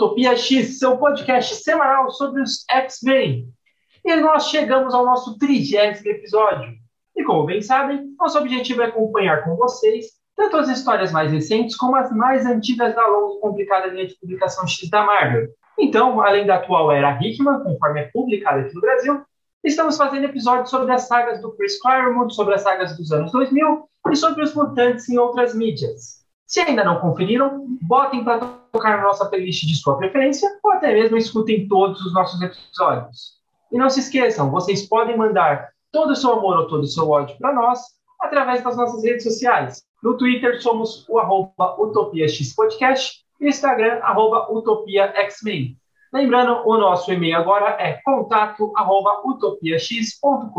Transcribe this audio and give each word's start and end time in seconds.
Utopia 0.00 0.34
X, 0.34 0.78
seu 0.78 0.96
podcast 0.96 1.56
semanal 1.56 2.10
sobre 2.10 2.40
os 2.40 2.64
X-Men. 2.70 3.46
E 4.02 4.16
nós 4.16 4.48
chegamos 4.48 4.94
ao 4.94 5.04
nosso 5.04 5.36
trigésimo 5.36 6.08
episódio. 6.08 6.72
E 7.14 7.22
como 7.22 7.44
bem 7.44 7.60
sabem, 7.60 8.14
nosso 8.18 8.38
objetivo 8.38 8.80
é 8.80 8.86
acompanhar 8.86 9.44
com 9.44 9.56
vocês 9.56 10.06
tanto 10.34 10.56
as 10.56 10.70
histórias 10.70 11.12
mais 11.12 11.30
recentes 11.30 11.76
como 11.76 11.96
as 11.96 12.10
mais 12.12 12.46
antigas 12.46 12.94
da 12.94 13.06
longa 13.06 13.36
e 13.36 13.40
complicada 13.40 13.88
linha 13.88 14.06
de 14.06 14.18
publicação 14.18 14.66
X 14.66 14.88
da 14.88 15.04
Marvel. 15.04 15.48
Então, 15.78 16.18
além 16.22 16.46
da 16.46 16.54
atual 16.54 16.90
era 16.90 17.18
Hickman, 17.22 17.62
conforme 17.62 18.00
é 18.00 18.10
publicada 18.10 18.62
aqui 18.62 18.74
no 18.74 18.80
Brasil, 18.80 19.20
estamos 19.62 19.98
fazendo 19.98 20.24
episódios 20.24 20.70
sobre 20.70 20.94
as 20.94 21.02
sagas 21.02 21.42
do 21.42 21.52
Chris 21.56 21.78
Claremont, 21.78 22.34
sobre 22.34 22.54
as 22.54 22.62
sagas 22.62 22.96
dos 22.96 23.12
anos 23.12 23.32
2000 23.32 23.86
e 24.10 24.16
sobre 24.16 24.42
os 24.44 24.54
mutantes 24.54 25.10
em 25.10 25.18
outras 25.18 25.54
mídias. 25.54 26.24
Se 26.46 26.58
ainda 26.60 26.82
não 26.82 27.00
conferiram, 27.00 27.66
botem 27.82 28.24
para 28.24 28.59
tocar 28.72 28.96
na 28.96 29.04
nossa 29.04 29.26
playlist 29.26 29.66
de 29.66 29.74
sua 29.74 29.96
preferência 29.96 30.48
ou 30.62 30.72
até 30.72 30.92
mesmo 30.92 31.16
escutem 31.16 31.68
todos 31.68 32.00
os 32.04 32.12
nossos 32.14 32.40
episódios. 32.40 33.38
E 33.72 33.78
não 33.78 33.88
se 33.88 34.00
esqueçam, 34.00 34.50
vocês 34.50 34.88
podem 34.88 35.16
mandar 35.16 35.70
todo 35.92 36.10
o 36.10 36.16
seu 36.16 36.32
amor 36.32 36.58
ou 36.58 36.68
todo 36.68 36.82
o 36.82 36.88
seu 36.88 37.08
ódio 37.08 37.36
para 37.38 37.52
nós 37.52 37.80
através 38.20 38.62
das 38.62 38.76
nossas 38.76 39.02
redes 39.04 39.24
sociais. 39.24 39.82
No 40.02 40.16
Twitter 40.16 40.60
somos 40.62 41.06
o 41.08 41.18
arroba 41.18 41.80
UtopiaXPodcast 41.80 43.24
e 43.40 43.44
no 43.44 43.50
Instagram, 43.50 44.00
arroba 44.02 44.50
UtopiaXmen. 44.52 45.76
Lembrando, 46.12 46.62
o 46.66 46.76
nosso 46.76 47.12
e-mail 47.12 47.36
agora 47.36 47.76
é 47.80 48.00
contato 48.04 48.72
arroba 48.76 49.22
utopiax.com.br. 49.24 50.50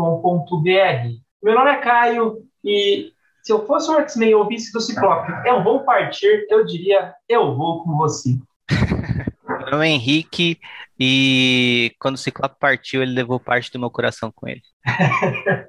Meu 1.42 1.54
nome 1.54 1.70
é 1.70 1.76
Caio 1.76 2.38
e 2.64 3.12
se 3.42 3.52
eu 3.52 3.66
fosse 3.66 3.90
um 3.90 3.98
X-Men 3.98 4.30
e 4.30 4.34
ouvisse 4.34 4.72
do 4.72 4.80
Ciclope, 4.80 5.32
eu 5.44 5.62
vou 5.64 5.84
partir, 5.84 6.46
eu 6.48 6.64
diria, 6.64 7.12
eu 7.28 7.56
vou 7.56 7.82
com 7.82 7.96
você. 7.96 8.38
Meu 9.46 9.70
nome 9.72 9.88
é 9.88 9.90
Henrique 9.90 10.58
e 10.98 11.92
quando 11.98 12.14
o 12.14 12.18
Ciclope 12.18 12.56
partiu, 12.58 13.02
ele 13.02 13.12
levou 13.12 13.40
parte 13.40 13.70
do 13.72 13.78
meu 13.78 13.90
coração 13.90 14.32
com 14.34 14.48
ele. 14.48 14.62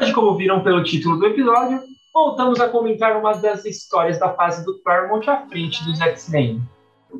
Hoje, 0.00 0.12
como 0.12 0.36
viram 0.36 0.62
pelo 0.64 0.82
título 0.82 1.18
do 1.18 1.26
episódio, 1.26 1.80
voltamos 2.12 2.58
a 2.60 2.68
comentar 2.68 3.16
uma 3.16 3.34
das 3.34 3.64
histórias 3.64 4.18
da 4.18 4.34
fase 4.34 4.64
do 4.64 4.82
Claremont 4.82 5.28
à 5.30 5.46
frente 5.46 5.84
dos 5.84 6.00
X-Men. 6.00 6.60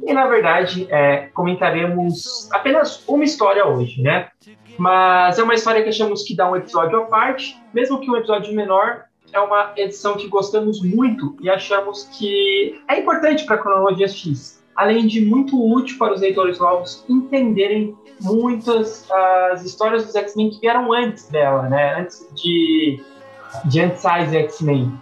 E, 0.05 0.12
na 0.12 0.27
verdade, 0.27 0.87
é, 0.91 1.29
comentaremos 1.35 2.48
apenas 2.53 3.05
uma 3.07 3.25
história 3.25 3.67
hoje, 3.67 4.01
né? 4.01 4.29
Mas 4.79 5.39
é 5.39 5.43
uma 5.43 5.55
história 5.55 5.83
que 5.83 5.91
achamos 5.91 6.23
que 6.23 6.35
dá 6.35 6.51
um 6.51 6.57
episódio 6.57 6.98
à 6.98 7.05
parte, 7.07 7.57
mesmo 7.75 8.01
que 8.01 8.11
um 8.11 8.17
episódio 8.17 8.55
menor, 8.55 9.05
é 9.33 9.41
uma 9.41 9.73
edição 9.77 10.17
que 10.17 10.29
gostamos 10.29 10.83
muito 10.83 11.37
e 11.41 11.48
achamos 11.48 12.05
que 12.13 12.81
é 12.89 12.98
importante 12.98 13.45
para 13.45 13.57
a 13.57 13.59
cronologia 13.59 14.09
X, 14.09 14.63
além 14.77 15.07
de 15.07 15.20
muito 15.23 15.57
útil 15.58 15.97
para 15.98 16.14
os 16.14 16.20
leitores 16.20 16.59
novos 16.59 17.05
entenderem 17.09 17.97
muitas 18.20 19.11
as 19.53 19.64
histórias 19.64 20.05
dos 20.05 20.14
X-Men 20.14 20.51
que 20.51 20.61
vieram 20.61 20.92
antes 20.92 21.29
dela, 21.29 21.69
né? 21.69 22.01
Antes 22.01 22.27
de, 22.35 23.01
de 23.64 23.80
Anti-Size 23.80 24.36
X-Men. 24.36 24.92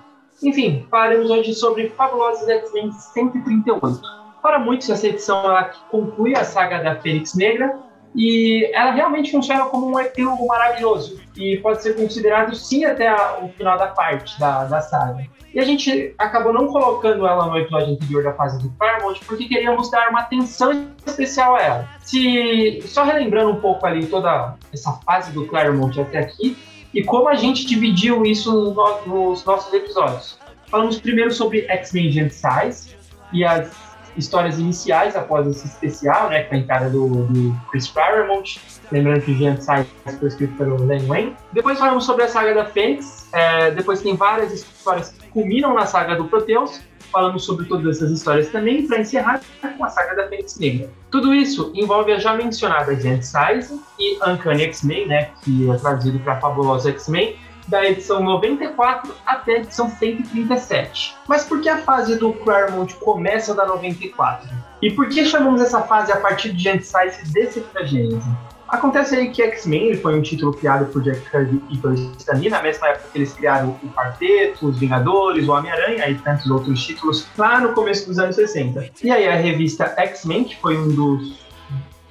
Enfim, 0.42 0.86
falaremos 0.90 1.30
hoje 1.30 1.54
sobre 1.54 1.90
Fabulosos 1.90 2.48
X-Men 2.48 2.92
138. 2.92 4.19
Para 4.42 4.58
muitos, 4.58 4.88
essa 4.88 5.06
edição 5.06 5.44
ela 5.44 5.64
conclui 5.90 6.36
a 6.36 6.44
saga 6.44 6.78
da 6.78 6.96
Fênix 6.96 7.34
Negra, 7.34 7.78
e 8.14 8.68
ela 8.74 8.90
realmente 8.90 9.30
funciona 9.30 9.66
como 9.66 9.86
um 9.86 9.98
epílogo 9.98 10.46
maravilhoso 10.46 11.20
e 11.36 11.58
pode 11.58 11.82
ser 11.82 11.94
considerado 11.94 12.54
sim 12.54 12.84
até 12.84 13.08
a, 13.08 13.38
o 13.42 13.48
final 13.50 13.78
da 13.78 13.88
parte 13.88 14.38
da, 14.38 14.64
da 14.64 14.80
saga. 14.80 15.24
E 15.54 15.58
a 15.58 15.64
gente 15.64 16.14
acabou 16.18 16.52
não 16.52 16.68
colocando 16.68 17.26
ela 17.26 17.46
no 17.46 17.58
episódio 17.58 17.94
anterior 17.94 18.22
da 18.22 18.32
fase 18.34 18.60
do 18.62 18.68
Paramount 18.70 19.18
porque 19.26 19.46
queríamos 19.46 19.90
dar 19.90 20.10
uma 20.10 20.20
atenção 20.20 20.88
especial 21.06 21.56
a 21.56 21.62
ela. 21.62 21.88
Se 22.00 22.82
só 22.82 23.04
relembrando 23.04 23.52
um 23.52 23.60
pouco 23.60 23.86
ali 23.86 24.06
toda 24.06 24.56
essa 24.72 24.92
fase 25.04 25.32
do 25.32 25.46
Claremont 25.46 26.00
até 26.00 26.18
aqui 26.18 26.56
e 26.92 27.04
como 27.04 27.28
a 27.28 27.34
gente 27.34 27.64
dividiu 27.64 28.24
isso 28.24 28.52
no, 28.52 29.06
nos 29.06 29.44
nossos 29.44 29.72
episódios. 29.72 30.38
Falamos 30.66 31.00
primeiro 31.00 31.32
sobre 31.32 31.66
X-Men 31.68 32.10
Giant 32.10 32.32
Size 32.32 32.96
e 33.32 33.44
as 33.44 33.89
histórias 34.16 34.58
iniciais 34.58 35.16
após 35.16 35.46
esse 35.46 35.66
especial, 35.66 36.28
né, 36.28 36.44
com 36.44 36.54
a 36.54 36.58
entrada 36.58 36.90
do, 36.90 37.24
do 37.26 37.56
Chris 37.70 37.88
Claremont, 37.88 38.60
lembrando 38.90 39.22
que 39.22 39.32
o 39.32 39.34
Giant 39.34 39.60
Size 39.60 40.18
foi 40.18 40.28
escrito 40.28 40.56
pelo 40.56 40.84
Len 40.84 41.06
Wayne. 41.06 41.36
Depois 41.52 41.78
falamos 41.78 42.04
sobre 42.04 42.24
a 42.24 42.28
saga 42.28 42.54
da 42.54 42.64
Fênix, 42.64 43.28
é, 43.32 43.70
depois 43.70 44.00
tem 44.00 44.16
várias 44.16 44.52
histórias 44.52 45.10
que 45.10 45.28
culminam 45.28 45.74
na 45.74 45.86
saga 45.86 46.16
do 46.16 46.24
Proteus, 46.24 46.80
falamos 47.12 47.44
sobre 47.44 47.66
todas 47.66 47.96
essas 47.96 48.10
histórias 48.10 48.48
também, 48.48 48.86
para 48.86 49.00
encerrar 49.00 49.40
com 49.76 49.84
a 49.84 49.88
saga 49.88 50.14
da 50.14 50.28
Fênix 50.28 50.58
Negra. 50.58 50.90
Tudo 51.10 51.34
isso 51.34 51.72
envolve 51.74 52.12
a 52.12 52.18
já 52.18 52.34
mencionada 52.34 52.94
Giant 52.94 53.22
Size 53.22 53.80
e 53.98 54.16
Uncanny 54.24 54.62
X-Men, 54.64 55.08
né, 55.08 55.30
que 55.42 55.70
é 55.70 55.76
traduzido 55.76 56.18
para 56.20 56.40
Fabulosa 56.40 56.90
X-Men, 56.90 57.36
da 57.70 57.88
edição 57.88 58.22
94 58.22 59.14
até 59.24 59.52
a 59.52 59.58
edição 59.58 59.88
137. 59.88 61.16
Mas 61.28 61.44
por 61.44 61.60
que 61.60 61.68
a 61.68 61.78
fase 61.78 62.18
do 62.18 62.32
Claremont 62.32 62.92
começa 62.96 63.54
da 63.54 63.64
94? 63.64 64.50
E 64.82 64.90
por 64.90 65.08
que 65.08 65.24
chamamos 65.24 65.62
essa 65.62 65.80
fase 65.82 66.10
a 66.10 66.16
partir 66.16 66.52
de 66.52 66.68
Anti-Size 66.68 67.32
desse 67.32 67.64
Gênese? 67.84 68.28
Acontece 68.68 69.16
aí 69.16 69.30
que 69.30 69.42
X-Men 69.42 69.96
foi 69.96 70.16
um 70.16 70.22
título 70.22 70.52
criado 70.52 70.86
por 70.92 71.02
Jack 71.02 71.28
Kirby 71.28 71.60
e 71.70 72.16
Stan 72.18 72.34
Lee, 72.34 72.48
na 72.48 72.62
mesma 72.62 72.88
época 72.88 73.08
que 73.12 73.18
eles 73.18 73.32
criaram 73.32 73.76
o 73.82 73.88
Quarteto, 73.88 74.68
os 74.68 74.78
Vingadores, 74.78 75.48
o 75.48 75.52
Homem-Aranha 75.52 76.08
e 76.08 76.14
tantos 76.14 76.48
outros 76.48 76.80
títulos 76.84 77.26
lá 77.36 77.60
no 77.60 77.72
começo 77.72 78.06
dos 78.06 78.18
anos 78.20 78.36
60. 78.36 78.90
E 79.02 79.10
aí 79.10 79.26
a 79.26 79.34
revista 79.34 79.92
X-Men, 79.96 80.44
que 80.44 80.56
foi 80.56 80.78
um 80.78 80.88
dos, 80.88 81.40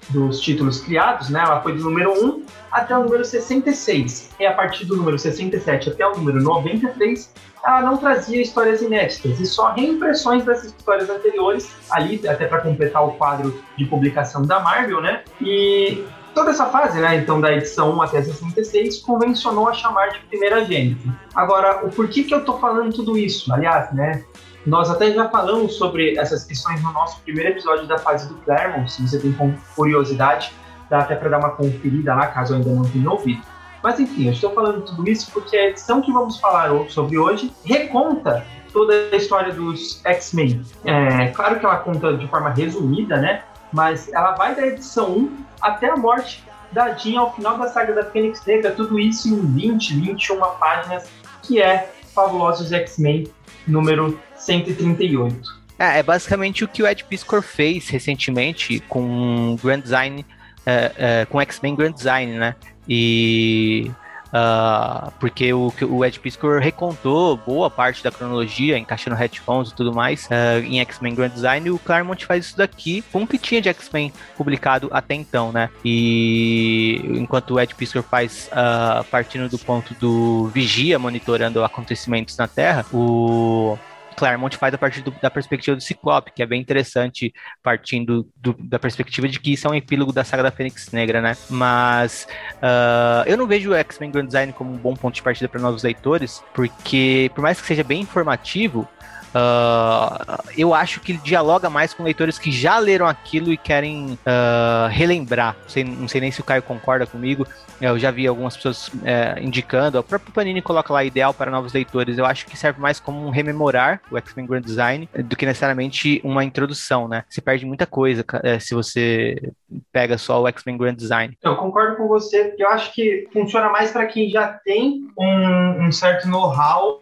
dos 0.09 0.41
títulos 0.41 0.81
criados, 0.81 1.29
né, 1.29 1.39
ela 1.39 1.61
foi 1.61 1.77
do 1.77 1.83
número 1.83 2.11
1 2.11 2.43
até 2.71 2.97
o 2.97 3.03
número 3.03 3.23
66. 3.23 4.31
E 4.39 4.45
a 4.45 4.53
partir 4.53 4.85
do 4.85 4.95
número 4.95 5.17
67 5.17 5.89
até 5.89 6.07
o 6.07 6.15
número 6.15 6.41
93, 6.41 7.33
ela 7.65 7.81
não 7.81 7.97
trazia 7.97 8.41
histórias 8.41 8.81
inéditas 8.81 9.39
e 9.39 9.45
só 9.45 9.71
reimpressões 9.73 10.43
dessas 10.45 10.67
histórias 10.67 11.09
anteriores, 11.09 11.69
ali 11.91 12.25
até 12.27 12.45
para 12.45 12.61
completar 12.61 13.05
o 13.05 13.11
quadro 13.11 13.61
de 13.77 13.85
publicação 13.85 14.43
da 14.43 14.59
Marvel, 14.59 15.01
né? 15.01 15.23
E 15.41 16.03
toda 16.33 16.51
essa 16.51 16.67
fase, 16.67 16.99
né, 16.99 17.17
então 17.17 17.41
da 17.41 17.51
edição 17.51 17.95
1 17.95 18.01
até 18.01 18.21
66, 18.21 18.99
convencionou 18.99 19.67
a 19.67 19.73
chamar 19.73 20.09
de 20.09 20.19
primeira 20.19 20.63
gênese. 20.63 21.11
Agora, 21.35 21.85
o 21.85 21.89
porquê 21.89 22.23
que 22.23 22.33
eu 22.33 22.45
tô 22.45 22.57
falando 22.57 22.93
tudo 22.93 23.17
isso? 23.17 23.53
Aliás, 23.53 23.91
né, 23.93 24.23
nós 24.65 24.89
até 24.89 25.11
já 25.11 25.27
falamos 25.29 25.75
sobre 25.75 26.17
essas 26.17 26.43
questões 26.43 26.81
no 26.83 26.91
nosso 26.93 27.19
primeiro 27.21 27.49
episódio 27.51 27.87
da 27.87 27.97
fase 27.97 28.27
do 28.27 28.35
Claremont, 28.35 28.89
se 28.91 29.01
você 29.01 29.19
tem 29.19 29.35
curiosidade, 29.75 30.53
dá 30.89 30.99
até 30.99 31.15
para 31.15 31.29
dar 31.29 31.39
uma 31.39 31.51
conferida 31.51 32.15
lá, 32.15 32.27
caso 32.27 32.55
ainda 32.55 32.69
não 32.69 32.83
tenha 32.83 33.09
ouvido. 33.09 33.41
Mas 33.81 33.99
enfim, 33.99 34.25
eu 34.25 34.33
estou 34.33 34.51
falando 34.51 34.81
tudo 34.81 35.09
isso 35.09 35.31
porque 35.31 35.55
a 35.55 35.69
edição 35.69 36.01
que 36.01 36.11
vamos 36.11 36.39
falar 36.39 36.69
sobre 36.89 37.17
hoje 37.17 37.51
reconta 37.63 38.45
toda 38.73 38.93
a 39.11 39.15
história 39.15 39.53
dos 39.53 40.01
X-Men. 40.05 40.61
É, 40.85 41.27
claro 41.27 41.59
que 41.59 41.65
ela 41.65 41.77
conta 41.77 42.15
de 42.15 42.27
forma 42.27 42.49
resumida, 42.49 43.17
né? 43.17 43.43
Mas 43.71 44.11
ela 44.11 44.31
vai 44.35 44.55
da 44.55 44.65
edição 44.67 45.11
1 45.11 45.37
até 45.61 45.89
a 45.89 45.95
morte 45.95 46.43
da 46.71 46.93
Jean 46.93 47.21
ao 47.21 47.33
final 47.33 47.57
da 47.57 47.67
saga 47.67 47.93
da 47.93 48.03
Fênix 48.05 48.45
Negra, 48.45 48.71
tudo 48.71 48.99
isso 48.99 49.27
em 49.27 49.39
20, 49.53 49.95
21 49.95 50.39
páginas, 50.59 51.09
que 51.41 51.61
é 51.61 51.91
Fabulosos 52.13 52.71
X-Men 52.71 53.27
número 53.67 54.19
138. 54.35 55.59
É, 55.77 55.99
é 55.99 56.03
basicamente 56.03 56.63
o 56.63 56.67
que 56.67 56.83
o 56.83 56.87
Ed 56.87 57.03
Piscor 57.05 57.41
fez 57.41 57.87
recentemente 57.89 58.79
com 58.81 59.57
Grand 59.63 59.79
Design 59.79 60.25
é, 60.69 60.91
é, 60.97 61.25
com 61.25 61.41
X-Men 61.41 61.75
Grand 61.75 61.91
Design, 61.91 62.33
né? 62.37 62.55
E 62.87 63.91
Uh, 64.29 65.11
porque 65.19 65.51
o, 65.51 65.73
o 65.89 66.05
Ed 66.05 66.19
Piscor 66.19 66.59
recontou 66.59 67.35
boa 67.35 67.67
parte 67.67 68.03
da 68.03 68.11
cronologia, 68.11 68.77
encaixando 68.77 69.15
retcons 69.15 69.71
e 69.71 69.75
tudo 69.75 69.91
mais 69.91 70.27
uh, 70.27 70.63
em 70.63 70.79
X-Men 70.81 71.15
Grand 71.15 71.29
Design, 71.29 71.67
e 71.67 71.71
o 71.71 71.79
Claremont 71.79 72.23
faz 72.27 72.45
isso 72.45 72.57
daqui 72.57 73.03
com 73.11 73.23
o 73.23 73.27
que 73.27 73.39
tinha 73.39 73.59
de 73.59 73.69
X-Men 73.69 74.13
publicado 74.37 74.87
até 74.91 75.15
então, 75.15 75.51
né? 75.51 75.71
E 75.83 77.01
enquanto 77.15 77.55
o 77.55 77.59
Ed 77.59 77.73
Piscor 77.73 78.03
faz 78.03 78.51
uh, 78.51 79.03
partindo 79.05 79.49
do 79.49 79.57
ponto 79.57 79.95
do 79.95 80.45
Vigia 80.53 80.99
monitorando 80.99 81.63
acontecimentos 81.63 82.37
na 82.37 82.47
Terra, 82.47 82.85
o 82.93 83.79
Claremont 84.19 84.55
faz 84.57 84.73
a 84.73 84.77
partir 84.77 85.01
do, 85.01 85.11
da 85.21 85.31
perspectiva 85.31 85.75
do 85.75 85.81
Ciclope, 85.81 86.31
que 86.33 86.43
é 86.43 86.45
bem 86.45 86.61
interessante, 86.61 87.33
partindo 87.63 88.27
do, 88.35 88.53
da 88.59 88.77
perspectiva 88.77 89.27
de 89.29 89.39
que 89.39 89.53
isso 89.53 89.65
é 89.65 89.71
um 89.71 89.75
epílogo 89.75 90.11
da 90.11 90.25
saga 90.25 90.43
da 90.43 90.51
Fênix 90.51 90.91
Negra, 90.91 91.21
né? 91.21 91.37
Mas 91.49 92.27
uh, 92.55 93.23
eu 93.25 93.37
não 93.37 93.47
vejo 93.47 93.71
o 93.71 93.73
X-Men 93.75 94.11
Grand 94.11 94.25
Design 94.25 94.51
como 94.51 94.73
um 94.73 94.77
bom 94.77 94.93
ponto 94.93 95.15
de 95.15 95.23
partida 95.23 95.47
para 95.47 95.61
novos 95.61 95.83
leitores, 95.83 96.43
porque 96.53 97.31
por 97.33 97.41
mais 97.41 97.61
que 97.61 97.67
seja 97.67 97.83
bem 97.83 98.01
informativo, 98.01 98.87
uh, 99.35 100.43
eu 100.57 100.73
acho 100.73 100.99
que 100.99 101.11
ele 101.11 101.19
dialoga 101.23 101.69
mais 101.69 101.93
com 101.93 102.03
leitores 102.03 102.37
que 102.37 102.51
já 102.51 102.79
leram 102.79 103.07
aquilo 103.07 103.51
e 103.51 103.57
querem 103.57 104.17
uh, 104.25 104.87
relembrar. 104.89 105.55
Não 105.61 105.69
sei, 105.69 105.83
não 105.83 106.07
sei, 106.07 106.21
nem 106.21 106.31
se 106.31 106.41
o 106.41 106.43
Caio 106.43 106.63
concorda 106.63 107.05
comigo. 107.05 107.47
Eu 107.81 107.97
já 107.97 108.11
vi 108.11 108.27
algumas 108.27 108.57
pessoas 108.57 108.91
é, 109.05 109.41
indicando. 109.41 109.99
O 109.99 110.03
próprio 110.03 110.33
Panini 110.33 110.61
coloca 110.61 110.91
lá 110.91 111.01
ideal 111.01 111.33
para 111.33 111.49
novos 111.49 111.71
leitores. 111.71 112.17
Eu 112.17 112.25
acho 112.25 112.45
que 112.45 112.57
serve 112.57 112.81
mais 112.81 112.99
como 112.99 113.25
um 113.25 113.29
rememorar 113.29 114.01
o 114.11 114.17
X-Men 114.17 114.45
Grand 114.45 114.61
Design 114.61 115.07
do 115.23 115.35
que 115.35 115.45
necessariamente 115.45 116.19
uma 116.23 116.43
introdução, 116.43 117.07
né? 117.07 117.23
Se 117.29 117.39
perde 117.39 117.65
muita 117.65 117.85
coisa 117.85 118.25
é, 118.43 118.59
se 118.59 118.75
você 118.75 119.53
pega 119.93 120.17
só 120.17 120.41
o 120.41 120.47
X-Men 120.49 120.77
Grand 120.77 120.95
Design. 120.95 121.37
Eu 121.41 121.55
concordo 121.55 121.95
com 121.95 122.07
você. 122.07 122.53
Eu 122.57 122.67
acho 122.69 122.93
que 122.93 123.29
funciona 123.31 123.69
mais 123.69 123.91
para 123.91 124.05
quem 124.07 124.29
já 124.29 124.47
tem 124.47 125.07
um, 125.17 125.85
um 125.85 125.91
certo 125.91 126.27
know-how 126.27 126.99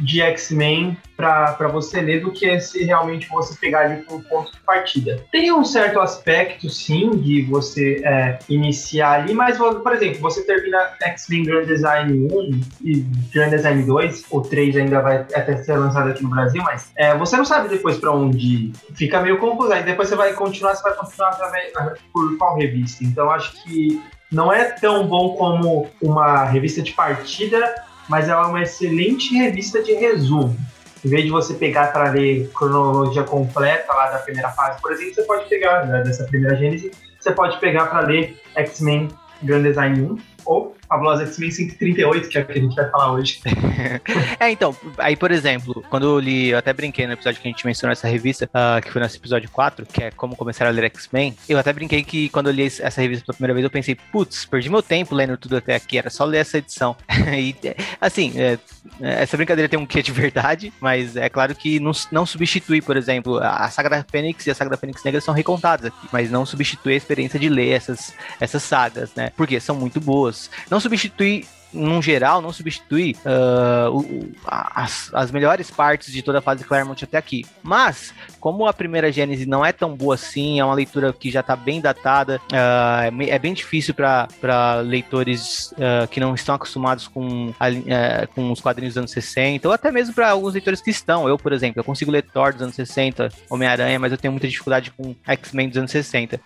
de 0.00 0.20
X-Men 0.22 0.96
para 1.16 1.68
você 1.68 2.00
ler 2.00 2.20
do 2.22 2.32
que 2.32 2.58
se 2.60 2.82
realmente 2.84 3.28
você 3.28 3.54
pegar 3.54 3.80
ali 3.80 4.02
como 4.04 4.22
ponto 4.22 4.50
de 4.50 4.60
partida. 4.60 5.22
Tem 5.30 5.52
um 5.52 5.64
certo 5.64 6.00
aspecto, 6.00 6.70
sim, 6.70 7.10
de 7.10 7.42
você 7.42 8.00
é, 8.04 8.38
iniciar 8.48 9.20
ali, 9.20 9.34
mas, 9.34 9.58
por 9.58 9.92
exemplo, 9.92 10.18
você 10.20 10.42
termina 10.44 10.78
X-Men 11.02 11.44
Grand 11.44 11.66
Design 11.66 12.28
1 12.32 12.60
e 12.82 13.00
Grand 13.32 13.50
Design 13.50 13.82
2, 13.82 14.24
ou 14.30 14.40
3 14.40 14.76
ainda 14.78 15.00
vai 15.02 15.18
até 15.18 15.56
ser 15.58 15.76
lançado 15.76 16.10
aqui 16.10 16.22
no 16.22 16.30
Brasil, 16.30 16.62
mas 16.62 16.90
é, 16.96 17.14
você 17.16 17.36
não 17.36 17.44
sabe 17.44 17.68
depois 17.68 17.98
para 17.98 18.12
onde 18.12 18.38
ir. 18.38 18.72
Fica 18.94 19.20
meio 19.20 19.38
confuso. 19.38 19.72
Aí 19.72 19.82
depois 19.82 20.08
você 20.08 20.16
vai 20.16 20.32
continuar, 20.32 20.74
você 20.74 20.82
vai 20.82 20.94
continuar 20.94 21.28
através, 21.28 21.72
por 22.12 22.38
qual 22.38 22.56
revista. 22.56 23.04
Então, 23.04 23.30
acho 23.30 23.62
que 23.62 24.00
não 24.32 24.52
é 24.52 24.64
tão 24.64 25.06
bom 25.06 25.34
como 25.36 25.90
uma 26.00 26.44
revista 26.44 26.80
de 26.80 26.92
partida 26.92 27.74
mas 28.10 28.28
ela 28.28 28.42
é 28.42 28.46
uma 28.46 28.62
excelente 28.62 29.32
revista 29.36 29.80
de 29.80 29.94
resumo. 29.94 30.56
Em 31.04 31.08
vez 31.08 31.24
de 31.24 31.30
você 31.30 31.54
pegar 31.54 31.92
para 31.92 32.10
ler 32.10 32.50
cronologia 32.52 33.22
completa 33.22 33.94
lá 33.94 34.10
da 34.10 34.18
primeira 34.18 34.50
fase, 34.50 34.82
por 34.82 34.90
exemplo, 34.92 35.14
você 35.14 35.22
pode 35.22 35.48
pegar, 35.48 35.86
né, 35.86 36.02
dessa 36.02 36.24
primeira 36.24 36.56
gênese, 36.56 36.90
você 37.18 37.30
pode 37.30 37.58
pegar 37.60 37.86
para 37.86 38.00
ler 38.00 38.42
X-Men 38.56 39.08
Grand 39.42 39.62
Design 39.62 40.02
1 40.02 40.18
ou 40.44 40.76
Fabulosa 40.90 41.24
X-Men 41.24 41.52
138, 41.52 42.28
que 42.28 42.36
é 42.36 42.40
o 42.40 42.46
que 42.46 42.52
a 42.52 42.60
gente 42.60 42.74
vai 42.74 42.90
falar 42.90 43.12
hoje. 43.12 43.40
é, 44.40 44.50
então, 44.50 44.76
aí, 44.98 45.14
por 45.14 45.30
exemplo, 45.30 45.84
quando 45.88 46.04
eu 46.04 46.18
li, 46.18 46.48
eu 46.48 46.58
até 46.58 46.72
brinquei 46.72 47.06
no 47.06 47.12
episódio 47.12 47.40
que 47.40 47.46
a 47.46 47.50
gente 47.50 47.64
mencionou 47.64 47.92
essa 47.92 48.08
revista, 48.08 48.46
uh, 48.46 48.82
que 48.82 48.90
foi 48.90 49.00
nesse 49.00 49.16
episódio 49.16 49.48
4, 49.50 49.86
que 49.86 50.02
é 50.02 50.10
Como 50.10 50.34
Começar 50.34 50.66
a 50.66 50.70
Ler 50.70 50.86
X-Men, 50.86 51.36
eu 51.48 51.58
até 51.58 51.72
brinquei 51.72 52.02
que 52.02 52.28
quando 52.30 52.48
eu 52.48 52.52
li 52.52 52.66
essa 52.66 53.00
revista 53.00 53.24
pela 53.24 53.36
primeira 53.36 53.54
vez, 53.54 53.62
eu 53.62 53.70
pensei, 53.70 53.94
putz, 53.94 54.44
perdi 54.44 54.68
meu 54.68 54.82
tempo 54.82 55.14
lendo 55.14 55.36
tudo 55.36 55.56
até 55.56 55.76
aqui, 55.76 55.96
era 55.96 56.10
só 56.10 56.24
ler 56.24 56.38
essa 56.38 56.58
edição. 56.58 56.96
e, 57.38 57.54
assim, 58.00 58.32
é, 58.36 58.58
essa 59.00 59.36
brincadeira 59.36 59.68
tem 59.68 59.78
um 59.78 59.86
quê 59.86 60.02
de 60.02 60.10
verdade, 60.10 60.72
mas 60.80 61.14
é 61.14 61.28
claro 61.28 61.54
que 61.54 61.78
não, 61.78 61.92
não 62.10 62.26
substitui, 62.26 62.82
por 62.82 62.96
exemplo, 62.96 63.38
a 63.38 63.70
Saga 63.70 63.90
da 63.90 64.02
Fênix 64.04 64.44
e 64.44 64.50
a 64.50 64.54
Saga 64.56 64.70
da 64.70 64.76
Fênix 64.76 65.04
Negra 65.04 65.20
são 65.20 65.32
recontadas 65.32 65.86
aqui, 65.86 66.08
mas 66.12 66.32
não 66.32 66.44
substitui 66.44 66.94
a 66.94 66.96
experiência 66.96 67.38
de 67.38 67.48
ler 67.48 67.70
essas, 67.70 68.12
essas 68.40 68.64
sagas, 68.64 69.14
né? 69.14 69.30
Porque 69.36 69.60
são 69.60 69.76
muito 69.76 70.00
boas. 70.00 70.50
Não 70.68 70.79
não 70.80 70.82
substitui 70.82 71.44
num 71.72 72.02
geral, 72.02 72.40
não 72.40 72.52
substitui 72.52 73.16
uh, 73.24 73.96
o, 73.96 74.32
as, 74.44 75.10
as 75.14 75.30
melhores 75.30 75.70
partes 75.70 76.12
de 76.12 76.22
toda 76.22 76.38
a 76.38 76.42
fase 76.42 76.64
Claremont 76.64 77.02
até 77.04 77.16
aqui. 77.16 77.44
Mas, 77.62 78.12
como 78.38 78.66
a 78.66 78.72
primeira 78.72 79.12
Gênese 79.12 79.46
não 79.46 79.64
é 79.64 79.72
tão 79.72 79.94
boa 79.94 80.14
assim, 80.14 80.60
é 80.60 80.64
uma 80.64 80.74
leitura 80.74 81.12
que 81.12 81.30
já 81.30 81.40
está 81.40 81.54
bem 81.54 81.80
datada, 81.80 82.40
uh, 82.52 83.22
é 83.28 83.38
bem 83.38 83.54
difícil 83.54 83.94
para 83.94 84.80
leitores 84.84 85.72
uh, 85.72 86.08
que 86.08 86.20
não 86.20 86.34
estão 86.34 86.54
acostumados 86.54 87.06
com, 87.06 87.52
a, 87.58 88.26
com 88.28 88.50
os 88.50 88.60
quadrinhos 88.60 88.94
dos 88.94 88.98
anos 88.98 89.10
60, 89.10 89.68
ou 89.68 89.74
até 89.74 89.90
mesmo 89.90 90.14
para 90.14 90.30
alguns 90.30 90.54
leitores 90.54 90.80
que 90.80 90.90
estão. 90.90 91.28
Eu, 91.28 91.38
por 91.38 91.52
exemplo, 91.52 91.80
eu 91.80 91.84
consigo 91.84 92.10
ler 92.10 92.22
Thor 92.22 92.52
dos 92.52 92.62
anos 92.62 92.74
60, 92.74 93.28
Homem-Aranha, 93.48 93.98
mas 93.98 94.12
eu 94.12 94.18
tenho 94.18 94.32
muita 94.32 94.48
dificuldade 94.48 94.90
com 94.90 95.14
X-Men 95.26 95.68
dos 95.68 95.78
anos 95.78 95.90
60. 95.90 96.40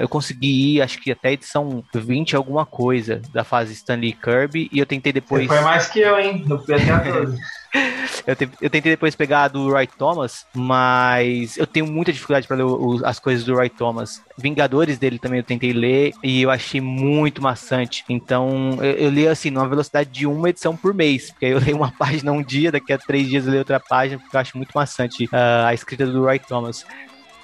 eu 0.00 0.08
consegui 0.08 0.76
ir, 0.76 0.82
acho 0.82 1.00
que 1.00 1.10
até 1.12 1.32
edição 1.32 1.82
20 1.94 2.36
alguma 2.36 2.64
coisa 2.64 3.20
da 3.32 3.44
fase 3.44 3.72
Stanley 3.72 4.12
Kirby, 4.12 4.61
e 4.70 4.78
eu 4.78 4.86
tentei 4.86 5.12
depois. 5.12 5.46
Você 5.46 5.54
foi 5.54 5.60
mais 5.64 5.88
que 5.88 6.00
eu, 6.00 6.18
hein? 6.18 6.44
Eu 6.48 6.58
fui 6.58 6.74
até 6.74 6.90
a 6.90 6.98
12. 6.98 7.38
eu, 8.26 8.36
te, 8.36 8.48
eu, 8.60 8.70
tentei 8.70 8.92
depois 8.92 9.14
pegar 9.14 9.44
a 9.44 9.48
do 9.48 9.70
Roy 9.70 9.86
Thomas, 9.86 10.46
mas 10.54 11.56
eu 11.56 11.66
tenho 11.66 11.86
muita 11.86 12.12
dificuldade 12.12 12.46
para 12.46 12.56
ler 12.56 12.64
o, 12.64 13.00
as 13.04 13.18
coisas 13.18 13.44
do 13.44 13.54
Roy 13.54 13.68
Thomas. 13.68 14.22
Vingadores 14.38 14.98
dele 14.98 15.18
também 15.18 15.38
eu 15.38 15.44
tentei 15.44 15.72
ler 15.72 16.12
e 16.22 16.42
eu 16.42 16.50
achei 16.50 16.80
muito 16.80 17.42
maçante. 17.42 18.04
Então 18.08 18.76
eu, 18.80 18.92
eu 18.92 19.10
li 19.10 19.26
assim, 19.26 19.50
numa 19.50 19.68
velocidade 19.68 20.10
de 20.10 20.26
uma 20.26 20.50
edição 20.50 20.76
por 20.76 20.92
mês, 20.92 21.30
porque 21.30 21.46
aí 21.46 21.52
eu 21.52 21.60
leio 21.60 21.76
uma 21.76 21.92
página 21.96 22.32
um 22.32 22.42
dia, 22.42 22.70
daqui 22.70 22.92
a 22.92 22.98
três 22.98 23.28
dias 23.28 23.44
eu 23.44 23.50
leio 23.50 23.60
outra 23.60 23.80
página, 23.80 24.20
porque 24.20 24.36
eu 24.36 24.40
acho 24.40 24.56
muito 24.56 24.72
maçante 24.74 25.24
uh, 25.26 25.66
a 25.66 25.74
escrita 25.74 26.06
do 26.06 26.24
Roy 26.24 26.38
Thomas. 26.38 26.84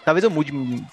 Talvez 0.09 0.25
eu 0.25 0.31
mude 0.31 0.51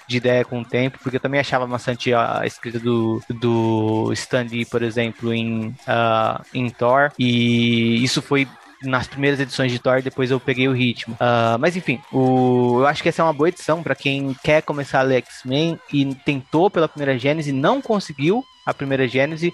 de 0.10 0.18
ideia 0.18 0.44
com 0.44 0.60
o 0.60 0.66
tempo, 0.66 1.00
porque 1.02 1.16
eu 1.16 1.22
também 1.22 1.40
achava 1.40 1.66
bastante 1.66 2.14
a 2.14 2.42
escrita 2.44 2.78
do, 2.78 3.22
do 3.30 4.12
Stan 4.12 4.42
Lee, 4.42 4.66
por 4.66 4.84
exemplo, 4.84 5.34
em, 5.34 5.68
uh, 5.68 6.44
em 6.54 6.70
Thor. 6.70 7.14
E 7.18 8.04
isso 8.04 8.22
foi 8.22 8.46
nas 8.84 9.08
primeiras 9.08 9.40
edições 9.40 9.72
de 9.72 9.80
Thor, 9.80 10.02
depois 10.02 10.32
eu 10.32 10.38
peguei 10.38 10.68
o 10.68 10.74
ritmo. 10.74 11.14
Uh, 11.14 11.58
mas 11.58 11.78
enfim, 11.78 12.02
o, 12.12 12.80
eu 12.82 12.88
acho 12.88 13.02
que 13.02 13.08
essa 13.08 13.22
é 13.22 13.26
uma 13.26 13.32
boa 13.32 13.48
edição 13.48 13.82
para 13.82 13.96
quem 13.96 14.36
quer 14.44 14.62
começar 14.62 15.00
a 15.00 15.04
ler 15.04 15.20
X-Men 15.20 15.80
e 15.94 16.14
tentou 16.14 16.70
pela 16.70 16.90
primeira 16.90 17.18
Gênese, 17.18 17.54
não 17.54 17.82
conseguiu 17.82 18.44
a 18.66 18.74
primeira 18.74 19.08
Gênese 19.08 19.54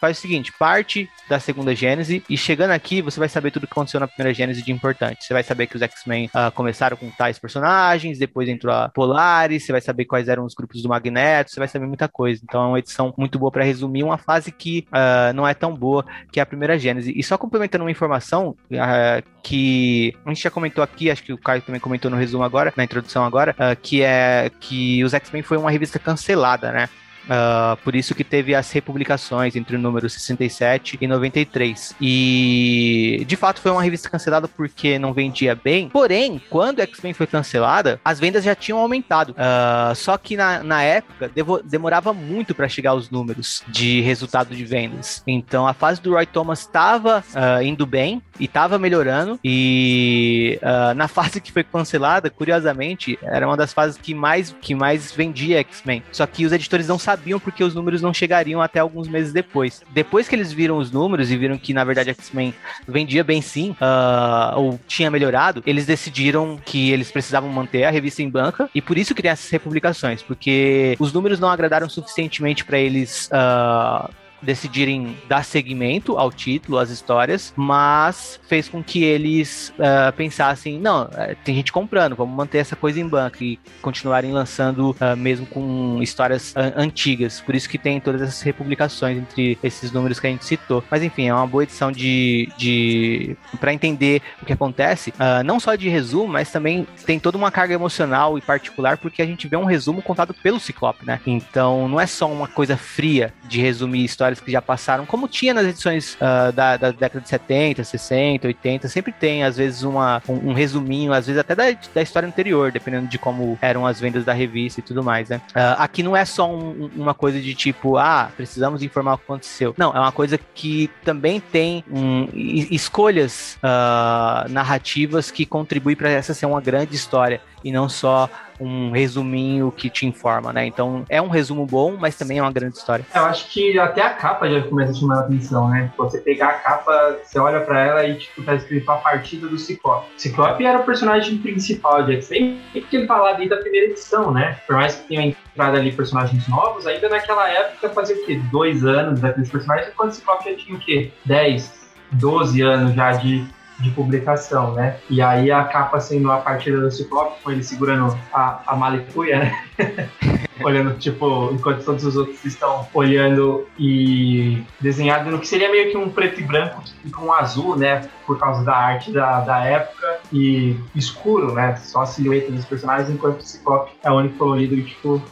faz 0.00 0.18
o 0.18 0.20
seguinte: 0.20 0.52
parte 0.52 1.08
da 1.28 1.38
segunda 1.38 1.74
Gênese 1.74 2.22
e 2.28 2.36
chegando 2.36 2.70
aqui 2.70 3.02
você 3.02 3.18
vai 3.18 3.28
saber 3.28 3.50
tudo 3.50 3.66
que 3.66 3.72
aconteceu 3.72 4.00
na 4.00 4.08
primeira 4.08 4.34
Gênese 4.34 4.62
de 4.62 4.72
importante. 4.72 5.24
Você 5.24 5.32
vai 5.32 5.42
saber 5.42 5.66
que 5.66 5.76
os 5.76 5.82
X-Men 5.82 6.26
uh, 6.26 6.50
começaram 6.52 6.96
com 6.96 7.10
tais 7.10 7.38
personagens, 7.38 8.18
depois 8.18 8.48
entrou 8.48 8.74
a 8.74 8.88
Polaris, 8.88 9.64
você 9.64 9.72
vai 9.72 9.80
saber 9.80 10.04
quais 10.04 10.28
eram 10.28 10.44
os 10.44 10.54
grupos 10.54 10.82
do 10.82 10.88
Magneto, 10.88 11.50
você 11.50 11.60
vai 11.60 11.68
saber 11.68 11.86
muita 11.86 12.08
coisa. 12.08 12.40
Então 12.42 12.62
é 12.62 12.66
uma 12.68 12.78
edição 12.78 13.12
muito 13.16 13.38
boa 13.38 13.50
para 13.50 13.64
resumir 13.64 14.02
uma 14.02 14.18
fase 14.18 14.50
que 14.50 14.86
uh, 14.88 15.32
não 15.34 15.46
é 15.46 15.54
tão 15.54 15.74
boa 15.74 16.04
que 16.32 16.40
é 16.40 16.42
a 16.42 16.46
primeira 16.46 16.78
Gênese. 16.78 17.12
E 17.16 17.22
só 17.22 17.36
complementando 17.36 17.84
uma 17.84 17.90
informação 17.90 18.56
uh, 18.70 19.28
que 19.42 20.14
a 20.24 20.28
gente 20.30 20.42
já 20.42 20.50
comentou 20.50 20.82
aqui, 20.82 21.10
acho 21.10 21.22
que 21.22 21.32
o 21.32 21.38
Caio 21.38 21.62
também 21.62 21.80
comentou 21.80 22.10
no 22.10 22.16
resumo 22.16 22.44
agora, 22.44 22.72
na 22.76 22.84
introdução 22.84 23.24
agora, 23.24 23.54
que 23.82 24.02
é 24.02 24.50
que 24.60 25.02
os 25.04 25.14
X-Men 25.14 25.42
foi 25.42 25.56
uma 25.56 25.70
revista 25.70 25.98
cancelada, 25.98 26.70
né? 26.72 26.88
Uh, 27.28 27.76
por 27.84 27.94
isso 27.94 28.14
que 28.14 28.24
teve 28.24 28.54
as 28.54 28.70
republicações 28.72 29.54
entre 29.54 29.76
o 29.76 29.78
número 29.78 30.08
67 30.08 30.98
e 31.00 31.06
93. 31.06 31.94
E 32.00 33.24
de 33.26 33.36
fato 33.36 33.60
foi 33.60 33.70
uma 33.70 33.82
revista 33.82 34.08
cancelada 34.08 34.48
porque 34.48 34.98
não 34.98 35.12
vendia 35.12 35.54
bem. 35.54 35.88
Porém, 35.90 36.40
quando 36.48 36.80
X-Men 36.80 37.12
foi 37.12 37.26
cancelada, 37.26 38.00
as 38.04 38.18
vendas 38.18 38.42
já 38.42 38.54
tinham 38.54 38.78
aumentado. 38.78 39.32
Uh, 39.32 39.94
só 39.94 40.16
que 40.16 40.36
na, 40.36 40.62
na 40.62 40.82
época 40.82 41.30
demorava 41.64 42.12
muito 42.12 42.54
para 42.54 42.68
chegar 42.68 42.90
aos 42.90 43.10
números 43.10 43.62
de 43.68 44.00
resultado 44.00 44.54
de 44.54 44.64
vendas. 44.64 45.22
Então 45.26 45.66
a 45.66 45.74
fase 45.74 46.00
do 46.00 46.12
Roy 46.12 46.26
Thomas 46.26 46.60
estava 46.60 47.22
uh, 47.34 47.62
indo 47.62 47.84
bem 47.84 48.22
e 48.40 48.46
estava 48.46 48.78
melhorando. 48.78 49.38
E 49.44 50.58
na 50.96 51.08
fase 51.08 51.40
que 51.40 51.52
foi 51.52 51.64
cancelada, 51.64 52.30
curiosamente, 52.30 53.18
era 53.22 53.46
uma 53.46 53.56
das 53.56 53.72
fases 53.72 53.98
que 53.98 54.14
mais, 54.14 54.54
que 54.60 54.74
mais 54.74 55.12
vendia 55.12 55.58
X-Men. 55.58 56.02
Só 56.12 56.26
que 56.26 56.46
os 56.46 56.52
editores 56.52 56.86
não 56.88 56.98
sabiam 56.98 57.17
sabiam 57.18 57.40
porque 57.40 57.64
os 57.64 57.74
números 57.74 58.00
não 58.00 58.14
chegariam 58.14 58.62
até 58.62 58.78
alguns 58.78 59.08
meses 59.08 59.32
depois. 59.32 59.82
Depois 59.90 60.28
que 60.28 60.34
eles 60.34 60.52
viram 60.52 60.78
os 60.78 60.90
números 60.90 61.30
e 61.30 61.36
viram 61.36 61.58
que, 61.58 61.74
na 61.74 61.84
verdade, 61.84 62.10
X-Men 62.10 62.54
vendia 62.86 63.24
bem 63.24 63.42
sim, 63.42 63.72
uh, 63.72 64.58
ou 64.58 64.80
tinha 64.86 65.10
melhorado, 65.10 65.62
eles 65.66 65.84
decidiram 65.84 66.58
que 66.64 66.90
eles 66.90 67.10
precisavam 67.10 67.50
manter 67.50 67.84
a 67.84 67.90
revista 67.90 68.22
em 68.22 68.30
banca 68.30 68.70
e 68.74 68.80
por 68.80 68.96
isso 68.96 69.14
criar 69.14 69.32
essas 69.32 69.50
republicações, 69.50 70.22
porque 70.22 70.96
os 70.98 71.12
números 71.12 71.40
não 71.40 71.48
agradaram 71.48 71.88
suficientemente 71.88 72.64
para 72.64 72.78
eles. 72.78 73.28
Uh, 73.32 74.10
decidirem 74.42 75.16
dar 75.28 75.44
seguimento 75.44 76.18
ao 76.18 76.30
título, 76.30 76.78
às 76.78 76.90
histórias, 76.90 77.52
mas 77.56 78.40
fez 78.48 78.68
com 78.68 78.82
que 78.82 79.02
eles 79.04 79.72
uh, 79.78 80.12
pensassem, 80.12 80.78
não, 80.78 81.04
uh, 81.04 81.36
tem 81.44 81.54
gente 81.54 81.72
comprando, 81.72 82.14
vamos 82.14 82.36
manter 82.36 82.58
essa 82.58 82.76
coisa 82.76 83.00
em 83.00 83.06
banco 83.06 83.42
e 83.42 83.58
continuarem 83.82 84.32
lançando 84.32 84.90
uh, 84.90 85.16
mesmo 85.16 85.46
com 85.46 85.98
histórias 86.02 86.54
antigas. 86.76 87.40
Por 87.40 87.54
isso 87.54 87.68
que 87.68 87.78
tem 87.78 88.00
todas 88.00 88.22
essas 88.22 88.42
republicações 88.42 89.18
entre 89.18 89.58
esses 89.62 89.92
números 89.92 90.20
que 90.20 90.26
a 90.26 90.30
gente 90.30 90.44
citou. 90.44 90.82
Mas 90.90 91.02
enfim, 91.02 91.28
é 91.28 91.34
uma 91.34 91.46
boa 91.46 91.62
edição 91.62 91.90
de, 91.90 92.48
de 92.56 93.36
para 93.60 93.72
entender 93.72 94.22
o 94.42 94.46
que 94.46 94.52
acontece, 94.52 95.12
não 95.44 95.60
só 95.60 95.74
de 95.74 95.88
resumo, 95.88 96.28
mas 96.28 96.50
também 96.50 96.86
tem 97.04 97.18
toda 97.18 97.36
uma 97.36 97.50
carga 97.50 97.74
emocional 97.74 98.38
e 98.38 98.40
particular 98.40 98.98
porque 98.98 99.22
a 99.22 99.26
gente 99.26 99.48
vê 99.48 99.56
um 99.56 99.64
resumo 99.64 100.02
contado 100.02 100.34
pelo 100.34 100.60
Ciclope, 100.60 101.04
né? 101.04 101.20
Então 101.26 101.88
não 101.88 102.00
é 102.00 102.06
só 102.06 102.30
uma 102.30 102.48
coisa 102.48 102.76
fria 102.76 103.32
de 103.48 103.60
resumir 103.60 104.04
história 104.04 104.27
histórias 104.28 104.40
que 104.40 104.50
já 104.50 104.60
passaram, 104.60 105.06
como 105.06 105.26
tinha 105.28 105.54
nas 105.54 105.66
edições 105.66 106.14
uh, 106.14 106.52
da, 106.52 106.76
da, 106.76 106.90
década 106.90 107.20
de 107.20 107.28
70, 107.28 107.84
60, 107.84 108.46
80, 108.46 108.88
sempre 108.88 109.12
tem, 109.12 109.44
às 109.44 109.56
vezes, 109.56 109.82
uma, 109.82 110.22
um, 110.28 110.50
um 110.50 110.52
resuminho, 110.52 111.12
às 111.12 111.26
vezes 111.26 111.40
até 111.40 111.54
da, 111.54 111.64
da, 111.94 112.02
história 112.02 112.26
anterior, 112.28 112.70
dependendo 112.70 113.06
de 113.06 113.18
como 113.18 113.58
eram 113.60 113.86
as 113.86 114.00
vendas 114.00 114.24
da 114.24 114.32
revista 114.32 114.80
e 114.80 114.82
tudo 114.82 115.02
mais, 115.02 115.28
né? 115.28 115.40
Uh, 115.50 115.78
aqui 115.78 116.02
não 116.02 116.16
é 116.16 116.24
só 116.24 116.50
um, 116.50 116.90
uma 116.94 117.14
coisa 117.14 117.40
de 117.40 117.54
tipo, 117.54 117.96
ah, 117.96 118.30
precisamos 118.36 118.82
informar 118.82 119.14
o 119.14 119.18
que 119.18 119.24
aconteceu. 119.24 119.74
Não, 119.76 119.94
é 119.94 119.98
uma 119.98 120.12
coisa 120.12 120.38
que 120.54 120.90
também 121.04 121.40
tem 121.40 121.84
um, 121.90 122.28
escolhas 122.34 123.58
uh, 123.62 124.48
narrativas 124.50 125.30
que 125.30 125.46
contribuem 125.46 125.96
para 125.96 126.10
essa 126.10 126.34
ser 126.34 126.46
uma 126.46 126.60
grande 126.60 126.94
história 126.94 127.40
e 127.64 127.72
não 127.72 127.88
só 127.88 128.28
um 128.60 128.90
resuminho 128.90 129.70
que 129.70 129.88
te 129.88 130.06
informa, 130.06 130.52
né? 130.52 130.66
Então 130.66 131.04
é 131.08 131.20
um 131.20 131.28
resumo 131.28 131.66
bom, 131.66 131.96
mas 131.98 132.16
também 132.16 132.38
é 132.38 132.42
uma 132.42 132.52
grande 132.52 132.76
história. 132.76 133.04
Eu 133.14 133.24
acho 133.24 133.48
que 133.50 133.78
até 133.78 134.02
a 134.02 134.10
capa 134.10 134.48
já 134.48 134.62
começa 134.62 134.92
a 134.92 134.94
chamar 134.94 135.16
a 135.16 135.20
atenção, 135.20 135.68
né? 135.68 135.92
Você 135.96 136.18
pegar 136.18 136.48
a 136.48 136.54
capa, 136.54 137.18
você 137.22 137.38
olha 137.38 137.60
para 137.60 137.80
ela 137.80 138.06
e 138.06 138.16
tipo 138.16 138.42
tá 138.42 138.54
escrito 138.54 138.90
a 138.90 138.96
partida 138.96 139.48
do 139.48 139.58
Ciclope. 139.58 140.08
Ciclope 140.16 140.64
era 140.64 140.78
o 140.78 140.84
personagem 140.84 141.38
principal 141.38 142.04
de 142.04 142.14
X-Men, 142.14 142.60
porque 142.72 142.96
ele 142.96 143.06
tá 143.06 143.16
lá 143.16 143.32
desde 143.32 143.54
a 143.54 143.58
primeira 143.58 143.86
edição, 143.86 144.30
né? 144.32 144.58
Por 144.66 144.76
mais 144.76 144.96
que 144.96 145.08
tenha 145.08 145.22
entrado 145.22 145.76
ali 145.76 145.92
personagens 145.92 146.46
novos, 146.48 146.86
ainda 146.86 147.08
naquela 147.08 147.48
época 147.48 147.90
fazia 147.90 148.16
o 148.16 148.26
quê? 148.26 148.40
Dois 148.50 148.84
anos 148.84 149.20
daqueles 149.20 149.50
personagens, 149.50 149.88
enquanto 149.92 150.10
o 150.10 150.14
Ciclope 150.14 150.50
já 150.50 150.56
tinha 150.56 150.76
o 150.76 150.80
quê? 150.80 151.10
Dez, 151.24 151.72
12 152.12 152.62
anos 152.62 152.94
já 152.94 153.12
de 153.12 153.46
de 153.78 153.90
publicação, 153.90 154.72
né? 154.72 154.98
E 155.08 155.22
aí 155.22 155.50
a 155.50 155.64
capa 155.64 156.00
sendo 156.00 156.30
a 156.30 156.38
partida 156.38 156.80
do 156.80 156.90
Ciclope, 156.90 157.42
com 157.42 157.50
ele 157.50 157.62
segurando 157.62 158.18
a, 158.32 158.60
a 158.66 158.76
malicuia, 158.76 159.38
né? 159.38 159.68
olhando, 160.64 160.98
tipo, 160.98 161.50
enquanto 161.52 161.84
todos 161.84 162.04
os 162.04 162.16
outros 162.16 162.44
estão 162.44 162.86
olhando 162.92 163.66
e 163.78 164.62
desenhado 164.80 165.30
no 165.30 165.38
que 165.38 165.46
seria 165.46 165.70
meio 165.70 165.90
que 165.90 165.96
um 165.96 166.10
preto 166.10 166.40
e 166.40 166.44
branco 166.44 166.82
com 167.14 167.26
um 167.26 167.32
azul, 167.32 167.76
né? 167.76 168.08
Por 168.26 168.38
causa 168.38 168.64
da 168.64 168.76
arte 168.76 169.12
da, 169.12 169.40
da 169.40 169.64
época 169.64 170.20
e 170.32 170.76
escuro, 170.94 171.52
né? 171.52 171.76
Só 171.76 172.02
a 172.02 172.06
silhueta 172.06 172.50
dos 172.50 172.64
personagens, 172.64 173.10
enquanto 173.10 173.40
o 173.40 173.46
Ciclope 173.46 173.92
é 174.02 174.10
o 174.10 174.16
único 174.16 174.36
colorido 174.36 174.80
tipo, 174.82 175.22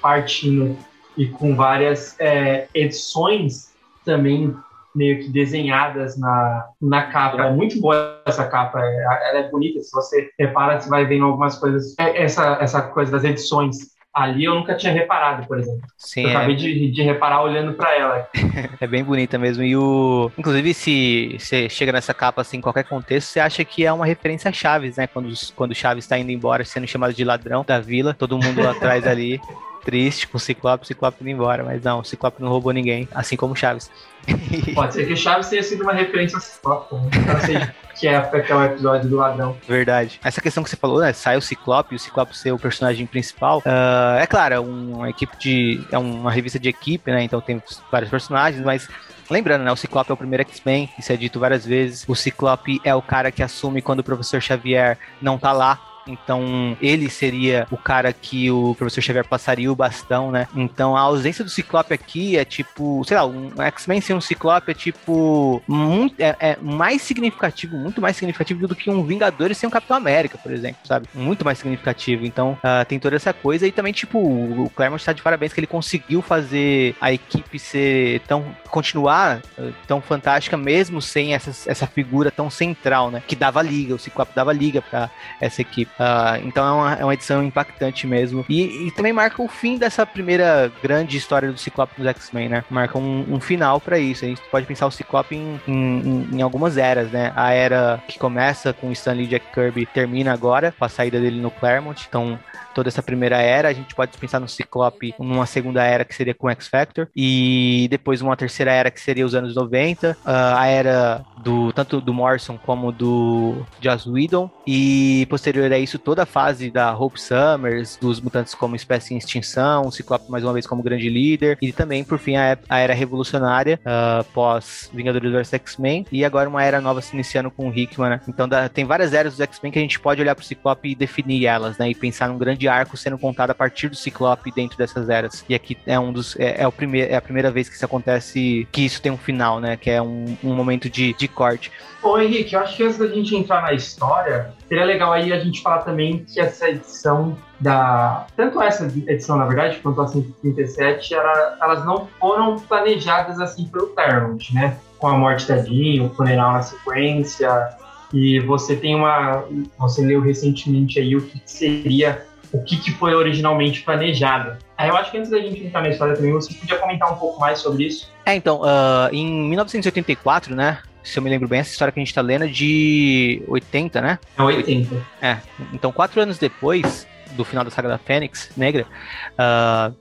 partindo 0.00 0.76
e 1.16 1.26
com 1.26 1.56
várias 1.56 2.14
é, 2.20 2.68
edições 2.74 3.74
também 4.04 4.54
meio 4.96 5.20
que 5.20 5.28
desenhadas 5.28 6.18
na, 6.18 6.66
na 6.80 7.02
capa. 7.10 7.44
É 7.44 7.50
muito 7.52 7.80
boa 7.80 8.22
essa 8.24 8.46
capa, 8.46 8.80
é, 8.82 9.04
ela 9.30 9.38
é 9.40 9.50
bonita. 9.50 9.80
Se 9.80 9.92
você 9.92 10.30
repara, 10.38 10.80
você 10.80 10.88
vai 10.88 11.04
vendo 11.04 11.24
algumas 11.24 11.58
coisas. 11.58 11.94
É, 11.98 12.24
essa, 12.24 12.58
essa 12.60 12.82
coisa 12.82 13.12
das 13.12 13.24
edições 13.24 13.96
ali 14.16 14.46
eu 14.46 14.54
nunca 14.54 14.74
tinha 14.74 14.92
reparado, 14.92 15.46
por 15.46 15.58
exemplo. 15.58 15.82
Sim, 15.98 16.22
eu 16.22 16.30
é. 16.30 16.36
acabei 16.36 16.56
de, 16.56 16.90
de 16.90 17.02
reparar 17.02 17.42
olhando 17.42 17.74
para 17.74 17.94
ela. 17.94 18.28
é 18.80 18.86
bem 18.86 19.04
bonita 19.04 19.38
mesmo. 19.38 19.62
E 19.62 19.76
o. 19.76 20.30
Inclusive, 20.38 20.72
se 20.72 21.36
você 21.38 21.68
chega 21.68 21.92
nessa 21.92 22.14
capa 22.14 22.40
assim, 22.40 22.56
em 22.56 22.62
qualquer 22.62 22.84
contexto, 22.84 23.28
você 23.28 23.40
acha 23.40 23.62
que 23.62 23.84
é 23.84 23.92
uma 23.92 24.06
referência 24.06 24.48
a 24.48 24.52
Chaves, 24.52 24.96
né? 24.96 25.06
Quando, 25.06 25.30
quando 25.54 25.74
Chaves 25.74 26.04
está 26.04 26.18
indo 26.18 26.32
embora, 26.32 26.64
sendo 26.64 26.86
chamado 26.86 27.12
de 27.12 27.22
ladrão 27.22 27.62
da 27.62 27.78
vila, 27.78 28.14
todo 28.14 28.38
mundo 28.38 28.62
lá 28.62 28.70
atrás 28.70 29.06
ali. 29.06 29.38
triste 29.86 30.26
com 30.26 30.36
o 30.36 30.40
Ciclope, 30.40 30.82
o 30.82 30.86
Ciclope 30.86 31.18
indo 31.20 31.30
embora. 31.30 31.62
Mas 31.62 31.82
não, 31.84 32.00
o 32.00 32.04
Ciclope 32.04 32.42
não 32.42 32.48
roubou 32.48 32.72
ninguém, 32.72 33.08
assim 33.14 33.36
como 33.36 33.54
Chaves. 33.54 33.88
Pode 34.74 34.92
ser 34.92 35.06
que 35.06 35.14
Chaves 35.14 35.48
tenha 35.48 35.62
sido 35.62 35.82
uma 35.82 35.92
referência 35.92 36.36
ao 36.36 36.42
Ciclope, 36.42 36.96
né? 36.96 37.72
que 37.94 38.08
é 38.08 38.16
aquele 38.16 38.64
episódio 38.64 39.08
do 39.08 39.16
ladrão. 39.16 39.56
Verdade. 39.66 40.20
Essa 40.22 40.40
questão 40.40 40.62
que 40.62 40.68
você 40.68 40.76
falou, 40.76 41.00
né? 41.00 41.12
Sai 41.12 41.36
o 41.36 41.40
Ciclope 41.40 41.94
o 41.94 41.98
Ciclope 41.98 42.36
ser 42.36 42.52
o 42.52 42.58
personagem 42.58 43.06
principal. 43.06 43.60
Uh, 43.60 44.18
é 44.20 44.26
claro, 44.26 44.54
é 44.54 44.60
uma 44.60 45.08
equipe 45.08 45.34
de. 45.38 45.80
É 45.90 45.96
uma 45.96 46.30
revista 46.30 46.58
de 46.58 46.68
equipe, 46.68 47.10
né? 47.10 47.22
Então 47.22 47.40
tem 47.40 47.62
vários 47.90 48.10
personagens, 48.10 48.62
mas 48.62 48.88
Lembrando, 49.28 49.64
né? 49.64 49.72
O 49.72 49.76
Ciclope 49.76 50.10
é 50.10 50.14
o 50.14 50.16
primeiro 50.16 50.42
X-Men, 50.42 50.88
isso 50.96 51.12
é 51.12 51.16
dito 51.16 51.40
várias 51.40 51.66
vezes. 51.66 52.04
O 52.06 52.14
Ciclope 52.14 52.80
é 52.84 52.94
o 52.94 53.02
cara 53.02 53.32
que 53.32 53.42
assume 53.42 53.82
quando 53.82 53.98
o 53.98 54.04
professor 54.04 54.40
Xavier 54.40 54.96
não 55.20 55.36
tá 55.36 55.52
lá. 55.52 55.80
Então, 56.06 56.76
ele 56.80 57.10
seria 57.10 57.66
o 57.70 57.76
cara 57.76 58.12
que 58.12 58.50
o 58.50 58.74
professor 58.74 59.00
Xavier 59.00 59.26
passaria 59.26 59.70
o 59.70 59.76
bastão, 59.76 60.30
né? 60.30 60.48
Então, 60.54 60.96
a 60.96 61.00
ausência 61.00 61.44
do 61.44 61.50
Ciclope 61.50 61.92
aqui 61.92 62.36
é 62.36 62.44
tipo, 62.44 63.02
sei 63.04 63.16
lá, 63.16 63.26
um 63.26 63.50
X-Men 63.62 64.00
sem 64.00 64.14
um 64.16 64.20
Ciclope 64.20 64.70
é 64.70 64.74
tipo 64.74 65.62
muito, 65.66 66.20
é, 66.20 66.36
é, 66.38 66.56
mais 66.60 67.02
significativo, 67.02 67.76
muito 67.76 68.00
mais 68.00 68.16
significativo 68.16 68.66
do 68.66 68.74
que 68.74 68.90
um 68.90 69.04
Vingadores 69.04 69.58
sem 69.58 69.66
um 69.66 69.70
Capitão 69.70 69.96
América, 69.96 70.38
por 70.38 70.52
exemplo, 70.52 70.80
sabe? 70.84 71.08
Muito 71.14 71.44
mais 71.44 71.58
significativo. 71.58 72.24
Então, 72.24 72.58
uh, 72.62 72.84
tem 72.86 72.98
toda 72.98 73.16
essa 73.16 73.32
coisa 73.32 73.66
e 73.66 73.72
também 73.72 73.92
tipo, 73.92 74.18
o 74.18 74.70
Claremont 74.70 75.00
está 75.00 75.12
de 75.12 75.22
parabéns 75.22 75.52
que 75.52 75.60
ele 75.60 75.66
conseguiu 75.66 76.22
fazer 76.22 76.94
a 77.00 77.12
equipe 77.12 77.58
ser 77.58 78.20
tão 78.20 78.44
continuar 78.68 79.40
uh, 79.58 79.72
tão 79.86 80.00
fantástica 80.00 80.56
mesmo 80.56 81.00
sem 81.00 81.34
essa, 81.34 81.70
essa 81.70 81.86
figura 81.86 82.30
tão 82.30 82.50
central, 82.50 83.10
né? 83.10 83.22
Que 83.26 83.36
dava 83.36 83.62
liga, 83.62 83.94
o 83.94 83.98
Ciclope 83.98 84.32
dava 84.34 84.52
liga 84.52 84.82
para 84.82 85.10
essa 85.40 85.62
equipe. 85.62 85.90
Uh, 85.98 86.46
então 86.46 86.66
é 86.66 86.72
uma, 86.72 86.94
é 86.94 87.04
uma, 87.04 87.14
edição 87.14 87.42
impactante 87.42 88.06
mesmo. 88.06 88.44
E, 88.48 88.86
e, 88.86 88.90
também 88.90 89.12
marca 89.12 89.42
o 89.42 89.48
fim 89.48 89.78
dessa 89.78 90.04
primeira 90.04 90.70
grande 90.82 91.16
história 91.16 91.50
do 91.50 91.58
Ciclope 91.58 91.94
nos 91.96 92.06
X-Men, 92.06 92.50
né? 92.50 92.64
Marca 92.68 92.98
um, 92.98 93.24
um 93.34 93.40
final 93.40 93.80
para 93.80 93.98
isso. 93.98 94.24
A 94.24 94.28
gente 94.28 94.42
pode 94.50 94.66
pensar 94.66 94.86
o 94.86 94.90
Ciclope 94.90 95.34
em, 95.34 95.60
em, 95.66 96.28
em, 96.32 96.42
algumas 96.42 96.76
eras, 96.76 97.10
né? 97.10 97.32
A 97.34 97.52
era 97.52 98.02
que 98.06 98.18
começa 98.18 98.74
com 98.74 98.92
Stanley 98.92 99.26
Jack 99.26 99.46
Kirby 99.54 99.86
termina 99.86 100.32
agora, 100.32 100.74
com 100.78 100.84
a 100.84 100.88
saída 100.88 101.18
dele 101.18 101.40
no 101.40 101.50
Claremont. 101.50 102.04
Então 102.06 102.38
toda 102.76 102.90
essa 102.90 103.02
primeira 103.02 103.38
era. 103.38 103.68
A 103.68 103.72
gente 103.72 103.94
pode 103.94 104.16
pensar 104.18 104.38
no 104.38 104.46
Ciclope 104.46 105.14
numa 105.18 105.46
segunda 105.46 105.82
era 105.82 106.04
que 106.04 106.14
seria 106.14 106.34
com 106.34 106.50
X 106.50 106.68
Factor 106.68 107.08
e 107.16 107.88
depois 107.90 108.20
uma 108.20 108.36
terceira 108.36 108.70
era 108.70 108.90
que 108.90 109.00
seria 109.00 109.24
os 109.24 109.34
anos 109.34 109.54
90, 109.54 110.10
uh, 110.10 110.16
ah, 110.26 110.60
a 110.60 110.66
era 110.66 111.24
do 111.42 111.72
tanto 111.72 112.02
do 112.02 112.12
Morrison 112.12 112.58
como 112.58 112.92
do 112.92 113.64
Joss 113.80 114.06
Whedon 114.06 114.50
e 114.66 115.26
posterior 115.30 115.72
a 115.72 115.78
isso 115.78 115.98
toda 115.98 116.24
a 116.24 116.26
fase 116.26 116.70
da 116.70 116.94
Hope 116.94 117.18
Summers, 117.18 117.96
dos 117.96 118.20
mutantes 118.20 118.54
como 118.54 118.76
espécie 118.76 119.14
em 119.14 119.16
extinção, 119.16 119.86
o 119.86 119.92
Ciclope 119.92 120.30
mais 120.30 120.44
uma 120.44 120.52
vez 120.52 120.66
como 120.66 120.82
grande 120.82 121.08
líder 121.08 121.56
e 121.62 121.72
também 121.72 122.04
por 122.04 122.18
fim 122.18 122.36
a, 122.36 122.58
a 122.68 122.78
era 122.78 122.92
revolucionária 122.92 123.80
uh, 123.86 124.22
pós 124.34 124.90
Vingadores 124.92 125.32
vs 125.32 125.54
X-Men 125.54 126.04
e 126.12 126.26
agora 126.26 126.46
uma 126.46 126.62
era 126.62 126.78
nova 126.78 127.00
se 127.00 127.14
iniciando 127.14 127.50
com 127.50 127.70
o 127.70 127.74
Hickman, 127.74 128.10
né? 128.10 128.20
Então 128.28 128.46
tem 128.74 128.84
várias 128.84 129.14
eras 129.14 129.32
dos 129.32 129.40
X-Men 129.40 129.72
que 129.72 129.78
a 129.78 129.82
gente 129.82 129.98
pode 129.98 130.20
olhar 130.20 130.34
para 130.34 130.42
o 130.42 130.44
Ciclope 130.44 130.90
e 130.90 130.94
definir 130.94 131.46
elas, 131.46 131.78
né? 131.78 131.88
E 131.88 131.94
pensar 131.94 132.28
num 132.28 132.36
grande 132.36 132.65
arco 132.68 132.96
sendo 132.96 133.18
contado 133.18 133.50
a 133.50 133.54
partir 133.54 133.88
do 133.88 133.96
Ciclope 133.96 134.52
dentro 134.52 134.76
dessas 134.76 135.08
eras. 135.08 135.44
E 135.48 135.54
aqui 135.54 135.76
é 135.86 135.98
um 135.98 136.12
dos 136.12 136.38
é, 136.38 136.62
é 136.62 136.66
o 136.66 136.72
primeiro 136.72 137.12
é 137.12 137.16
a 137.16 137.22
primeira 137.22 137.50
vez 137.50 137.68
que 137.68 137.76
isso 137.76 137.84
acontece, 137.84 138.66
que 138.72 138.84
isso 138.84 139.00
tem 139.00 139.12
um 139.12 139.18
final, 139.18 139.60
né? 139.60 139.76
Que 139.76 139.90
é 139.90 140.02
um, 140.02 140.36
um 140.42 140.54
momento 140.54 140.88
de, 140.88 141.12
de 141.14 141.28
corte. 141.28 141.70
Ô 142.02 142.18
Henrique, 142.18 142.54
eu 142.54 142.60
acho 142.60 142.76
que 142.76 142.82
antes 142.84 142.98
da 142.98 143.08
gente 143.08 143.34
entrar 143.34 143.62
na 143.62 143.72
história, 143.72 144.52
seria 144.68 144.84
legal 144.84 145.12
aí 145.12 145.32
a 145.32 145.40
gente 145.40 145.60
falar 145.60 145.78
também 145.78 146.24
que 146.24 146.38
essa 146.38 146.68
edição 146.68 147.36
da. 147.58 148.26
Tanto 148.36 148.60
essa 148.62 148.84
edição, 148.84 149.36
na 149.36 149.46
verdade, 149.46 149.78
quanto 149.82 150.00
a 150.00 150.06
137, 150.06 151.14
era, 151.14 151.58
elas 151.60 151.84
não 151.84 152.06
foram 152.20 152.56
planejadas 152.60 153.40
assim 153.40 153.66
pelo 153.66 153.88
Claremont, 153.88 154.54
né? 154.54 154.76
Com 154.98 155.08
a 155.08 155.18
morte 155.18 155.48
da 155.48 155.58
Jean, 155.58 156.04
o 156.04 156.10
funeral 156.10 156.52
na 156.52 156.62
sequência. 156.62 157.76
E 158.12 158.38
você 158.40 158.76
tem 158.76 158.94
uma. 158.94 159.44
Você 159.78 160.04
leu 160.04 160.20
recentemente 160.20 161.00
aí 161.00 161.16
o 161.16 161.22
que 161.22 161.42
seria 161.44 162.24
o 162.52 162.62
que, 162.62 162.76
que 162.76 162.92
foi 162.92 163.14
originalmente 163.14 163.82
planejado. 163.82 164.56
Aí 164.76 164.88
eu 164.88 164.96
acho 164.96 165.10
que 165.10 165.18
antes 165.18 165.30
da 165.30 165.38
gente 165.38 165.64
entrar 165.64 165.82
na 165.82 165.88
história 165.88 166.14
também, 166.14 166.32
você 166.32 166.52
podia 166.54 166.78
comentar 166.78 167.12
um 167.12 167.16
pouco 167.16 167.40
mais 167.40 167.58
sobre 167.58 167.84
isso. 167.84 168.10
É, 168.24 168.34
então, 168.34 168.60
uh, 168.60 169.12
em 169.12 169.26
1984, 169.48 170.54
né, 170.54 170.78
se 171.02 171.18
eu 171.18 171.22
me 171.22 171.30
lembro 171.30 171.48
bem, 171.48 171.60
essa 171.60 171.70
história 171.70 171.92
que 171.92 172.00
a 172.00 172.04
gente 172.04 172.12
tá 172.12 172.20
lendo 172.20 172.44
é 172.44 172.48
de 172.48 173.42
80, 173.46 174.00
né? 174.00 174.18
É 174.36 174.42
80. 174.42 175.06
É, 175.22 175.38
então 175.72 175.92
quatro 175.92 176.20
anos 176.20 176.36
depois 176.36 177.06
do 177.32 177.44
final 177.44 177.64
da 177.64 177.70
saga 177.70 177.88
da 177.88 177.98
Fênix 177.98 178.50
Negra, 178.56 178.86
uh, 179.32 179.94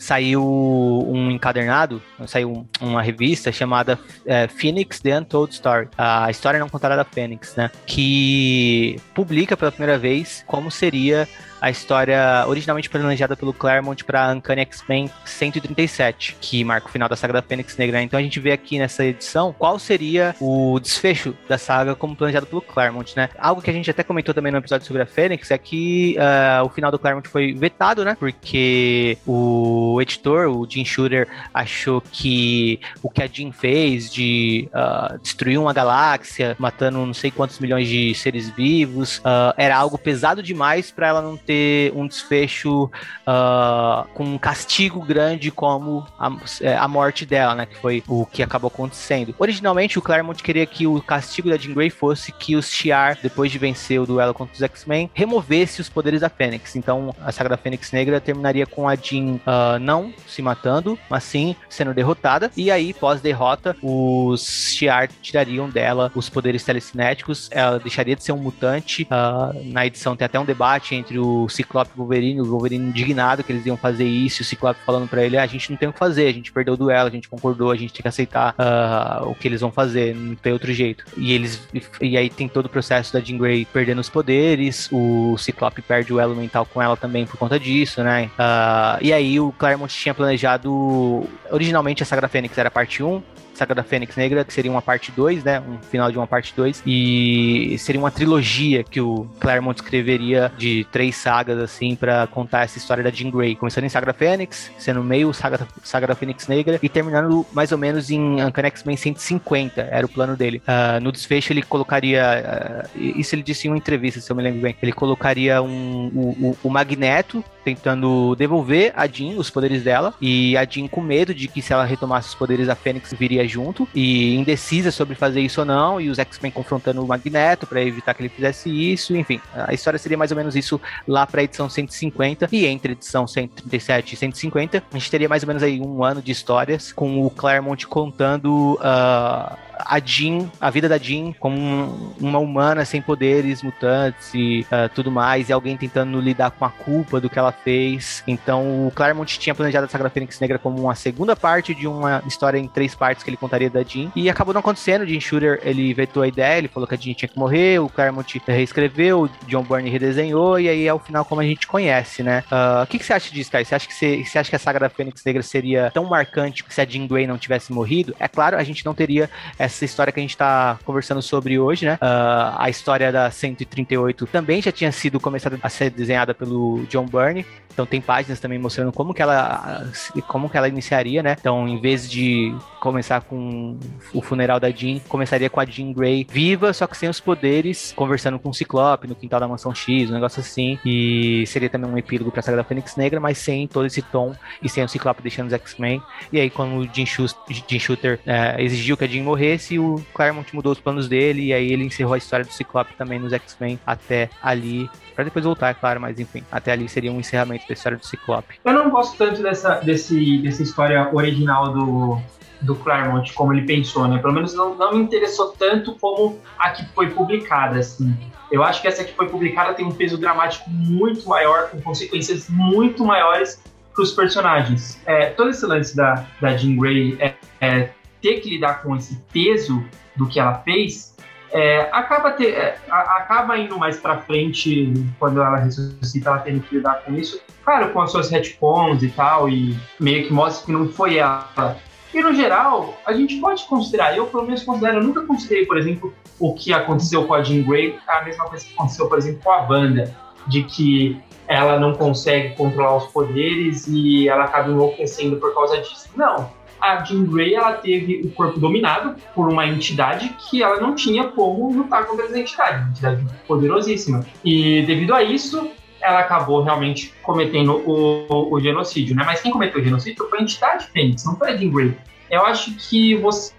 saiu 0.00 0.42
um 0.42 1.30
encadernado, 1.30 2.02
saiu 2.26 2.66
uma 2.80 3.02
revista 3.02 3.52
chamada 3.52 3.98
é, 4.24 4.48
Phoenix 4.48 4.98
The 4.98 5.18
Untold 5.18 5.52
Story, 5.52 5.88
a 5.96 6.30
história 6.30 6.58
não 6.58 6.70
contada 6.70 6.96
da 6.96 7.04
Fênix, 7.04 7.54
né? 7.54 7.70
Que 7.86 8.96
publica 9.14 9.58
pela 9.58 9.70
primeira 9.70 9.98
vez 9.98 10.42
como 10.46 10.70
seria 10.70 11.28
a 11.60 11.70
história 11.70 12.44
originalmente 12.46 12.88
planejada 12.88 13.36
pelo 13.36 13.52
Claremont 13.52 14.04
para 14.04 14.32
Uncanny 14.32 14.62
X-Men 14.62 15.10
137, 15.24 16.36
que 16.40 16.64
marca 16.64 16.88
o 16.88 16.90
final 16.90 17.08
da 17.08 17.16
saga 17.16 17.34
da 17.34 17.42
Fênix 17.42 17.76
Negra. 17.76 18.02
Então 18.02 18.18
a 18.18 18.22
gente 18.22 18.40
vê 18.40 18.52
aqui 18.52 18.78
nessa 18.78 19.04
edição 19.04 19.54
qual 19.56 19.78
seria 19.78 20.34
o 20.40 20.78
desfecho 20.80 21.34
da 21.48 21.58
saga 21.58 21.94
como 21.94 22.16
planejado 22.16 22.46
pelo 22.46 22.62
Claremont, 22.62 23.14
né? 23.16 23.28
Algo 23.38 23.60
que 23.60 23.70
a 23.70 23.72
gente 23.72 23.90
até 23.90 24.02
comentou 24.02 24.34
também 24.34 24.50
no 24.50 24.58
episódio 24.58 24.86
sobre 24.86 25.02
a 25.02 25.06
Fênix 25.06 25.50
é 25.50 25.58
que 25.58 26.16
uh, 26.18 26.64
o 26.64 26.68
final 26.70 26.90
do 26.90 26.98
Claremont 26.98 27.28
foi 27.28 27.52
vetado, 27.52 28.04
né? 28.04 28.16
Porque 28.18 29.18
o 29.26 29.98
editor, 30.00 30.48
o 30.48 30.66
Jim 30.68 30.84
Shooter, 30.84 31.28
achou 31.52 32.00
que 32.00 32.80
o 33.02 33.10
que 33.10 33.22
a 33.22 33.26
Jean 33.26 33.52
fez 33.52 34.12
de 34.12 34.68
uh, 34.72 35.18
destruir 35.18 35.58
uma 35.58 35.72
galáxia, 35.72 36.56
matando 36.58 37.04
não 37.04 37.14
sei 37.14 37.30
quantos 37.30 37.58
milhões 37.58 37.86
de 37.88 38.14
seres 38.14 38.48
vivos, 38.50 39.18
uh, 39.18 39.52
era 39.56 39.76
algo 39.76 39.98
pesado 39.98 40.42
demais 40.42 40.90
para 40.90 41.08
ela 41.08 41.20
não 41.20 41.36
ter 41.36 41.49
ter 41.50 41.92
um 41.96 42.06
desfecho 42.06 42.84
uh, 42.84 44.06
com 44.14 44.22
um 44.22 44.38
castigo 44.38 45.04
grande 45.04 45.50
como 45.50 46.06
a, 46.16 46.30
é, 46.60 46.76
a, 46.76 46.86
morte 46.86 47.26
dela, 47.26 47.56
né? 47.56 47.66
Que 47.66 47.76
foi 47.76 48.04
o 48.06 48.24
que 48.24 48.40
acabou 48.40 48.68
acontecendo. 48.68 49.34
Originalmente, 49.36 49.98
o 49.98 50.02
Claremont 50.02 50.40
queria 50.40 50.64
que 50.64 50.86
o 50.86 51.02
castigo 51.02 51.50
da 51.50 51.56
Jean 51.56 51.74
Grey 51.74 51.90
fosse 51.90 52.30
que 52.30 52.54
os 52.54 52.70
Shi'ar, 52.70 53.18
depois 53.20 53.50
de 53.50 53.58
vencer 53.58 54.00
o 54.00 54.06
duelo 54.06 54.32
contra 54.32 54.54
os 54.54 54.62
X-Men, 54.62 55.10
removesse 55.12 55.80
os 55.80 55.88
poderes 55.88 56.20
da 56.20 56.28
Fênix. 56.28 56.76
Então, 56.76 57.12
a 57.20 57.32
saga 57.32 57.48
da 57.48 57.56
Fênix 57.56 57.90
Negra 57.90 58.20
terminaria 58.20 58.64
com 58.64 58.88
a 58.88 58.94
Jean 58.94 59.34
uh, 59.34 59.78
não 59.80 60.14
se 60.28 60.40
matando, 60.40 60.96
mas 61.08 61.24
sim 61.24 61.56
sendo 61.68 61.92
derrotada. 61.92 62.52
E 62.56 62.70
aí, 62.70 62.94
pós-derrota, 62.94 63.76
os 63.82 64.72
Shi'ar 64.76 65.08
tirariam 65.20 65.68
dela 65.68 66.12
os 66.14 66.28
poderes 66.28 66.62
telecinéticos. 66.62 67.48
Ela 67.50 67.80
deixaria 67.80 68.14
de 68.14 68.22
ser 68.22 68.30
um 68.30 68.38
mutante. 68.38 69.02
Uh, 69.02 69.72
na 69.72 69.84
edição 69.84 70.14
tem 70.14 70.26
até 70.26 70.38
um 70.38 70.44
debate 70.44 70.94
entre 70.94 71.18
o 71.18 71.39
Ciclope 71.48 71.90
e 71.90 71.98
o 71.98 71.98
Wolverine. 71.98 72.40
O 72.40 72.44
Wolverine 72.44 72.88
indignado 72.88 73.42
que 73.42 73.52
eles 73.52 73.64
iam 73.66 73.76
fazer 73.76 74.04
isso. 74.04 74.42
O 74.42 74.44
Ciclope 74.44 74.80
falando 74.84 75.08
para 75.08 75.24
ele: 75.24 75.36
ah, 75.36 75.42
a 75.42 75.46
gente 75.46 75.70
não 75.70 75.76
tem 75.76 75.88
o 75.88 75.92
que 75.92 75.98
fazer, 75.98 76.26
a 76.26 76.32
gente 76.32 76.52
perdeu 76.52 76.74
o 76.74 76.76
duelo, 76.76 77.08
a 77.08 77.12
gente 77.12 77.28
concordou, 77.28 77.70
a 77.70 77.76
gente 77.76 77.92
tem 77.92 78.02
que 78.02 78.08
aceitar 78.08 78.54
uh, 78.54 79.28
o 79.28 79.34
que 79.34 79.48
eles 79.48 79.60
vão 79.60 79.70
fazer, 79.70 80.14
não 80.14 80.34
tem 80.34 80.52
outro 80.52 80.72
jeito. 80.72 81.04
E 81.16 81.32
eles 81.32 81.60
e 82.00 82.16
aí 82.16 82.28
tem 82.28 82.48
todo 82.48 82.66
o 82.66 82.68
processo 82.68 83.12
da 83.12 83.20
Jean 83.20 83.38
Grey 83.38 83.64
perdendo 83.64 84.00
os 84.00 84.08
poderes, 84.08 84.88
o 84.92 85.36
Ciclope 85.38 85.82
perde 85.82 86.12
o 86.12 86.20
elo 86.20 86.34
mental 86.34 86.66
com 86.66 86.80
ela 86.80 86.96
também 86.96 87.26
por 87.26 87.36
conta 87.36 87.58
disso, 87.58 88.02
né? 88.02 88.30
Uh, 88.38 88.98
e 89.02 89.12
aí 89.12 89.40
o 89.40 89.52
Claremont 89.52 89.92
tinha 89.94 90.14
planejado 90.14 91.24
originalmente 91.50 92.02
a 92.02 92.06
Saga 92.06 92.22
da 92.22 92.28
Fênix 92.28 92.56
era 92.58 92.70
parte 92.70 93.02
1, 93.02 93.22
Saga 93.60 93.74
da 93.74 93.82
Fênix 93.82 94.16
Negra, 94.16 94.42
que 94.42 94.54
seria 94.54 94.70
uma 94.70 94.80
parte 94.80 95.12
2, 95.12 95.44
né? 95.44 95.60
Um 95.60 95.76
final 95.82 96.10
de 96.10 96.16
uma 96.16 96.26
parte 96.26 96.54
2. 96.56 96.82
E 96.86 97.76
seria 97.78 98.00
uma 98.00 98.10
trilogia 98.10 98.82
que 98.82 99.02
o 99.02 99.28
Claremont 99.38 99.78
escreveria 99.78 100.50
de 100.56 100.86
três 100.90 101.14
sagas, 101.14 101.58
assim, 101.58 101.94
para 101.94 102.26
contar 102.28 102.64
essa 102.64 102.78
história 102.78 103.04
da 103.04 103.10
Jean 103.10 103.30
Grey. 103.30 103.54
Começando 103.54 103.84
em 103.84 103.90
Saga 103.90 104.06
da 104.06 104.12
Fênix, 104.14 104.70
sendo 104.78 105.04
meio 105.04 105.30
Saga, 105.34 105.68
Saga 105.84 106.06
da 106.06 106.14
Fênix 106.14 106.48
Negra, 106.48 106.78
e 106.82 106.88
terminando 106.88 107.44
mais 107.52 107.70
ou 107.70 107.76
menos 107.76 108.10
em 108.10 108.42
Uncanny 108.42 108.68
X-Men 108.68 108.96
150, 108.96 109.82
era 109.82 110.06
o 110.06 110.08
plano 110.08 110.38
dele. 110.38 110.62
Uh, 110.66 110.98
no 111.02 111.12
desfecho, 111.12 111.52
ele 111.52 111.62
colocaria. 111.62 112.88
Uh, 112.96 112.98
isso 112.98 113.34
ele 113.34 113.42
disse 113.42 113.68
em 113.68 113.70
uma 113.70 113.76
entrevista, 113.76 114.22
se 114.22 114.32
eu 114.32 114.36
me 114.36 114.42
lembro 114.42 114.62
bem. 114.62 114.74
Ele 114.82 114.92
colocaria 114.92 115.60
um, 115.60 116.06
o, 116.14 116.48
o, 116.48 116.58
o 116.64 116.70
Magneto 116.70 117.44
tentando 117.74 118.34
devolver 118.34 118.92
a 118.96 119.06
Jean 119.06 119.36
os 119.36 119.48
poderes 119.48 119.82
dela, 119.82 120.12
e 120.20 120.56
a 120.56 120.64
Jean 120.64 120.88
com 120.88 121.00
medo 121.00 121.32
de 121.32 121.46
que 121.46 121.62
se 121.62 121.72
ela 121.72 121.84
retomasse 121.84 122.28
os 122.28 122.34
poderes, 122.34 122.68
a 122.68 122.74
Fênix 122.74 123.12
viria 123.12 123.46
junto 123.46 123.88
e 123.94 124.34
indecisa 124.34 124.90
sobre 124.90 125.14
fazer 125.14 125.40
isso 125.40 125.60
ou 125.60 125.66
não, 125.66 126.00
e 126.00 126.08
os 126.08 126.18
X-Men 126.18 126.50
confrontando 126.50 127.02
o 127.02 127.06
Magneto 127.06 127.66
para 127.66 127.82
evitar 127.82 128.14
que 128.14 128.22
ele 128.22 128.28
fizesse 128.28 128.68
isso, 128.70 129.16
enfim. 129.16 129.40
A 129.54 129.72
história 129.72 129.98
seria 129.98 130.18
mais 130.18 130.30
ou 130.30 130.36
menos 130.36 130.56
isso 130.56 130.80
lá 131.06 131.26
para 131.26 131.42
edição 131.42 131.68
150 131.68 132.48
e 132.50 132.66
entre 132.66 132.92
edição 132.92 133.26
137 133.26 134.14
e 134.14 134.16
150, 134.16 134.82
a 134.90 134.98
gente 134.98 135.10
teria 135.10 135.28
mais 135.28 135.42
ou 135.42 135.46
menos 135.46 135.62
aí 135.62 135.80
um 135.80 136.02
ano 136.02 136.20
de 136.20 136.32
histórias 136.32 136.92
com 136.92 137.24
o 137.24 137.30
Claremont 137.30 137.86
contando 137.86 138.74
uh, 138.74 139.69
a 139.86 139.98
Jean, 139.98 140.50
a 140.60 140.70
vida 140.70 140.88
da 140.88 140.98
Jean 140.98 141.32
como 141.38 142.14
uma 142.20 142.38
humana 142.38 142.84
sem 142.84 143.00
poderes 143.00 143.62
mutantes 143.62 144.32
e 144.34 144.66
uh, 144.70 144.88
tudo 144.94 145.10
mais, 145.10 145.48
e 145.48 145.52
alguém 145.52 145.76
tentando 145.76 146.20
lidar 146.20 146.50
com 146.50 146.64
a 146.64 146.70
culpa 146.70 147.20
do 147.20 147.28
que 147.28 147.38
ela 147.38 147.52
fez. 147.52 148.22
Então 148.26 148.86
o 148.86 148.92
Claremont 148.94 149.38
tinha 149.38 149.54
planejado 149.54 149.86
a 149.86 149.88
Saga 149.88 150.10
Fênix 150.10 150.38
Negra 150.40 150.58
como 150.58 150.80
uma 150.80 150.94
segunda 150.94 151.34
parte 151.36 151.74
de 151.74 151.86
uma 151.86 152.22
história 152.26 152.58
em 152.58 152.66
três 152.66 152.94
partes 152.94 153.22
que 153.22 153.30
ele 153.30 153.36
contaria 153.36 153.70
da 153.70 153.82
Jean, 153.82 154.10
e 154.14 154.28
acabou 154.28 154.54
não 154.54 154.60
acontecendo. 154.60 155.02
O 155.02 155.06
Jean 155.06 155.20
Shooter 155.20 155.60
ele 155.62 155.92
vetou 155.94 156.22
a 156.22 156.28
ideia, 156.28 156.58
ele 156.58 156.68
falou 156.68 156.86
que 156.86 156.94
a 156.94 156.98
Jean 156.98 157.14
tinha 157.14 157.28
que 157.28 157.38
morrer, 157.38 157.78
o 157.80 157.88
Claremont 157.88 158.40
reescreveu, 158.46 159.24
o 159.24 159.30
John 159.46 159.62
Byrne 159.62 159.90
redesenhou, 159.90 160.58
e 160.58 160.68
aí 160.68 160.86
é 160.86 160.94
o 160.94 160.98
final 160.98 161.24
como 161.24 161.40
a 161.40 161.44
gente 161.44 161.66
conhece, 161.66 162.22
né? 162.22 162.44
Uh, 162.50 162.82
o 162.82 162.86
que, 162.86 162.98
que 162.98 163.04
você 163.04 163.12
acha 163.12 163.32
disso, 163.32 163.50
Kai? 163.50 163.64
Você 163.64 163.74
acha 163.74 163.86
que 163.86 163.94
você, 163.94 164.24
você 164.24 164.38
acha 164.38 164.50
que 164.50 164.56
a 164.56 164.58
Saga 164.58 164.80
da 164.80 164.88
Fênix 164.88 165.24
Negra 165.24 165.42
seria 165.42 165.90
tão 165.92 166.04
marcante 166.04 166.64
se 166.68 166.80
a 166.80 166.84
Jean 166.84 167.06
Grey 167.06 167.26
não 167.26 167.38
tivesse 167.38 167.72
morrido? 167.72 168.14
É 168.18 168.28
claro, 168.28 168.56
a 168.56 168.64
gente 168.64 168.84
não 168.84 168.94
teria 168.94 169.30
essa 169.58 169.69
história 169.84 170.12
que 170.12 170.20
a 170.20 170.22
gente 170.22 170.30
está 170.30 170.78
conversando 170.84 171.22
sobre 171.22 171.58
hoje, 171.58 171.86
né? 171.86 171.94
Uh, 171.94 172.56
a 172.58 172.70
história 172.70 173.10
da 173.12 173.30
138 173.30 174.26
também 174.26 174.62
já 174.62 174.72
tinha 174.72 174.92
sido 174.92 175.18
começada 175.20 175.58
a 175.62 175.68
ser 175.68 175.90
desenhada 175.90 176.34
pelo 176.34 176.84
John 176.88 177.06
Byrne. 177.06 177.44
Então 177.72 177.86
tem 177.86 178.00
páginas 178.00 178.40
também 178.40 178.58
mostrando 178.58 178.92
como 178.92 179.14
que 179.14 179.22
ela 179.22 179.86
como 180.26 180.50
que 180.50 180.56
ela 180.56 180.68
iniciaria, 180.68 181.22
né? 181.22 181.36
Então, 181.38 181.68
em 181.68 181.80
vez 181.80 182.10
de 182.10 182.54
começar 182.80 183.20
com 183.22 183.78
o 184.12 184.20
funeral 184.20 184.58
da 184.58 184.70
Jean, 184.70 184.98
começaria 185.08 185.48
com 185.48 185.60
a 185.60 185.64
Jean 185.64 185.92
Grey 185.92 186.26
viva, 186.28 186.72
só 186.72 186.86
que 186.86 186.96
sem 186.96 187.08
os 187.08 187.20
poderes, 187.20 187.92
conversando 187.94 188.38
com 188.38 188.50
o 188.50 188.54
Ciclope 188.54 189.06
no 189.06 189.14
quintal 189.14 189.40
da 189.40 189.48
Mansão 189.48 189.74
X, 189.74 190.10
um 190.10 190.14
negócio 190.14 190.40
assim. 190.40 190.78
E 190.84 191.44
seria 191.46 191.70
também 191.70 191.90
um 191.90 191.96
epílogo 191.96 192.30
para 192.30 192.40
a 192.40 192.42
saga 192.42 192.58
da 192.58 192.64
Fênix 192.64 192.96
Negra, 192.96 193.20
mas 193.20 193.38
sem 193.38 193.68
todo 193.68 193.86
esse 193.86 194.02
tom 194.02 194.34
e 194.62 194.68
sem 194.68 194.82
o 194.84 194.88
Ciclope 194.88 195.22
deixando 195.22 195.46
os 195.46 195.52
X-Men. 195.52 196.02
E 196.32 196.40
aí, 196.40 196.50
quando 196.50 196.78
o 196.78 196.84
Jean, 196.84 197.06
Jean 197.06 197.78
Shooter 197.78 198.20
é, 198.26 198.62
exigiu 198.62 198.96
que 198.96 199.04
a 199.04 199.06
Jean 199.06 199.22
morresse, 199.22 199.59
o 199.78 200.02
Claremont 200.14 200.54
mudou 200.54 200.72
os 200.72 200.80
planos 200.80 201.08
dele 201.08 201.46
e 201.46 201.52
aí 201.52 201.72
ele 201.72 201.84
encerrou 201.84 202.14
a 202.14 202.18
história 202.18 202.44
do 202.44 202.52
Ciclope 202.52 202.94
também 202.94 203.18
nos 203.18 203.32
X-Men 203.32 203.78
até 203.86 204.30
ali 204.42 204.88
para 205.14 205.24
depois 205.24 205.44
voltar, 205.44 205.68
é 205.68 205.74
claro, 205.74 206.00
mas 206.00 206.18
enfim, 206.18 206.42
até 206.50 206.72
ali 206.72 206.88
seria 206.88 207.12
um 207.12 207.20
encerramento 207.20 207.68
da 207.68 207.74
história 207.74 207.98
do 207.98 208.06
Ciclope. 208.06 208.58
Eu 208.64 208.72
não 208.72 208.88
gosto 208.88 209.18
tanto 209.18 209.42
dessa, 209.42 209.74
desse, 209.80 210.38
dessa 210.38 210.62
história 210.62 211.10
original 211.12 211.74
do, 211.74 212.18
do 212.62 212.74
Claremont, 212.76 213.30
como 213.34 213.52
ele 213.52 213.66
pensou, 213.66 214.08
né? 214.08 214.18
Pelo 214.18 214.32
menos 214.32 214.54
não, 214.54 214.74
não 214.74 214.94
me 214.94 215.00
interessou 215.00 215.48
tanto 215.58 215.94
como 215.96 216.38
a 216.58 216.70
que 216.70 216.86
foi 216.94 217.10
publicada, 217.10 217.78
assim. 217.78 218.16
Eu 218.50 218.64
acho 218.64 218.80
que 218.80 218.88
essa 218.88 219.04
que 219.04 219.12
foi 219.12 219.28
publicada 219.28 219.74
tem 219.74 219.84
um 219.84 219.92
peso 219.92 220.16
dramático 220.16 220.68
muito 220.70 221.28
maior, 221.28 221.68
com 221.70 221.80
consequências 221.82 222.48
muito 222.48 223.04
maiores 223.04 223.62
para 223.94 224.02
os 224.02 224.12
personagens. 224.12 225.00
É, 225.06 225.26
todo 225.26 225.50
esse 225.50 225.66
lance 225.66 225.94
da, 225.94 226.26
da 226.40 226.56
Jean 226.56 226.76
Grey 226.76 227.16
é, 227.20 227.34
é, 227.60 227.90
ter 228.20 228.40
que 228.40 228.50
lidar 228.50 228.82
com 228.82 228.96
esse 228.96 229.16
peso 229.32 229.84
do 230.16 230.26
que 230.26 230.38
ela 230.38 230.54
fez 230.58 231.10
é, 231.52 231.88
acaba, 231.92 232.30
ter, 232.32 232.54
é, 232.54 232.78
acaba 232.88 233.58
indo 233.58 233.76
mais 233.76 233.98
para 233.98 234.18
frente 234.18 234.92
quando 235.18 235.42
ela 235.42 235.56
ressuscita, 235.56 236.30
ela 236.30 236.38
tendo 236.38 236.60
que 236.60 236.76
lidar 236.76 237.02
com 237.04 237.14
isso. 237.14 237.40
Claro, 237.64 237.92
com 237.92 238.00
as 238.00 238.12
suas 238.12 238.30
retcons 238.30 239.02
e 239.02 239.08
tal, 239.08 239.48
e 239.48 239.76
meio 239.98 240.26
que 240.26 240.32
mostra 240.32 240.66
que 240.66 240.72
não 240.72 240.88
foi 240.88 241.16
ela. 241.16 241.76
E 242.12 242.20
no 242.20 242.32
geral, 242.32 242.94
a 243.06 243.12
gente 243.12 243.36
pode 243.36 243.64
considerar, 243.64 244.16
eu 244.16 244.26
pelo 244.26 244.44
menos 244.44 244.62
considero, 244.62 244.98
eu 244.98 245.02
nunca 245.02 245.22
considerei, 245.22 245.66
por 245.66 245.78
exemplo, 245.78 246.14
o 246.38 246.54
que 246.54 246.72
aconteceu 246.72 247.26
com 247.26 247.34
a 247.34 247.42
Jean 247.42 247.62
Grey, 247.62 247.98
a 248.06 248.22
mesma 248.22 248.46
coisa 248.46 248.64
que 248.64 248.72
aconteceu, 248.72 249.08
por 249.08 249.18
exemplo, 249.18 249.40
com 249.42 249.50
a 249.50 249.68
Wanda, 249.68 250.14
de 250.46 250.64
que 250.64 251.20
ela 251.46 251.78
não 251.78 251.94
consegue 251.94 252.54
controlar 252.54 252.96
os 252.96 253.06
poderes 253.06 253.86
e 253.88 254.28
ela 254.28 254.44
acaba 254.44 254.70
enlouquecendo 254.70 255.36
por 255.36 255.52
causa 255.52 255.80
disso. 255.80 256.08
Não, 256.16 256.50
a 256.80 257.04
Jean 257.04 257.24
Grey 257.24 257.54
ela 257.54 257.74
teve 257.74 258.22
o 258.24 258.30
corpo 258.30 258.58
dominado 258.58 259.14
por 259.34 259.48
uma 259.48 259.66
entidade 259.66 260.34
que 260.50 260.62
ela 260.62 260.80
não 260.80 260.94
tinha 260.94 261.24
como 261.24 261.72
lutar 261.72 262.06
contra 262.06 262.24
essa 262.26 262.38
entidade, 262.38 262.82
uma 262.82 262.90
entidade 262.90 263.26
poderosíssima. 263.46 264.24
E 264.44 264.82
devido 264.82 265.14
a 265.14 265.22
isso, 265.22 265.70
ela 266.00 266.20
acabou 266.20 266.62
realmente 266.62 267.12
cometendo 267.22 267.76
o, 267.86 268.26
o, 268.28 268.54
o 268.54 268.60
genocídio, 268.60 269.14
né? 269.14 269.22
Mas 269.24 269.40
quem 269.40 269.52
cometeu 269.52 269.80
o 269.80 269.84
genocídio 269.84 270.26
foi 270.28 270.38
a 270.38 270.42
entidade 270.42 270.86
Fênix, 270.86 271.24
não 271.24 271.36
foi 271.36 271.50
a 271.50 271.56
Jean 271.56 271.70
Grey. 271.70 271.96
Eu 272.30 272.44
acho 272.46 272.74
que 272.76 273.16
você 273.16 273.52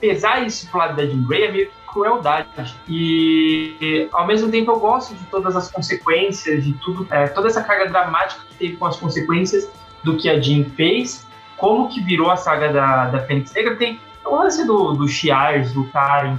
pesar 0.00 0.46
isso 0.46 0.68
pro 0.70 0.78
lado 0.78 0.96
da 0.96 1.06
Jean 1.06 1.26
Grey 1.26 1.44
é 1.44 1.52
meio 1.52 1.66
que 1.66 1.80
crueldade. 1.90 2.48
E, 2.88 4.08
ao 4.12 4.26
mesmo 4.26 4.50
tempo, 4.50 4.70
eu 4.70 4.78
gosto 4.78 5.14
de 5.14 5.24
todas 5.26 5.56
as 5.56 5.70
consequências, 5.70 6.64
de 6.64 6.72
tudo, 6.74 7.06
é, 7.10 7.26
toda 7.26 7.48
essa 7.48 7.62
carga 7.62 7.88
dramática 7.88 8.42
que 8.48 8.54
teve 8.56 8.76
com 8.76 8.86
as 8.86 8.96
consequências 8.96 9.68
do 10.04 10.16
que 10.16 10.28
a 10.28 10.40
Jean 10.40 10.64
fez 10.76 11.26
como 11.60 11.88
que 11.88 12.00
virou 12.00 12.30
a 12.30 12.36
saga 12.36 12.72
da, 12.72 13.10
da 13.10 13.20
Fênix 13.20 13.52
Negra. 13.52 13.76
Tem 13.76 14.00
o 14.24 14.34
lance 14.34 14.66
do, 14.66 14.94
do 14.94 15.06
Shiars, 15.06 15.72
do 15.72 15.86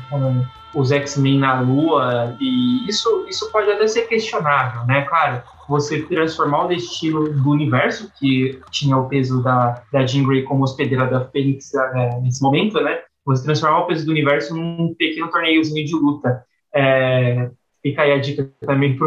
com 0.09 0.45
os 0.73 0.91
X-Men 0.91 1.39
na 1.39 1.59
Lua, 1.59 2.35
e 2.39 2.87
isso, 2.87 3.25
isso 3.27 3.51
pode 3.51 3.69
até 3.69 3.87
ser 3.87 4.03
questionável, 4.07 4.85
né? 4.85 5.01
Claro, 5.01 5.43
você 5.67 6.01
transformar 6.03 6.65
o 6.65 6.67
destino 6.69 7.29
do 7.29 7.49
universo, 7.49 8.11
que 8.17 8.59
tinha 8.71 8.97
o 8.97 9.07
peso 9.07 9.43
da, 9.43 9.83
da 9.91 10.05
Jean 10.05 10.25
Grey 10.25 10.43
como 10.43 10.63
hospedeira 10.63 11.07
da 11.07 11.25
Fênix 11.25 11.73
é, 11.73 12.19
nesse 12.21 12.41
momento, 12.41 12.81
né? 12.81 12.99
Você 13.25 13.43
transformar 13.43 13.81
o 13.81 13.87
peso 13.87 14.05
do 14.05 14.11
universo 14.11 14.55
num 14.55 14.95
pequeno 14.97 15.29
torneiozinho 15.29 15.85
de 15.85 15.93
luta. 15.93 16.43
É, 16.73 17.51
Fica 17.81 18.03
aí 18.03 18.11
a 18.11 18.19
dica 18.19 18.49
também 18.65 18.97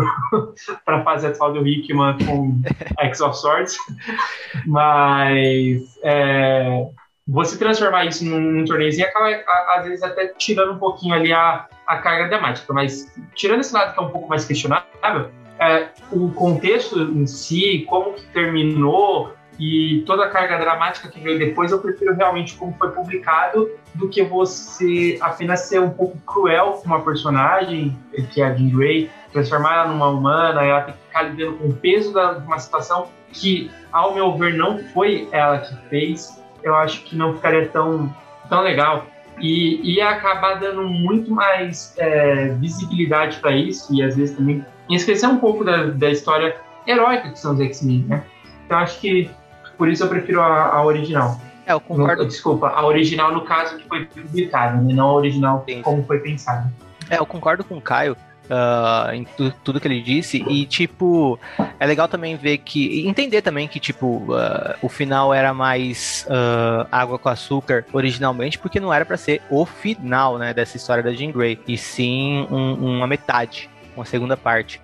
para 0.85 0.97
a 0.99 1.05
fase 1.05 1.27
atual 1.27 1.53
do 1.53 1.67
Hickman 1.67 2.17
com 2.27 2.61
X 3.01 3.21
of 3.21 3.37
Swords. 3.39 3.77
Mas 4.67 5.99
é, 6.03 6.87
você 7.27 7.57
transformar 7.57 8.07
isso 8.07 8.25
num, 8.25 8.41
num 8.41 8.65
torneiozinho 8.65 9.07
acaba, 9.07 9.31
às 9.77 9.87
vezes, 9.87 10.03
até 10.03 10.29
tirando 10.29 10.73
um 10.73 10.79
pouquinho 10.79 11.15
ali 11.15 11.33
a, 11.33 11.69
a 11.87 11.99
carga 11.99 12.29
dramática. 12.29 12.73
Mas 12.73 13.13
tirando 13.35 13.61
esse 13.61 13.73
lado 13.73 13.95
que 13.95 14.01
é 14.01 14.03
um 14.03 14.11
pouco 14.11 14.29
mais 14.29 14.45
questionável, 14.45 15.31
é, 15.61 15.89
o 16.11 16.31
contexto 16.33 17.01
em 17.01 17.27
si, 17.27 17.85
como 17.89 18.15
que 18.15 18.27
terminou 18.33 19.33
e 19.59 20.03
toda 20.07 20.25
a 20.25 20.31
carga 20.31 20.59
dramática 20.59 21.09
que 21.09 21.21
veio 21.21 21.39
depois, 21.39 21.71
eu 21.71 21.79
prefiro 21.79 22.15
realmente 22.15 22.57
como 22.57 22.75
foi 22.77 22.91
publicado 22.91 23.71
do 23.95 24.09
que 24.09 24.23
você 24.23 25.17
apenas 25.21 25.61
ser 25.61 25.81
um 25.81 25.91
pouco 25.91 26.19
cruel 26.27 26.73
com 26.73 26.87
uma 26.87 27.01
personagem, 27.03 27.97
que 28.33 28.43
é 28.43 28.47
a 28.47 28.55
Jean 28.55 28.71
Grey, 28.71 29.11
transformar 29.33 29.75
ela 29.75 29.89
numa 29.89 30.09
humana, 30.09 30.63
ela 30.63 30.81
ter 30.83 30.93
que 30.93 30.99
ficar 31.07 31.23
lidando 31.23 31.57
com 31.59 31.69
o 31.69 31.73
peso 31.75 32.13
de 32.13 32.47
uma 32.47 32.59
situação 32.59 33.09
que, 33.33 33.71
ao 33.93 34.15
meu 34.15 34.37
ver, 34.37 34.55
não 34.55 34.79
foi 34.79 35.29
ela 35.31 35.59
que 35.59 35.77
fez. 35.89 36.43
Eu 36.63 36.75
acho 36.75 37.03
que 37.05 37.17
não 37.17 37.35
ficaria 37.35 37.69
tão, 37.69 38.13
tão 38.49 38.63
legal. 38.63 39.07
E 39.39 39.95
ia 39.95 40.11
acabar 40.11 40.55
dando 40.55 40.85
muito 40.85 41.31
mais 41.31 41.95
é, 41.99 42.49
visibilidade 42.55 43.39
para 43.39 43.53
isso, 43.53 43.93
e 43.95 44.03
às 44.03 44.17
vezes 44.17 44.37
também 44.37 44.65
esquecer 44.89 45.27
um 45.27 45.39
pouco 45.39 45.65
da, 45.65 45.87
da 45.87 46.11
história 46.11 46.57
heróica 46.87 47.31
que 47.31 47.39
são 47.39 47.55
os 47.55 47.61
X-Men, 47.61 48.05
né? 48.09 48.25
Então 48.65 48.79
acho 48.79 49.01
que 49.01 49.31
por 49.77 49.89
isso 49.89 50.05
eu 50.05 50.09
prefiro 50.09 50.41
a, 50.41 50.77
a 50.77 50.85
original. 50.85 51.41
É, 51.67 51.73
eu 51.73 51.81
concordo. 51.81 52.23
No, 52.23 52.29
desculpa, 52.29 52.69
a 52.69 52.85
original 52.85 53.33
no 53.33 53.43
caso 53.43 53.77
que 53.77 53.89
foi 53.89 54.05
publicada, 54.05 54.81
né? 54.81 54.93
não 54.93 55.09
a 55.11 55.15
original 55.15 55.65
Sim. 55.67 55.83
como 55.83 56.05
foi 56.05 56.19
pensada. 56.19 56.71
É, 57.09 57.19
eu 57.19 57.27
concordo 57.27 57.65
com 57.65 57.77
o 57.77 57.81
Caio. 57.81 58.17
Uh, 58.45 59.11
em 59.15 59.25
tu, 59.25 59.51
tudo 59.65 59.81
que 59.81 59.89
ele 59.89 60.03
disse 60.03 60.45
e 60.47 60.67
tipo 60.67 61.41
é 61.81 61.87
legal 61.87 62.07
também 62.07 62.37
ver 62.37 62.59
que 62.59 63.09
entender 63.09 63.41
também 63.41 63.67
que 63.67 63.81
tipo 63.81 64.19
uh, 64.19 64.77
o 64.83 64.89
final 64.91 65.33
era 65.33 65.55
mais 65.55 66.27
uh, 66.29 66.87
água 66.93 67.19
com 67.19 67.31
açúcar 67.31 67.87
originalmente 67.91 68.59
porque 68.59 68.79
não 68.79 68.93
era 68.93 69.07
para 69.07 69.17
ser 69.17 69.41
o 69.49 69.65
final 69.65 70.37
né 70.37 70.53
dessa 70.53 70.77
história 70.77 71.03
da 71.03 71.15
Jean 71.15 71.31
Grey 71.31 71.59
e 71.67 71.79
sim 71.79 72.47
um, 72.51 72.97
uma 72.97 73.07
metade 73.07 73.71
uma 73.97 74.05
segunda 74.05 74.37
parte 74.37 74.79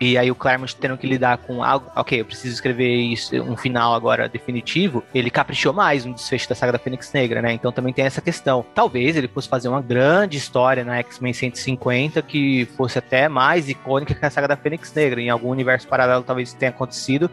e 0.00 0.18
aí 0.18 0.30
o 0.30 0.34
Claremont 0.34 0.74
tendo 0.76 0.96
que 0.96 1.06
lidar 1.06 1.38
com 1.38 1.62
algo, 1.62 1.90
ok, 1.94 2.20
eu 2.20 2.24
preciso 2.24 2.54
escrever 2.54 2.94
isso, 2.94 3.34
um 3.42 3.56
final 3.56 3.94
agora 3.94 4.28
definitivo, 4.28 5.02
ele 5.14 5.30
caprichou 5.30 5.72
mais 5.72 6.04
no 6.04 6.14
desfecho 6.14 6.48
da 6.48 6.54
saga 6.54 6.72
da 6.72 6.78
Fênix 6.78 7.12
Negra, 7.12 7.40
né? 7.40 7.52
Então 7.52 7.70
também 7.72 7.92
tem 7.92 8.04
essa 8.04 8.20
questão. 8.20 8.64
Talvez 8.74 9.16
ele 9.16 9.28
fosse 9.28 9.48
fazer 9.48 9.68
uma 9.68 9.80
grande 9.80 10.36
história 10.36 10.84
na 10.84 10.98
X-Men 10.98 11.32
150 11.32 12.22
que 12.22 12.66
fosse 12.76 12.98
até 12.98 13.28
mais 13.28 13.68
icônica 13.68 14.14
que 14.14 14.24
a 14.24 14.30
saga 14.30 14.48
da 14.48 14.56
Fênix 14.56 14.92
Negra. 14.92 15.20
Em 15.20 15.30
algum 15.30 15.48
universo 15.48 15.86
paralelo 15.86 16.22
talvez 16.22 16.52
tenha 16.52 16.70
acontecido. 16.70 17.30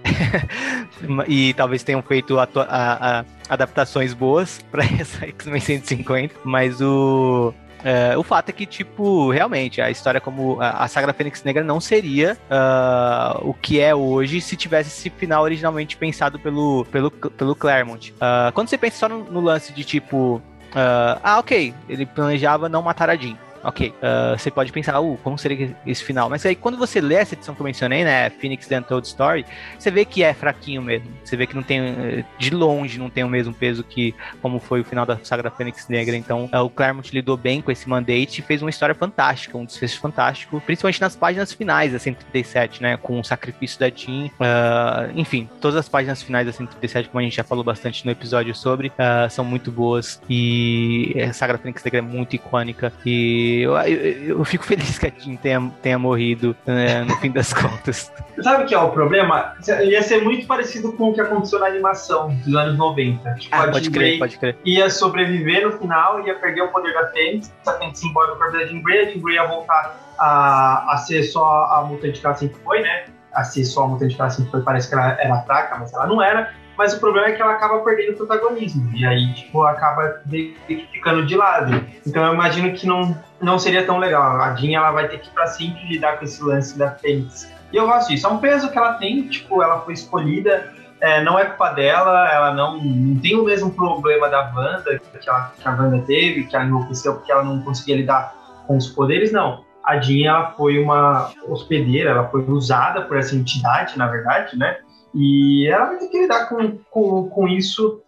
e 1.27 1.53
talvez 1.53 1.83
tenham 1.83 2.01
feito 2.01 2.39
a, 2.39 2.47
a, 2.55 3.19
a 3.19 3.25
adaptações 3.49 4.13
boas 4.13 4.59
para 4.71 4.83
essa 4.99 5.25
X-Men 5.25 5.59
150, 5.59 6.35
mas 6.43 6.79
o 6.81 7.53
é, 7.83 8.17
o 8.17 8.23
fato 8.23 8.49
é 8.49 8.51
que, 8.51 8.65
tipo, 8.65 9.31
realmente, 9.31 9.81
a 9.81 9.89
história 9.89 10.21
como 10.21 10.59
a, 10.61 10.83
a 10.83 10.87
Saga 10.87 11.13
Fênix 11.13 11.43
Negra 11.43 11.63
não 11.63 11.79
seria 11.79 12.37
uh, 12.49 13.49
o 13.49 13.53
que 13.53 13.79
é 13.79 13.93
hoje 13.93 14.39
se 14.41 14.55
tivesse 14.55 14.89
esse 14.89 15.09
final 15.09 15.43
originalmente 15.43 15.97
pensado 15.97 16.39
pelo, 16.39 16.85
pelo, 16.91 17.11
pelo 17.11 17.55
Claremont. 17.55 18.11
Uh, 18.13 18.51
quando 18.53 18.69
você 18.69 18.77
pensa 18.77 18.97
só 18.97 19.09
no, 19.09 19.23
no 19.25 19.41
lance 19.41 19.73
de, 19.73 19.83
tipo, 19.83 20.35
uh, 20.35 21.19
ah, 21.23 21.39
ok, 21.39 21.73
ele 21.89 22.05
planejava 22.05 22.69
não 22.69 22.81
matar 22.81 23.09
a 23.09 23.15
Jean 23.15 23.37
ok, 23.63 23.89
uh, 23.89 24.37
você 24.37 24.49
pode 24.49 24.71
pensar, 24.71 24.99
uh, 24.99 25.17
como 25.23 25.37
seria 25.37 25.75
esse 25.85 26.03
final? 26.03 26.29
Mas 26.29 26.45
aí 26.45 26.55
quando 26.55 26.77
você 26.77 26.99
lê 26.99 27.15
essa 27.15 27.35
edição 27.35 27.53
que 27.53 27.61
eu 27.61 27.65
mencionei, 27.65 28.03
né, 28.03 28.29
Phoenix 28.29 28.67
The 28.67 28.79
Untold 28.79 29.07
Story, 29.07 29.45
você 29.77 29.91
vê 29.91 30.05
que 30.05 30.23
é 30.23 30.33
fraquinho 30.33 30.81
mesmo. 30.81 31.07
Você 31.23 31.37
vê 31.37 31.45
que 31.45 31.55
não 31.55 31.63
tem, 31.63 32.25
de 32.37 32.49
longe, 32.51 32.99
não 32.99 33.09
tem 33.09 33.23
o 33.23 33.29
mesmo 33.29 33.53
peso 33.53 33.83
que 33.83 34.13
como 34.41 34.59
foi 34.59 34.81
o 34.81 34.83
final 34.83 35.05
da 35.05 35.17
saga 35.23 35.43
da 35.43 35.51
Fênix 35.51 35.87
Negra. 35.87 36.15
Então, 36.15 36.49
uh, 36.53 36.59
o 36.59 36.69
Claremont 36.69 37.13
lidou 37.13 37.37
bem 37.37 37.61
com 37.61 37.71
esse 37.71 37.87
mandate 37.87 38.39
e 38.39 38.41
fez 38.41 38.61
uma 38.61 38.69
história 38.69 38.95
fantástica, 38.95 39.57
um 39.57 39.65
desfecho 39.65 39.99
fantástico, 39.99 40.61
principalmente 40.61 41.01
nas 41.01 41.15
páginas 41.15 41.53
finais 41.53 41.91
da 41.91 41.99
137, 41.99 42.81
né, 42.81 42.97
com 42.97 43.19
o 43.19 43.23
sacrifício 43.23 43.79
da 43.79 43.89
Jean. 43.89 44.25
Uh, 44.25 45.11
enfim, 45.15 45.49
todas 45.59 45.77
as 45.77 45.87
páginas 45.87 46.21
finais 46.21 46.45
da 46.45 46.53
137, 46.53 47.09
como 47.09 47.19
a 47.19 47.23
gente 47.23 47.35
já 47.35 47.43
falou 47.43 47.63
bastante 47.63 48.05
no 48.05 48.11
episódio 48.11 48.53
sobre, 48.55 48.91
são 49.29 49.43
muito 49.43 49.71
boas 49.71 50.21
e 50.29 51.15
a 51.27 51.33
saga 51.33 51.53
da 51.53 51.59
Fênix 51.59 51.83
Negra 51.83 51.99
é 51.99 52.01
muito 52.01 52.35
icônica 52.35 52.91
e 53.05 53.50
eu, 53.59 53.75
eu, 53.77 54.37
eu, 54.37 54.45
fico 54.45 54.63
feliz 54.63 54.97
que 54.97 55.07
a 55.07 55.11
Jean 55.17 55.35
tenha, 55.35 55.71
tenha 55.81 55.99
morrido 55.99 56.55
né, 56.65 57.03
no 57.03 57.15
fim 57.17 57.31
das 57.31 57.53
contas. 57.53 58.11
Sabe 58.41 58.63
o 58.63 58.67
que 58.67 58.73
é 58.73 58.79
o 58.79 58.89
problema? 58.89 59.53
Ia 59.83 60.01
ser 60.01 60.23
muito 60.23 60.47
parecido 60.47 60.93
com 60.93 61.09
o 61.09 61.13
que 61.13 61.21
aconteceu 61.21 61.59
na 61.59 61.67
animação 61.67 62.33
dos 62.45 62.55
anos 62.55 62.77
90. 62.77 63.33
Tipo, 63.35 63.55
ah, 63.55 63.67
pode 63.67 63.91
crer, 63.91 64.19
pode 64.19 64.37
crer. 64.37 64.57
Ia 64.65 64.89
sobreviver 64.89 65.65
no 65.65 65.77
final, 65.77 66.25
ia 66.25 66.35
perder 66.35 66.61
o 66.61 66.67
poder 66.69 66.93
da 66.93 67.07
Fênix, 67.07 67.53
a 67.65 67.73
Fênix 67.73 68.01
ia 68.01 68.09
embora 68.09 68.31
do 68.31 68.37
corpo 68.37 68.53
da 68.53 68.65
Jean 68.65 68.81
Grey, 68.81 68.99
a 69.01 69.11
Jean 69.11 69.21
Grey 69.21 69.35
ia 69.35 69.47
voltar 69.47 69.95
a, 70.17 70.93
a 70.93 70.97
ser 70.97 71.23
só 71.23 71.65
a 71.65 71.83
mutante 71.83 72.19
que 72.19 72.25
ela 72.25 72.35
sempre 72.35 72.57
foi, 72.63 72.81
né? 72.81 73.05
A 73.33 73.43
ser 73.43 73.65
só 73.65 73.83
a 73.83 73.87
mutante 73.87 74.15
que 74.15 74.21
ela 74.21 74.29
sempre 74.29 74.51
foi, 74.51 74.61
parece 74.61 74.87
que 74.89 74.93
ela 74.93 75.17
era 75.19 75.41
fraca, 75.41 75.77
mas 75.79 75.93
ela 75.93 76.07
não 76.07 76.21
era 76.21 76.51
mas 76.81 76.95
o 76.95 76.99
problema 76.99 77.27
é 77.27 77.33
que 77.33 77.39
ela 77.39 77.51
acaba 77.51 77.77
perdendo 77.81 78.13
o 78.13 78.17
protagonismo, 78.17 78.91
e 78.95 79.05
aí, 79.05 79.31
tipo, 79.35 79.61
acaba 79.61 80.19
ficando 80.65 81.27
de 81.27 81.35
lado. 81.35 81.85
Então 82.07 82.25
eu 82.25 82.33
imagino 82.33 82.73
que 82.73 82.87
não, 82.87 83.15
não 83.39 83.59
seria 83.59 83.85
tão 83.85 83.99
legal. 83.99 84.41
A 84.41 84.55
Jean, 84.55 84.79
ela 84.79 84.89
vai 84.89 85.07
ter 85.07 85.19
que, 85.19 85.29
pra 85.29 85.45
sempre, 85.45 85.87
lidar 85.87 86.17
com 86.17 86.25
esse 86.25 86.43
lance 86.43 86.75
da 86.75 86.89
Fênix. 86.89 87.53
E 87.71 87.77
eu 87.77 87.85
gosto 87.85 88.07
disso. 88.07 88.25
É 88.25 88.29
um 88.31 88.39
peso 88.39 88.71
que 88.71 88.79
ela 88.79 88.93
tem, 88.93 89.27
tipo, 89.27 89.61
ela 89.61 89.81
foi 89.81 89.93
escolhida, 89.93 90.73
é, 90.99 91.23
não 91.23 91.37
é 91.37 91.45
culpa 91.45 91.69
dela, 91.69 92.27
ela 92.33 92.51
não, 92.55 92.79
não 92.83 93.21
tem 93.21 93.35
o 93.35 93.43
mesmo 93.43 93.71
problema 93.71 94.27
da 94.27 94.51
Wanda, 94.51 94.99
que, 95.19 95.29
ela, 95.29 95.53
que 95.61 95.67
a 95.67 95.71
Wanda 95.75 96.03
teve, 96.07 96.45
que 96.45 96.55
ela 96.55 96.65
enlouqueceu 96.65 97.13
porque 97.13 97.31
ela 97.31 97.43
não 97.43 97.61
conseguia 97.61 97.97
lidar 97.97 98.33
com 98.65 98.75
os 98.75 98.87
poderes, 98.87 99.31
não. 99.31 99.63
A 99.85 99.99
Jean, 99.99 100.31
ela 100.31 100.51
foi 100.53 100.79
uma 100.79 101.29
hospedeira, 101.47 102.09
ela 102.09 102.27
foi 102.29 102.41
usada 102.41 103.03
por 103.03 103.17
essa 103.17 103.35
entidade, 103.35 103.99
na 103.99 104.07
verdade, 104.07 104.57
né? 104.57 104.77
E 105.13 105.67
ela 105.67 105.87
vai 105.87 105.97
ter 105.97 106.07
que 106.07 106.21
lidar 106.21 106.47
com, 106.47 106.77
com, 106.89 107.29
com 107.29 107.47
isso 107.47 108.01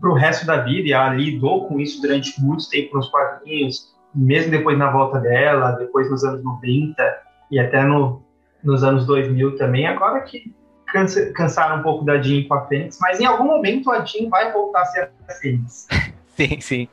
para 0.00 0.10
o 0.10 0.14
resto 0.14 0.46
da 0.46 0.58
vida, 0.58 0.88
e 0.88 0.92
ela 0.92 1.14
lidou 1.14 1.66
com 1.66 1.80
isso 1.80 2.00
durante 2.00 2.40
muito 2.40 2.68
tempo 2.68 2.96
nos 2.96 3.08
quadrinhos, 3.08 3.94
mesmo 4.14 4.50
depois 4.50 4.78
na 4.78 4.90
volta 4.90 5.18
dela, 5.18 5.72
depois 5.72 6.10
nos 6.10 6.24
anos 6.24 6.42
90 6.42 7.18
e 7.50 7.58
até 7.58 7.82
no, 7.84 8.22
nos 8.62 8.82
anos 8.82 9.06
2000 9.06 9.56
também. 9.56 9.86
Agora 9.86 10.20
que 10.20 10.52
cansa, 10.92 11.32
cansaram 11.32 11.80
um 11.80 11.82
pouco 11.82 12.04
da 12.04 12.20
Jean 12.20 12.46
com 12.46 12.54
a 12.54 12.66
Fênix, 12.66 12.98
mas 13.00 13.20
em 13.20 13.24
algum 13.24 13.44
momento 13.44 13.90
a 13.90 14.04
Jean 14.04 14.28
vai 14.28 14.52
voltar 14.52 14.82
a 14.82 14.86
ser 14.86 15.10
a 15.28 15.32
Fênix. 15.32 15.86
Sim, 16.36 16.60
sim. 16.60 16.88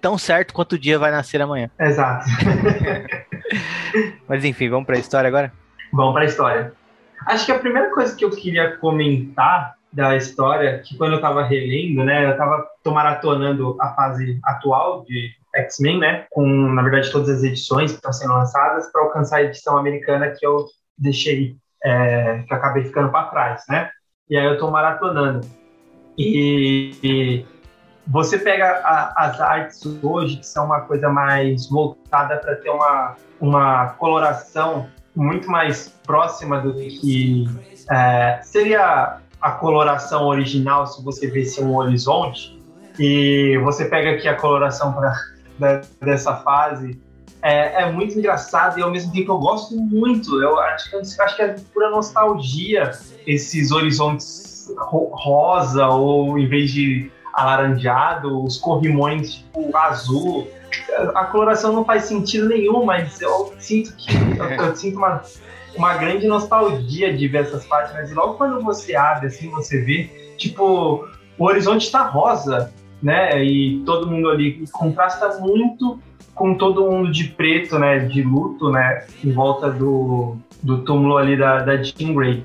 Tão 0.00 0.18
certo 0.18 0.52
quanto 0.52 0.72
o 0.72 0.78
dia 0.78 0.98
vai 0.98 1.12
nascer 1.12 1.40
amanhã. 1.40 1.70
Exato. 1.78 2.26
mas 4.26 4.44
enfim, 4.44 4.68
vamos 4.68 4.86
para 4.86 4.96
a 4.96 4.98
história 4.98 5.28
agora? 5.28 5.52
Vamos 5.92 6.14
para 6.14 6.22
a 6.22 6.26
história. 6.26 6.72
Acho 7.26 7.46
que 7.46 7.52
a 7.52 7.58
primeira 7.58 7.90
coisa 7.90 8.14
que 8.14 8.24
eu 8.24 8.30
queria 8.30 8.76
comentar 8.76 9.74
da 9.92 10.16
história, 10.16 10.78
que 10.78 10.96
quando 10.96 11.12
eu 11.12 11.16
estava 11.16 11.42
relendo, 11.42 12.02
né, 12.02 12.24
eu 12.24 12.30
estava 12.30 12.66
maratonando 12.86 13.76
a 13.80 13.90
fase 13.90 14.40
atual 14.42 15.04
de 15.04 15.30
X-Men, 15.54 15.98
né, 15.98 16.26
com, 16.30 16.46
na 16.46 16.82
verdade, 16.82 17.12
todas 17.12 17.28
as 17.28 17.42
edições 17.42 17.90
que 17.90 17.96
estão 17.96 18.12
sendo 18.12 18.32
lançadas 18.32 18.90
para 18.90 19.02
alcançar 19.02 19.36
a 19.36 19.42
edição 19.42 19.76
americana 19.76 20.30
que 20.30 20.46
eu 20.46 20.66
deixei, 20.96 21.56
é, 21.84 22.42
que 22.46 22.52
eu 22.52 22.56
acabei 22.56 22.84
ficando 22.84 23.10
para 23.10 23.26
trás, 23.26 23.62
né, 23.68 23.90
e 24.30 24.36
aí 24.36 24.46
eu 24.46 24.54
estou 24.54 24.70
maratonando. 24.70 25.46
E, 26.16 26.94
e, 27.02 27.46
você 28.06 28.38
pega 28.38 28.80
a, 28.84 29.26
as 29.26 29.40
artes 29.40 29.84
hoje, 30.02 30.38
que 30.38 30.46
são 30.46 30.66
uma 30.66 30.80
coisa 30.80 31.08
mais 31.08 31.68
voltada 31.68 32.36
para 32.38 32.56
ter 32.56 32.70
uma, 32.70 33.16
uma 33.40 33.88
coloração 33.90 34.88
muito 35.14 35.50
mais 35.50 35.88
próxima 36.06 36.60
do 36.60 36.74
que 36.74 37.46
é, 37.90 38.40
seria 38.42 39.18
a 39.40 39.50
coloração 39.52 40.26
original 40.26 40.86
se 40.86 41.02
você 41.04 41.28
visse 41.28 41.62
um 41.62 41.76
horizonte? 41.76 42.60
E 42.98 43.58
você 43.64 43.86
pega 43.86 44.12
aqui 44.12 44.28
a 44.28 44.34
coloração 44.34 44.92
pra, 44.92 45.14
da, 45.58 45.80
dessa 46.00 46.36
fase. 46.36 47.00
É, 47.42 47.82
é, 47.82 47.90
muito 47.90 48.16
engraçado 48.16 48.78
e 48.78 48.82
ao 48.82 48.90
mesmo 48.90 49.12
tempo 49.12 49.32
eu 49.32 49.38
gosto 49.38 49.74
muito. 49.74 50.40
Eu 50.40 50.58
acho 50.60 50.90
que, 50.90 50.96
acho 50.96 51.36
que 51.36 51.42
é 51.42 51.56
pura 51.74 51.90
nostalgia 51.90 52.92
esses 53.26 53.72
horizontes 53.72 54.72
rosa 54.78 55.88
ou 55.88 56.38
em 56.38 56.46
vez 56.46 56.70
de 56.70 57.10
alaranjado 57.32 58.44
os 58.44 58.58
corrimões 58.58 59.34
tipo 59.34 59.76
azul 59.76 60.46
a 61.14 61.24
coloração 61.26 61.72
não 61.72 61.84
faz 61.84 62.04
sentido 62.04 62.48
nenhum, 62.48 62.84
mas 62.84 63.20
eu 63.20 63.52
sinto 63.58 63.94
que 63.96 64.14
eu, 64.38 64.44
eu 64.66 64.76
sinto 64.76 64.96
uma, 64.98 65.22
uma 65.76 65.94
grande 65.96 66.26
nostalgia 66.26 67.16
de 67.16 67.28
ver 67.28 67.42
essas 67.42 67.64
páginas. 67.64 68.10
E 68.10 68.14
logo 68.14 68.34
quando 68.34 68.62
você 68.62 68.94
abre, 68.94 69.26
assim, 69.26 69.50
você 69.50 69.80
vê, 69.80 70.34
tipo, 70.36 71.08
o 71.38 71.44
horizonte 71.44 71.86
está 71.86 72.02
rosa, 72.02 72.72
né? 73.02 73.42
E 73.44 73.82
todo 73.84 74.10
mundo 74.10 74.30
ali 74.30 74.64
contrasta 74.72 75.38
muito 75.40 75.98
com 76.34 76.54
todo 76.54 76.90
mundo 76.90 77.10
de 77.10 77.24
preto, 77.24 77.78
né? 77.78 78.00
De 78.00 78.22
luto, 78.22 78.70
né? 78.70 79.06
Em 79.24 79.32
volta 79.32 79.70
do, 79.70 80.36
do 80.62 80.82
túmulo 80.84 81.16
ali 81.16 81.36
da, 81.36 81.60
da 81.60 81.82
Jean 81.82 82.14
Grey. 82.14 82.44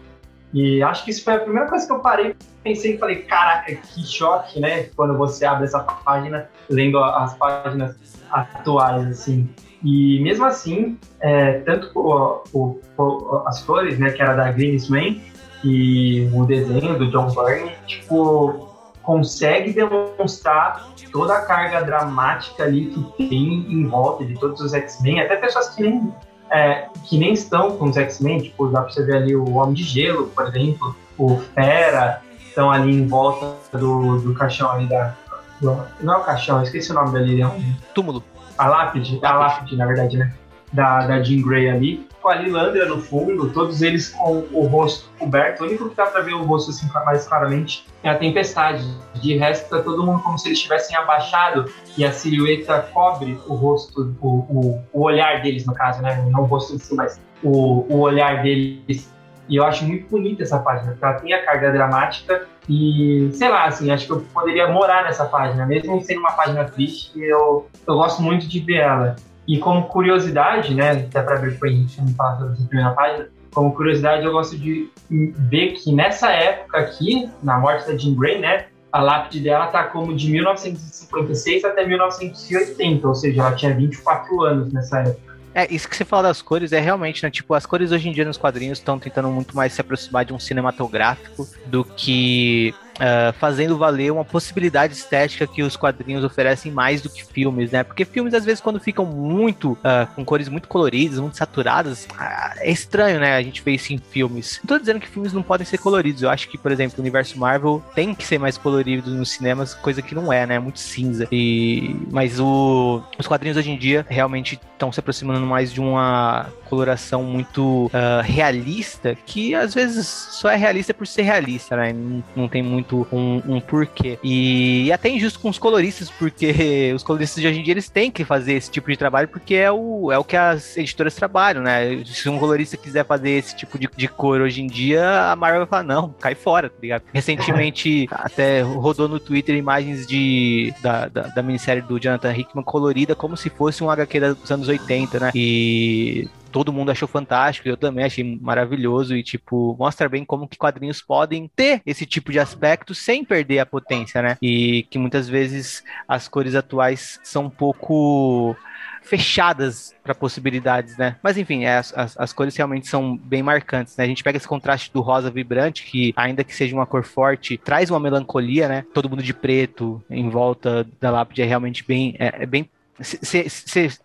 E 0.53 0.81
acho 0.81 1.03
que 1.03 1.11
isso 1.11 1.23
foi 1.23 1.35
a 1.35 1.39
primeira 1.39 1.67
coisa 1.67 1.85
que 1.85 1.91
eu 1.91 1.99
parei, 1.99 2.35
pensei 2.63 2.95
e 2.95 2.97
falei, 2.97 3.17
caraca, 3.23 3.73
que 3.75 4.05
choque, 4.05 4.59
né? 4.59 4.83
Quando 4.95 5.17
você 5.17 5.45
abre 5.45 5.65
essa 5.65 5.79
página, 5.79 6.49
lendo 6.69 6.97
as 6.99 7.35
páginas 7.35 7.95
atuais, 8.31 9.07
assim. 9.07 9.49
E 9.83 10.19
mesmo 10.21 10.45
assim, 10.45 10.97
é, 11.19 11.59
tanto 11.59 11.91
o, 11.93 12.43
o, 12.53 12.81
o, 12.97 13.43
as 13.45 13.61
flores, 13.61 13.99
né, 13.99 14.11
que 14.11 14.21
era 14.21 14.35
da 14.35 14.51
Green 14.51 14.77
Man, 14.89 15.21
e 15.63 16.29
o 16.33 16.45
desenho 16.45 16.97
do 16.97 17.09
John 17.11 17.27
Byrne, 17.33 17.71
tipo, 17.85 18.67
consegue 19.03 19.73
demonstrar 19.73 20.91
toda 21.11 21.37
a 21.37 21.41
carga 21.45 21.81
dramática 21.83 22.63
ali 22.63 22.87
que 22.87 23.29
tem 23.29 23.65
em 23.71 23.87
volta 23.87 24.25
de 24.25 24.33
todos 24.39 24.59
os 24.61 24.73
X-Men, 24.73 25.21
até 25.21 25.37
pessoas 25.37 25.69
que 25.69 25.81
nem, 25.81 26.13
é, 26.51 26.87
que 27.03 27.17
nem 27.17 27.33
estão 27.33 27.77
com 27.77 27.85
os 27.85 27.97
X-Men, 27.97 28.39
tipo, 28.39 28.67
dá 28.67 28.81
pra 28.81 28.91
você 28.91 29.03
ver 29.03 29.17
ali 29.17 29.35
o 29.35 29.55
Homem 29.55 29.73
de 29.73 29.83
Gelo, 29.83 30.27
por 30.27 30.47
exemplo, 30.47 30.95
o 31.17 31.37
Fera, 31.37 32.21
estão 32.39 32.71
ali 32.71 32.91
em 32.91 33.07
volta 33.07 33.55
do, 33.77 34.19
do 34.19 34.33
caixão 34.33 34.71
ali 34.71 34.87
da. 34.87 35.13
Do, 35.61 35.77
não 36.01 36.15
é 36.15 36.17
o 36.17 36.23
caixão, 36.23 36.61
esqueci 36.61 36.91
o 36.91 36.95
nome 36.95 37.11
dali, 37.11 37.41
é 37.41 37.47
um. 37.47 37.73
Túmulo. 37.93 38.23
A 38.57 38.67
lápide, 38.67 39.19
a 39.23 39.33
lápide, 39.33 39.75
na 39.75 39.85
verdade, 39.85 40.17
né? 40.17 40.33
Da, 40.73 41.05
da 41.05 41.23
Jean 41.23 41.41
Grey 41.41 41.69
ali, 41.69 42.06
com 42.27 42.31
a 42.31 42.35
Lilandra 42.35 42.85
no 42.85 42.99
fundo, 42.99 43.49
todos 43.51 43.81
eles 43.81 44.09
com 44.09 44.45
o 44.51 44.67
rosto 44.67 45.09
coberto. 45.17 45.63
O 45.63 45.65
único 45.65 45.89
que 45.89 45.95
dá 45.95 46.07
pra 46.07 46.19
ver 46.19 46.33
o 46.33 46.43
rosto 46.43 46.71
assim 46.71 46.85
mais 47.05 47.25
claramente 47.25 47.85
é 48.03 48.09
a 48.09 48.17
tempestade. 48.17 48.85
De 49.15 49.37
resto, 49.37 49.69
tá 49.69 49.81
todo 49.81 50.05
mundo 50.05 50.21
como 50.21 50.37
se 50.37 50.49
eles 50.49 50.57
estivessem 50.57 50.97
abaixado 50.97 51.71
e 51.97 52.03
a 52.03 52.11
silhueta 52.11 52.81
cobre 52.93 53.39
o 53.47 53.55
rosto, 53.55 54.13
o, 54.19 54.27
o, 54.27 54.83
o 54.91 55.01
olhar 55.03 55.41
deles, 55.41 55.65
no 55.65 55.73
caso, 55.73 56.01
né? 56.01 56.21
Não 56.29 56.41
o 56.41 56.45
rosto 56.45 56.75
em 56.75 56.79
si, 56.79 56.93
mas 56.95 57.17
o, 57.41 57.85
o 57.87 57.99
olhar 57.99 58.43
deles 58.43 59.09
e 59.49 59.55
eu 59.55 59.63
acho 59.63 59.85
muito 59.85 60.09
bonita 60.09 60.43
essa 60.43 60.59
página, 60.59 60.91
porque 60.91 61.05
ela 61.05 61.13
tem 61.13 61.33
a 61.33 61.45
carga 61.45 61.71
dramática 61.71 62.45
e, 62.67 63.29
sei 63.31 63.47
lá, 63.47 63.65
assim, 63.65 63.89
acho 63.89 64.05
que 64.05 64.11
eu 64.11 64.19
poderia 64.33 64.67
morar 64.67 65.05
nessa 65.05 65.23
página, 65.23 65.65
mesmo 65.65 66.01
sendo 66.01 66.19
uma 66.19 66.33
página 66.33 66.65
triste, 66.65 67.17
eu, 67.17 67.65
eu 67.87 67.95
gosto 67.95 68.21
muito 68.21 68.45
de 68.45 68.59
ver 68.59 68.79
ela. 68.79 69.15
E 69.47 69.57
como 69.59 69.87
curiosidade, 69.87 70.75
né, 70.75 70.91
até 70.91 71.21
para 71.21 71.35
ver 71.35 71.57
foi 71.57 71.69
a 71.69 71.71
gente 71.71 72.01
não 72.01 72.09
fala 72.09 72.37
sobre 72.37 72.53
a 72.53 72.67
primeira 72.67 72.91
página, 72.91 73.29
como 73.53 73.73
curiosidade 73.73 74.25
eu 74.25 74.31
gosto 74.31 74.57
de 74.57 74.89
ver 75.09 75.73
que 75.73 75.91
nessa 75.91 76.29
época 76.29 76.77
aqui, 76.77 77.29
na 77.41 77.57
morte 77.57 77.87
da 77.87 77.97
Jean 77.97 78.13
Grey, 78.13 78.39
né, 78.39 78.65
a 78.91 79.01
lápide 79.01 79.39
dela 79.41 79.67
tá 79.67 79.83
como 79.85 80.15
de 80.15 80.29
1956 80.29 81.65
até 81.65 81.85
1980, 81.85 83.07
ou 83.07 83.15
seja, 83.15 83.41
ela 83.41 83.55
tinha 83.55 83.73
24 83.73 84.41
anos 84.41 84.73
nessa 84.73 84.99
época. 84.99 85.27
É, 85.53 85.73
isso 85.73 85.89
que 85.89 85.97
você 85.97 86.05
fala 86.05 86.23
das 86.23 86.39
cores 86.39 86.71
é 86.71 86.79
realmente, 86.79 87.23
né? 87.23 87.31
Tipo, 87.31 87.55
as 87.55 87.65
cores 87.65 87.91
hoje 87.91 88.07
em 88.07 88.11
dia 88.11 88.23
nos 88.23 88.37
quadrinhos 88.37 88.77
estão 88.77 88.99
tentando 88.99 89.27
muito 89.29 89.55
mais 89.55 89.73
se 89.73 89.81
aproximar 89.81 90.23
de 90.23 90.31
um 90.31 90.39
cinematográfico 90.39 91.47
do 91.65 91.83
que 91.83 92.75
uh, 92.97 93.33
fazendo 93.39 93.77
valer 93.77 94.11
uma 94.11 94.25
possibilidade 94.25 94.93
estética 94.93 95.47
que 95.47 95.63
os 95.63 95.75
quadrinhos 95.75 96.23
oferecem 96.23 96.71
mais 96.71 97.01
do 97.01 97.09
que 97.09 97.25
filmes, 97.25 97.71
né? 97.71 97.83
Porque 97.83 98.05
filmes, 98.05 98.33
às 98.33 98.45
vezes, 98.45 98.61
quando 98.61 98.79
ficam 98.79 99.05
muito 99.05 99.73
uh, 99.73 100.07
com 100.15 100.25
cores 100.25 100.49
muito 100.49 100.67
coloridas, 100.67 101.19
muito 101.19 101.37
saturadas, 101.37 102.05
uh, 102.05 102.57
é 102.57 102.71
estranho, 102.71 103.19
né? 103.19 103.35
A 103.35 103.41
gente 103.41 103.61
vê 103.61 103.71
isso 103.71 103.93
em 103.93 103.97
filmes. 103.97 104.59
Não 104.63 104.67
tô 104.67 104.79
dizendo 104.79 104.99
que 104.99 105.07
filmes 105.07 105.33
não 105.33 105.43
podem 105.43 105.65
ser 105.65 105.77
coloridos. 105.77 106.23
Eu 106.23 106.29
acho 106.29 106.49
que, 106.49 106.57
por 106.57 106.71
exemplo, 106.71 106.97
o 106.97 107.01
universo 107.01 107.37
Marvel 107.39 107.83
tem 107.95 108.13
que 108.13 108.25
ser 108.25 108.39
mais 108.39 108.57
colorido 108.57 109.11
nos 109.11 109.31
cinemas, 109.31 109.73
coisa 109.73 110.01
que 110.01 110.15
não 110.15 110.31
é, 110.31 110.45
né? 110.45 110.55
É 110.55 110.59
muito 110.59 110.79
cinza. 110.79 111.27
E... 111.31 111.95
Mas 112.11 112.39
o... 112.39 113.01
os 113.17 113.27
quadrinhos 113.27 113.57
hoje 113.57 113.71
em 113.71 113.77
dia 113.77 114.05
realmente 114.09 114.59
estão 114.73 114.91
se 114.91 114.99
aproximando 114.99 115.45
mais 115.45 115.71
de 115.71 115.79
uma 115.79 116.47
coloração 116.69 117.23
muito 117.23 117.89
realista, 118.23 119.15
que 119.25 119.55
às 119.55 119.73
vezes 119.73 120.07
só 120.07 120.49
é 120.49 120.55
realista 120.55 120.93
por 120.93 121.07
ser 121.07 121.23
realista, 121.23 121.75
né? 121.75 121.93
Não, 121.93 122.23
não 122.35 122.47
tem 122.47 122.61
muito 122.61 122.86
muito 122.87 123.07
um, 123.11 123.41
um 123.55 123.59
porquê. 123.59 124.17
E, 124.23 124.85
e, 124.85 124.91
até 124.91 125.09
injusto 125.09 125.39
com 125.39 125.49
os 125.49 125.59
coloristas, 125.59 126.09
porque 126.09 126.93
os 126.95 127.03
coloristas 127.03 127.41
de 127.41 127.47
hoje 127.47 127.59
em 127.59 127.63
dia 127.63 127.73
eles 127.73 127.89
têm 127.89 128.09
que 128.09 128.23
fazer 128.23 128.53
esse 128.53 128.71
tipo 128.71 128.89
de 128.89 128.97
trabalho, 128.97 129.27
porque 129.27 129.55
é 129.55 129.71
o, 129.71 130.11
é 130.11 130.17
o 130.17 130.23
que 130.23 130.37
as 130.37 130.77
editoras 130.77 131.15
trabalham, 131.15 131.61
né? 131.61 132.03
Se 132.05 132.29
um 132.29 132.39
colorista 132.39 132.77
quiser 132.77 133.05
fazer 133.05 133.31
esse 133.31 133.55
tipo 133.55 133.77
de, 133.77 133.89
de 133.95 134.07
cor 134.07 134.41
hoje 134.41 134.61
em 134.61 134.67
dia, 134.67 135.31
a 135.31 135.35
Marvel 135.35 135.61
vai 135.61 135.67
falar, 135.67 135.83
não, 135.83 136.09
cai 136.19 136.35
fora, 136.35 136.69
tá 136.69 136.77
ligado? 136.81 137.03
Recentemente, 137.13 138.07
até 138.11 138.61
rodou 138.61 139.07
no 139.07 139.19
Twitter 139.19 139.55
imagens 139.55 140.07
de, 140.07 140.73
da, 140.81 141.07
da, 141.07 141.21
da 141.23 141.43
minissérie 141.43 141.81
do 141.81 141.99
Jonathan 141.99 142.33
Hickman 142.33 142.63
colorida 142.63 143.15
como 143.15 143.35
se 143.35 143.49
fosse 143.49 143.83
um 143.83 143.89
HQ 143.89 144.19
dos 144.19 144.51
anos 144.51 144.67
80, 144.67 145.19
né? 145.19 145.31
E 145.33 146.29
todo 146.57 146.73
mundo 146.73 146.89
achou 146.89 147.07
fantástico, 147.07 147.69
eu 147.69 147.77
também 147.77 148.03
achei 148.03 148.23
maravilhoso 148.41 149.15
e, 149.15 149.21
tipo, 149.21 149.75
mostra 149.77 150.09
bem 150.09 150.25
como 150.25 150.47
que 150.47 150.57
quadrinhos 150.57 151.03
podem 151.03 151.47
ter 151.55 151.83
esse 151.85 152.03
tipo 152.03 152.31
de 152.31 152.39
aspecto 152.39 152.95
sem 152.95 153.23
perder 153.23 153.59
a 153.59 153.65
potência, 153.65 154.23
né? 154.23 154.39
E 154.41 154.81
que 154.89 154.97
muitas 154.97 155.29
vezes 155.29 155.83
as 156.07 156.27
cores 156.27 156.55
atuais 156.55 157.19
são 157.21 157.45
um 157.45 157.49
pouco 157.49 158.55
fechadas 159.03 159.93
para 160.03 160.15
possibilidades, 160.15 160.97
né? 160.97 161.17
Mas 161.21 161.37
enfim, 161.37 161.63
é, 161.63 161.77
as, 161.77 161.95
as, 161.95 162.19
as, 162.19 162.33
cores 162.33 162.55
realmente 162.55 162.87
são 162.87 163.15
bem 163.15 163.43
marcantes, 163.43 163.95
né? 163.95 164.05
A 164.05 164.07
gente 164.07 164.23
pega 164.23 164.37
esse 164.37 164.47
contraste 164.47 164.91
do 164.91 164.99
rosa 164.99 165.29
vibrante, 165.29 165.83
que 165.83 166.11
ainda 166.17 166.43
que 166.43 166.55
seja 166.55 166.75
uma 166.75 166.87
cor 166.87 167.03
forte, 167.03 167.55
traz 167.55 167.91
uma 167.91 167.99
melancolia, 167.99 168.67
né? 168.67 168.83
Todo 168.95 169.07
mundo 169.07 169.21
de 169.21 169.33
preto 169.33 170.03
em 170.09 170.27
volta 170.27 170.87
da 170.99 171.11
lápide 171.11 171.43
é 171.43 171.45
realmente 171.45 171.85
bem, 171.87 172.15
é, 172.17 172.41
é 172.41 172.45
bem 172.47 172.67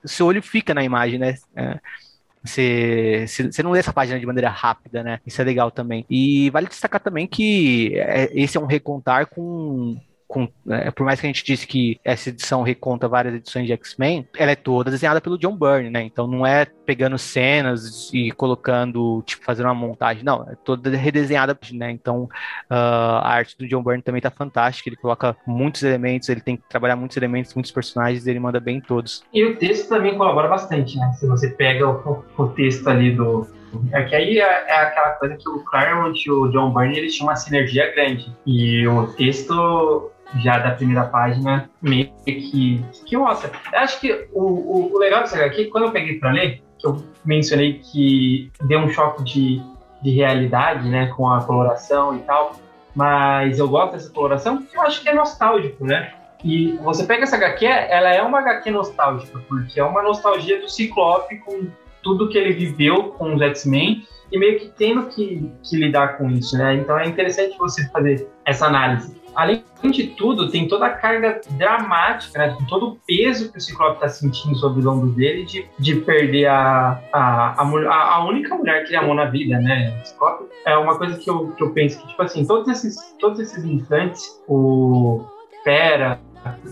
seu 0.04 0.26
olho 0.26 0.42
fica 0.42 0.74
na 0.74 0.84
imagem, 0.84 1.18
né? 1.18 1.36
É, 1.56 1.80
você, 2.44 3.24
você 3.26 3.62
não 3.62 3.70
lê 3.70 3.78
essa 3.78 3.92
página 3.92 4.18
de 4.18 4.26
maneira 4.26 4.48
rápida, 4.48 5.02
né? 5.02 5.20
Isso 5.26 5.40
é 5.40 5.44
legal 5.44 5.70
também. 5.70 6.04
E 6.10 6.50
vale 6.50 6.66
destacar 6.66 7.00
também 7.00 7.26
que 7.26 7.92
é, 7.96 8.30
esse 8.34 8.56
é 8.56 8.60
um 8.60 8.66
recontar 8.66 9.26
com 9.28 9.96
com, 10.32 10.48
é, 10.70 10.90
por 10.90 11.04
mais 11.04 11.20
que 11.20 11.26
a 11.26 11.28
gente 11.28 11.44
disse 11.44 11.66
que 11.66 12.00
essa 12.02 12.30
edição 12.30 12.62
reconta 12.62 13.06
várias 13.06 13.34
edições 13.34 13.66
de 13.66 13.72
X-Men, 13.74 14.26
ela 14.34 14.52
é 14.52 14.56
toda 14.56 14.90
desenhada 14.90 15.20
pelo 15.20 15.36
John 15.36 15.54
Byrne, 15.54 15.90
né? 15.90 16.02
Então 16.04 16.26
não 16.26 16.46
é 16.46 16.64
pegando 16.64 17.18
cenas 17.18 18.10
e 18.14 18.30
colocando, 18.30 19.22
tipo, 19.26 19.44
fazendo 19.44 19.66
uma 19.66 19.74
montagem, 19.74 20.24
não, 20.24 20.48
é 20.50 20.54
toda 20.64 20.88
redesenhada, 20.96 21.56
né? 21.74 21.90
Então 21.90 22.22
uh, 22.70 23.20
a 23.20 23.28
arte 23.28 23.58
do 23.58 23.68
John 23.68 23.82
Byrne 23.82 24.02
também 24.02 24.22
tá 24.22 24.30
fantástica, 24.30 24.88
ele 24.88 24.96
coloca 24.96 25.36
muitos 25.46 25.82
elementos, 25.82 26.30
ele 26.30 26.40
tem 26.40 26.56
que 26.56 26.62
trabalhar 26.66 26.96
muitos 26.96 27.18
elementos, 27.18 27.52
muitos 27.52 27.70
personagens, 27.70 28.26
ele 28.26 28.40
manda 28.40 28.58
bem 28.58 28.80
todos. 28.80 29.22
E 29.34 29.44
o 29.44 29.56
texto 29.56 29.90
também 29.90 30.16
colabora 30.16 30.48
bastante, 30.48 30.96
né? 30.96 31.12
Se 31.12 31.26
você 31.26 31.50
pega 31.50 31.86
o, 31.86 32.24
o 32.38 32.48
texto 32.48 32.88
ali 32.88 33.14
do, 33.14 33.46
é 33.92 34.02
que 34.02 34.14
aí 34.14 34.38
é, 34.38 34.64
é, 34.66 34.76
aquela 34.82 35.10
coisa 35.10 35.36
que 35.36 35.48
o 35.48 35.60
Claremont 35.64 36.18
e 36.26 36.30
o 36.30 36.48
John 36.48 36.72
Byrne 36.72 36.98
eles 36.98 37.14
tinham 37.14 37.28
uma 37.28 37.36
sinergia 37.36 37.92
grande. 37.92 38.32
E 38.46 38.86
o 38.86 39.08
texto 39.08 40.11
já 40.36 40.58
da 40.58 40.70
primeira 40.72 41.04
página, 41.04 41.68
meio 41.80 42.12
que, 42.24 42.84
que 43.06 43.16
mostra. 43.16 43.50
Eu 43.72 43.78
acho 43.78 44.00
que 44.00 44.28
o, 44.32 44.42
o, 44.42 44.94
o 44.94 44.98
legal 44.98 45.20
dessa 45.20 45.36
HQ, 45.36 45.66
quando 45.66 45.84
eu 45.84 45.92
peguei 45.92 46.18
para 46.18 46.32
ler, 46.32 46.62
que 46.78 46.86
eu 46.86 47.02
mencionei 47.24 47.74
que 47.78 48.50
deu 48.62 48.80
um 48.80 48.88
choque 48.88 49.22
de, 49.24 49.62
de 50.02 50.10
realidade, 50.10 50.88
né, 50.88 51.06
com 51.16 51.28
a 51.28 51.42
coloração 51.42 52.16
e 52.16 52.20
tal, 52.20 52.52
mas 52.94 53.58
eu 53.58 53.68
gosto 53.68 53.92
dessa 53.92 54.10
coloração 54.10 54.58
porque 54.58 54.76
eu 54.76 54.82
acho 54.82 55.02
que 55.02 55.08
é 55.08 55.14
nostálgico, 55.14 55.84
né? 55.84 56.12
E 56.44 56.72
você 56.82 57.04
pega 57.04 57.22
essa 57.22 57.36
HQ, 57.36 57.64
ela 57.64 58.12
é 58.12 58.20
uma 58.20 58.40
HQ 58.40 58.70
nostálgica, 58.70 59.38
porque 59.48 59.78
é 59.78 59.84
uma 59.84 60.02
nostalgia 60.02 60.60
do 60.60 60.68
Ciclope 60.68 61.38
com 61.38 61.68
tudo 62.02 62.28
que 62.28 62.36
ele 62.36 62.52
viveu 62.52 63.10
com 63.10 63.34
os 63.34 63.40
X-Men 63.40 64.04
e 64.32 64.38
meio 64.38 64.58
que 64.58 64.68
tendo 64.70 65.06
que, 65.06 65.52
que 65.62 65.76
lidar 65.76 66.18
com 66.18 66.28
isso, 66.30 66.58
né? 66.58 66.74
Então 66.74 66.98
é 66.98 67.06
interessante 67.06 67.56
você 67.56 67.88
fazer 67.90 68.28
essa 68.44 68.66
análise 68.66 69.21
além 69.34 69.64
de 69.84 70.08
tudo, 70.08 70.50
tem 70.50 70.68
toda 70.68 70.86
a 70.86 70.90
carga 70.90 71.40
dramática, 71.50 72.38
né? 72.38 72.56
todo 72.68 72.88
o 72.88 72.96
peso 73.06 73.50
que 73.50 73.58
o 73.58 73.60
Ciclope 73.60 73.94
está 73.94 74.08
sentindo 74.08 74.56
sobre 74.56 74.80
os 74.80 74.86
ombros 74.86 75.14
dele 75.14 75.44
de, 75.44 75.66
de 75.78 75.96
perder 75.96 76.46
a, 76.46 77.00
a, 77.12 77.62
a, 77.62 78.14
a, 78.14 78.24
única 78.24 78.54
mulher 78.54 78.84
que 78.84 78.90
ele 78.90 78.96
amou 78.96 79.14
na 79.14 79.26
vida, 79.26 79.58
né? 79.58 79.98
O 80.02 80.06
Ciclope 80.06 80.44
é 80.64 80.76
uma 80.76 80.96
coisa 80.96 81.18
que 81.18 81.28
eu, 81.28 81.48
que 81.52 81.62
eu 81.62 81.70
penso 81.72 82.00
que, 82.00 82.08
tipo 82.08 82.22
assim, 82.22 82.46
todos 82.46 82.68
esses, 82.68 82.96
todos 83.18 83.40
esses 83.40 83.64
instantes, 83.64 84.40
o 84.46 85.24
Fera, 85.64 86.20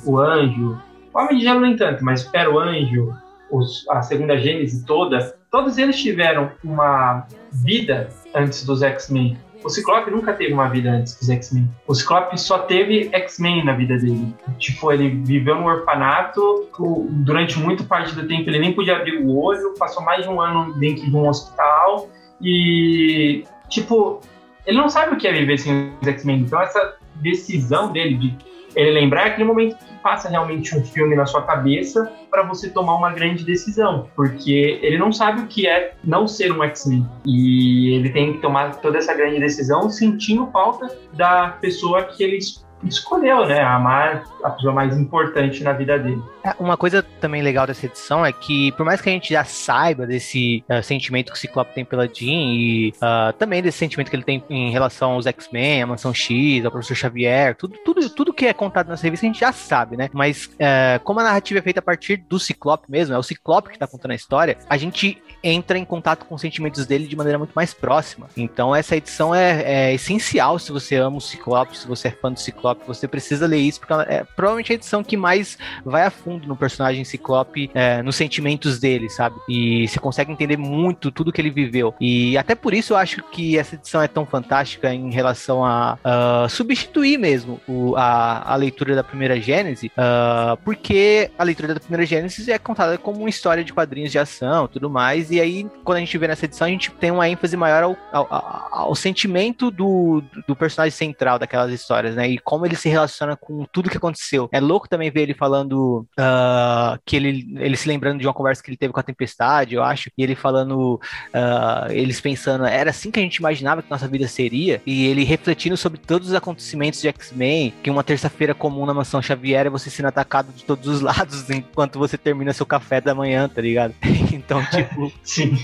o 0.05 0.19
Anjo, 0.19 0.79
o 1.13 1.19
Homem 1.19 1.39
de 1.39 1.45
Gelo 1.45 1.61
nem 1.61 1.77
tanto, 1.77 2.05
mas 2.05 2.27
o 2.27 2.31
Fera, 2.31 2.51
o 2.51 2.59
Anjo, 2.59 3.13
os, 3.51 3.89
a 3.89 4.03
segunda 4.03 4.39
Gênese 4.39 4.85
toda, 4.87 5.37
todos 5.51 5.77
eles 5.79 6.01
tiveram 6.01 6.53
uma 6.63 7.27
vida 7.53 8.09
antes 8.35 8.65
dos 8.65 8.83
X-Men 8.83 9.37
o 9.63 9.69
Ciclope 9.69 10.11
nunca 10.11 10.33
teve 10.33 10.53
uma 10.53 10.69
vida 10.69 10.91
antes 10.91 11.19
dos 11.19 11.29
X-Men. 11.29 11.69
O 11.87 11.95
Ciclope 11.95 12.39
só 12.41 12.61
teve 12.61 13.11
X-Men 13.13 13.65
na 13.65 13.75
vida 13.75 13.97
dele. 13.99 14.35
Tipo, 14.59 14.93
ele 14.93 15.11
viveu 15.11 15.57
no 15.57 15.67
orfanato, 15.67 16.69
durante 17.09 17.59
muito 17.59 17.85
parte 17.85 18.15
do 18.15 18.27
tempo 18.27 18.49
ele 18.49 18.59
nem 18.59 18.73
podia 18.73 18.97
abrir 18.97 19.19
o 19.19 19.37
olho, 19.37 19.75
passou 19.79 20.03
mais 20.03 20.25
de 20.25 20.29
um 20.29 20.41
ano 20.41 20.75
dentro 20.79 21.05
de 21.05 21.15
um 21.15 21.29
hospital 21.29 22.09
e, 22.41 23.45
tipo, 23.69 24.21
ele 24.67 24.79
não 24.79 24.89
sabe 24.89 25.15
o 25.15 25.19
que 25.19 25.29
é 25.29 25.33
viver 25.33 25.59
sem 25.59 25.93
os 26.01 26.09
X-Men. 26.09 26.41
Então, 26.41 26.61
essa 26.61 26.97
decisão 27.17 27.93
dele 27.93 28.17
de 28.17 28.51
ele 28.75 28.93
lembrar 28.93 29.27
aquele 29.27 29.45
momento 29.45 29.77
passa 30.03 30.29
realmente 30.29 30.77
um 30.77 30.85
filme 30.85 31.15
na 31.15 31.27
sua 31.27 31.43
cabeça 31.43 32.11
para 32.31 32.43
você 32.43 32.71
tomar 32.71 32.95
uma 32.95 33.13
grande 33.13 33.45
decisão, 33.45 34.09
porque 34.15 34.79
ele 34.83 34.99
não 34.99 35.13
sabe 35.13 35.43
o 35.43 35.47
que 35.47 35.67
é 35.67 35.95
não 36.05 36.27
ser 36.27 36.53
um 36.53 36.63
X-Men. 36.65 37.07
E 37.25 37.95
ele 37.95 38.11
tem 38.11 38.35
que 38.35 38.39
tomar 38.41 38.77
toda 38.77 38.99
essa 38.99 39.15
grande 39.15 39.39
decisão 39.39 39.89
sentindo 39.91 40.47
falta 40.51 40.97
da 41.13 41.57
pessoa 41.61 42.05
que 42.05 42.23
ele 42.23 42.39
escolheu, 42.85 43.47
né, 43.47 43.61
amar 43.63 44.25
a 44.43 44.51
pessoa 44.51 44.73
mais 44.73 44.97
importante 44.97 45.63
na 45.63 45.73
vida 45.73 45.99
dele. 45.99 46.23
É, 46.43 46.55
uma 46.59 46.77
coisa 46.77 47.03
também 47.21 47.43
legal 47.43 47.67
dessa 47.67 47.87
edição 47.87 48.25
é 48.25 48.33
que, 48.33 48.73
por 48.73 48.87
mais 48.87 49.01
que 49.01 49.09
a 49.09 49.13
gente 49.13 49.33
já 49.33 49.45
saiba 49.45 50.07
desse 50.07 50.65
uh, 50.69 50.83
sentimento 50.83 51.31
que 51.31 51.37
o 51.37 51.41
Ciclope 51.41 51.75
tem 51.75 51.85
pela 51.85 52.07
Jean 52.07 52.55
e 52.55 52.95
uh, 52.97 53.33
também 53.35 53.63
desse 53.63 53.79
sentimento 53.79 54.09
que 54.09 54.17
ele 54.17 54.23
tem 54.23 54.43
em 54.49 54.71
relação 54.71 55.13
aos 55.13 55.27
X-Men, 55.27 55.83
a 55.83 55.87
Mansão 55.87 56.15
X, 56.15 56.65
ao 56.65 56.71
Professor 56.71 56.95
Xavier, 56.95 57.55
tudo, 57.57 57.77
tudo, 57.85 58.09
tudo 58.09 58.33
que 58.33 58.47
é 58.47 58.55
contado 58.55 58.89
nessa 58.89 59.03
revista 59.03 59.27
a 59.27 59.29
gente 59.29 59.41
já 59.41 59.53
sabe, 59.53 59.97
né? 59.97 60.09
Mas 60.13 60.47
uh, 60.47 61.03
como 61.05 61.21
a 61.21 61.25
narrativa 61.25 61.59
é 61.59 61.63
feita 61.63 61.81
a 61.81 61.83
partir 61.83 62.17
do 62.17 62.39
Ciclope 62.39 62.91
mesmo, 62.91 63.15
é 63.15 63.19
o 63.19 63.23
Ciclope 63.23 63.71
que 63.71 63.79
tá 63.79 63.87
contando 63.87 64.13
a 64.13 64.17
história, 64.17 64.57
a 64.69 64.77
gente 64.77 65.23
entra 65.43 65.79
em 65.79 65.85
contato 65.85 66.25
com 66.25 66.35
os 66.35 66.41
sentimentos 66.41 66.87
dele 66.87 67.07
de 67.07 67.17
maneira 67.17 67.39
muito 67.39 67.53
mais 67.53 67.73
próxima. 67.75 68.29
Então 68.37 68.75
essa 68.75 68.97
edição 68.97 69.35
é, 69.35 69.63
é 69.63 69.95
essencial 69.95 70.59
se 70.59 70.73
você 70.73 70.97
ama 70.97 71.19
o 71.19 71.21
Ciclope, 71.21 71.77
se 71.77 71.87
você 71.87 72.09
é 72.09 72.11
fã 72.11 72.33
do 72.33 72.41
Ciclope, 72.41 72.87
você 72.87 73.07
precisa 73.07 73.47
ler 73.47 73.59
isso, 73.59 73.81
porque 73.81 73.93
é 74.09 74.25
provavelmente 74.37 74.73
a 74.73 74.75
edição 74.75 75.03
que 75.03 75.17
mais 75.17 75.59
vai 75.85 76.05
a 76.05 76.11
fundo 76.11 76.47
no 76.47 76.57
personagem 76.57 77.05
Ciclope, 77.05 77.71
é, 77.75 78.03
nos 78.03 78.17
sentimentos 78.17 78.79
dele, 78.79 79.09
sabe? 79.09 79.37
E 79.49 79.87
você 79.89 79.99
consegue 79.99 80.33
entender 80.33 80.57
muito 80.57 81.11
tudo 81.11 81.33
que 81.33 81.41
ele 81.41 81.51
viveu. 81.51 81.95
E 82.01 82.37
até 82.37 82.55
por 82.55 82.75
isso 82.75 82.93
eu 82.93 82.97
acho 82.97 83.23
que 83.31 83.59
essa 83.59 83.75
edição 83.75 84.03
é 84.03 84.09
tão 84.09 84.27
fantástica 84.27 84.93
em 84.93 85.11
relação 85.11 85.65
a 85.65 85.99
uh, 86.05 86.49
substituir 86.49 87.19
mesmo 87.19 87.61
o, 87.69 87.97
a, 87.97 88.53
a 88.53 88.57
leitura 88.57 88.95
da 88.95 89.05
primeira 89.05 89.41
Gênese, 89.41 89.89
uh, 89.89 90.57
porque 90.65 91.31
a 91.39 91.45
leitura 91.45 91.75
da 91.75 91.81
primeira 91.81 92.07
Gênese 92.07 92.51
é 92.51 92.59
contada 92.59 92.99
como 92.99 93.21
uma 93.21 93.29
história 93.29 93.65
de 93.65 93.73
quadrinhos 93.73 94.11
de 94.13 94.19
ação 94.19 94.69
tudo 94.69 94.89
mais, 94.89 95.30
e 95.31 95.41
aí 95.41 95.67
quando 95.85 95.99
a 95.99 96.01
gente 96.01 96.17
vê 96.19 96.29
nessa 96.29 96.45
edição 96.45 96.67
a 96.67 96.71
gente 96.71 96.91
tem 96.93 97.11
uma 97.11 97.29
ênfase 97.29 97.57
maior 97.57 97.83
ao, 97.83 97.97
ao, 98.13 98.69
ao 98.71 98.95
sentimento 98.95 99.71
do, 99.71 100.23
do 100.47 100.57
personagem 100.57 100.97
central 100.97 101.39
daquelas 101.39 101.73
histórias, 101.73 102.15
né? 102.15 102.29
E 102.29 102.39
como 102.39 102.67
ele 102.67 102.77
se 102.77 102.89
relaciona 102.89 103.37
com 103.37 103.65
tudo 103.73 103.91
que 103.91 103.97
aconteceu. 103.97 104.49
É 104.53 104.61
louco 104.61 104.89
também 104.89 105.11
ver 105.11 105.23
ele 105.23 105.35
falando 105.35 106.07
uh, 106.19 106.99
que 107.05 107.17
ele, 107.17 107.55
ele 107.59 107.77
se 107.77 107.89
lembrando 107.89 108.21
de 108.21 108.27
uma 108.27 108.35
conversa 108.35 108.63
que 108.63 108.71
ele 108.71 108.77
teve 108.77 108.93
com 108.93 109.01
a 109.01 109.03
Tempestade, 109.03 109.75
eu 109.75 109.83
acho, 109.83 110.11
e 110.17 110.23
ele 110.23 110.35
falando, 110.35 110.95
uh, 110.95 111.91
eles 111.91 112.21
pensando, 112.21 112.65
era 112.65 112.91
assim 112.91 113.11
que 113.11 113.19
a 113.19 113.23
gente 113.23 113.37
imaginava 113.37 113.83
que 113.83 113.91
nossa 113.91 114.09
vida 114.09 114.27
seria, 114.29 114.81
e 114.87 115.07
ele 115.07 115.25
refletindo 115.25 115.77
sobre 115.77 115.99
todos 115.99 116.29
os 116.29 116.35
acontecimentos 116.35 117.01
de 117.01 117.09
X-Men, 117.09 117.73
que 117.83 117.91
uma 117.91 118.05
terça-feira 118.05 118.55
comum 118.55 118.87
na 118.87 118.95
mansão 118.95 119.23
Xavier 119.23 119.67
é 119.67 119.71
você 119.71 119.91
sendo 119.91 120.07
atacado 120.07 120.53
de 120.53 120.65
todos 120.65 120.87
os 120.87 121.01
lados 121.03 121.49
enquanto 121.51 121.99
você 121.99 122.17
termina 122.17 122.53
seu 122.53 122.67
café 122.67 123.01
da 123.01 123.15
manhã, 123.15 123.49
tá 123.49 123.61
ligado? 123.61 123.95
então, 124.37 124.65
tipo, 124.67 125.13
Sim. 125.23 125.57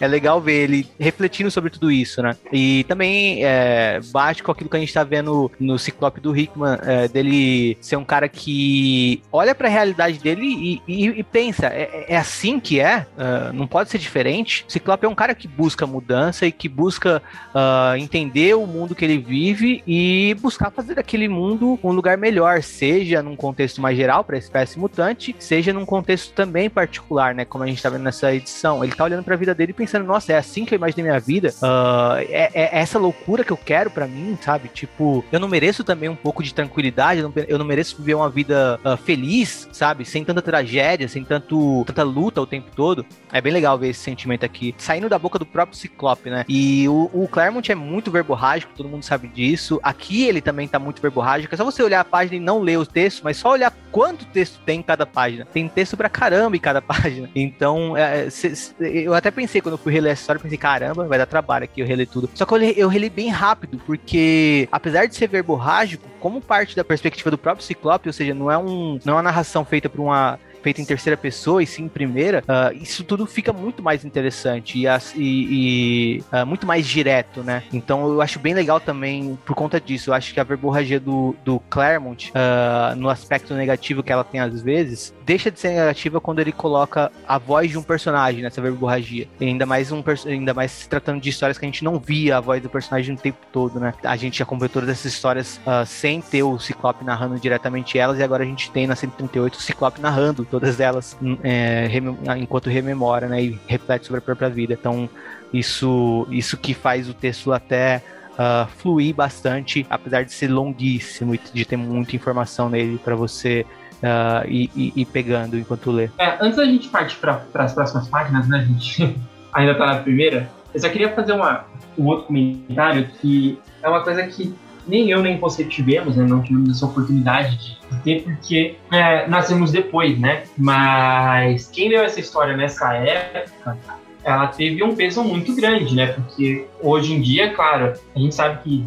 é 0.00 0.06
legal 0.06 0.40
ver 0.40 0.64
ele 0.64 0.88
refletindo 0.98 1.50
sobre 1.50 1.70
tudo 1.70 1.90
isso, 1.90 2.22
né? 2.22 2.36
E 2.52 2.84
também 2.84 3.44
é, 3.44 4.00
bate 4.12 4.42
com 4.42 4.52
aquilo 4.52 4.70
que 4.70 4.76
a 4.76 4.80
gente 4.80 4.92
tá 4.92 5.04
vendo 5.04 5.50
no 5.58 5.78
Ciclope 5.78 6.20
do 6.20 6.36
Hickman, 6.36 6.78
é, 6.82 7.08
dele 7.08 7.76
ser 7.80 7.96
um 7.96 8.04
cara 8.04 8.28
que 8.28 9.22
olha 9.32 9.54
para 9.54 9.68
a 9.68 9.70
realidade 9.70 10.18
dele 10.18 10.46
e, 10.46 10.82
e, 10.86 11.06
e 11.06 11.22
pensa, 11.22 11.66
é, 11.66 12.06
é, 12.08 12.16
assim 12.16 12.58
que 12.60 12.80
é? 12.80 13.06
Uh, 13.16 13.52
não 13.52 13.66
pode 13.66 13.90
ser 13.90 13.98
diferente? 13.98 14.64
O 14.68 14.72
Ciclope 14.72 15.06
é 15.06 15.08
um 15.08 15.14
cara 15.14 15.34
que 15.34 15.48
busca 15.48 15.86
mudança 15.86 16.46
e 16.46 16.52
que 16.52 16.68
busca 16.68 17.22
uh, 17.54 17.96
entender 17.96 18.54
o 18.54 18.66
mundo 18.66 18.94
que 18.94 19.04
ele 19.04 19.18
vive 19.18 19.82
e 19.86 20.36
buscar 20.40 20.70
fazer 20.70 20.94
daquele 20.94 21.28
mundo 21.28 21.78
um 21.82 21.92
lugar 21.92 22.16
melhor, 22.16 22.62
seja 22.62 23.22
num 23.22 23.36
contexto 23.36 23.80
mais 23.80 23.96
geral 23.96 24.24
para 24.24 24.36
a 24.36 24.38
espécie 24.38 24.78
mutante, 24.78 25.34
seja 25.38 25.72
num 25.72 25.86
contexto 25.86 26.32
também 26.32 26.68
particular, 26.68 27.34
né? 27.34 27.44
Como 27.44 27.64
a 27.64 27.66
gente 27.66 27.82
tá 27.82 27.90
vendo 27.90 28.02
nessa 28.08 28.34
edição. 28.34 28.82
Ele 28.82 28.92
tá 28.92 29.04
olhando 29.04 29.22
para 29.22 29.34
a 29.34 29.36
vida 29.36 29.54
dele 29.54 29.70
e 29.70 29.74
pensando, 29.74 30.04
nossa, 30.04 30.32
é 30.32 30.36
assim 30.36 30.64
que 30.64 30.74
eu 30.74 30.76
imaginei 30.76 31.04
minha 31.04 31.20
vida? 31.20 31.54
Uh, 31.62 32.18
é, 32.28 32.50
é, 32.54 32.78
essa 32.78 32.98
loucura 32.98 33.44
que 33.44 33.52
eu 33.52 33.56
quero 33.56 33.90
para 33.90 34.06
mim, 34.06 34.36
sabe? 34.40 34.68
Tipo, 34.68 35.24
eu 35.30 35.38
não 35.38 35.48
mereço 35.48 35.84
também 35.84 36.08
um 36.08 36.16
pouco 36.16 36.42
de 36.42 36.52
tranquilidade, 36.52 37.20
eu 37.20 37.28
não, 37.28 37.44
eu 37.46 37.58
não 37.58 37.64
mereço 37.64 37.96
viver 37.96 38.14
uma 38.14 38.28
vida 38.28 38.80
uh, 38.84 38.96
feliz, 38.96 39.68
sabe? 39.72 40.04
Sem 40.04 40.24
tanta 40.24 40.42
tragédia, 40.42 41.08
sem 41.08 41.24
tanto, 41.24 41.84
tanta 41.86 42.02
luta 42.02 42.40
o 42.40 42.46
tempo 42.46 42.70
todo. 42.74 43.04
É 43.32 43.40
bem 43.40 43.52
legal 43.52 43.78
ver 43.78 43.88
esse 43.88 44.00
sentimento 44.00 44.44
aqui, 44.44 44.74
saindo 44.78 45.08
da 45.08 45.18
boca 45.18 45.38
do 45.38 45.46
próprio 45.46 45.78
Ciclope, 45.78 46.30
né? 46.30 46.44
E 46.48 46.88
o, 46.88 47.10
o 47.12 47.28
Claremont 47.28 47.70
é 47.70 47.74
muito 47.74 48.10
verborrágico, 48.10 48.72
todo 48.76 48.88
mundo 48.88 49.02
sabe 49.02 49.28
disso. 49.28 49.78
Aqui 49.82 50.24
ele 50.24 50.40
também 50.40 50.66
tá 50.66 50.78
muito 50.78 51.00
verborrágico. 51.02 51.54
É 51.54 51.56
só 51.56 51.64
você 51.64 51.82
olhar 51.82 52.00
a 52.00 52.04
página 52.04 52.36
e 52.36 52.40
não 52.40 52.60
ler 52.60 52.78
o 52.78 52.86
texto, 52.86 53.22
mas 53.22 53.36
só 53.36 53.50
olhar 53.50 53.72
quanto 53.90 54.24
texto 54.26 54.60
tem 54.64 54.80
em 54.80 54.82
cada 54.82 55.04
página. 55.04 55.44
Tem 55.44 55.68
texto 55.68 55.96
pra 55.96 56.08
caramba 56.08 56.56
em 56.56 56.60
cada 56.60 56.80
página. 56.82 57.28
Então, 57.34 57.87
é, 57.96 58.30
cê, 58.30 58.54
cê, 58.54 58.74
eu 58.80 59.14
até 59.14 59.30
pensei, 59.30 59.60
quando 59.60 59.74
eu 59.74 59.78
fui 59.78 59.92
reler 59.92 60.12
essa 60.12 60.22
história, 60.22 60.40
pensei, 60.40 60.58
caramba, 60.58 61.06
vai 61.06 61.18
dar 61.18 61.26
trabalho 61.26 61.64
aqui 61.64 61.80
eu 61.80 61.86
reler 61.86 62.08
tudo. 62.08 62.30
Só 62.34 62.44
que 62.44 62.54
eu, 62.54 62.58
eu 62.58 62.88
reli 62.88 63.10
bem 63.10 63.28
rápido, 63.28 63.80
porque 63.86 64.68
apesar 64.70 65.06
de 65.06 65.14
ser 65.14 65.28
verborrágico, 65.28 66.08
como 66.20 66.40
parte 66.40 66.74
da 66.74 66.84
perspectiva 66.84 67.30
do 67.30 67.38
próprio 67.38 67.64
Ciclope, 67.64 68.08
ou 68.08 68.12
seja, 68.12 68.34
não 68.34 68.50
é, 68.50 68.58
um, 68.58 68.98
não 69.04 69.14
é 69.14 69.16
uma 69.16 69.22
narração 69.22 69.64
feita 69.64 69.88
por 69.88 70.00
uma 70.00 70.38
feita 70.62 70.80
em 70.80 70.84
terceira 70.84 71.16
pessoa 71.16 71.62
e 71.62 71.66
sim 71.66 71.84
em 71.84 71.88
primeira, 71.88 72.42
uh, 72.42 72.74
isso 72.74 73.04
tudo 73.04 73.26
fica 73.26 73.52
muito 73.52 73.82
mais 73.82 74.04
interessante 74.04 74.78
e, 74.78 74.86
e, 75.16 76.18
e 76.20 76.24
uh, 76.32 76.46
muito 76.46 76.66
mais 76.66 76.86
direto, 76.86 77.42
né? 77.42 77.62
Então 77.72 78.12
eu 78.12 78.20
acho 78.20 78.38
bem 78.38 78.54
legal 78.54 78.80
também 78.80 79.38
por 79.44 79.54
conta 79.54 79.80
disso. 79.80 80.10
Eu 80.10 80.14
acho 80.14 80.34
que 80.34 80.40
a 80.40 80.44
verborragia 80.44 81.00
do, 81.00 81.34
do 81.44 81.60
Claremont, 81.70 82.30
uh, 82.32 82.96
no 82.96 83.08
aspecto 83.08 83.54
negativo 83.54 84.02
que 84.02 84.12
ela 84.12 84.24
tem 84.24 84.40
às 84.40 84.60
vezes, 84.62 85.14
deixa 85.28 85.50
de 85.50 85.60
ser 85.60 85.68
negativa 85.68 86.22
quando 86.22 86.38
ele 86.38 86.50
coloca 86.50 87.12
a 87.28 87.36
voz 87.36 87.70
de 87.70 87.76
um 87.76 87.82
personagem 87.82 88.40
nessa 88.40 88.62
verborragia. 88.62 89.28
E 89.38 89.44
ainda 89.44 89.66
mais 89.66 89.92
um 89.92 90.02
ainda 90.24 90.54
mais 90.54 90.70
se 90.70 90.88
tratando 90.88 91.20
de 91.20 91.28
histórias 91.28 91.58
que 91.58 91.66
a 91.66 91.68
gente 91.68 91.84
não 91.84 91.98
via 91.98 92.38
a 92.38 92.40
voz 92.40 92.62
do 92.62 92.70
personagem 92.70 93.14
o 93.14 93.18
tempo 93.18 93.36
todo, 93.52 93.78
né? 93.78 93.92
A 94.02 94.16
gente 94.16 94.42
acompanhou 94.42 94.70
todas 94.70 94.88
essas 94.88 95.12
histórias 95.12 95.60
sem 95.86 96.22
ter 96.22 96.42
o 96.42 96.58
Ciclope 96.58 97.04
narrando 97.04 97.38
diretamente 97.38 97.98
elas 97.98 98.18
e 98.18 98.22
agora 98.22 98.42
a 98.42 98.46
gente 98.46 98.70
tem 98.70 98.86
na 98.86 98.96
138 98.96 99.54
o 99.54 99.60
Ciclope 99.60 100.00
narrando 100.00 100.46
todas 100.46 100.80
elas 100.80 101.14
hum, 101.20 101.36
é, 101.44 101.90
enquanto 102.38 102.70
rememora, 102.70 103.28
né, 103.28 103.42
e 103.42 103.60
reflete 103.66 104.06
sobre 104.06 104.20
a 104.20 104.22
própria 104.22 104.48
vida. 104.48 104.72
Então, 104.72 105.10
isso, 105.52 106.26
isso 106.30 106.56
que 106.56 106.72
faz 106.72 107.06
o 107.06 107.12
texto 107.12 107.52
até 107.52 108.02
uh, 108.32 108.66
fluir 108.78 109.14
bastante, 109.14 109.86
apesar 109.90 110.24
de 110.24 110.32
ser 110.32 110.48
longuíssimo 110.48 111.34
e 111.34 111.40
de 111.52 111.64
ter 111.66 111.76
muita 111.76 112.16
informação 112.16 112.70
nele 112.70 112.98
para 112.98 113.14
você 113.14 113.66
uh, 114.02 114.48
ir, 114.48 114.70
ir, 114.74 114.92
ir, 114.96 115.04
pegando 115.06 115.58
enquanto 115.58 115.90
lê. 115.90 116.08
É, 116.18 116.36
antes 116.40 116.56
da 116.56 116.64
gente 116.64 116.88
partir 116.88 117.16
para 117.16 117.42
as 117.54 117.72
próximas 117.72 118.08
páginas, 118.08 118.48
né, 118.48 118.58
a 118.58 118.64
gente 118.64 119.16
ainda 119.52 119.72
está 119.72 119.86
na 119.86 119.96
primeira, 119.96 120.50
eu 120.74 120.80
só 120.80 120.88
queria 120.88 121.12
fazer 121.14 121.32
uma, 121.32 121.64
um 121.98 122.06
outro 122.06 122.26
comentário 122.26 123.08
que 123.20 123.58
é 123.82 123.88
uma 123.88 124.02
coisa 124.02 124.22
que 124.26 124.54
nem 124.88 125.10
eu 125.10 125.22
nem 125.22 125.38
você 125.38 125.64
tivemos, 125.64 126.16
né? 126.16 126.24
Não 126.26 126.42
tivemos 126.42 126.70
essa 126.70 126.86
oportunidade 126.86 127.78
de 127.90 127.98
ter, 128.02 128.22
porque 128.22 128.76
é, 128.90 129.28
nascemos 129.28 129.70
depois, 129.70 130.18
né? 130.18 130.44
Mas 130.56 131.68
quem 131.68 131.90
leu 131.90 132.02
essa 132.02 132.18
história 132.18 132.56
nessa 132.56 132.94
época, 132.94 133.76
ela 134.24 134.46
teve 134.48 134.82
um 134.82 134.96
peso 134.96 135.22
muito 135.22 135.54
grande, 135.54 135.94
né? 135.94 136.06
Porque 136.06 136.66
hoje 136.80 137.12
em 137.12 137.20
dia, 137.20 137.52
claro, 137.52 137.92
a 138.16 138.18
gente 138.18 138.34
sabe 138.34 138.62
que, 138.62 138.84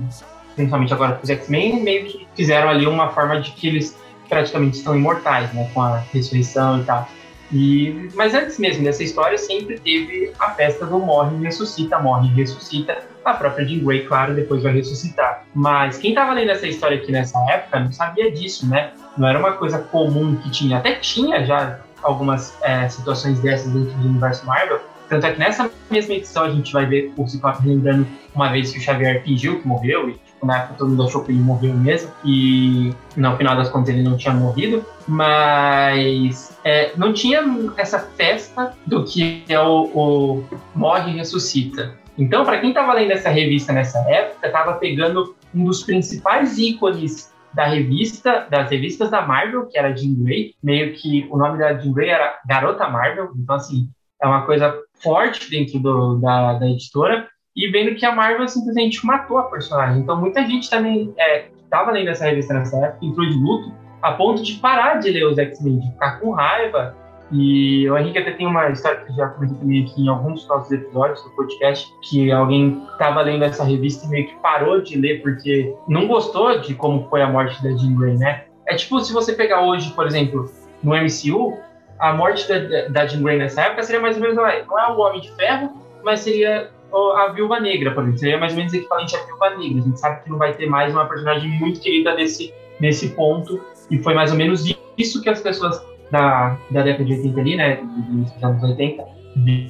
principalmente 0.56 0.94
agora 0.94 1.14
com 1.14 1.24
os 1.24 1.30
X-Men, 1.30 1.84
meio 1.84 2.06
que 2.06 2.28
fizeram 2.36 2.70
ali 2.70 2.88
uma 2.88 3.10
forma 3.10 3.40
de 3.40 3.52
que 3.52 3.68
eles 3.68 3.96
praticamente 4.32 4.78
estão 4.78 4.96
imortais, 4.96 5.54
né? 5.54 5.70
Com 5.74 5.82
a 5.82 5.98
ressurreição 6.14 6.80
e 6.80 6.84
tal. 6.86 7.08
E, 7.52 8.10
mas 8.16 8.34
antes 8.34 8.58
mesmo 8.58 8.82
dessa 8.86 9.04
história, 9.04 9.38
sempre 9.38 9.78
teve 9.78 10.32
a 10.40 10.52
festa 10.52 10.86
do 10.86 10.98
morre 11.00 11.36
e 11.36 11.44
ressuscita, 11.44 12.00
morre 12.00 12.30
e 12.30 12.34
ressuscita. 12.34 12.98
A 13.26 13.34
própria 13.34 13.68
Jean 13.68 13.84
Grey, 13.84 14.06
claro, 14.06 14.34
depois 14.34 14.64
vai 14.64 14.72
ressuscitar. 14.72 15.44
Mas 15.54 15.98
quem 15.98 16.12
estava 16.12 16.32
lendo 16.32 16.52
essa 16.52 16.66
história 16.66 16.98
aqui 16.98 17.12
nessa 17.12 17.38
época 17.52 17.82
não 17.82 17.92
sabia 17.92 18.32
disso, 18.32 18.68
né? 18.68 18.94
Não 19.18 19.28
era 19.28 19.38
uma 19.38 19.52
coisa 19.52 19.80
comum 19.80 20.38
que 20.38 20.50
tinha. 20.50 20.78
Até 20.78 20.96
tinha 20.96 21.46
já 21.46 21.82
algumas 22.02 22.58
é, 22.64 22.88
situações 22.88 23.38
dessas 23.40 23.72
dentro 23.74 23.94
do 23.98 24.08
universo 24.08 24.46
Marvel. 24.46 24.80
Tanto 25.10 25.28
é 25.28 25.34
que 25.34 25.40
nessa 25.40 25.70
mesma 25.90 26.14
edição 26.14 26.46
a 26.46 26.50
gente 26.50 26.72
vai 26.72 26.86
ver 26.86 27.12
o 27.18 27.28
Ciclope 27.28 27.68
lembrando 27.68 28.08
uma 28.34 28.50
vez 28.50 28.72
que 28.72 28.80
o 28.80 28.82
Xavier 28.82 29.22
fingiu 29.24 29.60
que 29.60 29.68
morreu 29.68 30.10
e 30.10 30.18
na 30.44 30.58
época 30.58 30.76
todo 30.78 30.90
mundo 30.90 31.04
achou 31.04 31.24
que 31.24 31.32
ele 31.32 31.40
morreu 31.40 31.74
mesmo, 31.74 32.12
e 32.26 32.94
no 33.16 33.36
final 33.38 33.56
das 33.56 33.70
contas 33.70 33.90
ele 33.90 34.04
não 34.04 34.18
tinha 34.18 34.34
morrido, 34.34 34.86
mas 35.08 36.58
é, 36.64 36.92
não 36.98 37.14
tinha 37.14 37.44
essa 37.78 38.00
festa 38.00 38.74
do 38.86 39.04
que 39.04 39.44
é 39.48 39.60
o, 39.60 39.84
o 39.94 40.44
Morre 40.76 41.12
e 41.12 41.18
Ressuscita. 41.18 41.94
Então, 42.18 42.44
para 42.44 42.60
quem 42.60 42.70
estava 42.70 42.94
lendo 42.94 43.12
essa 43.12 43.30
revista 43.30 43.72
nessa 43.72 44.00
época, 44.10 44.48
estava 44.48 44.74
pegando 44.74 45.36
um 45.54 45.64
dos 45.64 45.84
principais 45.84 46.58
ícones 46.58 47.32
da 47.54 47.66
revista, 47.66 48.48
das 48.50 48.70
revistas 48.70 49.10
da 49.10 49.26
Marvel, 49.26 49.68
que 49.68 49.78
era 49.78 49.96
Jean 49.96 50.14
Grey, 50.16 50.56
meio 50.64 50.94
que 50.94 51.28
o 51.30 51.38
nome 51.38 51.58
da 51.58 51.74
Jean 51.74 51.92
Grey 51.92 52.10
era 52.10 52.40
Garota 52.48 52.88
Marvel, 52.88 53.32
então 53.36 53.56
assim, 53.56 53.90
é 54.22 54.28
uma 54.28 54.46
coisa 54.46 54.74
forte 55.02 55.50
dentro 55.50 55.80
do, 55.80 56.16
da, 56.20 56.54
da 56.54 56.68
editora, 56.68 57.28
e 57.56 57.68
vendo 57.70 57.96
que 57.96 58.06
a 58.06 58.16
Marvel 58.16 58.48
simplesmente 58.48 59.06
matou 59.06 59.38
a 59.38 59.44
personagem. 59.44 60.02
Então 60.02 60.20
muita 60.20 60.46
gente 60.46 60.70
também 60.70 61.14
é, 61.18 61.46
estava 61.64 61.92
lendo 61.92 62.10
essa 62.10 62.26
revista 62.26 62.54
nessa 62.54 62.78
época, 62.78 63.06
entrou 63.06 63.28
de 63.28 63.36
luto, 63.36 63.74
a 64.02 64.14
ponto 64.14 64.42
de 64.42 64.54
parar 64.56 65.00
de 65.00 65.10
ler 65.12 65.26
os 65.26 65.38
X-Men, 65.38 65.80
de 65.80 65.92
ficar 65.92 66.20
com 66.20 66.32
raiva 66.32 66.96
E 67.32 67.90
o 67.90 67.98
Henrique 67.98 68.18
até 68.18 68.32
tem 68.32 68.48
uma 68.48 68.70
história 68.70 69.02
que 69.02 69.14
já 69.14 69.28
comentou 69.30 69.58
comigo 69.58 69.90
aqui 69.90 70.02
em 70.02 70.08
alguns 70.10 70.42
dos 70.42 70.48
nossos 70.50 70.72
episódios 70.72 71.24
do 71.24 71.30
podcast, 71.32 71.88
que 72.10 72.32
alguém 72.32 72.84
estava 72.92 73.22
lendo 73.22 73.44
essa 73.44 73.64
revista 73.64 74.06
e 74.06 74.10
meio 74.10 74.28
que 74.28 74.36
parou 74.38 74.82
de 74.82 74.98
ler 74.98 75.22
porque 75.22 75.74
não 75.88 76.08
gostou 76.08 76.60
de 76.60 76.74
como 76.74 77.08
foi 77.10 77.22
a 77.22 77.30
morte 77.30 77.62
da 77.64 77.70
Jean 77.78 77.96
Grey, 77.96 78.18
né? 78.18 78.46
É 78.68 78.76
tipo 78.76 79.00
se 79.00 79.14
você 79.14 79.34
pegar 79.34 79.62
hoje, 79.62 79.92
por 79.94 80.06
exemplo, 80.06 80.52
no 80.84 80.92
MCU, 80.92 81.58
a 82.00 82.14
morte 82.14 82.48
da, 82.50 82.88
da 82.90 83.06
Jean 83.06 83.24
Grey 83.24 83.38
nessa 83.38 83.62
época 83.62 83.84
seria 83.84 84.02
mais 84.02 84.18
ou 84.18 84.22
menos, 84.22 84.36
não 84.36 84.46
é 84.48 84.92
o 84.92 85.00
Homem 85.00 85.22
de 85.22 85.32
Ferro, 85.36 85.72
mas 86.04 86.20
seria 86.20 86.70
a 86.94 87.32
Viúva 87.34 87.60
Negra, 87.60 87.92
por 87.92 88.04
exemplo. 88.04 88.20
Seria 88.20 88.38
mais 88.38 88.54
ou 88.54 88.60
menos 88.60 88.74
equivalente 88.74 89.16
à 89.16 89.24
Viúva 89.24 89.50
Negra. 89.52 89.82
A 89.82 89.86
gente 89.86 90.00
sabe 90.00 90.24
que 90.24 90.30
não 90.30 90.38
vai 90.38 90.54
ter 90.54 90.68
mais 90.68 90.94
uma 90.94 91.06
personagem 91.06 91.50
muito 91.60 91.80
querida 91.80 92.14
nesse, 92.16 92.54
nesse 92.80 93.10
ponto, 93.10 93.62
e 93.90 93.98
foi 94.00 94.14
mais 94.14 94.32
ou 94.32 94.38
menos 94.38 94.66
isso 94.98 95.22
que 95.22 95.30
as 95.30 95.42
pessoas 95.42 95.82
da, 96.12 96.58
da 96.70 96.84
década 96.84 97.06
de 97.06 97.14
80 97.14 97.40
ali, 97.40 97.56
né, 97.56 97.80
dos 98.10 98.44
anos 98.44 98.64
80, 98.64 99.04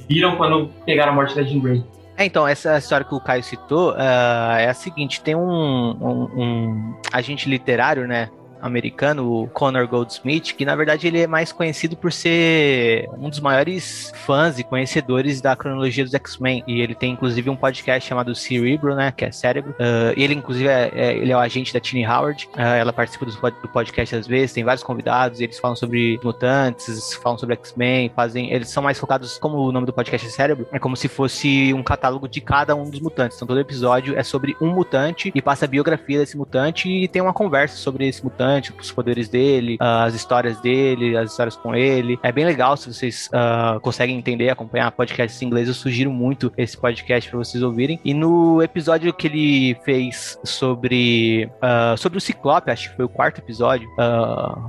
viram 0.08 0.36
quando 0.36 0.68
pegaram 0.84 1.12
a 1.12 1.14
morte 1.14 1.34
da 1.34 1.42
Jean 1.42 1.60
Grey. 1.60 1.84
É, 2.16 2.24
então, 2.26 2.46
essa 2.46 2.76
história 2.76 3.06
que 3.06 3.14
o 3.14 3.20
Caio 3.20 3.42
citou 3.42 3.92
uh, 3.92 4.56
é 4.58 4.68
a 4.68 4.74
seguinte: 4.74 5.22
tem 5.22 5.34
um, 5.34 5.40
um, 5.42 6.28
um 6.36 6.94
agente 7.12 7.48
literário, 7.48 8.06
né? 8.06 8.28
Americano, 8.62 9.42
o 9.42 9.48
Connor 9.48 9.86
Goldsmith, 9.88 10.54
que 10.56 10.64
na 10.64 10.76
verdade 10.76 11.06
ele 11.06 11.20
é 11.20 11.26
mais 11.26 11.52
conhecido 11.52 11.96
por 11.96 12.12
ser 12.12 13.08
um 13.18 13.28
dos 13.28 13.40
maiores 13.40 14.12
fãs 14.24 14.58
e 14.58 14.64
conhecedores 14.64 15.40
da 15.40 15.56
cronologia 15.56 16.04
dos 16.04 16.14
X-Men. 16.14 16.62
E 16.66 16.80
ele 16.80 16.94
tem 16.94 17.12
inclusive 17.12 17.50
um 17.50 17.56
podcast 17.56 18.08
chamado 18.08 18.34
Cerebro, 18.34 18.94
né? 18.94 19.12
Que 19.12 19.24
é 19.24 19.32
Cérebro. 19.32 19.72
Uh, 19.72 20.14
ele, 20.16 20.34
inclusive, 20.34 20.68
é, 20.68 20.90
é, 20.94 21.16
ele 21.16 21.32
é 21.32 21.36
o 21.36 21.40
agente 21.40 21.74
da 21.74 21.80
Tini 21.80 22.06
Howard. 22.06 22.48
Uh, 22.54 22.60
ela 22.60 22.92
participa 22.92 23.26
do, 23.26 23.32
do, 23.32 23.68
podcast 23.68 24.14
às 24.14 24.26
vezes, 24.26 24.52
tem 24.52 24.62
vários 24.62 24.84
convidados, 24.84 25.40
eles 25.40 25.58
falam 25.58 25.76
sobre 25.76 26.20
mutantes, 26.22 27.14
falam 27.14 27.38
sobre 27.38 27.54
X-Men, 27.54 28.12
fazem. 28.14 28.52
Eles 28.52 28.68
são 28.68 28.82
mais 28.82 28.98
focados, 28.98 29.38
como 29.38 29.58
o 29.58 29.72
nome 29.72 29.86
do 29.86 29.92
podcast 29.92 30.26
é 30.26 30.30
Cérebro, 30.30 30.66
é 30.72 30.78
como 30.78 30.96
se 30.96 31.08
fosse 31.08 31.74
um 31.74 31.82
catálogo 31.82 32.28
de 32.28 32.40
cada 32.40 32.74
um 32.74 32.88
dos 32.88 33.00
mutantes. 33.00 33.36
Então 33.36 33.48
todo 33.48 33.60
episódio 33.60 34.16
é 34.16 34.22
sobre 34.22 34.56
um 34.60 34.68
mutante 34.68 35.32
e 35.34 35.42
passa 35.42 35.64
a 35.64 35.68
biografia 35.68 36.18
desse 36.18 36.36
mutante 36.36 36.88
e 36.88 37.08
tem 37.08 37.20
uma 37.20 37.32
conversa 37.32 37.76
sobre 37.76 38.06
esse 38.06 38.22
mutante 38.22 38.51
os 38.80 38.92
poderes 38.92 39.28
dele, 39.28 39.76
uh, 39.76 40.04
as 40.06 40.14
histórias 40.14 40.60
dele, 40.60 41.16
as 41.16 41.30
histórias 41.30 41.56
com 41.56 41.74
ele. 41.74 42.18
É 42.22 42.32
bem 42.32 42.44
legal 42.44 42.76
se 42.76 42.92
vocês 42.92 43.30
uh, 43.32 43.80
conseguem 43.80 44.16
entender, 44.16 44.50
acompanhar 44.50 44.90
podcasts 44.92 45.40
em 45.40 45.46
inglês. 45.46 45.68
Eu 45.68 45.74
sugiro 45.74 46.10
muito 46.10 46.52
esse 46.56 46.76
podcast 46.76 47.28
para 47.30 47.38
vocês 47.38 47.62
ouvirem. 47.62 48.00
E 48.04 48.12
no 48.12 48.62
episódio 48.62 49.12
que 49.12 49.26
ele 49.26 49.76
fez 49.84 50.38
sobre, 50.44 51.50
uh, 51.62 51.96
sobre 51.96 52.18
o 52.18 52.20
Ciclope, 52.20 52.70
acho 52.70 52.90
que 52.90 52.96
foi 52.96 53.04
o 53.04 53.08
quarto 53.08 53.38
episódio, 53.38 53.88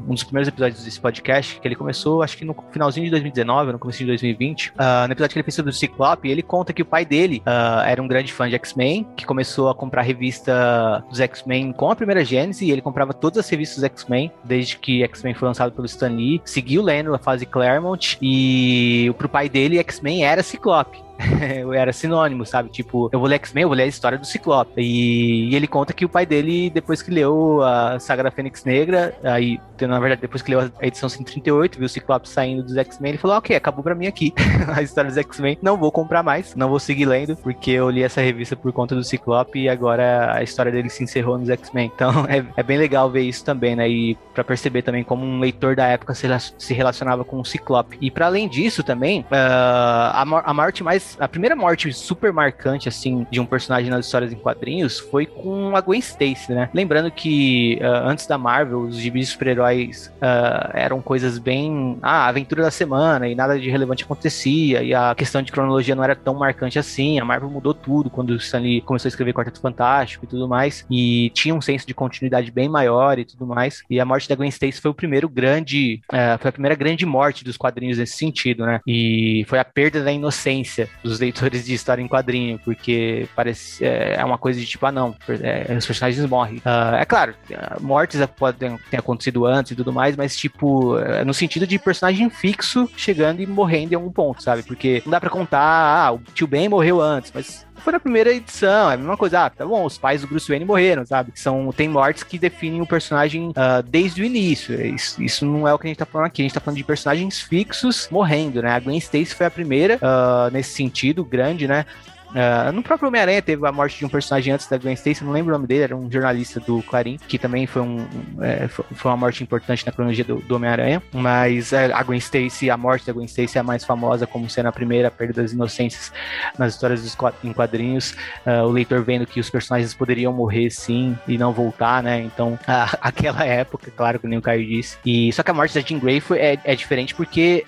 um 0.07 0.13
dos 0.13 0.23
primeiros 0.23 0.47
episódios 0.47 0.83
desse 0.83 0.99
podcast, 0.99 1.59
que 1.59 1.67
ele 1.67 1.75
começou, 1.75 2.21
acho 2.21 2.37
que 2.37 2.45
no 2.45 2.55
finalzinho 2.71 3.05
de 3.05 3.11
2019, 3.11 3.71
no 3.71 3.79
começo 3.79 3.99
de 3.99 4.05
2020. 4.05 4.73
no 5.07 5.11
episódio 5.11 5.33
que 5.33 5.39
ele 5.39 5.43
fez 5.43 5.55
sobre 5.55 5.71
o 5.71 5.73
Ciclope, 5.73 6.29
ele 6.29 6.41
conta 6.41 6.73
que 6.73 6.81
o 6.81 6.85
pai 6.85 7.05
dele 7.05 7.41
era 7.85 8.01
um 8.01 8.07
grande 8.07 8.31
fã 8.31 8.47
de 8.47 8.55
X-Men, 8.55 9.07
que 9.15 9.25
começou 9.25 9.69
a 9.69 9.75
comprar 9.75 10.01
revista 10.01 11.03
dos 11.09 11.19
X-Men 11.19 11.71
com 11.73 11.91
a 11.91 11.95
primeira 11.95 12.23
Gênesis, 12.23 12.61
e 12.61 12.71
ele 12.71 12.81
comprava 12.81 13.13
todas 13.13 13.39
as 13.39 13.49
revistas 13.49 13.72
dos 13.75 13.83
X-Men, 13.83 14.31
desde 14.43 14.77
que 14.77 15.03
X-Men 15.03 15.33
foi 15.33 15.47
lançado 15.47 15.71
pelo 15.71 15.85
Stan 15.85 16.09
Lee. 16.09 16.41
Seguiu 16.45 16.81
lendo 16.81 17.13
a 17.13 17.19
fase 17.19 17.45
Claremont 17.45 18.17
e 18.21 19.13
pro 19.17 19.29
pai 19.29 19.49
dele, 19.49 19.77
X-Men 19.79 20.25
era 20.25 20.43
Ciclope. 20.43 21.01
era 21.75 21.93
sinônimo, 21.93 22.45
sabe? 22.45 22.69
Tipo, 22.69 23.09
eu 23.11 23.19
vou 23.19 23.27
ler 23.27 23.35
X-Men, 23.35 23.63
eu 23.63 23.67
vou 23.69 23.77
ler 23.77 23.83
a 23.83 23.87
história 23.87 24.17
do 24.17 24.25
Ciclope. 24.25 24.81
E, 24.81 25.49
e, 25.49 25.55
ele 25.55 25.67
conta 25.67 25.93
que 25.93 26.05
o 26.05 26.09
pai 26.09 26.25
dele, 26.25 26.69
depois 26.69 27.01
que 27.01 27.11
leu 27.11 27.61
a 27.61 27.99
saga 27.99 28.23
da 28.23 28.31
Fênix 28.31 28.63
Negra, 28.63 29.15
aí, 29.23 29.59
na 29.81 29.99
verdade, 29.99 30.21
depois 30.21 30.41
que 30.41 30.51
leu 30.51 30.71
a 30.79 30.87
edição 30.87 31.09
138, 31.09 31.77
viu 31.77 31.85
o 31.85 31.89
Ciclope 31.89 32.27
saindo 32.27 32.63
dos 32.63 32.77
X-Men, 32.77 33.11
ele 33.11 33.17
falou: 33.17 33.37
Ok, 33.37 33.55
acabou 33.55 33.83
pra 33.83 33.95
mim 33.95 34.07
aqui 34.07 34.33
a 34.75 34.81
história 34.81 35.09
dos 35.09 35.17
X-Men. 35.17 35.57
Não 35.61 35.77
vou 35.77 35.91
comprar 35.91 36.23
mais, 36.23 36.55
não 36.55 36.69
vou 36.69 36.79
seguir 36.79 37.05
lendo, 37.05 37.35
porque 37.35 37.71
eu 37.71 37.89
li 37.89 38.03
essa 38.03 38.21
revista 38.21 38.55
por 38.55 38.71
conta 38.71 38.95
do 38.95 39.03
Ciclope 39.03 39.59
e 39.59 39.69
agora 39.69 40.33
a 40.33 40.43
história 40.43 40.71
dele 40.71 40.89
se 40.89 41.03
encerrou 41.03 41.37
nos 41.37 41.49
X-Men. 41.49 41.91
Então 41.93 42.25
é, 42.29 42.43
é, 42.55 42.63
bem 42.63 42.77
legal 42.77 43.09
ver 43.09 43.21
isso 43.21 43.43
também, 43.43 43.75
né? 43.75 43.89
E 43.89 44.17
pra 44.33 44.43
perceber 44.43 44.81
também 44.81 45.03
como 45.03 45.25
um 45.25 45.39
leitor 45.39 45.75
da 45.75 45.85
época 45.87 46.13
se, 46.13 46.27
se 46.57 46.73
relacionava 46.73 47.23
com 47.23 47.39
o 47.39 47.45
Ciclope. 47.45 47.97
E 48.01 48.09
para 48.09 48.25
além 48.25 48.47
disso 48.47 48.83
também, 48.83 49.21
uh, 49.21 49.25
a, 49.31 50.21
a 50.21 50.53
morte 50.53 50.83
mais 50.83 51.02
a 51.19 51.27
primeira 51.27 51.55
morte 51.55 51.91
super 51.93 52.31
marcante, 52.33 52.89
assim, 52.89 53.25
de 53.29 53.39
um 53.39 53.45
personagem 53.45 53.89
nas 53.89 54.05
histórias 54.05 54.31
em 54.31 54.35
quadrinhos 54.35 54.99
foi 54.99 55.25
com 55.25 55.75
a 55.75 55.81
Gwen 55.81 55.99
Stacy, 55.99 56.53
né? 56.53 56.69
Lembrando 56.73 57.11
que 57.11 57.79
uh, 57.81 58.07
antes 58.07 58.27
da 58.27 58.37
Marvel, 58.37 58.81
os 58.81 58.97
gibis 58.97 59.29
super-heróis 59.29 60.11
uh, 60.17 60.69
eram 60.73 61.01
coisas 61.01 61.37
bem. 61.37 61.97
Ah, 62.01 62.27
aventura 62.27 62.63
da 62.63 62.71
semana 62.71 63.27
e 63.27 63.35
nada 63.35 63.59
de 63.59 63.69
relevante 63.69 64.03
acontecia, 64.03 64.83
e 64.83 64.93
a 64.93 65.13
questão 65.15 65.41
de 65.41 65.51
cronologia 65.51 65.95
não 65.95 66.03
era 66.03 66.15
tão 66.15 66.33
marcante 66.33 66.79
assim. 66.79 67.19
A 67.19 67.25
Marvel 67.25 67.49
mudou 67.49 67.73
tudo 67.73 68.09
quando 68.09 68.31
o 68.31 68.35
Stanley 68.37 68.81
começou 68.81 69.07
a 69.07 69.09
escrever 69.09 69.33
Quarteto 69.33 69.59
Fantástico 69.59 70.25
e 70.25 70.27
tudo 70.27 70.47
mais, 70.47 70.85
e 70.89 71.31
tinha 71.33 71.53
um 71.53 71.61
senso 71.61 71.85
de 71.85 71.93
continuidade 71.93 72.51
bem 72.51 72.69
maior 72.69 73.19
e 73.19 73.25
tudo 73.25 73.45
mais. 73.45 73.83
E 73.89 73.99
a 73.99 74.05
morte 74.05 74.27
da 74.27 74.35
Gwen 74.35 74.49
Stacy 74.49 74.81
foi 74.81 74.91
o 74.91 74.93
primeiro 74.93 75.29
grande. 75.29 76.01
Uh, 76.11 76.37
foi 76.39 76.49
a 76.49 76.51
primeira 76.51 76.75
grande 76.75 77.05
morte 77.05 77.43
dos 77.43 77.57
quadrinhos 77.57 77.97
nesse 77.97 78.17
sentido, 78.17 78.65
né? 78.65 78.79
E 78.87 79.45
foi 79.47 79.59
a 79.59 79.65
perda 79.65 80.03
da 80.03 80.11
inocência 80.11 80.89
dos 81.03 81.19
leitores 81.19 81.65
de 81.65 81.73
história 81.73 82.01
em 82.01 82.07
quadrinho, 82.07 82.59
porque 82.59 83.27
parece 83.35 83.83
é, 83.83 84.15
é 84.15 84.25
uma 84.25 84.37
coisa 84.37 84.59
de 84.59 84.65
tipo, 84.65 84.85
ah 84.85 84.91
não, 84.91 85.15
é, 85.41 85.73
os 85.75 85.85
personagens 85.85 86.25
morrem. 86.25 86.57
Uh, 86.57 86.95
é 86.99 87.05
claro, 87.05 87.35
mortes 87.81 88.21
podem 88.37 88.77
ter 88.89 88.97
acontecido 88.97 89.45
antes 89.45 89.71
e 89.71 89.75
tudo 89.75 89.91
mais, 89.91 90.15
mas 90.15 90.35
tipo, 90.35 90.97
é, 90.99 91.23
no 91.23 91.33
sentido 91.33 91.67
de 91.67 91.77
personagem 91.77 92.29
fixo 92.29 92.89
chegando 92.95 93.41
e 93.41 93.47
morrendo 93.47 93.93
em 93.93 93.95
algum 93.95 94.11
ponto, 94.11 94.41
sabe? 94.41 94.63
Porque 94.63 95.01
não 95.05 95.11
dá 95.11 95.19
pra 95.19 95.29
contar, 95.29 95.61
ah, 95.61 96.11
o 96.13 96.19
tio 96.33 96.47
Ben 96.47 96.69
morreu 96.69 97.01
antes, 97.01 97.31
mas 97.33 97.65
foi 97.77 97.93
na 97.93 97.99
primeira 97.99 98.31
edição, 98.31 98.89
é 98.89 98.93
a 98.93 98.97
mesma 98.97 99.17
coisa. 99.17 99.45
Ah, 99.45 99.49
tá 99.49 99.65
bom, 99.65 99.85
os 99.85 99.97
pais 99.97 100.21
do 100.21 100.27
Bruce 100.27 100.47
Wayne 100.47 100.65
morreram, 100.65 101.05
sabe? 101.05 101.31
São, 101.35 101.71
tem 101.71 101.87
mortes 101.87 102.23
que 102.23 102.37
definem 102.37 102.81
o 102.81 102.87
personagem 102.87 103.49
uh, 103.49 103.83
desde 103.83 104.21
o 104.21 104.25
início. 104.25 104.79
Isso, 104.85 105.21
isso, 105.21 105.45
não 105.45 105.67
é 105.67 105.73
o 105.73 105.79
que 105.79 105.87
a 105.87 105.89
gente 105.89 105.97
tá 105.97 106.05
falando 106.05 106.27
aqui. 106.27 106.41
A 106.41 106.45
gente 106.45 106.53
tá 106.53 106.59
falando 106.59 106.77
de 106.77 106.83
personagens 106.83 107.41
fixos 107.41 108.07
morrendo, 108.11 108.61
né? 108.61 108.71
A 108.71 108.79
Gwen 108.79 108.97
Stacy 108.97 109.35
foi 109.35 109.45
a 109.45 109.51
primeira 109.51 109.97
uh, 109.97 110.51
nesse 110.51 110.73
sentido, 110.73 111.25
grande, 111.25 111.67
né? 111.67 111.85
Uh, 112.33 112.71
no 112.71 112.81
próprio 112.81 113.07
Homem-Aranha 113.09 113.41
teve 113.41 113.65
a 113.67 113.71
morte 113.71 113.99
de 113.99 114.05
um 114.05 114.09
personagem 114.09 114.51
antes 114.51 114.67
da 114.67 114.77
Gwen 114.77 114.93
Stacy, 114.93 115.23
não 115.23 115.31
lembro 115.31 115.53
o 115.53 115.57
nome 115.57 115.67
dele, 115.67 115.83
era 115.83 115.95
um 115.95 116.11
jornalista 116.11 116.59
do 116.59 116.81
Clarim, 116.81 117.17
que 117.27 117.37
também 117.37 117.67
foi, 117.67 117.83
um, 117.83 118.07
é, 118.41 118.67
foi 118.67 119.11
uma 119.11 119.17
morte 119.17 119.43
importante 119.43 119.85
na 119.85 119.91
cronologia 119.91 120.23
do, 120.23 120.37
do 120.37 120.55
Homem-Aranha. 120.55 121.01
Mas 121.13 121.71
é, 121.71 121.93
a 121.93 122.01
Gwen 122.01 122.17
Stacy, 122.17 122.69
a 122.69 122.77
morte 122.77 123.05
da 123.05 123.13
Gwen 123.13 123.25
Stacy 123.25 123.57
é 123.57 123.61
a 123.61 123.63
mais 123.63 123.83
famosa, 123.83 124.25
como 124.25 124.49
sendo 124.49 124.67
a 124.67 124.71
primeira 124.71 125.11
perda 125.11 125.41
das 125.41 125.51
inocências 125.51 126.11
nas 126.57 126.73
histórias 126.73 127.01
dos 127.03 127.17
em 127.43 127.53
quadrinhos. 127.53 128.15
Uh, 128.45 128.65
o 128.65 128.71
leitor 128.71 129.03
vendo 129.03 129.25
que 129.25 129.39
os 129.39 129.49
personagens 129.49 129.93
poderiam 129.93 130.33
morrer 130.33 130.69
sim 130.71 131.17
e 131.27 131.37
não 131.37 131.53
voltar, 131.53 132.01
né? 132.01 132.19
Então, 132.19 132.53
uh, 132.53 132.97
aquela 132.99 133.45
época, 133.45 133.91
claro 133.95 134.19
que 134.19 134.27
nem 134.27 134.39
o 134.39 134.41
Caio 134.41 134.65
disse. 134.65 134.97
E, 135.05 135.31
só 135.31 135.43
que 135.43 135.51
a 135.51 135.53
morte 135.53 135.75
da 135.75 135.81
Jean 135.81 135.99
Grey 135.99 136.19
foi, 136.19 136.39
é, 136.39 136.57
é 136.63 136.75
diferente 136.75 137.13
porque 137.13 137.63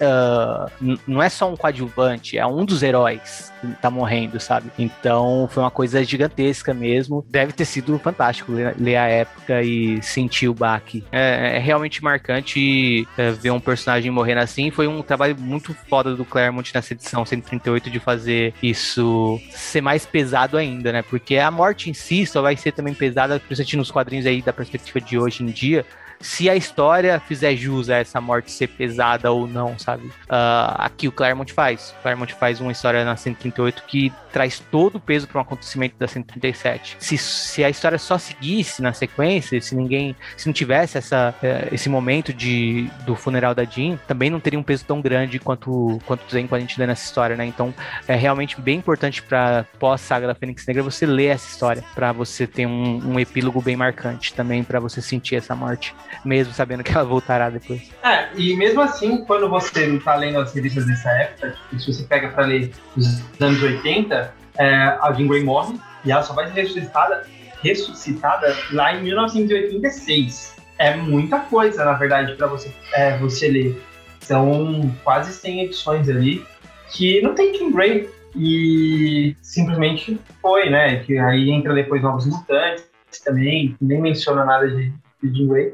não 1.07 1.21
é 1.21 1.29
só 1.29 1.49
um 1.51 1.55
coadjuvante, 1.55 2.37
é 2.37 2.45
um 2.45 2.65
dos 2.65 2.81
heróis 2.83 3.53
tá 3.81 3.89
morrendo, 3.89 4.39
sabe? 4.39 4.71
Então 4.77 5.47
foi 5.51 5.63
uma 5.63 5.71
coisa 5.71 6.03
gigantesca 6.03 6.73
mesmo. 6.73 7.25
Deve 7.29 7.53
ter 7.53 7.65
sido 7.65 7.97
fantástico 7.99 8.51
ler, 8.51 8.75
ler 8.77 8.97
a 8.97 9.07
época 9.07 9.61
e 9.61 10.01
sentir 10.01 10.47
o 10.47 10.53
baque. 10.53 11.03
É, 11.11 11.57
é 11.57 11.59
realmente 11.59 12.03
marcante 12.03 13.07
é, 13.17 13.31
ver 13.31 13.51
um 13.51 13.59
personagem 13.59 14.11
morrendo 14.11 14.41
assim. 14.41 14.71
Foi 14.71 14.87
um 14.87 15.01
trabalho 15.01 15.35
muito 15.37 15.73
foda 15.89 16.15
do 16.15 16.25
Claremont 16.25 16.71
nessa 16.73 16.93
edição 16.93 17.25
138 17.25 17.89
de 17.89 17.99
fazer 17.99 18.53
isso 18.61 19.39
ser 19.51 19.81
mais 19.81 20.05
pesado 20.05 20.57
ainda, 20.57 20.91
né? 20.91 21.01
Porque 21.01 21.37
a 21.37 21.51
morte 21.51 21.89
em 21.89 21.93
si 21.93 22.25
só 22.25 22.41
vai 22.41 22.55
ser 22.55 22.71
também 22.71 22.93
pesada, 22.93 23.39
principalmente 23.39 23.77
nos 23.77 23.91
quadrinhos 23.91 24.25
aí 24.25 24.41
da 24.41 24.53
perspectiva 24.53 25.01
de 25.01 25.17
hoje 25.17 25.43
em 25.43 25.47
dia 25.47 25.85
se 26.25 26.49
a 26.49 26.55
história 26.55 27.19
fizer 27.19 27.55
jus 27.55 27.87
a 27.87 27.97
essa 27.97 28.19
morte 28.19 28.51
ser 28.51 28.67
pesada 28.67 29.31
ou 29.31 29.47
não, 29.47 29.77
sabe? 29.77 30.07
Uh, 30.07 30.73
aqui 30.79 31.07
o 31.07 31.11
Claremont 31.11 31.53
faz. 31.53 31.93
O 31.99 32.01
Claremont 32.01 32.33
faz 32.33 32.59
uma 32.59 32.71
história 32.71 33.05
na 33.05 33.15
138 33.15 33.83
que 33.83 34.11
traz 34.33 34.59
todo 34.59 34.95
o 34.95 34.99
peso 34.99 35.27
para 35.27 35.37
um 35.37 35.41
acontecimento 35.43 35.95
da 35.99 36.07
137. 36.07 36.97
Se, 36.99 37.15
se 37.15 37.63
a 37.63 37.69
história 37.69 37.99
só 37.99 38.17
seguisse 38.17 38.81
na 38.81 38.91
sequência, 38.91 39.61
se 39.61 39.75
ninguém, 39.75 40.15
se 40.35 40.47
não 40.47 40.53
tivesse 40.53 40.97
essa, 40.97 41.33
uh, 41.43 41.73
esse 41.73 41.87
momento 41.89 42.33
de, 42.33 42.89
do 43.05 43.15
funeral 43.15 43.53
da 43.53 43.63
Jean, 43.63 43.95
também 44.07 44.31
não 44.31 44.39
teria 44.39 44.59
um 44.59 44.63
peso 44.63 44.83
tão 44.83 45.01
grande 45.01 45.37
quanto, 45.37 45.99
quanto 46.07 46.25
tem 46.25 46.47
quando 46.47 46.57
a 46.57 46.61
gente 46.61 46.79
lê 46.79 46.87
nessa 46.87 47.05
história, 47.05 47.35
né? 47.35 47.45
Então 47.45 47.71
é 48.07 48.15
realmente 48.15 48.59
bem 48.59 48.79
importante 48.79 49.21
para 49.21 49.63
pós-saga 49.77 50.25
da 50.25 50.33
Fênix 50.33 50.65
Negra 50.65 50.81
você 50.81 51.05
ler 51.05 51.27
essa 51.27 51.47
história, 51.47 51.83
para 51.93 52.11
você 52.11 52.47
ter 52.47 52.65
um, 52.65 53.11
um 53.13 53.19
epílogo 53.19 53.61
bem 53.61 53.75
marcante 53.75 54.33
também, 54.33 54.63
para 54.63 54.79
você 54.79 55.03
sentir 55.03 55.35
essa 55.35 55.55
morte 55.55 55.93
mesmo 56.23 56.53
sabendo 56.53 56.83
que 56.83 56.91
ela 56.91 57.03
voltará 57.03 57.49
depois. 57.49 57.89
É, 58.03 58.29
e 58.35 58.55
mesmo 58.55 58.81
assim, 58.81 59.23
quando 59.25 59.49
você 59.49 59.87
não 59.87 59.99
tá 59.99 60.15
lendo 60.15 60.39
as 60.39 60.53
revistas 60.53 60.85
dessa 60.85 61.09
época, 61.11 61.55
se 61.77 61.93
você 61.93 62.03
pega 62.03 62.29
para 62.29 62.45
ler 62.45 62.71
os 62.95 63.21
anos 63.41 63.61
80, 63.61 64.33
é, 64.57 64.65
a 65.01 65.13
Jean 65.15 65.27
Grey 65.27 65.43
morre 65.43 65.79
e 66.03 66.11
ela 66.11 66.23
só 66.23 66.33
vai 66.33 66.51
ser 66.51 66.61
ressuscitada, 66.61 67.25
ressuscitada 67.61 68.55
lá 68.71 68.95
em 68.95 69.03
1986. 69.03 70.55
É 70.77 70.95
muita 70.95 71.39
coisa, 71.39 71.85
na 71.85 71.93
verdade, 71.93 72.35
para 72.35 72.47
você, 72.47 72.71
é, 72.93 73.17
você 73.17 73.49
ler. 73.49 73.81
São 74.19 74.91
quase 75.03 75.31
100 75.33 75.65
edições 75.65 76.09
ali 76.09 76.43
que 76.91 77.21
não 77.21 77.35
tem 77.35 77.55
Jean 77.55 77.71
Grey 77.71 78.09
e 78.35 79.35
simplesmente 79.41 80.19
foi, 80.41 80.69
né? 80.69 80.97
Que 81.03 81.17
aí 81.17 81.49
entra 81.51 81.73
depois 81.73 82.01
Novos 82.01 82.25
Mutantes 82.25 82.85
também, 83.23 83.75
nem 83.79 84.01
menciona 84.01 84.43
nada 84.43 84.67
de, 84.67 84.91
de 85.23 85.37
Jean 85.37 85.47
Grey. 85.47 85.73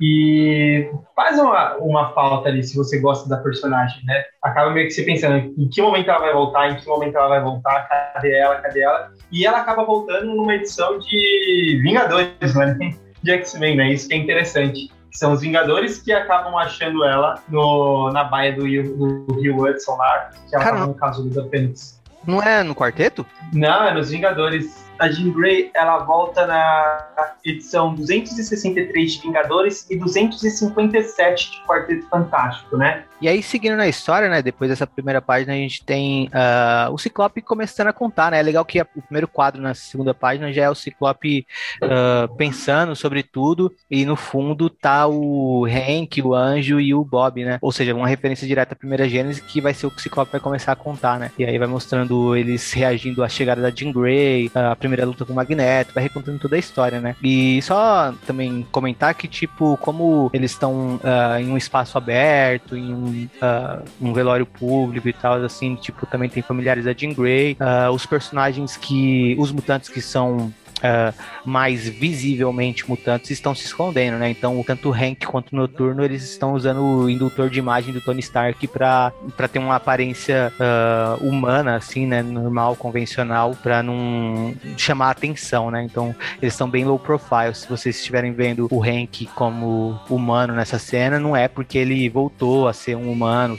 E 0.00 0.90
faz 1.14 1.38
uma, 1.38 1.76
uma 1.76 2.12
falta 2.14 2.48
ali 2.48 2.62
se 2.62 2.74
você 2.74 2.98
gosta 2.98 3.28
da 3.28 3.36
personagem, 3.36 4.02
né? 4.06 4.24
Acaba 4.42 4.70
meio 4.70 4.86
que 4.86 4.94
você 4.94 5.02
pensando 5.02 5.36
em 5.36 5.68
que 5.68 5.82
momento 5.82 6.08
ela 6.08 6.20
vai 6.20 6.32
voltar, 6.32 6.70
em 6.70 6.76
que 6.76 6.86
momento 6.86 7.16
ela 7.16 7.28
vai 7.28 7.42
voltar, 7.42 7.86
cadê 8.14 8.34
ela, 8.34 8.56
cadê 8.56 8.80
ela? 8.80 9.12
E 9.30 9.44
ela 9.44 9.58
acaba 9.58 9.84
voltando 9.84 10.34
numa 10.34 10.54
edição 10.54 10.98
de 10.98 11.80
Vingadores, 11.82 12.54
né? 12.54 12.76
De 13.22 13.32
X-Men, 13.32 13.76
né? 13.76 13.92
Isso 13.92 14.08
que 14.08 14.14
é 14.14 14.16
interessante. 14.16 14.90
São 15.12 15.32
os 15.32 15.42
Vingadores 15.42 16.00
que 16.00 16.10
acabam 16.10 16.56
achando 16.56 17.04
ela 17.04 17.34
no, 17.50 18.10
na 18.10 18.24
baia 18.24 18.54
do, 18.54 18.62
do 18.62 19.40
Rio 19.42 19.62
Hudson 19.62 19.94
lá, 19.96 20.30
que 20.48 20.56
ela 20.56 20.64
tava 20.64 20.86
no 20.86 20.94
casulo 20.94 21.28
da 21.28 21.46
Fênix. 21.50 22.00
Não 22.26 22.42
é 22.42 22.62
no 22.62 22.74
quarteto? 22.74 23.26
Não, 23.52 23.84
é 23.84 23.92
nos 23.92 24.10
Vingadores 24.10 24.89
a 25.00 25.10
Jean 25.10 25.32
Grey 25.32 25.70
ela 25.74 25.98
volta 26.04 26.46
na 26.46 27.34
edição 27.44 27.94
263 27.94 29.12
de 29.12 29.22
Vingadores 29.22 29.86
e 29.90 29.96
257 29.96 31.52
de 31.52 31.66
Quarteto 31.66 32.06
Fantástico, 32.08 32.76
né? 32.76 33.04
E 33.20 33.28
aí, 33.28 33.42
seguindo 33.42 33.76
na 33.76 33.86
história, 33.86 34.30
né? 34.30 34.40
Depois 34.40 34.70
dessa 34.70 34.86
primeira 34.86 35.20
página, 35.20 35.52
a 35.52 35.56
gente 35.56 35.84
tem 35.84 36.28
uh, 36.28 36.90
o 36.90 36.96
Ciclope 36.96 37.42
começando 37.42 37.88
a 37.88 37.92
contar, 37.92 38.30
né? 38.30 38.40
É 38.40 38.42
legal 38.42 38.64
que 38.64 38.80
a, 38.80 38.86
o 38.96 39.02
primeiro 39.02 39.28
quadro 39.28 39.60
na 39.60 39.74
segunda 39.74 40.14
página 40.14 40.50
já 40.50 40.64
é 40.64 40.70
o 40.70 40.74
Ciclope 40.74 41.46
uh, 41.82 42.34
pensando 42.36 42.96
sobre 42.96 43.22
tudo, 43.22 43.70
e 43.90 44.06
no 44.06 44.16
fundo 44.16 44.70
tá 44.70 45.06
o 45.06 45.66
Hank, 45.66 46.22
o 46.22 46.34
Anjo 46.34 46.80
e 46.80 46.94
o 46.94 47.04
Bob, 47.04 47.44
né? 47.44 47.58
Ou 47.60 47.70
seja, 47.70 47.94
uma 47.94 48.08
referência 48.08 48.46
direta 48.46 48.72
à 48.72 48.76
primeira 48.76 49.06
Gênesis, 49.06 49.42
que 49.42 49.60
vai 49.60 49.74
ser 49.74 49.86
o 49.86 49.90
que 49.90 49.98
o 49.98 50.00
Ciclope 50.00 50.32
vai 50.32 50.40
começar 50.40 50.72
a 50.72 50.76
contar, 50.76 51.18
né? 51.18 51.30
E 51.38 51.44
aí 51.44 51.58
vai 51.58 51.68
mostrando 51.68 52.34
eles 52.34 52.72
reagindo 52.72 53.22
à 53.22 53.28
chegada 53.28 53.60
da 53.60 53.70
Jean 53.70 53.92
Grey, 53.92 54.50
a 54.54 54.74
primeira 54.74 55.04
luta 55.04 55.26
com 55.26 55.34
o 55.34 55.36
Magneto, 55.36 55.92
vai 55.92 56.04
recontando 56.04 56.38
toda 56.38 56.56
a 56.56 56.58
história, 56.58 57.00
né? 57.00 57.14
E 57.22 57.60
só 57.60 58.14
também 58.26 58.66
comentar 58.72 59.12
que, 59.14 59.28
tipo, 59.28 59.76
como 59.76 60.30
eles 60.32 60.52
estão 60.52 60.96
uh, 60.96 61.38
em 61.38 61.50
um 61.50 61.58
espaço 61.58 61.98
aberto, 61.98 62.74
em 62.74 62.94
um 62.94 63.09
uh, 63.10 63.84
um 64.00 64.12
velório 64.12 64.46
público 64.46 65.08
e 65.08 65.12
tal, 65.12 65.42
assim, 65.42 65.74
tipo, 65.74 66.06
também 66.06 66.28
tem 66.28 66.42
familiares 66.42 66.84
da 66.84 66.92
Jean 66.92 67.12
Grey, 67.12 67.56
uh, 67.60 67.90
os 67.92 68.06
personagens 68.06 68.76
que, 68.76 69.36
os 69.38 69.52
mutantes 69.52 69.88
que 69.88 70.00
são 70.00 70.52
uh, 70.80 71.14
mais 71.44 71.88
visivelmente 71.88 72.88
mutantes 72.88 73.30
estão 73.30 73.54
se 73.54 73.64
escondendo, 73.64 74.18
né? 74.18 74.30
Então, 74.30 74.62
tanto 74.66 74.90
o 74.90 74.92
Hank 74.92 75.26
quanto 75.26 75.52
o 75.52 75.56
Noturno, 75.56 76.04
eles 76.04 76.22
estão 76.22 76.52
usando 76.52 76.82
o 76.82 77.10
indutor 77.10 77.48
de 77.50 77.58
imagem 77.58 77.92
do 77.92 78.00
Tony 78.00 78.20
Stark 78.20 78.66
para 78.68 79.12
ter 79.50 79.58
uma 79.58 79.76
aparência 79.76 80.52
uh, 80.58 81.26
humana, 81.26 81.76
assim, 81.76 82.06
né? 82.06 82.22
Normal, 82.22 82.76
convencional, 82.76 83.56
para 83.62 83.82
não 83.82 84.54
chamar 84.76 85.10
atenção, 85.10 85.70
né? 85.70 85.82
Então, 85.82 86.14
eles 86.40 86.54
estão 86.54 86.68
bem 86.68 86.84
low 86.84 86.98
profile. 86.98 87.54
Se 87.54 87.68
vocês 87.68 87.96
estiverem 87.96 88.32
vendo 88.32 88.68
o 88.70 88.82
Hank 88.82 89.26
como 89.34 89.98
humano 90.08 90.54
nessa 90.54 90.78
cena, 90.78 91.18
não 91.18 91.36
é 91.36 91.48
porque 91.48 91.78
ele 91.78 92.08
voltou 92.08 92.68
a 92.68 92.72
ser 92.72 92.96
um 92.96 93.10
humano, 93.10 93.56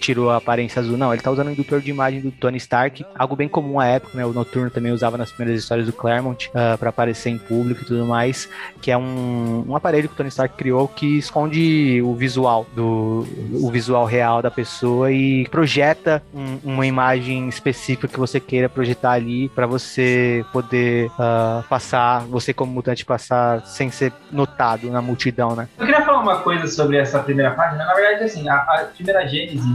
tirou 0.00 0.30
a 0.30 0.36
aparência 0.36 0.80
azul, 0.80 0.96
não. 0.96 1.12
Ele 1.12 1.22
tá 1.22 1.30
usando 1.30 1.48
o 1.48 1.52
indutor 1.52 1.80
de 1.80 1.90
imagem 1.90 2.20
do 2.20 2.30
Tony 2.30 2.58
Stark, 2.58 3.04
algo 3.16 3.36
bem 3.36 3.48
comum 3.48 3.78
à 3.78 3.86
época, 3.86 4.16
né? 4.16 4.24
O 4.24 4.32
Noturno 4.32 4.70
também 4.70 4.92
usava 4.92 5.16
nas 5.16 5.30
primeiras 5.30 5.62
histórias 5.62 5.86
do 5.86 5.92
Claremont. 5.92 6.48
Uh, 6.48 6.63
para 6.78 6.90
aparecer 6.90 7.30
em 7.30 7.38
público 7.38 7.82
e 7.82 7.84
tudo 7.84 8.06
mais, 8.06 8.48
que 8.80 8.90
é 8.90 8.96
um, 8.96 9.64
um 9.68 9.76
aparelho 9.76 10.08
que 10.08 10.14
o 10.14 10.16
Tony 10.16 10.28
Stark 10.28 10.56
criou 10.56 10.88
que 10.88 11.18
esconde 11.18 12.00
o 12.02 12.14
visual 12.14 12.66
do 12.74 13.26
o 13.62 13.70
visual 13.70 14.04
real 14.04 14.42
da 14.42 14.50
pessoa 14.50 15.10
e 15.10 15.46
projeta 15.48 16.22
um, 16.34 16.58
uma 16.64 16.86
imagem 16.86 17.48
específica 17.48 18.08
que 18.08 18.18
você 18.18 18.40
queira 18.40 18.68
projetar 18.68 19.12
ali 19.12 19.48
para 19.48 19.66
você 19.66 20.44
poder 20.52 21.06
uh, 21.12 21.62
passar, 21.68 22.20
você 22.22 22.52
como 22.52 22.72
mutante 22.72 23.04
passar 23.04 23.64
sem 23.66 23.90
ser 23.90 24.12
notado 24.30 24.90
na 24.90 25.00
multidão, 25.00 25.54
né? 25.54 25.68
Eu 25.78 25.86
queria 25.86 26.02
falar 26.02 26.20
uma 26.20 26.40
coisa 26.40 26.66
sobre 26.66 26.96
essa 26.96 27.18
primeira 27.20 27.52
página. 27.52 27.84
Na 27.84 27.94
verdade, 27.94 28.24
assim, 28.24 28.48
a, 28.48 28.54
a 28.54 28.88
primeira 28.94 29.26
Gênese, 29.26 29.68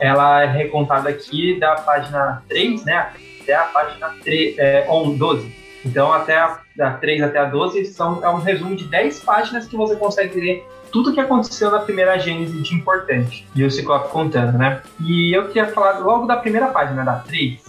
ela 0.00 0.42
é 0.42 0.46
recontada 0.46 1.08
aqui 1.08 1.58
da 1.58 1.76
página 1.76 2.42
3, 2.48 2.84
né? 2.84 3.10
Até 3.42 3.54
a 3.54 3.64
página 3.64 4.10
3, 4.22 4.58
é, 4.58 4.86
12. 4.86 5.61
Então, 5.84 6.12
até 6.12 6.36
a, 6.36 6.60
da 6.76 6.92
3 6.92 7.22
até 7.22 7.38
a 7.38 7.44
12 7.44 7.84
são, 7.86 8.24
é 8.24 8.28
um 8.28 8.38
resumo 8.38 8.76
de 8.76 8.84
10 8.84 9.20
páginas 9.20 9.66
que 9.66 9.76
você 9.76 9.96
consegue 9.96 10.40
ler 10.40 10.66
tudo 10.90 11.10
o 11.10 11.14
que 11.14 11.20
aconteceu 11.20 11.70
na 11.70 11.80
primeira 11.80 12.18
gênese 12.18 12.60
de 12.60 12.74
importante. 12.74 13.46
E 13.54 13.64
o 13.64 13.70
Ciclope 13.70 14.10
contando, 14.10 14.58
né? 14.58 14.82
E 15.00 15.36
eu 15.36 15.48
queria 15.48 15.66
falar 15.68 15.98
logo 15.98 16.26
da 16.26 16.36
primeira 16.36 16.68
página, 16.68 17.02
da 17.04 17.14
3. 17.14 17.60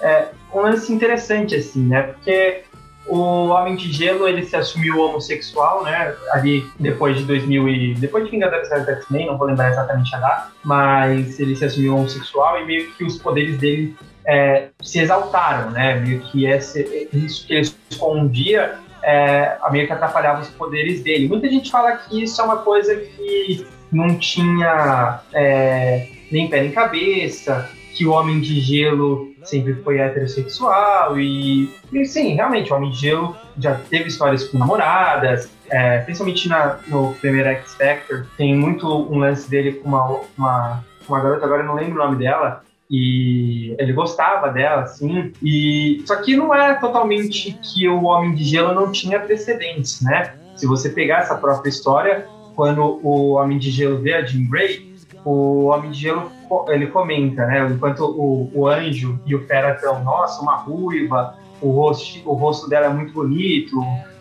É 0.00 0.28
um 0.52 0.60
lance 0.60 0.92
interessante, 0.92 1.54
assim, 1.54 1.86
né? 1.86 2.02
Porque 2.02 2.64
o 3.06 3.46
Homem 3.48 3.76
de 3.76 3.90
Gelo, 3.90 4.28
ele 4.28 4.44
se 4.44 4.56
assumiu 4.56 5.00
homossexual, 5.00 5.84
né? 5.84 6.14
Ali 6.32 6.68
depois 6.78 7.16
de 7.16 7.24
2000 7.24 7.68
e... 7.68 7.94
Depois 7.94 8.24
de 8.24 8.30
Vingadores 8.30 8.68
da 8.68 8.78
X-Men, 8.78 9.26
não 9.26 9.38
vou 9.38 9.46
lembrar 9.46 9.70
exatamente 9.70 10.14
a 10.14 10.18
data. 10.18 10.52
Mas 10.64 11.40
ele 11.40 11.56
se 11.56 11.64
assumiu 11.64 11.96
homossexual 11.96 12.60
e 12.60 12.66
meio 12.66 12.90
que 12.92 13.04
os 13.04 13.16
poderes 13.16 13.56
dele 13.58 13.96
é, 14.26 14.68
se 14.82 14.98
exaltaram, 14.98 15.70
né? 15.70 16.00
Meio 16.00 16.20
que 16.20 16.46
esse, 16.46 17.08
isso 17.12 17.46
que 17.46 17.54
ele 17.54 17.70
escondia 17.90 18.78
é, 19.02 19.56
meio 19.70 19.86
que 19.86 19.92
atrapalhava 19.92 20.42
os 20.42 20.48
poderes 20.48 21.02
dele. 21.02 21.28
Muita 21.28 21.48
gente 21.48 21.70
fala 21.70 21.96
que 21.96 22.24
isso 22.24 22.40
é 22.40 22.44
uma 22.44 22.58
coisa 22.58 22.94
que 22.96 23.66
não 23.92 24.18
tinha 24.18 25.20
é, 25.32 26.08
nem 26.30 26.50
pé 26.50 26.60
nem 26.62 26.72
cabeça, 26.72 27.70
que 27.94 28.04
o 28.04 28.10
Homem 28.10 28.40
de 28.40 28.60
Gelo 28.60 29.32
sempre 29.44 29.74
foi 29.76 29.98
heterossexual 29.98 31.18
e, 31.18 31.70
e 31.92 32.04
sim, 32.04 32.34
realmente, 32.34 32.72
o 32.72 32.76
Homem 32.76 32.90
de 32.90 32.98
Gelo 32.98 33.36
já 33.58 33.76
teve 33.88 34.08
histórias 34.08 34.48
com 34.48 34.58
namoradas, 34.58 35.50
é, 35.70 36.00
principalmente 36.00 36.48
na, 36.48 36.78
no 36.88 37.14
primeiro 37.14 37.48
X 37.48 37.74
Factor, 37.74 38.26
tem 38.36 38.54
muito 38.54 38.86
um 38.86 39.18
lance 39.18 39.48
dele 39.48 39.74
com 39.74 39.88
uma, 39.88 40.20
uma, 40.36 40.84
uma 41.08 41.20
garota, 41.20 41.46
agora 41.46 41.62
eu 41.62 41.66
não 41.66 41.74
lembro 41.74 41.94
o 41.94 42.04
nome 42.04 42.16
dela, 42.16 42.62
e 42.90 43.74
ele 43.78 43.92
gostava 43.92 44.48
dela, 44.48 44.82
assim, 44.82 45.32
e 45.42 46.02
só 46.06 46.16
que 46.16 46.36
não 46.36 46.54
é 46.54 46.74
totalmente 46.74 47.58
que 47.62 47.88
o 47.88 48.04
Homem 48.04 48.34
de 48.34 48.44
Gelo 48.44 48.74
não 48.74 48.92
tinha 48.92 49.18
precedentes, 49.18 50.00
né? 50.02 50.34
Se 50.54 50.66
você 50.66 50.90
pegar 50.90 51.18
essa 51.18 51.34
própria 51.34 51.68
história, 51.68 52.26
quando 52.54 53.00
o 53.02 53.32
Homem 53.32 53.58
de 53.58 53.70
Gelo 53.70 53.98
vê 53.98 54.14
a 54.14 54.24
Jean 54.24 54.48
Grey, 54.48 54.94
o 55.24 55.64
Homem 55.66 55.90
de 55.90 56.00
Gelo 56.00 56.30
ele 56.68 56.86
comenta, 56.86 57.44
né? 57.46 57.68
Enquanto 57.68 58.04
o, 58.04 58.50
o 58.54 58.68
Anjo 58.68 59.20
e 59.26 59.34
o 59.34 59.44
Fera 59.46 59.74
estão, 59.74 60.02
nossa, 60.04 60.40
uma 60.40 60.56
ruiva, 60.56 61.36
o 61.60 61.70
rosto, 61.70 62.20
o 62.24 62.34
rosto 62.34 62.68
dela 62.68 62.86
é 62.86 62.90
muito 62.90 63.12
bonito. 63.12 63.76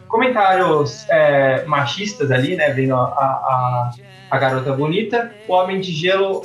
Comentários 0.07 1.05
é, 1.09 1.63
machistas 1.66 2.32
ali, 2.32 2.55
né? 2.55 2.72
Vendo 2.72 2.95
a, 2.95 3.03
a, 3.03 3.91
a 4.32 4.38
garota 4.39 4.74
bonita. 4.74 5.32
O 5.47 5.53
Homem 5.53 5.80
de 5.80 5.91
Gelo 5.91 6.41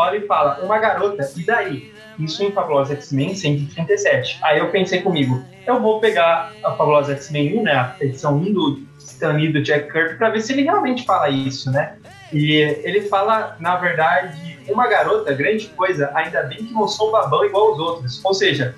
olha 0.00 0.18
e 0.18 0.26
fala, 0.26 0.58
uma 0.62 0.78
garota, 0.78 1.28
e 1.36 1.44
daí? 1.44 1.92
Isso 2.18 2.42
em 2.42 2.52
Fabulosa 2.52 2.94
X-Men 2.94 3.34
137. 3.34 4.38
Aí 4.42 4.58
eu 4.58 4.70
pensei 4.70 5.00
comigo, 5.00 5.42
eu 5.66 5.80
vou 5.80 6.00
pegar 6.00 6.52
a 6.62 6.72
Fabulosa 6.72 7.12
X-Men 7.12 7.60
1, 7.60 7.62
né, 7.62 7.72
a 7.72 7.96
edição 8.00 8.36
1 8.36 8.52
do 8.52 8.82
Stan 8.98 9.32
Lee 9.32 9.52
do 9.52 9.62
Jack 9.62 9.90
Kirby, 9.90 10.16
para 10.16 10.30
ver 10.30 10.40
se 10.40 10.52
ele 10.52 10.62
realmente 10.62 11.04
fala 11.04 11.28
isso, 11.28 11.70
né? 11.70 11.94
E 12.32 12.56
ele 12.84 13.02
fala, 13.02 13.56
na 13.58 13.76
verdade, 13.76 14.58
uma 14.68 14.86
garota, 14.86 15.32
grande 15.32 15.66
coisa, 15.68 16.10
ainda 16.14 16.42
bem 16.44 16.58
que 16.58 16.72
não 16.72 16.86
sou 16.86 17.10
babão 17.10 17.44
igual 17.44 17.72
os 17.72 17.78
outros. 17.78 18.24
Ou 18.24 18.34
seja, 18.34 18.74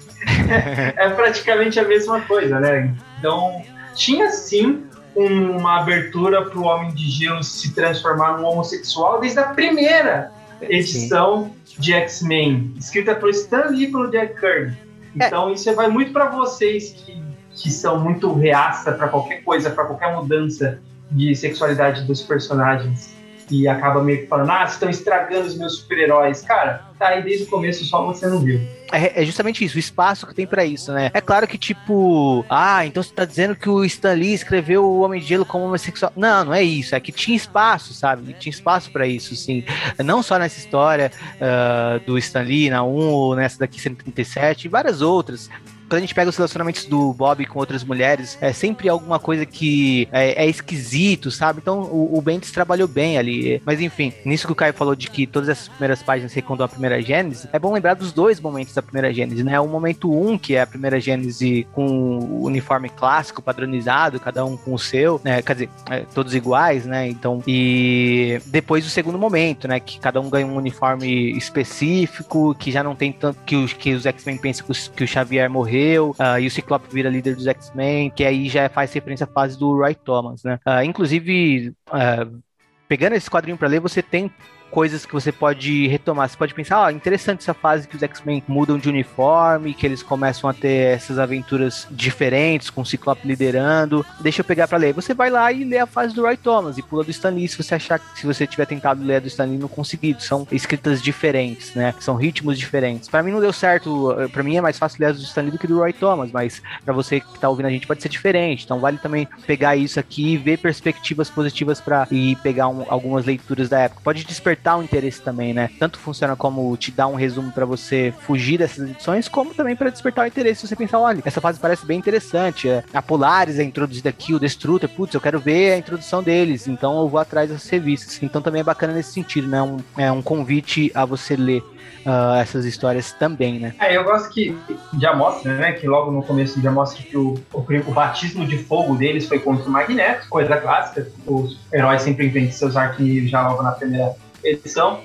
é 0.96 1.08
praticamente 1.10 1.78
a 1.78 1.84
mesma 1.84 2.20
coisa, 2.22 2.58
né? 2.58 2.94
Então, 3.18 3.62
tinha 3.94 4.30
sim 4.30 4.84
uma 5.14 5.80
abertura 5.80 6.42
para 6.42 6.58
o 6.58 6.64
Homem 6.64 6.94
de 6.94 7.10
Gelo 7.10 7.42
se 7.42 7.74
transformar 7.74 8.38
num 8.38 8.46
homossexual 8.46 9.20
desde 9.20 9.38
a 9.38 9.44
primeira 9.44 10.32
edição 10.68 11.52
Sim. 11.64 11.80
de 11.80 11.92
X-Men, 11.92 12.74
escrita 12.78 13.14
por 13.14 13.30
Stan 13.30 13.66
Lee 13.70 13.84
e 13.84 13.90
pelo 13.90 14.10
Jack 14.10 14.40
Kirby. 14.40 14.76
É. 15.18 15.26
Então 15.26 15.48
é. 15.48 15.52
isso 15.52 15.74
vai 15.74 15.88
muito 15.88 16.12
para 16.12 16.30
vocês 16.30 16.90
que, 16.90 17.22
que 17.54 17.70
são 17.70 17.98
muito 17.98 18.32
reaça 18.32 18.92
para 18.92 19.08
qualquer 19.08 19.42
coisa, 19.42 19.70
para 19.70 19.84
qualquer 19.84 20.14
mudança 20.14 20.80
de 21.10 21.34
sexualidade 21.34 22.02
dos 22.04 22.22
personagens 22.22 23.21
e 23.52 23.68
acaba 23.68 24.02
meio 24.02 24.22
que 24.22 24.26
falando, 24.26 24.50
ah, 24.50 24.64
estão 24.64 24.88
estragando 24.88 25.46
os 25.46 25.58
meus 25.58 25.76
super-heróis. 25.76 26.40
Cara, 26.40 26.86
tá 26.98 27.08
aí 27.08 27.22
desde 27.22 27.44
o 27.44 27.46
começo, 27.48 27.84
só 27.84 28.02
você 28.06 28.26
não 28.26 28.38
viu. 28.38 28.58
É, 28.90 29.22
é 29.22 29.24
justamente 29.24 29.62
isso, 29.64 29.76
o 29.76 29.78
espaço 29.78 30.26
que 30.26 30.34
tem 30.34 30.46
para 30.46 30.64
isso, 30.64 30.92
né? 30.92 31.10
É 31.12 31.20
claro 31.20 31.46
que, 31.46 31.58
tipo, 31.58 32.44
ah, 32.48 32.84
então 32.86 33.02
você 33.02 33.12
tá 33.12 33.26
dizendo 33.26 33.54
que 33.54 33.68
o 33.68 33.84
Stan 33.84 34.14
Lee 34.14 34.32
escreveu 34.32 34.84
o 34.84 35.00
Homem 35.00 35.20
de 35.20 35.26
Gelo 35.26 35.44
como 35.44 35.66
homossexual. 35.66 36.12
Não, 36.16 36.46
não 36.46 36.54
é 36.54 36.62
isso. 36.62 36.94
É 36.94 37.00
que 37.00 37.12
tinha 37.12 37.36
espaço, 37.36 37.92
sabe? 37.92 38.34
Tinha 38.38 38.50
espaço 38.50 38.90
para 38.90 39.06
isso, 39.06 39.36
sim. 39.36 39.64
Não 40.02 40.22
só 40.22 40.38
nessa 40.38 40.58
história 40.58 41.12
uh, 41.36 42.04
do 42.06 42.16
Stan 42.18 42.42
Lee, 42.42 42.70
na 42.70 42.82
1, 42.82 42.88
ou 42.88 43.36
nessa 43.36 43.58
daqui 43.58 43.80
137, 43.80 44.64
e 44.64 44.68
várias 44.68 45.02
outras 45.02 45.50
quando 45.92 45.98
a 45.98 46.06
gente 46.06 46.14
pega 46.14 46.30
os 46.30 46.36
relacionamentos 46.38 46.86
do 46.86 47.12
Bob 47.12 47.44
com 47.44 47.58
outras 47.58 47.84
mulheres, 47.84 48.38
é 48.40 48.50
sempre 48.50 48.88
alguma 48.88 49.18
coisa 49.18 49.44
que 49.44 50.08
é, 50.10 50.42
é 50.42 50.48
esquisito, 50.48 51.30
sabe? 51.30 51.60
Então 51.60 51.82
o, 51.82 52.18
o 52.18 52.22
trabalhou 52.50 52.88
bem 52.88 53.18
ali. 53.18 53.60
Mas 53.62 53.78
enfim, 53.78 54.10
nisso 54.24 54.46
que 54.46 54.52
o 54.54 54.56
Caio 54.56 54.72
falou 54.72 54.96
de 54.96 55.10
que 55.10 55.26
todas 55.26 55.50
essas 55.50 55.68
primeiras 55.68 56.02
páginas 56.02 56.32
secundam 56.32 56.64
a 56.64 56.68
primeira 56.68 57.02
Gênese, 57.02 57.46
é 57.52 57.58
bom 57.58 57.74
lembrar 57.74 57.92
dos 57.92 58.10
dois 58.10 58.40
momentos 58.40 58.72
da 58.72 58.80
primeira 58.80 59.12
Gênese, 59.12 59.44
né? 59.44 59.60
O 59.60 59.68
momento 59.68 60.10
1, 60.10 60.30
um, 60.30 60.38
que 60.38 60.54
é 60.54 60.62
a 60.62 60.66
primeira 60.66 60.98
Gênese 60.98 61.66
com 61.72 61.86
o 61.86 62.46
uniforme 62.46 62.88
clássico, 62.88 63.42
padronizado, 63.42 64.18
cada 64.18 64.46
um 64.46 64.56
com 64.56 64.72
o 64.72 64.78
seu, 64.78 65.20
né? 65.22 65.42
Quer 65.42 65.52
dizer, 65.52 65.68
é, 65.90 66.00
todos 66.14 66.34
iguais, 66.34 66.86
né? 66.86 67.06
Então, 67.06 67.42
e 67.46 68.40
depois 68.46 68.86
o 68.86 68.88
segundo 68.88 69.18
momento, 69.18 69.68
né? 69.68 69.78
Que 69.78 70.00
cada 70.00 70.22
um 70.22 70.30
ganha 70.30 70.46
um 70.46 70.56
uniforme 70.56 71.36
específico, 71.36 72.54
que 72.54 72.72
já 72.72 72.82
não 72.82 72.94
tem 72.94 73.12
tanto 73.12 73.38
que 73.44 73.56
os, 73.56 73.74
que 73.74 73.92
os 73.92 74.06
X-Men 74.06 74.38
pensam 74.38 74.66
que, 74.66 74.90
que 74.90 75.04
o 75.04 75.06
Xavier 75.08 75.50
morreu, 75.50 75.81
uh, 75.98 76.38
e 76.40 76.46
o 76.46 76.50
Ciclope 76.50 76.92
vira 76.92 77.08
líder 77.08 77.34
dos 77.34 77.46
X-Men, 77.46 78.10
que 78.10 78.24
aí 78.24 78.48
já 78.48 78.68
faz 78.68 78.92
referência 78.92 79.24
à 79.24 79.26
fase 79.26 79.58
do 79.58 79.76
Roy 79.76 79.94
Thomas, 79.94 80.42
né? 80.42 80.58
Uh, 80.66 80.82
inclusive, 80.84 81.72
uh, 81.88 82.42
pegando 82.88 83.14
esse 83.14 83.30
quadrinho 83.30 83.56
para 83.56 83.68
ler, 83.68 83.80
você 83.80 84.02
tem 84.02 84.30
coisas 84.72 85.04
que 85.04 85.12
você 85.12 85.30
pode 85.30 85.86
retomar. 85.86 86.28
Você 86.28 86.36
pode 86.36 86.54
pensar, 86.54 86.80
ó, 86.80 86.86
oh, 86.86 86.90
interessante 86.90 87.40
essa 87.40 87.52
fase 87.52 87.86
que 87.86 87.94
os 87.94 88.02
X-Men 88.02 88.42
mudam 88.48 88.78
de 88.78 88.88
uniforme, 88.88 89.74
que 89.74 89.86
eles 89.86 90.02
começam 90.02 90.48
a 90.48 90.54
ter 90.54 90.94
essas 90.94 91.18
aventuras 91.18 91.86
diferentes, 91.90 92.70
com 92.70 92.80
o 92.80 92.86
Ciclope 92.86 93.28
liderando. 93.28 94.04
Deixa 94.20 94.40
eu 94.40 94.44
pegar 94.44 94.66
para 94.66 94.78
ler. 94.78 94.94
Você 94.94 95.12
vai 95.12 95.28
lá 95.28 95.52
e 95.52 95.62
lê 95.62 95.78
a 95.78 95.86
fase 95.86 96.14
do 96.14 96.22
Roy 96.22 96.38
Thomas 96.38 96.78
e 96.78 96.82
pula 96.82 97.04
do 97.04 97.10
Stan 97.10 97.28
Lee 97.28 97.46
se 97.46 97.62
você 97.62 97.74
achar 97.74 97.98
que 97.98 98.18
se 98.18 98.26
você 98.26 98.46
tiver 98.46 98.64
tentado 98.64 99.04
ler 99.04 99.16
a 99.16 99.20
do 99.20 99.28
Stan 99.28 99.44
Lee 99.44 99.58
não 99.58 99.68
conseguido. 99.68 100.22
São 100.22 100.48
escritas 100.50 101.02
diferentes, 101.02 101.74
né? 101.74 101.94
São 102.00 102.14
ritmos 102.14 102.58
diferentes. 102.58 103.10
Para 103.10 103.22
mim 103.22 103.30
não 103.30 103.40
deu 103.40 103.52
certo, 103.52 104.16
para 104.32 104.42
mim 104.42 104.56
é 104.56 104.60
mais 104.62 104.78
fácil 104.78 104.98
ler 105.00 105.10
as 105.10 105.18
do 105.18 105.24
Stan 105.24 105.42
Lee 105.42 105.50
do 105.50 105.58
que 105.58 105.66
do 105.66 105.78
Roy 105.78 105.92
Thomas, 105.92 106.32
mas 106.32 106.62
para 106.82 106.94
você 106.94 107.20
que 107.20 107.38
tá 107.38 107.48
ouvindo 107.48 107.66
a 107.66 107.70
gente 107.70 107.86
pode 107.86 108.00
ser 108.00 108.08
diferente. 108.08 108.64
Então 108.64 108.80
vale 108.80 108.96
também 108.96 109.28
pegar 109.46 109.76
isso 109.76 110.00
aqui 110.00 110.32
e 110.32 110.36
ver 110.38 110.58
perspectivas 110.58 111.28
positivas 111.28 111.78
para 111.78 112.06
e 112.10 112.36
pegar 112.36 112.68
um, 112.68 112.86
algumas 112.88 113.26
leituras 113.26 113.68
da 113.68 113.80
época. 113.80 114.00
Pode 114.02 114.24
despertar 114.24 114.61
despertar 114.62 114.78
o 114.78 114.82
interesse 114.82 115.20
também, 115.20 115.52
né? 115.52 115.68
Tanto 115.78 115.98
funciona 115.98 116.36
como 116.36 116.74
te 116.76 116.92
dar 116.92 117.08
um 117.08 117.16
resumo 117.16 117.50
para 117.50 117.66
você 117.66 118.14
fugir 118.20 118.58
dessas 118.58 118.88
edições, 118.88 119.28
como 119.28 119.52
também 119.52 119.74
para 119.74 119.90
despertar 119.90 120.24
o 120.24 120.28
interesse. 120.28 120.60
Se 120.60 120.68
você 120.68 120.76
pensar, 120.76 121.00
olha, 121.00 121.20
essa 121.24 121.40
fase 121.40 121.58
parece 121.58 121.84
bem 121.84 121.98
interessante. 121.98 122.68
É, 122.68 122.84
a 122.94 123.02
Polaris 123.02 123.58
é 123.58 123.64
introduzida 123.64 124.08
aqui, 124.08 124.32
o 124.32 124.38
Destrutor, 124.38 124.88
putz, 124.88 125.14
eu 125.14 125.20
quero 125.20 125.40
ver 125.40 125.72
a 125.72 125.78
introdução 125.78 126.22
deles, 126.22 126.68
então 126.68 127.00
eu 127.00 127.08
vou 127.08 127.18
atrás 127.18 127.50
dessas 127.50 127.68
revistas. 127.68 128.22
Então 128.22 128.40
também 128.40 128.60
é 128.60 128.64
bacana 128.64 128.92
nesse 128.92 129.12
sentido, 129.12 129.48
né? 129.48 129.60
Um, 129.60 129.78
é 129.98 130.12
um 130.12 130.22
convite 130.22 130.92
a 130.94 131.04
você 131.04 131.34
ler 131.34 131.60
uh, 132.06 132.36
essas 132.40 132.64
histórias 132.64 133.12
também, 133.12 133.58
né? 133.58 133.74
É, 133.80 133.96
eu 133.96 134.04
gosto 134.04 134.30
que 134.30 134.56
já 135.00 135.14
mostra, 135.14 135.56
né? 135.56 135.72
Que 135.72 135.88
logo 135.88 136.12
no 136.12 136.22
começo 136.22 136.60
já 136.60 136.70
mostra 136.70 137.02
que 137.02 137.16
o, 137.16 137.34
o, 137.52 137.60
o 137.60 137.92
batismo 137.92 138.46
de 138.46 138.58
fogo 138.58 138.94
deles 138.94 139.26
foi 139.26 139.40
contra 139.40 139.68
o 139.68 139.70
Magneto, 139.70 140.28
coisa 140.28 140.56
clássica. 140.56 141.08
Os 141.26 141.58
heróis 141.72 142.02
sempre 142.02 142.26
inventam 142.26 142.52
seus 142.52 142.76
arquivos 142.76 143.30
já 143.30 143.46
logo 143.48 143.62
na 143.62 143.72
primeira 143.72 144.14
edição, 144.44 145.00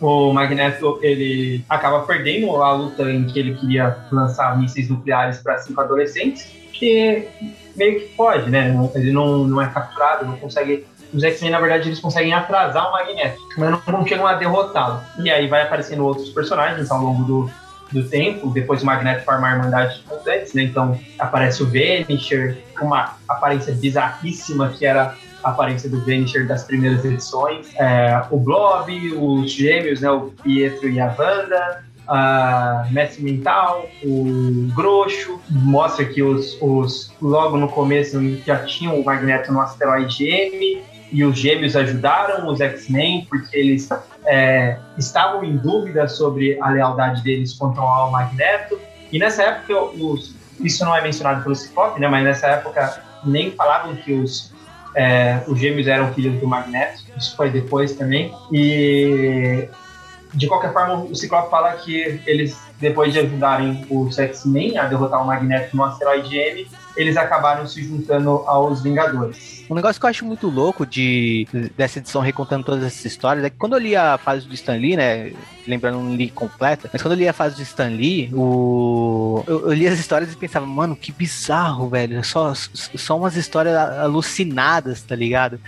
o 0.00 0.32
Magneto 0.32 0.98
ele 1.02 1.64
acaba 1.68 2.00
perdendo 2.00 2.50
a 2.62 2.72
luta 2.72 3.10
em 3.10 3.24
que 3.24 3.38
ele 3.38 3.54
queria 3.54 3.96
lançar 4.10 4.58
mísseis 4.58 4.88
nucleares 4.88 5.38
para 5.38 5.58
cinco 5.58 5.80
adolescentes, 5.80 6.46
que 6.72 7.28
meio 7.76 8.00
que 8.00 8.08
pode, 8.08 8.50
né? 8.50 8.74
Ele 8.94 9.12
não, 9.12 9.44
não 9.44 9.62
é 9.62 9.66
capturado, 9.68 10.26
não 10.26 10.36
consegue. 10.36 10.86
Os 11.12 11.22
X-Men, 11.22 11.52
na 11.52 11.60
verdade, 11.60 11.88
eles 11.88 12.00
conseguem 12.00 12.32
atrasar 12.32 12.88
o 12.88 12.92
Magneto, 12.92 13.38
mas 13.56 13.70
não, 13.70 13.80
não 13.86 14.06
chegam 14.06 14.26
a 14.26 14.34
derrotá-lo. 14.34 15.00
E 15.20 15.30
aí 15.30 15.46
vai 15.46 15.62
aparecendo 15.62 16.04
outros 16.04 16.28
personagens 16.30 16.90
ao 16.90 17.00
longo 17.00 17.22
do, 17.22 17.50
do 17.92 18.08
tempo, 18.08 18.50
depois 18.50 18.82
o 18.82 18.86
Magneto 18.86 19.24
forma 19.24 19.48
a 19.48 19.52
Irmandade 19.52 20.02
de 20.02 20.56
né? 20.56 20.64
Então 20.64 20.98
aparece 21.18 21.62
o 21.62 21.66
Vanisher, 21.66 22.58
uma 22.80 23.16
aparência 23.28 23.72
bizarríssima 23.72 24.70
que 24.70 24.84
era 24.84 25.14
aparência 25.44 25.88
do 25.88 26.00
Vanisher 26.00 26.46
das 26.46 26.64
primeiras 26.64 27.04
edições, 27.04 27.72
é, 27.76 28.22
o 28.30 28.38
Blob, 28.38 28.90
os 29.16 29.52
gêmeos, 29.52 30.00
né, 30.00 30.10
o 30.10 30.32
Pietro 30.42 30.88
e 30.88 31.00
a 31.00 31.14
Wanda, 31.18 31.84
a 32.06 32.86
Mestre 32.90 33.22
Mental, 33.22 33.86
o 34.02 34.68
Groxo, 34.74 35.40
mostra 35.50 36.04
que 36.04 36.22
os, 36.22 36.58
os 36.60 37.12
logo 37.20 37.56
no 37.56 37.68
começo 37.68 38.20
já 38.44 38.58
tinham 38.64 39.00
o 39.00 39.04
Magneto 39.04 39.52
no 39.52 39.60
asteroide 39.60 40.26
M, 40.26 40.82
e 41.12 41.24
os 41.24 41.38
gêmeos 41.38 41.76
ajudaram 41.76 42.48
os 42.48 42.60
X-Men 42.60 43.26
porque 43.30 43.56
eles 43.56 43.88
é, 44.26 44.76
estavam 44.98 45.44
em 45.44 45.56
dúvida 45.56 46.08
sobre 46.08 46.58
a 46.60 46.70
lealdade 46.70 47.22
deles 47.22 47.52
contra 47.52 47.80
o 47.82 48.10
Magneto. 48.10 48.78
E 49.12 49.18
nessa 49.18 49.44
época, 49.44 49.80
os, 49.80 50.34
isso 50.60 50.84
não 50.84 50.94
é 50.94 51.00
mencionado 51.00 51.42
pelo 51.42 51.54
Ciclope, 51.54 52.00
né, 52.00 52.08
mas 52.08 52.24
nessa 52.24 52.48
época 52.48 53.00
nem 53.24 53.50
falavam 53.52 53.94
que 53.96 54.12
os 54.12 54.53
é, 54.94 55.42
os 55.46 55.58
gêmeos 55.58 55.86
eram 55.86 56.12
filhos 56.14 56.40
do 56.40 56.46
Magneto, 56.46 57.02
isso 57.16 57.36
foi 57.36 57.50
depois 57.50 57.92
também. 57.94 58.32
E 58.52 59.68
de 60.34 60.46
qualquer 60.46 60.72
forma, 60.72 61.04
o 61.04 61.14
Ciclope 61.14 61.50
fala 61.50 61.72
que 61.74 62.20
eles, 62.26 62.58
depois 62.80 63.12
de 63.12 63.20
ajudarem 63.20 63.86
o 63.88 64.10
X-Men 64.10 64.78
a 64.78 64.84
derrotar 64.84 65.22
o 65.22 65.26
Magneto 65.26 65.76
no 65.76 65.84
asteroide 65.84 66.36
M, 66.36 66.66
eles 66.96 67.16
acabaram 67.16 67.66
se 67.66 67.82
juntando 67.82 68.30
aos 68.46 68.82
Vingadores. 68.82 69.64
Um 69.68 69.74
negócio 69.74 70.00
que 70.00 70.06
eu 70.06 70.10
acho 70.10 70.24
muito 70.24 70.48
louco 70.48 70.84
de 70.84 71.46
dessa 71.76 71.98
edição 71.98 72.20
recontando 72.20 72.64
todas 72.64 72.84
essas 72.84 73.04
histórias 73.04 73.44
é 73.44 73.50
que 73.50 73.56
quando 73.56 73.74
eu 73.74 73.78
li 73.78 73.96
a 73.96 74.18
fase 74.18 74.46
do 74.46 74.54
Stan 74.54 74.76
Lee, 74.76 74.96
né? 74.96 75.32
Lembrando, 75.66 75.98
não 75.98 76.14
li 76.14 76.28
completa, 76.30 76.90
mas 76.92 77.00
quando 77.00 77.12
eu 77.12 77.18
li 77.18 77.28
a 77.28 77.32
fase 77.32 77.56
do 77.56 77.62
Stan 77.62 77.88
Lee, 77.88 78.30
o... 78.34 79.42
eu, 79.46 79.68
eu 79.68 79.72
li 79.72 79.86
as 79.86 79.98
histórias 79.98 80.32
e 80.32 80.36
pensava, 80.36 80.66
mano, 80.66 80.94
que 80.94 81.10
bizarro, 81.10 81.88
velho. 81.88 82.22
Só, 82.24 82.52
só 82.54 83.16
umas 83.16 83.36
histórias 83.36 83.74
alucinadas, 83.76 85.02
tá 85.02 85.14
ligado? 85.16 85.58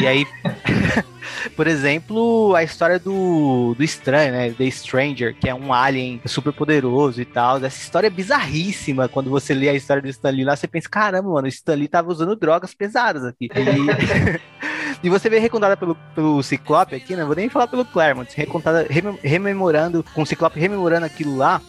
E 0.00 0.06
aí. 0.06 0.26
Por 1.54 1.66
exemplo, 1.66 2.54
a 2.54 2.62
história 2.62 2.98
do, 2.98 3.74
do 3.76 3.84
Estranho, 3.84 4.32
né? 4.32 4.50
The 4.50 4.70
Stranger, 4.70 5.34
que 5.34 5.48
é 5.48 5.54
um 5.54 5.72
alien 5.72 6.20
super 6.24 6.52
poderoso 6.52 7.20
e 7.20 7.24
tal. 7.24 7.58
Essa 7.58 7.80
história 7.80 8.06
é 8.06 8.10
bizarríssima. 8.10 9.08
Quando 9.08 9.30
você 9.30 9.54
lê 9.54 9.68
a 9.68 9.74
história 9.74 10.02
do 10.02 10.08
Stan 10.08 10.30
Lee 10.30 10.44
lá, 10.44 10.56
você 10.56 10.66
pensa, 10.66 10.88
caramba, 10.88 11.30
mano, 11.30 11.46
o 11.46 11.48
Stan 11.48 11.74
Lee 11.74 11.88
tava 11.88 12.10
usando 12.10 12.34
drogas 12.34 12.74
pesadas 12.74 13.24
aqui. 13.24 13.48
E, 13.54 14.38
e 15.02 15.08
você 15.08 15.28
vê 15.28 15.38
recontada 15.38 15.76
pelo, 15.76 15.94
pelo 16.14 16.42
Ciclope 16.42 16.94
aqui, 16.94 17.14
né? 17.14 17.24
Vou 17.24 17.36
nem 17.36 17.48
falar 17.48 17.68
pelo 17.68 17.84
Claremont, 17.84 18.28
recontada, 18.34 18.86
rememorando, 19.22 20.04
com 20.14 20.22
o 20.22 20.26
Ciclope 20.26 20.58
rememorando 20.58 21.06
aquilo 21.06 21.36
lá. 21.36 21.60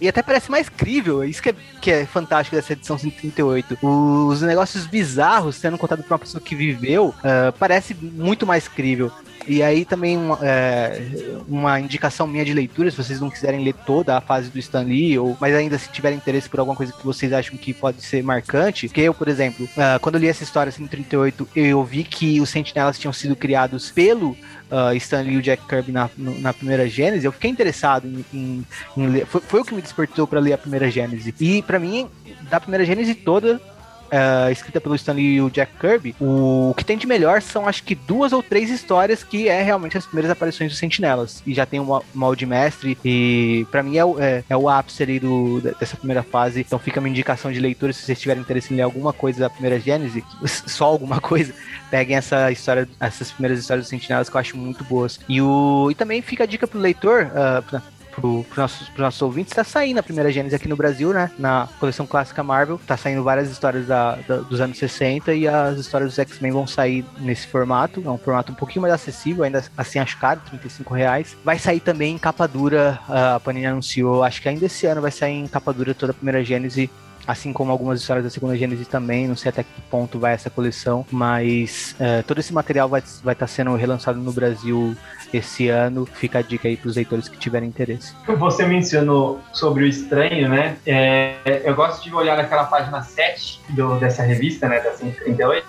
E 0.00 0.08
até 0.08 0.22
parece 0.22 0.50
mais 0.50 0.68
crível, 0.68 1.24
isso 1.24 1.42
que 1.42 1.50
é, 1.50 1.54
que 1.80 1.90
é 1.90 2.06
fantástico 2.06 2.54
dessa 2.54 2.72
edição 2.72 2.96
138. 2.96 3.78
Os 3.82 4.42
negócios 4.42 4.86
bizarros 4.86 5.56
sendo 5.56 5.76
contados 5.76 6.04
por 6.04 6.12
uma 6.12 6.18
pessoa 6.18 6.40
que 6.40 6.54
viveu, 6.54 7.08
uh, 7.08 7.52
parece 7.58 7.94
muito 7.94 8.46
mais 8.46 8.68
crível. 8.68 9.10
E 9.48 9.62
aí 9.62 9.86
também 9.86 10.16
uma, 10.16 10.38
é, 10.42 11.00
uma 11.48 11.80
indicação 11.80 12.26
minha 12.26 12.44
de 12.44 12.52
leitura, 12.52 12.90
se 12.90 12.96
vocês 12.96 13.18
não 13.18 13.30
quiserem 13.30 13.64
ler 13.64 13.72
toda 13.86 14.14
a 14.14 14.20
fase 14.20 14.50
do 14.50 14.58
Stan 14.58 14.82
Lee, 14.82 15.18
ou, 15.18 15.36
mas 15.40 15.54
ainda 15.54 15.78
se 15.78 15.88
tiverem 15.88 16.18
interesse 16.18 16.50
por 16.50 16.60
alguma 16.60 16.76
coisa 16.76 16.92
que 16.92 17.04
vocês 17.04 17.32
acham 17.32 17.56
que 17.56 17.72
pode 17.72 18.02
ser 18.02 18.22
marcante, 18.22 18.90
que 18.90 19.00
eu, 19.00 19.14
por 19.14 19.26
exemplo, 19.26 19.64
uh, 19.64 19.98
quando 20.00 20.16
eu 20.16 20.20
li 20.20 20.28
essa 20.28 20.44
história 20.44 20.70
138, 20.70 21.48
eu 21.56 21.82
vi 21.82 22.04
que 22.04 22.40
os 22.42 22.50
sentinelas 22.50 22.98
tinham 22.98 23.12
sido 23.12 23.34
criados 23.34 23.90
pelo 23.90 24.36
uh, 24.70 24.94
Stan 24.96 25.22
Lee 25.22 25.34
e 25.34 25.36
o 25.38 25.42
Jack 25.42 25.66
Kirby 25.66 25.92
na, 25.92 26.10
na 26.16 26.52
primeira 26.52 26.88
Gênese, 26.88 27.24
eu 27.24 27.32
fiquei 27.32 27.50
interessado 27.50 28.06
em, 28.06 28.24
em, 28.32 28.66
em 28.96 29.06
ler. 29.06 29.26
Foi, 29.26 29.40
foi, 29.40 29.60
o 29.60 29.64
que 29.64 29.74
me 29.74 29.82
despertou 29.82 30.26
para 30.26 30.40
ler 30.40 30.52
a 30.52 30.58
primeira 30.58 30.90
Gênese. 30.90 31.34
E 31.40 31.62
para 31.62 31.78
mim, 31.78 32.08
da 32.50 32.60
primeira 32.60 32.84
Gênese 32.84 33.14
toda, 33.14 33.60
uh, 34.08 34.50
escrita 34.50 34.80
pelo 34.80 34.94
Stanley 34.94 35.34
e 35.34 35.40
o 35.40 35.50
Jack 35.50 35.72
Kirby, 35.78 36.14
o, 36.20 36.70
o, 36.70 36.74
que 36.74 36.84
tem 36.84 36.96
de 36.96 37.06
melhor 37.06 37.42
são 37.42 37.68
acho 37.68 37.82
que 37.82 37.94
duas 37.94 38.32
ou 38.32 38.42
três 38.42 38.70
histórias 38.70 39.22
que 39.22 39.48
é 39.48 39.62
realmente 39.62 39.96
as 39.96 40.06
primeiras 40.06 40.30
aparições 40.30 40.70
dos 40.70 40.78
Sentinelas. 40.78 41.42
E 41.46 41.54
já 41.54 41.66
tem 41.66 41.80
um 41.80 42.00
molde 42.14 42.46
mestre, 42.46 42.98
e 43.04 43.66
para 43.70 43.82
mim 43.82 43.96
é, 43.96 44.04
o, 44.04 44.20
é, 44.20 44.44
é 44.48 44.56
o 44.56 44.68
ápice 44.68 45.02
ali 45.02 45.20
do, 45.20 45.60
dessa 45.60 45.96
primeira 45.96 46.22
fase. 46.22 46.60
Então 46.60 46.78
fica 46.78 47.00
uma 47.00 47.08
indicação 47.08 47.52
de 47.52 47.60
leitura 47.60 47.92
se 47.92 48.02
vocês 48.02 48.20
tiverem 48.20 48.42
interesse 48.42 48.72
em 48.72 48.76
ler 48.76 48.82
alguma 48.82 49.12
coisa 49.12 49.40
da 49.40 49.50
primeira 49.50 49.78
Gênese, 49.78 50.24
só 50.66 50.86
alguma 50.86 51.20
coisa, 51.20 51.52
peguem 51.90 52.16
essa 52.16 52.50
história, 52.50 52.88
essas 53.00 53.30
primeiras 53.30 53.58
histórias 53.58 53.84
dos 53.84 53.90
Sentinelas 53.90 54.28
que 54.28 54.36
eu 54.36 54.40
acho 54.40 54.56
muito 54.56 54.84
boas. 54.84 55.18
E, 55.28 55.40
o, 55.40 55.90
e 55.90 55.94
também 55.94 56.22
fica 56.22 56.44
a 56.44 56.46
dica 56.46 56.66
pro 56.66 56.78
leitor, 56.78 57.26
uh, 57.26 57.97
pro, 58.20 58.44
pro 58.44 58.62
nossos, 58.62 58.88
pros 58.88 59.00
nossos 59.00 59.22
ouvintes, 59.22 59.54
tá 59.54 59.64
saindo 59.64 59.98
a 59.98 60.02
primeira 60.02 60.30
Gênesis 60.30 60.54
aqui 60.54 60.68
no 60.68 60.76
Brasil, 60.76 61.12
né? 61.12 61.30
Na 61.38 61.68
coleção 61.78 62.06
clássica 62.06 62.42
Marvel. 62.42 62.80
Tá 62.86 62.96
saindo 62.96 63.22
várias 63.22 63.50
histórias 63.50 63.86
da, 63.86 64.16
da, 64.16 64.36
dos 64.38 64.60
anos 64.60 64.78
60 64.78 65.34
e 65.34 65.46
as 65.46 65.78
histórias 65.78 66.10
dos 66.10 66.18
X-Men 66.18 66.52
vão 66.52 66.66
sair 66.66 67.04
nesse 67.18 67.46
formato. 67.46 68.02
É 68.04 68.10
um 68.10 68.18
formato 68.18 68.52
um 68.52 68.54
pouquinho 68.54 68.82
mais 68.82 68.94
acessível, 68.94 69.44
ainda 69.44 69.64
assim 69.76 69.98
acho 69.98 70.18
caro, 70.18 70.40
35 70.48 70.94
reais. 70.94 71.36
Vai 71.44 71.58
sair 71.58 71.80
também 71.80 72.14
em 72.14 72.18
capa 72.18 72.46
dura. 72.46 72.98
A 73.08 73.40
Panini 73.40 73.66
anunciou, 73.66 74.22
acho 74.22 74.42
que 74.42 74.48
ainda 74.48 74.66
esse 74.66 74.86
ano 74.86 75.00
vai 75.00 75.10
sair 75.10 75.34
em 75.34 75.46
capa 75.46 75.72
dura 75.72 75.94
toda 75.94 76.12
a 76.12 76.14
primeira 76.14 76.44
Gênesis 76.44 76.88
assim 77.28 77.52
como 77.52 77.70
algumas 77.70 78.00
histórias 78.00 78.24
da 78.24 78.30
segunda 78.30 78.56
Gênesis 78.56 78.88
também. 78.88 79.28
Não 79.28 79.36
sei 79.36 79.50
até 79.50 79.62
que 79.62 79.80
ponto 79.90 80.18
vai 80.18 80.32
essa 80.32 80.48
coleção, 80.48 81.04
mas 81.10 81.94
uh, 82.00 82.22
todo 82.22 82.38
esse 82.38 82.54
material 82.54 82.88
vai 82.88 83.00
estar 83.00 83.22
vai 83.22 83.34
tá 83.34 83.46
sendo 83.46 83.76
relançado 83.76 84.18
no 84.18 84.32
Brasil 84.32 84.96
esse 85.32 85.68
ano. 85.68 86.06
Fica 86.06 86.38
a 86.38 86.42
dica 86.42 86.66
aí 86.66 86.76
para 86.78 86.88
os 86.88 86.96
leitores 86.96 87.28
que 87.28 87.36
tiverem 87.36 87.68
interesse. 87.68 88.14
Você 88.26 88.66
mencionou 88.66 89.40
sobre 89.52 89.84
o 89.84 89.86
estranho, 89.86 90.48
né? 90.48 90.78
É, 90.86 91.34
eu 91.64 91.74
gosto 91.74 92.02
de 92.02 92.14
olhar 92.14 92.36
naquela 92.36 92.64
página 92.64 93.02
7 93.02 93.60
do, 93.70 93.98
dessa 93.98 94.22
revista, 94.22 94.66
né, 94.66 94.80
da 94.80 94.92
138, 94.92 95.66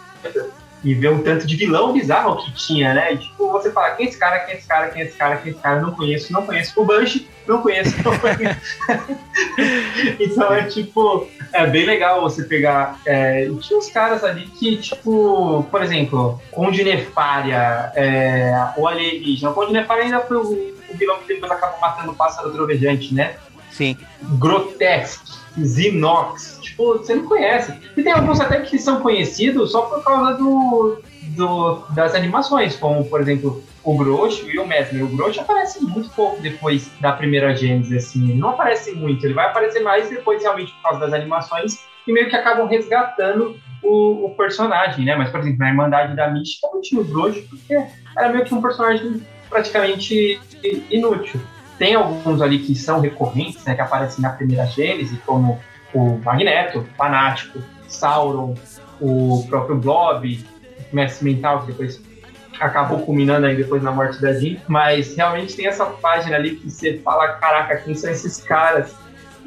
e 0.83 0.93
ver 0.93 1.09
um 1.09 1.21
tanto 1.21 1.45
de 1.45 1.55
vilão 1.55 1.93
bizarro 1.93 2.37
que 2.37 2.51
tinha, 2.53 2.93
né? 2.93 3.13
E, 3.13 3.17
tipo, 3.17 3.51
você 3.51 3.71
fala, 3.71 3.91
quem 3.91 4.05
é 4.05 4.09
esse 4.09 4.17
cara, 4.17 4.39
quem 4.39 4.53
é 4.53 4.57
esse 4.57 4.67
cara, 4.67 4.87
quem 4.89 5.01
é 5.01 5.05
esse 5.05 5.17
cara, 5.17 5.37
quem 5.37 5.51
é 5.51 5.53
esse 5.53 5.61
cara, 5.61 5.81
não 5.81 5.91
conheço, 5.91 6.31
não 6.31 6.45
conheço. 6.45 6.79
O 6.79 6.85
Banshee, 6.85 7.27
não 7.47 7.61
conheço, 7.61 7.95
não 8.03 8.17
conheço. 8.17 8.61
então 10.19 10.53
é 10.53 10.63
tipo, 10.63 11.27
é 11.51 11.67
bem 11.67 11.85
legal 11.85 12.21
você 12.21 12.43
pegar. 12.43 12.99
É, 13.05 13.49
tinha 13.59 13.77
uns 13.77 13.89
caras 13.89 14.23
ali 14.23 14.47
que, 14.47 14.77
tipo, 14.77 15.63
por 15.69 15.83
exemplo, 15.83 16.39
Conde 16.51 16.83
Nefária, 16.83 17.91
é, 17.95 18.51
o 18.77 18.87
Alienígena. 18.87 19.51
O 19.51 19.53
Conde 19.53 19.73
Nefária 19.73 20.03
ainda 20.03 20.21
foi 20.21 20.37
o, 20.37 20.41
o 20.41 20.97
vilão 20.97 21.19
que 21.19 21.27
depois 21.27 21.51
acabou 21.51 21.79
matando 21.79 22.11
o 22.11 22.15
pássaro 22.15 22.51
trovejante, 22.51 23.13
né? 23.13 23.35
Sim. 23.71 23.97
Grotesque, 24.37 25.28
Zinox, 25.59 26.59
tipo, 26.61 26.97
você 26.97 27.15
não 27.15 27.25
conhece. 27.25 27.73
E 27.95 28.03
tem 28.03 28.11
alguns 28.11 28.39
até 28.39 28.61
que 28.61 28.77
são 28.77 29.01
conhecidos 29.01 29.71
só 29.71 29.81
por 29.83 30.03
causa 30.03 30.37
do, 30.37 31.01
do 31.35 31.75
das 31.91 32.15
animações, 32.15 32.75
como, 32.75 33.05
por 33.05 33.21
exemplo, 33.21 33.63
o 33.83 33.97
Groucho 33.97 34.49
e 34.49 34.59
o 34.59 34.67
Mesmer. 34.67 35.03
O 35.03 35.07
Groucho 35.07 35.41
aparece 35.41 35.83
muito 35.83 36.09
pouco 36.11 36.41
depois 36.41 36.89
da 36.99 37.11
primeira 37.11 37.55
Gênesis, 37.55 38.07
assim. 38.07 38.35
Não 38.35 38.49
aparece 38.49 38.91
muito, 38.93 39.25
ele 39.25 39.33
vai 39.33 39.47
aparecer 39.47 39.81
mais 39.81 40.09
depois, 40.09 40.41
realmente, 40.41 40.71
por 40.73 40.81
causa 40.83 40.99
das 40.99 41.13
animações, 41.13 41.79
e 42.07 42.13
meio 42.13 42.29
que 42.29 42.35
acabam 42.35 42.67
resgatando 42.67 43.55
o, 43.83 44.25
o 44.25 44.35
personagem, 44.35 45.05
né? 45.05 45.15
Mas, 45.15 45.29
por 45.29 45.39
exemplo, 45.39 45.59
na 45.59 45.69
Irmandade 45.69 46.15
da 46.15 46.29
Mística 46.29 46.67
não 46.73 46.81
tinha 46.81 47.01
o 47.01 47.05
Groucho, 47.05 47.41
porque 47.49 47.73
era 48.17 48.29
meio 48.29 48.45
que 48.45 48.53
um 48.53 48.61
personagem 48.61 49.21
praticamente 49.49 50.39
inútil. 50.89 51.39
Tem 51.79 51.95
alguns 51.95 52.41
ali 52.41 52.59
que 52.59 52.75
são 52.75 52.99
recorrentes, 52.99 53.63
né, 53.63 53.73
que 53.73 53.81
aparecem 53.81 54.21
na 54.21 54.29
primeira 54.29 54.65
Gênesis, 54.65 55.17
como 55.25 55.59
o 55.93 56.19
Magneto, 56.23 56.85
Fanático, 56.97 57.59
Sauron, 57.87 58.53
o 58.99 59.45
próprio 59.47 59.77
Blob, 59.77 60.45
Mestre 60.91 61.25
Mental, 61.25 61.61
que 61.61 61.67
depois 61.67 62.01
acabou 62.59 62.99
culminando 62.99 63.47
aí 63.47 63.55
depois 63.55 63.81
na 63.81 63.91
morte 63.91 64.21
da 64.21 64.33
Jean, 64.33 64.57
mas 64.67 65.15
realmente 65.15 65.55
tem 65.55 65.67
essa 65.67 65.85
página 65.85 66.35
ali 66.35 66.57
que 66.57 66.69
você 66.69 66.97
fala, 66.97 67.29
caraca, 67.29 67.77
quem 67.77 67.95
são 67.95 68.11
esses 68.11 68.43
caras? 68.43 68.93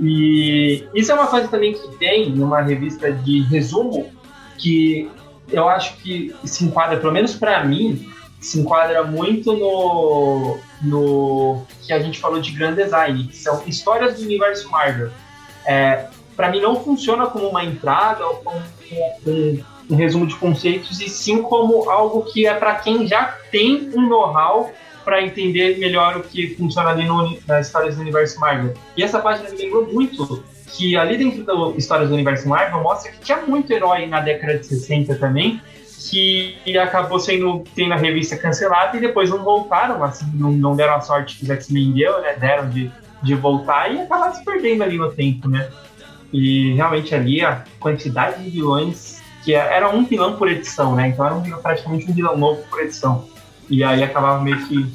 E 0.01 0.89
isso 0.95 1.12
é 1.12 1.14
uma 1.14 1.26
coisa 1.26 1.49
também 1.49 1.74
que 1.74 1.97
tem 1.99 2.30
numa 2.30 2.62
revista 2.62 3.12
de 3.12 3.43
resumo 3.43 4.11
que 4.57 5.11
eu 5.51 5.68
acho 5.68 5.97
que 5.99 6.35
se 6.45 6.64
enquadra, 6.64 6.97
pelo 6.97 7.12
menos 7.12 7.35
para 7.35 7.62
mim, 7.64 8.11
se 8.43 8.59
enquadra 8.61 9.05
muito 9.05 9.53
no, 9.55 10.59
no 10.82 11.62
que 11.80 11.93
a 11.93 12.01
gente 12.01 12.18
falou 12.18 12.40
de 12.40 12.51
Grand 12.51 12.74
Design, 12.74 13.24
que 13.24 13.36
são 13.36 13.62
histórias 13.66 14.16
do 14.16 14.22
universo 14.24 14.68
Marvel. 14.68 15.11
É, 15.64 16.07
para 16.36 16.51
mim 16.51 16.61
não 16.61 16.82
funciona 16.82 17.26
como 17.26 17.49
uma 17.49 17.64
entrada 17.64 18.26
ou 18.26 18.34
como 18.36 18.61
um, 19.26 19.62
um 19.90 19.97
resumo 19.97 20.26
de 20.26 20.34
conceitos, 20.34 21.01
e 21.01 21.09
sim 21.09 21.40
como 21.40 21.88
algo 21.88 22.22
que 22.24 22.47
é 22.47 22.55
para 22.55 22.74
quem 22.76 23.07
já 23.07 23.38
tem 23.51 23.90
um 23.95 24.09
know-how 24.09 24.72
para 25.05 25.22
entender 25.22 25.78
melhor 25.78 26.16
o 26.16 26.22
que 26.22 26.55
funciona 26.57 26.90
ali 26.90 27.05
no, 27.05 27.38
nas 27.47 27.66
histórias 27.66 27.97
do 27.97 28.03
universo 28.03 28.40
Marvel. 28.40 28.74
E 28.97 29.03
essa 29.03 29.20
página 29.20 29.51
me 29.51 29.57
lembrou 29.57 29.86
muito 29.93 30.45
que 30.66 30.97
ali 30.97 31.16
dentro 31.16 31.45
da 31.45 31.76
história 31.76 32.07
do 32.07 32.14
universo 32.14 32.49
Marvel 32.49 32.82
mostra 32.82 33.12
que 33.12 33.20
tinha 33.20 33.38
muito 33.43 33.70
herói 33.72 34.07
na 34.07 34.20
década 34.20 34.59
de 34.59 34.66
60 34.66 35.14
também, 35.16 35.61
que 36.11 36.79
acabou 36.79 37.19
sendo 37.19 37.65
tendo 37.75 37.93
a 37.93 37.97
revista 37.97 38.37
cancelada 38.37 38.97
e 38.97 39.01
depois 39.01 39.31
não 39.31 39.43
voltaram, 39.43 40.03
assim, 40.03 40.27
não, 40.35 40.53
não 40.53 40.77
deram 40.77 40.95
a 40.95 41.01
sorte 41.01 41.37
que 41.37 41.45
os 41.45 41.51
X-Men 41.51 41.93
deu, 41.93 42.21
né? 42.21 42.35
Deram 42.35 42.69
de, 42.69 42.91
de 43.23 43.35
voltar 43.35 43.93
e 43.93 44.01
acabaram 44.01 44.35
se 44.35 44.45
perdendo 44.45 44.83
ali 44.83 44.97
no 44.97 45.11
tempo, 45.11 45.49
né? 45.49 45.69
E 46.33 46.73
realmente 46.75 47.15
ali 47.15 47.45
a 47.45 47.65
quantidade 47.79 48.43
de 48.43 48.51
vilões, 48.51 49.21
que 49.45 49.55
é, 49.55 49.59
era 49.59 49.89
um 49.89 50.05
vilão 50.05 50.37
por 50.37 50.49
edição, 50.49 50.95
né? 50.95 51.09
Então 51.09 51.25
era 51.25 51.35
um 51.35 51.43
praticamente 51.43 52.11
um 52.11 52.15
vilão 52.15 52.37
novo 52.37 52.63
por 52.71 52.81
edição. 52.81 53.29
E 53.69 53.85
aí 53.85 54.03
acabava 54.03 54.43
meio 54.43 54.67
que 54.67 54.87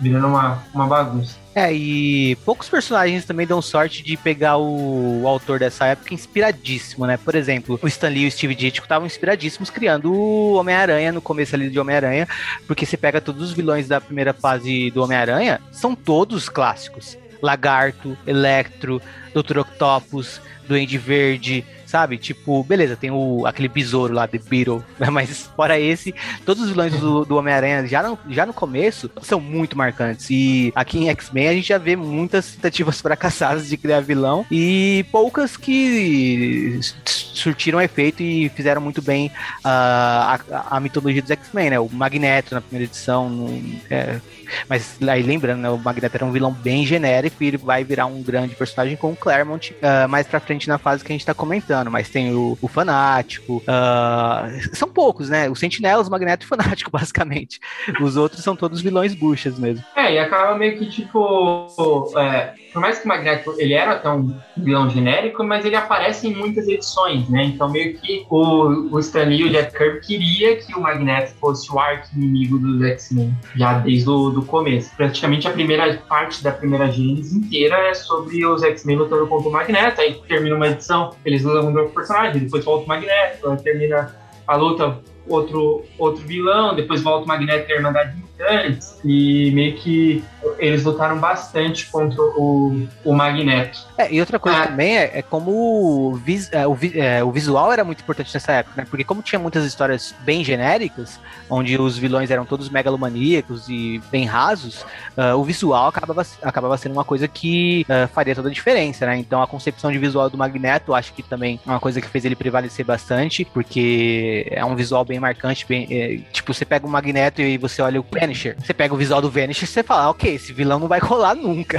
virando 0.00 0.28
uma, 0.28 0.62
uma 0.72 0.86
bagunça. 0.86 1.36
É, 1.58 1.72
e 1.72 2.36
poucos 2.44 2.68
personagens 2.68 3.24
também 3.24 3.44
dão 3.44 3.60
sorte 3.60 4.00
de 4.00 4.16
pegar 4.16 4.58
o, 4.58 5.22
o 5.22 5.26
autor 5.26 5.58
dessa 5.58 5.86
época 5.86 6.14
inspiradíssimo, 6.14 7.04
né? 7.04 7.16
Por 7.16 7.34
exemplo, 7.34 7.76
o 7.82 7.88
Stan 7.88 8.08
Lee 8.08 8.26
e 8.26 8.28
o 8.28 8.30
Steve 8.30 8.54
Ditko 8.54 8.84
estavam 8.84 9.08
inspiradíssimos 9.08 9.68
criando 9.68 10.12
o 10.12 10.52
Homem-Aranha 10.52 11.10
no 11.10 11.20
começo 11.20 11.56
ali 11.56 11.68
de 11.68 11.80
Homem-Aranha, 11.80 12.28
porque 12.64 12.86
você 12.86 12.96
pega 12.96 13.20
todos 13.20 13.42
os 13.42 13.52
vilões 13.52 13.88
da 13.88 14.00
primeira 14.00 14.32
fase 14.32 14.92
do 14.92 15.02
Homem-Aranha, 15.02 15.60
são 15.72 15.96
todos 15.96 16.48
clássicos. 16.48 17.18
Lagarto, 17.42 18.16
Electro, 18.24 19.02
Dr. 19.34 19.58
Octopus, 19.58 20.40
Duende 20.68 20.96
Verde, 20.96 21.64
sabe? 21.88 22.18
Tipo, 22.18 22.62
beleza, 22.62 22.96
tem 22.96 23.10
o, 23.10 23.46
aquele 23.46 23.66
besouro 23.66 24.12
lá, 24.12 24.28
The 24.28 24.38
Beetle, 24.38 24.84
mas 25.10 25.50
fora 25.56 25.80
esse, 25.80 26.14
todos 26.44 26.64
os 26.64 26.68
vilões 26.68 26.92
do, 27.00 27.24
do 27.24 27.36
Homem-Aranha 27.36 27.86
já 27.86 28.02
no, 28.02 28.18
já 28.28 28.44
no 28.44 28.52
começo 28.52 29.10
são 29.22 29.40
muito 29.40 29.76
marcantes. 29.76 30.28
E 30.30 30.70
aqui 30.74 30.98
em 30.98 31.08
X-Men 31.08 31.48
a 31.48 31.54
gente 31.54 31.68
já 31.68 31.78
vê 31.78 31.96
muitas 31.96 32.54
tentativas 32.54 33.00
fracassadas 33.02 33.68
de 33.68 33.76
criar 33.78 34.00
vilão 34.00 34.44
e 34.50 35.04
poucas 35.10 35.56
que 35.56 36.78
surtiram 37.06 37.80
efeito 37.80 38.22
e 38.22 38.50
fizeram 38.50 38.82
muito 38.82 39.00
bem 39.00 39.28
uh, 39.28 39.62
a, 39.64 40.40
a, 40.70 40.80
mitologia 40.80 41.22
dos 41.22 41.30
X-Men, 41.30 41.70
né? 41.70 41.80
O 41.80 41.88
Magneto 41.88 42.54
na 42.54 42.60
primeira 42.60 42.84
edição, 42.84 43.30
no, 43.30 43.62
é, 43.88 44.20
mas 44.68 44.98
aí 45.06 45.22
lembrando, 45.22 45.60
né, 45.60 45.70
o 45.70 45.78
Magneto 45.78 46.16
era 46.16 46.24
um 46.24 46.32
vilão 46.32 46.52
bem 46.52 46.84
genérico 46.86 47.42
e 47.42 47.48
ele 47.48 47.56
vai 47.56 47.84
virar 47.84 48.06
um 48.06 48.22
grande 48.22 48.54
personagem 48.54 48.96
com 48.96 49.12
o 49.12 49.16
Claremont 49.16 49.74
uh, 49.74 50.08
mais 50.08 50.26
pra 50.26 50.40
frente 50.40 50.68
na 50.68 50.78
fase 50.78 51.04
que 51.04 51.12
a 51.12 51.14
gente 51.14 51.26
tá 51.26 51.34
comentando. 51.34 51.90
Mas 51.90 52.08
tem 52.08 52.34
o, 52.34 52.58
o 52.60 52.68
Fanático, 52.68 53.56
uh, 53.58 54.76
são 54.76 54.88
poucos, 54.88 55.28
né? 55.28 55.48
O 55.48 55.54
Sentinela, 55.54 56.02
o 56.02 56.10
Magneto 56.10 56.44
e 56.44 56.48
Fanático, 56.48 56.90
basicamente. 56.92 57.60
Os 58.00 58.16
outros 58.16 58.42
são 58.42 58.56
todos 58.56 58.80
vilões 58.80 59.14
buchas 59.14 59.58
mesmo. 59.58 59.84
É, 59.96 60.14
e 60.14 60.18
acaba 60.18 60.56
meio 60.56 60.78
que 60.78 60.88
tipo. 60.88 62.08
É, 62.18 62.54
por 62.78 62.82
mais 62.82 62.98
que 63.00 63.06
o 63.06 63.08
Magneto 63.08 63.54
ele 63.58 63.74
era 63.74 63.94
até 63.94 64.08
um 64.08 64.32
vilão 64.56 64.88
genérico, 64.88 65.42
mas 65.42 65.64
ele 65.64 65.74
aparece 65.74 66.28
em 66.28 66.34
muitas 66.34 66.68
edições, 66.68 67.28
né? 67.28 67.42
Então 67.42 67.68
meio 67.68 67.98
que 67.98 68.24
o, 68.30 68.94
o 68.94 69.00
Stan 69.00 69.24
Lee 69.24 69.40
e 69.40 69.44
o 69.44 69.50
Jack 69.50 69.76
Kirby 69.76 70.00
queria 70.00 70.56
que 70.58 70.72
o 70.76 70.80
Magneto 70.80 71.32
fosse 71.40 71.72
o 71.72 71.78
arco 71.78 72.06
inimigo 72.14 72.56
dos 72.56 72.80
X-Men, 72.82 73.36
já 73.56 73.80
desde 73.80 74.08
o 74.08 74.30
do 74.30 74.42
começo. 74.42 74.94
Praticamente 74.96 75.48
a 75.48 75.50
primeira 75.50 76.00
parte 76.08 76.40
da 76.40 76.52
primeira 76.52 76.88
Gênesis 76.88 77.32
inteira 77.32 77.76
é 77.88 77.94
sobre 77.94 78.46
os 78.46 78.62
X-Men 78.62 78.98
lutando 78.98 79.26
contra 79.26 79.48
o 79.48 79.52
Magneto. 79.52 80.00
Aí 80.00 80.14
termina 80.28 80.54
uma 80.54 80.68
edição, 80.68 81.10
eles 81.24 81.42
lutam 81.42 81.64
contra 81.64 81.82
o 81.82 81.90
personagem, 81.90 82.44
depois 82.44 82.64
volta 82.64 82.84
o 82.84 82.88
Magneto, 82.88 83.56
termina 83.56 84.14
a 84.46 84.54
luta 84.54 85.00
outro, 85.28 85.84
outro 85.98 86.24
vilão, 86.26 86.74
depois 86.74 87.02
volta 87.02 87.24
o 87.24 87.28
Magneto 87.28 87.68
e 87.68 87.72
a 87.72 87.76
Irmandade 87.76 88.16
Mutantes, 88.16 88.98
e 89.04 89.50
meio 89.52 89.74
que 89.76 90.24
eles 90.58 90.84
lutaram 90.84 91.18
bastante 91.18 91.86
contra 91.86 92.20
o, 92.22 92.86
o 93.04 93.12
Magneto. 93.12 93.86
É, 93.96 94.12
e 94.12 94.20
outra 94.20 94.38
coisa 94.38 94.58
ah. 94.58 94.66
também 94.68 94.96
é, 94.96 95.18
é 95.18 95.22
como 95.22 95.50
o, 95.50 96.14
vis, 96.14 96.50
é, 96.52 96.66
o, 96.66 96.76
é, 96.94 97.22
o, 97.22 97.30
visual 97.30 97.72
era 97.72 97.84
muito 97.84 98.00
importante 98.00 98.32
nessa 98.32 98.52
época, 98.52 98.82
né? 98.82 98.86
Porque 98.88 99.04
como 99.04 99.22
tinha 99.22 99.38
muitas 99.38 99.64
histórias 99.64 100.14
bem 100.20 100.44
genéricas, 100.44 101.18
onde 101.50 101.76
os 101.80 101.98
vilões 101.98 102.30
eram 102.30 102.44
todos 102.44 102.68
megalomaníacos 102.68 103.68
e 103.68 104.00
bem 104.10 104.24
rasos, 104.24 104.82
uh, 105.16 105.36
o 105.36 105.44
visual 105.44 105.88
acabava, 105.88 106.24
acabava 106.42 106.76
sendo 106.76 106.92
uma 106.92 107.04
coisa 107.04 107.26
que 107.26 107.84
uh, 107.88 108.08
faria 108.08 108.34
toda 108.34 108.48
a 108.48 108.52
diferença, 108.52 109.06
né? 109.06 109.18
Então 109.18 109.42
a 109.42 109.46
concepção 109.46 109.90
de 109.90 109.98
visual 109.98 110.30
do 110.30 110.38
Magneto, 110.38 110.94
acho 110.94 111.12
que 111.12 111.22
também 111.22 111.58
é 111.66 111.70
uma 111.70 111.80
coisa 111.80 112.00
que 112.00 112.08
fez 112.08 112.24
ele 112.24 112.36
prevalecer 112.36 112.84
bastante, 112.84 113.44
porque 113.44 114.46
é 114.50 114.64
um 114.64 114.76
visual 114.76 115.04
bem 115.04 115.17
marcante, 115.20 115.66
bem, 115.66 115.86
é, 115.90 116.18
tipo, 116.32 116.52
você 116.52 116.64
pega 116.64 116.86
o 116.86 116.90
Magneto 116.90 117.40
e 117.40 117.58
você 117.58 117.82
olha 117.82 118.00
o 118.00 118.04
Vanisher, 118.10 118.56
você 118.58 118.74
pega 118.74 118.94
o 118.94 118.96
visual 118.96 119.20
do 119.20 119.30
Vanisher 119.30 119.64
e 119.64 119.66
você 119.66 119.82
fala, 119.82 120.10
ok, 120.10 120.34
esse 120.34 120.52
vilão 120.52 120.78
não 120.78 120.88
vai 120.88 121.00
colar 121.00 121.34
nunca. 121.34 121.78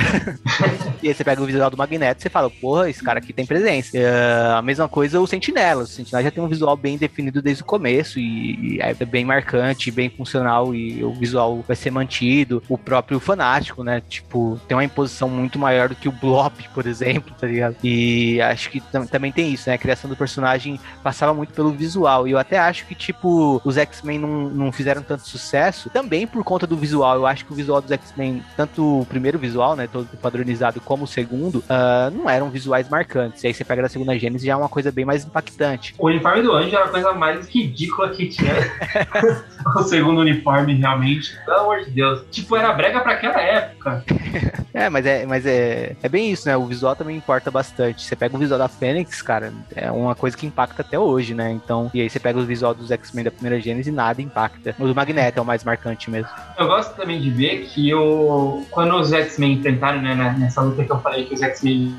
e 1.02 1.08
aí 1.08 1.14
você 1.14 1.24
pega 1.24 1.42
o 1.42 1.46
visual 1.46 1.70
do 1.70 1.78
Magneto 1.78 2.20
e 2.20 2.24
você 2.24 2.30
fala, 2.30 2.50
porra, 2.50 2.90
esse 2.90 3.04
cara 3.04 3.20
aqui 3.20 3.34
tem 3.34 3.46
presença. 3.46 3.98
Uh, 3.98 4.56
a 4.56 4.62
mesma 4.62 4.88
coisa 4.88 5.20
o 5.20 5.28
Sentinela, 5.28 5.84
o 5.84 5.88
Sentinela 5.88 6.24
já 6.24 6.32
tem 6.32 6.44
um 6.44 6.48
visual 6.48 6.76
bem 6.76 6.98
definido 6.98 7.42
desde 7.42 7.64
o 7.64 7.66
começo 7.66 8.20
e, 8.20 8.76
e 8.76 8.82
é 8.82 8.94
bem 9.06 9.26
marcante, 9.26 9.92
bem 9.92 10.10
funcional 10.10 10.74
e 10.74 11.04
o 11.04 11.14
visual 11.14 11.64
vai 11.68 11.76
ser 11.76 11.92
mantido. 11.92 12.62
O 12.68 12.78
próprio 12.78 13.20
Fanático, 13.20 13.84
né, 13.84 14.02
tipo, 14.08 14.60
tem 14.68 14.76
uma 14.76 14.84
imposição 14.84 15.30
muito 15.30 15.60
maior 15.60 15.90
do 15.90 15.96
que 15.96 16.08
o 16.08 16.12
Blob, 16.12 16.54
por 16.74 16.86
exemplo, 16.86 17.36
tá 17.40 17.48
ligado? 17.48 17.76
E 17.84 18.42
acho 18.42 18.70
que 18.70 18.82
também 19.10 19.32
tem 19.32 19.54
isso, 19.54 19.70
né, 19.70 19.76
a 19.76 19.78
criação 19.78 20.10
do 20.10 20.16
personagem 20.16 20.80
passava 21.04 21.34
muito 21.34 21.54
pelo 21.54 21.72
visual 21.72 22.28
e 22.28 22.32
eu 22.32 22.38
até 22.38 22.58
acho 22.58 22.86
que, 22.86 22.96
tipo, 22.96 23.29
os 23.64 23.78
X-Men 23.78 24.20
não, 24.20 24.50
não 24.50 24.72
fizeram 24.72 25.02
tanto 25.02 25.28
sucesso 25.28 25.90
também 25.90 26.26
por 26.28 26.44
conta 26.44 26.66
do 26.66 26.76
visual. 26.76 27.16
Eu 27.16 27.26
acho 27.26 27.46
que 27.46 27.52
o 27.52 27.56
visual 27.56 27.82
dos 27.82 27.92
X-Men, 27.92 28.44
tanto 28.56 29.02
o 29.02 29.06
primeiro 29.06 29.38
visual, 29.38 29.76
né, 29.76 29.88
todo 29.92 30.08
padronizado, 30.18 30.80
como 30.82 31.04
o 31.04 31.08
segundo, 31.08 31.60
uh, 31.60 32.12
não 32.12 32.30
eram 32.30 32.50
visuais 32.50 32.90
marcantes. 32.90 33.44
E 33.44 33.48
aí 33.48 33.54
você 33.54 33.64
pega 33.64 33.82
da 33.82 33.90
segunda 33.90 34.18
Gênesis 34.18 34.46
já 34.46 34.54
é 34.54 34.56
uma 34.56 34.70
coisa 34.70 34.92
bem 34.92 35.06
mais 35.06 35.26
impactante. 35.26 35.96
O 35.98 36.08
uniforme 36.08 36.42
do 36.42 36.54
Anjo 36.54 36.76
era 36.76 36.86
a 36.86 36.90
coisa 36.90 37.14
mais 37.14 37.48
ridícula 37.48 38.10
que 38.10 38.28
tinha. 38.28 38.54
o 39.76 39.84
segundo 39.84 40.22
uniforme, 40.22 40.74
realmente. 40.74 41.38
Pelo 41.46 41.60
amor 41.60 41.86
de 41.86 41.92
Deus. 41.92 42.24
Tipo, 42.32 42.56
era 42.56 42.74
brega 42.74 43.00
pra 43.02 43.14
aquela 43.14 43.42
época. 43.42 44.04
é, 44.74 44.90
mas 44.90 45.06
é, 45.06 45.26
mas 45.26 45.46
é, 45.46 45.96
é 46.02 46.10
bem 46.10 46.32
isso, 46.32 46.48
né? 46.48 46.56
O 46.56 46.66
visual 46.66 46.96
também 46.96 47.16
importa 47.16 47.52
bastante. 47.52 48.04
Você 48.04 48.16
pega 48.16 48.36
o 48.36 48.40
visual 48.40 48.60
da 48.60 48.68
Fênix, 48.68 49.22
cara, 49.22 49.54
é 49.76 49.92
uma 49.92 50.16
coisa 50.16 50.36
que 50.36 50.46
impacta 50.46 50.82
até 50.82 50.98
hoje, 50.98 51.34
né? 51.34 51.52
Então, 51.52 51.90
e 51.94 52.02
aí 52.02 52.10
você 52.10 52.20
pega 52.20 52.40
o 52.40 52.46
visual 52.46 52.74
dos 52.74 52.92
X-Men 52.92 53.19
da 53.24 53.32
primeira 53.32 53.60
Gênesis 53.60 53.94
nada 53.94 54.22
impacta. 54.22 54.76
O 54.80 54.88
do 54.88 54.96
Magneto 54.96 55.40
é 55.40 55.42
o 55.42 55.46
mais 55.46 55.64
marcante 55.64 56.10
mesmo. 56.10 56.30
Eu 56.58 56.68
gosto 56.68 56.96
também 56.96 57.20
de 57.20 57.30
ver 57.30 57.66
que 57.66 57.94
o, 57.94 58.66
quando 58.72 58.96
os 58.96 59.12
X-Men 59.12 59.54
enfrentaram, 59.54 60.02
né, 60.02 60.36
nessa 60.38 60.62
luta 60.62 60.84
que 60.84 60.92
eu 60.92 61.00
falei 61.00 61.26
que 61.26 61.34
os 61.34 61.42
X-Men 61.42 61.96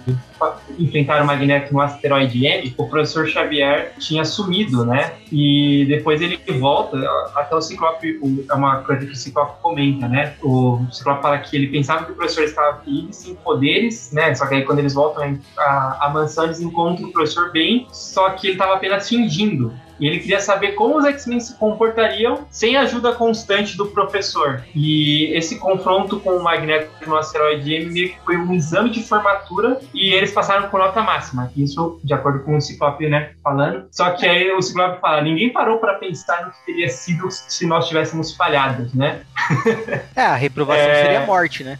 enfrentaram 0.79 1.25
o 1.25 1.27
Magneto 1.27 1.73
no 1.73 1.81
asteroide 1.81 2.47
M, 2.47 2.75
o 2.77 2.89
professor 2.89 3.27
Xavier 3.27 3.93
tinha 3.99 4.25
sumido, 4.25 4.85
né? 4.85 5.13
E 5.31 5.85
depois 5.87 6.21
ele 6.21 6.41
volta, 6.59 6.99
até 7.35 7.55
o 7.55 7.61
Ciclope, 7.61 8.19
é 8.49 8.55
uma 8.55 8.79
coisa 8.79 9.07
que 9.07 9.13
o 9.13 9.17
Ciclope 9.17 9.61
comenta, 9.61 10.09
né? 10.09 10.35
O 10.43 10.85
Ciclope 10.91 11.23
fala 11.23 11.39
que 11.39 11.57
ele 11.57 11.69
pensava 11.69 12.05
que 12.05 12.13
o 12.13 12.15
professor 12.15 12.45
estava 12.45 12.81
vivo, 12.85 13.13
sem 13.13 13.35
poderes, 13.35 14.11
né? 14.13 14.35
Só 14.35 14.47
que 14.47 14.55
aí 14.55 14.65
quando 14.65 14.79
eles 14.79 14.95
voltam 14.95 15.39
a 15.57 16.11
mansão, 16.13 16.45
eles 16.45 16.61
encontram 16.61 17.09
o 17.09 17.13
professor 17.13 17.53
bem, 17.53 17.87
só 17.93 18.31
que 18.31 18.49
ele 18.49 18.55
estava 18.55 18.75
apenas 18.75 19.09
fingindo. 19.09 19.73
E 20.01 20.07
ele 20.07 20.19
queria 20.19 20.41
saber 20.41 20.73
como 20.73 20.97
os 20.97 21.05
X-Men 21.05 21.41
se 21.41 21.55
comportariam 21.55 22.47
sem 22.51 22.77
a 22.77 22.83
ajuda 22.83 23.13
constante 23.13 23.77
do 23.77 23.87
professor. 23.87 24.65
E 24.75 25.33
esse 25.37 25.59
confronto 25.59 26.19
com 26.19 26.31
o 26.31 26.43
Magneto 26.43 26.91
no 27.07 27.17
asteroide 27.17 27.75
M 27.75 28.15
foi 28.25 28.37
um 28.37 28.55
exame 28.55 28.91
de 28.91 29.03
formatura 29.03 29.79
e 29.93 30.13
eles 30.15 30.33
passaram 30.33 30.69
por 30.69 30.81
nota 30.81 31.03
máxima. 31.03 31.53
Isso 31.57 32.01
de 32.03 32.15
acordo 32.15 32.41
com 32.41 32.57
o 32.57 32.61
Ciclope, 32.61 33.09
né, 33.09 33.33
falando. 33.45 33.87
Só 33.91 34.11
que 34.13 34.27
aí 34.27 34.51
o 34.53 34.63
Ciclope 34.63 35.01
fala: 35.01 35.21
ninguém 35.21 35.53
parou 35.53 35.79
para 35.79 35.95
pensar 35.95 36.47
no 36.47 36.51
que 36.51 36.67
teria 36.67 36.89
sido 36.89 37.31
se 37.31 37.67
nós 37.67 37.87
tivéssemos 37.87 38.35
falhados, 38.35 38.95
né? 38.95 39.21
É, 40.15 40.23
a 40.23 40.35
reprovação 40.35 40.85
é... 40.85 41.03
seria 41.05 41.27
morte, 41.27 41.65
né? 41.65 41.79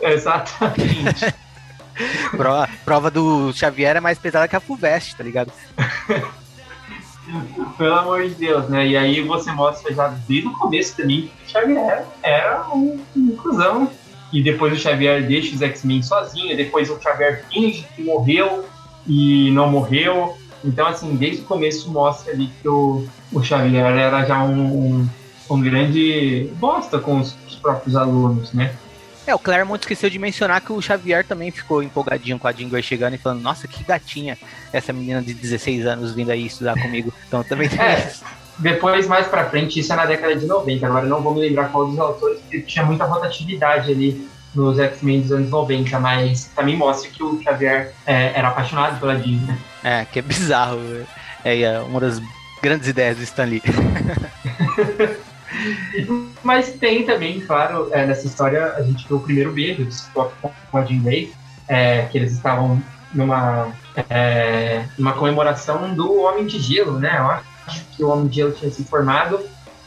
Exatamente. 0.00 1.34
prova, 2.36 2.68
prova 2.84 3.10
do 3.10 3.52
Xavier 3.52 3.96
é 3.96 4.00
mais 4.00 4.18
pesada 4.18 4.48
que 4.48 4.56
a 4.56 4.60
Fulvestre, 4.60 5.16
tá 5.16 5.24
ligado? 5.24 5.52
Pelo 7.76 7.94
amor 7.94 8.22
de 8.22 8.34
Deus, 8.34 8.68
né? 8.68 8.86
E 8.86 8.96
aí 8.96 9.22
você 9.22 9.50
mostra 9.52 9.92
já 9.94 10.08
desde 10.26 10.48
o 10.48 10.52
começo 10.52 10.96
também 10.96 11.22
que 11.22 11.46
o 11.46 11.50
Xavier 11.50 12.04
era 12.22 12.66
um, 12.74 12.98
cuzão. 13.42 13.90
E 14.32 14.42
depois 14.42 14.72
o 14.72 14.76
Xavier 14.76 15.26
deixa 15.26 15.54
os 15.54 15.62
X-Men 15.62 16.02
sozinho, 16.02 16.56
depois 16.56 16.90
o 16.90 17.00
Xavier 17.00 17.44
finge 17.50 17.86
que 17.94 18.02
morreu 18.02 18.64
e 19.06 19.50
não 19.52 19.70
morreu. 19.70 20.36
Então, 20.64 20.86
assim, 20.86 21.14
desde 21.16 21.42
o 21.42 21.44
começo 21.44 21.90
mostra 21.90 22.32
ali 22.32 22.50
que 22.60 22.68
o, 22.68 23.06
o 23.32 23.42
Xavier 23.42 23.86
era 23.86 24.24
já 24.24 24.42
um, 24.42 24.60
um, 24.60 25.08
um 25.50 25.60
grande 25.60 26.50
bosta 26.56 26.98
com 26.98 27.20
os, 27.20 27.34
os 27.46 27.54
próprios 27.56 27.96
alunos, 27.96 28.52
né? 28.52 28.74
É, 29.28 29.34
o 29.34 29.38
Claremont 29.38 29.78
esqueceu 29.82 30.08
de 30.08 30.18
mencionar 30.18 30.62
que 30.62 30.72
o 30.72 30.80
Xavier 30.80 31.22
também 31.22 31.50
ficou 31.50 31.82
empolgadinho 31.82 32.38
com 32.38 32.48
a 32.48 32.52
Jean 32.52 32.66
Grey 32.66 32.82
chegando 32.82 33.12
e 33.12 33.18
falando, 33.18 33.42
nossa, 33.42 33.68
que 33.68 33.84
gatinha 33.84 34.38
essa 34.72 34.90
menina 34.90 35.20
de 35.20 35.34
16 35.34 35.84
anos 35.84 36.14
vindo 36.14 36.30
aí 36.30 36.46
estudar 36.46 36.80
comigo. 36.80 37.12
Então 37.26 37.44
também 37.44 37.68
tem 37.68 37.78
é, 37.78 38.10
Depois, 38.58 39.06
mais 39.06 39.26
pra 39.26 39.44
frente, 39.50 39.80
isso 39.80 39.92
é 39.92 39.96
na 39.96 40.06
década 40.06 40.34
de 40.34 40.46
90. 40.46 40.86
Agora 40.86 41.04
não 41.04 41.20
vou 41.20 41.34
me 41.34 41.40
lembrar 41.40 41.68
qual 41.68 41.86
dos 41.86 41.98
autores, 41.98 42.40
porque 42.40 42.62
tinha 42.62 42.86
muita 42.86 43.04
rotatividade 43.04 43.92
ali 43.92 44.26
nos 44.54 44.78
X-Men 44.78 45.20
dos 45.20 45.32
anos 45.32 45.50
90, 45.50 46.00
mas 46.00 46.46
também 46.56 46.74
mostra 46.74 47.10
que 47.10 47.22
o 47.22 47.38
Xavier 47.42 47.92
é, 48.06 48.32
era 48.34 48.48
apaixonado 48.48 48.98
pela 48.98 49.12
né? 49.12 49.58
É, 49.84 50.06
que 50.06 50.20
é 50.20 50.22
bizarro. 50.22 50.80
É, 51.44 51.60
é 51.60 51.80
uma 51.80 52.00
das 52.00 52.18
grandes 52.62 52.88
ideias 52.88 53.18
do 53.18 53.24
Stan 53.24 53.44
Lee. 53.44 53.62
Mas 56.42 56.72
tem 56.72 57.04
também, 57.04 57.40
claro, 57.40 57.88
é, 57.92 58.06
nessa 58.06 58.26
história 58.26 58.74
a 58.74 58.82
gente 58.82 59.06
vê 59.08 59.14
o 59.14 59.20
primeiro 59.20 59.52
beijo 59.52 59.84
do 59.84 59.92
Ciclope 59.92 60.34
com 60.70 60.78
a 60.78 60.84
Jean 60.84 61.02
Grey, 61.02 61.32
é, 61.66 62.02
que 62.02 62.18
eles 62.18 62.32
estavam 62.32 62.82
numa, 63.12 63.72
é, 64.08 64.84
numa 64.98 65.12
comemoração 65.12 65.94
do 65.94 66.20
Homem 66.22 66.46
de 66.46 66.58
Gelo, 66.58 66.98
né? 66.98 67.16
Eu 67.18 67.26
acho 67.66 67.84
que 67.96 68.02
o 68.02 68.08
Homem 68.08 68.28
de 68.28 68.36
Gelo 68.36 68.52
tinha 68.52 68.70
se 68.70 68.84
formado 68.84 69.40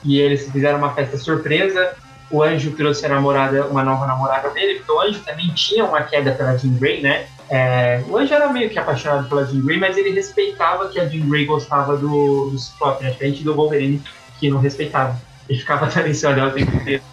e 0.03 0.19
eles 0.19 0.49
fizeram 0.49 0.77
uma 0.77 0.93
festa 0.93 1.17
surpresa. 1.17 1.95
O 2.29 2.41
Anjo 2.41 2.71
trouxe 2.71 3.05
a 3.05 3.09
namorada, 3.09 3.65
uma 3.67 3.83
nova 3.83 4.07
namorada 4.07 4.49
dele, 4.51 4.75
porque 4.75 4.91
o 4.91 5.01
Anjo 5.01 5.19
também 5.19 5.49
tinha 5.53 5.83
uma 5.83 6.01
queda 6.03 6.31
pela 6.31 6.57
Jean 6.57 6.73
Grey, 6.75 7.01
né? 7.01 7.25
É, 7.49 8.01
o 8.07 8.17
Anjo 8.17 8.33
era 8.33 8.51
meio 8.51 8.69
que 8.69 8.79
apaixonado 8.79 9.27
pela 9.27 9.45
Jean 9.45 9.61
Grey, 9.61 9.77
mas 9.77 9.97
ele 9.97 10.11
respeitava 10.11 10.87
que 10.87 10.99
a 10.99 11.07
Jean 11.07 11.27
Grey 11.27 11.45
gostava 11.45 11.97
do, 11.97 12.49
do 12.49 12.57
Ciclope, 12.57 13.03
né? 13.03 13.11
Diferente 13.11 13.43
do 13.43 13.53
Wolverine, 13.53 14.01
que 14.39 14.49
não 14.49 14.59
respeitava 14.59 15.19
e 15.49 15.57
ficava 15.57 15.87
também 15.91 16.13
se 16.13 16.25
o 16.25 16.51
tempo 16.51 16.75
inteiro, 16.75 17.03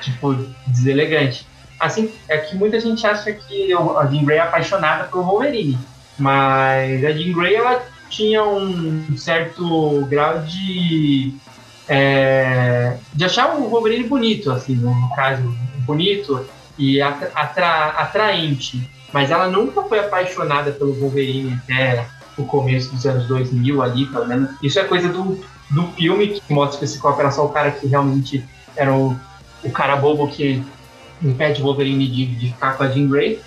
tipo, 0.00 0.34
deselegante. 0.66 1.46
Assim, 1.78 2.12
é 2.28 2.38
que 2.38 2.56
muita 2.56 2.80
gente 2.80 3.06
acha 3.06 3.32
que 3.32 3.72
a 3.72 4.06
Jean 4.06 4.24
Grey 4.24 4.38
é 4.38 4.40
apaixonada 4.40 5.04
por 5.04 5.22
Wolverine, 5.22 5.78
mas 6.18 7.04
a 7.04 7.12
Jean 7.12 7.32
Grey, 7.32 7.54
ela 7.54 7.82
tinha 8.10 8.42
um 8.42 9.16
certo 9.16 10.04
grau 10.06 10.40
de 10.40 11.34
é, 11.88 12.96
de 13.14 13.24
achar 13.24 13.56
o 13.56 13.68
Wolverine 13.68 14.04
bonito, 14.04 14.50
assim, 14.50 14.74
no 14.74 15.10
caso, 15.14 15.42
bonito 15.86 16.44
e 16.76 17.00
atra, 17.00 17.88
atraente. 17.96 18.88
Mas 19.12 19.30
ela 19.30 19.48
nunca 19.48 19.82
foi 19.84 19.98
apaixonada 20.00 20.70
pelo 20.70 20.92
Wolverine 20.94 21.58
até 21.64 22.06
o 22.36 22.44
começo 22.44 22.94
dos 22.94 23.06
anos 23.06 23.26
2000 23.26 23.82
ali, 23.82 24.06
pelo 24.06 24.26
menos. 24.26 24.50
Isso 24.62 24.78
é 24.78 24.84
coisa 24.84 25.08
do 25.08 25.42
do 25.70 25.86
filme, 25.92 26.40
que 26.40 26.52
mostra 26.52 26.78
que 26.78 26.84
esse 26.84 26.94
Ciclope 26.94 27.20
era 27.20 27.30
só 27.30 27.44
o 27.44 27.50
cara 27.50 27.70
que 27.70 27.86
realmente 27.86 28.44
era 28.76 28.94
o, 28.94 29.16
o 29.62 29.70
cara 29.70 29.96
bobo 29.96 30.28
que 30.28 30.62
impede 31.22 31.60
o 31.60 31.64
Wolverine 31.64 32.06
de, 32.06 32.26
de 32.26 32.46
ficar 32.52 32.76
com 32.76 32.84
a 32.84 32.88
Jean 32.88 33.08
Grey. 33.08 33.40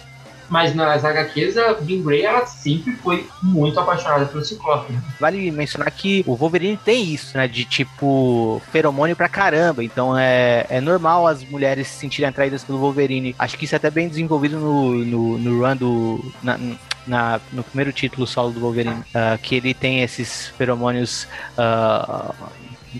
Mas 0.51 0.75
nas 0.75 1.05
HQs, 1.05 1.57
a 1.57 1.75
Jean 1.75 2.01
Grey 2.03 2.23
ela 2.23 2.45
sempre 2.45 2.91
foi 2.97 3.25
muito 3.41 3.79
apaixonada 3.79 4.25
pelo 4.25 4.43
Ciclope. 4.43 4.93
Vale 5.17 5.49
mencionar 5.49 5.89
que 5.91 6.25
o 6.27 6.35
Wolverine 6.35 6.75
tem 6.75 7.05
isso, 7.05 7.37
né? 7.37 7.47
De 7.47 7.63
tipo, 7.63 8.61
feromônio 8.69 9.15
pra 9.15 9.29
caramba. 9.29 9.81
Então 9.81 10.15
é, 10.17 10.65
é 10.69 10.81
normal 10.81 11.25
as 11.25 11.41
mulheres 11.45 11.87
se 11.87 11.99
sentirem 11.99 12.27
atraídas 12.27 12.65
pelo 12.65 12.79
Wolverine. 12.79 13.33
Acho 13.39 13.57
que 13.57 13.63
isso 13.63 13.75
é 13.75 13.77
até 13.77 13.89
bem 13.89 14.09
desenvolvido 14.09 14.59
no, 14.59 15.05
no, 15.05 15.37
no 15.37 15.65
run 15.65 15.77
do. 15.77 16.33
Na, 16.43 16.59
na, 17.07 17.39
no 17.53 17.63
primeiro 17.63 17.93
título 17.93 18.27
solo 18.27 18.51
do 18.51 18.59
Wolverine, 18.59 18.99
uh, 19.15 19.37
que 19.41 19.55
ele 19.55 19.73
tem 19.73 20.01
esses 20.01 20.49
feromônios. 20.57 21.29
Uh, 21.57 22.35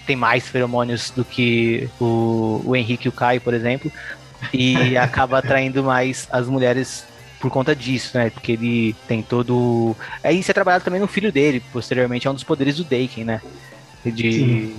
tem 0.07 0.15
mais 0.15 0.47
feromônios 0.47 1.09
do 1.11 1.25
que 1.25 1.89
o, 1.99 2.61
o 2.63 2.75
Henrique 2.77 3.07
e 3.07 3.09
o 3.09 3.11
Caio, 3.11 3.41
por 3.41 3.53
exemplo, 3.53 3.91
e 4.53 4.95
acaba 4.97 5.39
atraindo 5.39 5.83
mais 5.83 6.29
as 6.31 6.47
mulheres 6.47 7.10
por 7.41 7.49
conta 7.49 7.75
disso, 7.75 8.17
né? 8.17 8.29
Porque 8.29 8.51
ele 8.51 8.95
tem 9.07 9.23
todo. 9.23 9.95
É 10.23 10.31
isso 10.31 10.51
é 10.51 10.53
trabalhado 10.53 10.85
também 10.85 11.01
no 11.01 11.07
filho 11.07 11.31
dele, 11.31 11.61
posteriormente, 11.73 12.27
é 12.27 12.31
um 12.31 12.35
dos 12.35 12.43
poderes 12.43 12.77
do 12.77 12.83
Daken, 12.83 13.25
né? 13.25 13.41
De, 14.05 14.11
de, 14.11 14.75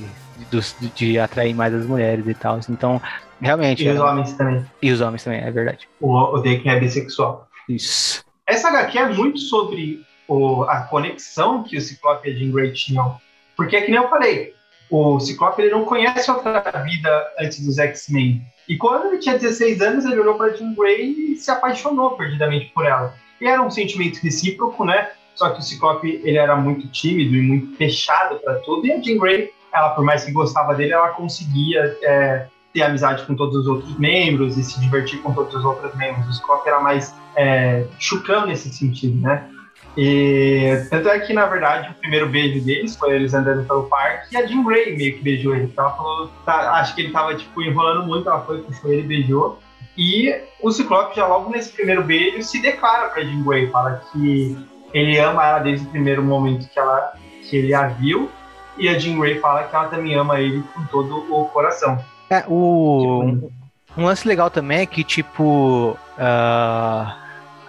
de, 0.50 0.88
de, 0.94 1.18
atrair 1.18 1.54
mais 1.54 1.74
as 1.74 1.84
mulheres 1.84 2.26
e 2.26 2.34
tal. 2.34 2.60
Então, 2.70 3.02
realmente. 3.40 3.84
E 3.84 3.88
é... 3.88 3.92
os 3.92 4.00
homens 4.00 4.32
também. 4.34 4.64
E 4.80 4.90
os 4.90 5.00
homens 5.00 5.24
também, 5.24 5.40
é 5.40 5.50
verdade. 5.50 5.88
O, 6.00 6.16
o 6.16 6.38
Daken 6.38 6.72
é 6.72 6.80
bissexual. 6.80 7.48
Isso. 7.68 8.24
Essa 8.46 8.68
HQ 8.68 8.98
é 8.98 9.08
muito 9.08 9.38
sobre 9.38 10.02
o, 10.28 10.62
a 10.64 10.82
conexão 10.82 11.62
que 11.62 11.76
o 11.76 11.80
Ciclope 11.80 12.28
e 12.28 12.32
a 12.32 12.36
Jean 12.36 12.52
Grey 12.52 12.72
tinham. 12.72 13.16
Porque, 13.56 13.76
é 13.76 13.82
que 13.82 13.90
nem 13.90 14.00
eu 14.00 14.08
falei, 14.08 14.54
o 14.90 15.18
Ciclope 15.20 15.62
ele 15.62 15.70
não 15.70 15.84
conhece 15.84 16.30
outra 16.30 16.60
vida 16.82 17.32
antes 17.38 17.64
dos 17.64 17.78
X-Men. 17.78 18.42
E 18.68 18.76
quando 18.76 19.06
ele 19.06 19.18
tinha 19.18 19.38
16 19.38 19.80
anos, 19.80 20.04
ele 20.04 20.20
olhou 20.20 20.34
para 20.34 20.54
Jean 20.54 20.74
Grey 20.74 21.32
e 21.32 21.36
se 21.36 21.50
apaixonou 21.50 22.12
perdidamente 22.12 22.70
por 22.74 22.84
ela. 22.84 23.14
E 23.40 23.46
era 23.46 23.62
um 23.62 23.70
sentimento 23.70 24.20
recíproco, 24.20 24.84
né? 24.84 25.10
Só 25.34 25.50
que 25.50 25.60
o 25.60 25.62
Ciclope 25.62 26.20
ele 26.24 26.36
era 26.36 26.54
muito 26.56 26.86
tímido 26.88 27.34
e 27.34 27.42
muito 27.42 27.76
fechado 27.76 28.38
para 28.40 28.54
tudo. 28.60 28.86
E 28.86 28.92
a 28.92 29.00
Jean 29.00 29.18
Grey, 29.18 29.50
ela 29.72 29.90
por 29.90 30.04
mais 30.04 30.24
que 30.24 30.32
gostava 30.32 30.74
dele, 30.74 30.92
ela 30.92 31.08
conseguia 31.10 31.96
é, 32.02 32.46
ter 32.72 32.82
amizade 32.82 33.24
com 33.26 33.34
todos 33.34 33.56
os 33.56 33.66
outros 33.66 33.98
membros 33.98 34.56
e 34.56 34.62
se 34.62 34.80
divertir 34.80 35.20
com 35.22 35.32
todos 35.32 35.54
os 35.54 35.64
outros 35.64 35.94
membros. 35.96 36.26
O 36.28 36.32
Scott 36.34 36.66
era 36.68 36.80
mais 36.80 37.14
é, 37.36 37.86
chucão 37.98 38.46
nesse 38.46 38.72
sentido, 38.72 39.20
né? 39.20 39.48
E 39.96 40.86
tanto 40.88 41.08
é 41.08 41.18
que, 41.20 41.32
na 41.32 41.46
verdade, 41.46 41.90
o 41.90 41.94
primeiro 41.94 42.28
beijo 42.28 42.64
deles 42.64 42.96
foi 42.96 43.14
eles 43.14 43.34
andando 43.34 43.66
pelo 43.66 43.84
parque 43.84 44.34
e 44.34 44.36
a 44.36 44.46
Jean 44.46 44.64
Grey 44.64 44.96
meio 44.96 45.14
que 45.14 45.22
beijou 45.22 45.54
ele. 45.54 45.64
Então 45.64 45.84
ela 45.84 45.96
falou, 45.96 46.30
tá, 46.46 46.72
acho 46.74 46.94
que 46.94 47.02
ele 47.02 47.12
tava, 47.12 47.34
tipo, 47.34 47.62
enrolando 47.62 48.06
muito, 48.06 48.28
ela 48.28 48.40
foi, 48.40 48.62
puxou 48.62 48.90
ele 48.90 49.02
e 49.02 49.06
beijou. 49.06 49.58
E 49.96 50.34
o 50.62 50.72
Ciclope 50.72 51.16
já 51.16 51.26
logo 51.26 51.50
nesse 51.50 51.72
primeiro 51.72 52.02
beijo 52.02 52.42
se 52.42 52.62
declara 52.62 53.08
pra 53.08 53.22
Jean 53.22 53.42
Grey, 53.42 53.68
fala 53.68 54.02
que 54.10 54.56
ele 54.94 55.18
ama 55.18 55.46
ela 55.46 55.58
desde 55.58 55.86
o 55.86 55.90
primeiro 55.90 56.22
momento 56.22 56.68
que, 56.68 56.78
ela, 56.78 57.12
que 57.48 57.56
ele 57.56 57.74
a 57.74 57.88
viu. 57.88 58.30
E 58.78 58.88
a 58.88 58.98
Jean 58.98 59.18
Grey 59.18 59.38
fala 59.38 59.64
que 59.64 59.76
ela 59.76 59.88
também 59.88 60.14
ama 60.14 60.40
ele 60.40 60.62
com 60.74 60.84
todo 60.86 61.26
o 61.30 61.44
coração. 61.46 62.02
É, 62.30 62.44
o. 62.48 63.22
Tipo, 63.26 63.52
um 63.98 64.06
lance 64.06 64.26
legal 64.26 64.48
também 64.48 64.80
é 64.80 64.86
que, 64.86 65.04
tipo. 65.04 65.98
Uh, 66.16 67.21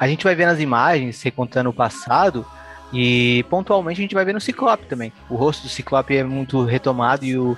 a 0.04 0.08
gente 0.08 0.26
vai 0.26 0.36
ver 0.36 0.45
nas 0.45 0.60
imagens, 0.60 1.22
recontando 1.22 1.70
o 1.70 1.74
passado, 1.74 2.45
e 2.94 3.44
pontualmente 3.50 4.00
a 4.00 4.04
gente 4.04 4.14
vai 4.14 4.24
ver 4.24 4.34
no 4.34 4.39
Ciclope 4.39 4.86
também. 4.86 5.12
O 5.30 5.36
rosto 5.36 5.64
do 5.64 5.70
Ciclope 5.70 6.16
é 6.16 6.24
muito 6.24 6.64
retomado 6.64 7.26
e, 7.26 7.38
o, 7.38 7.54
uh, 7.54 7.58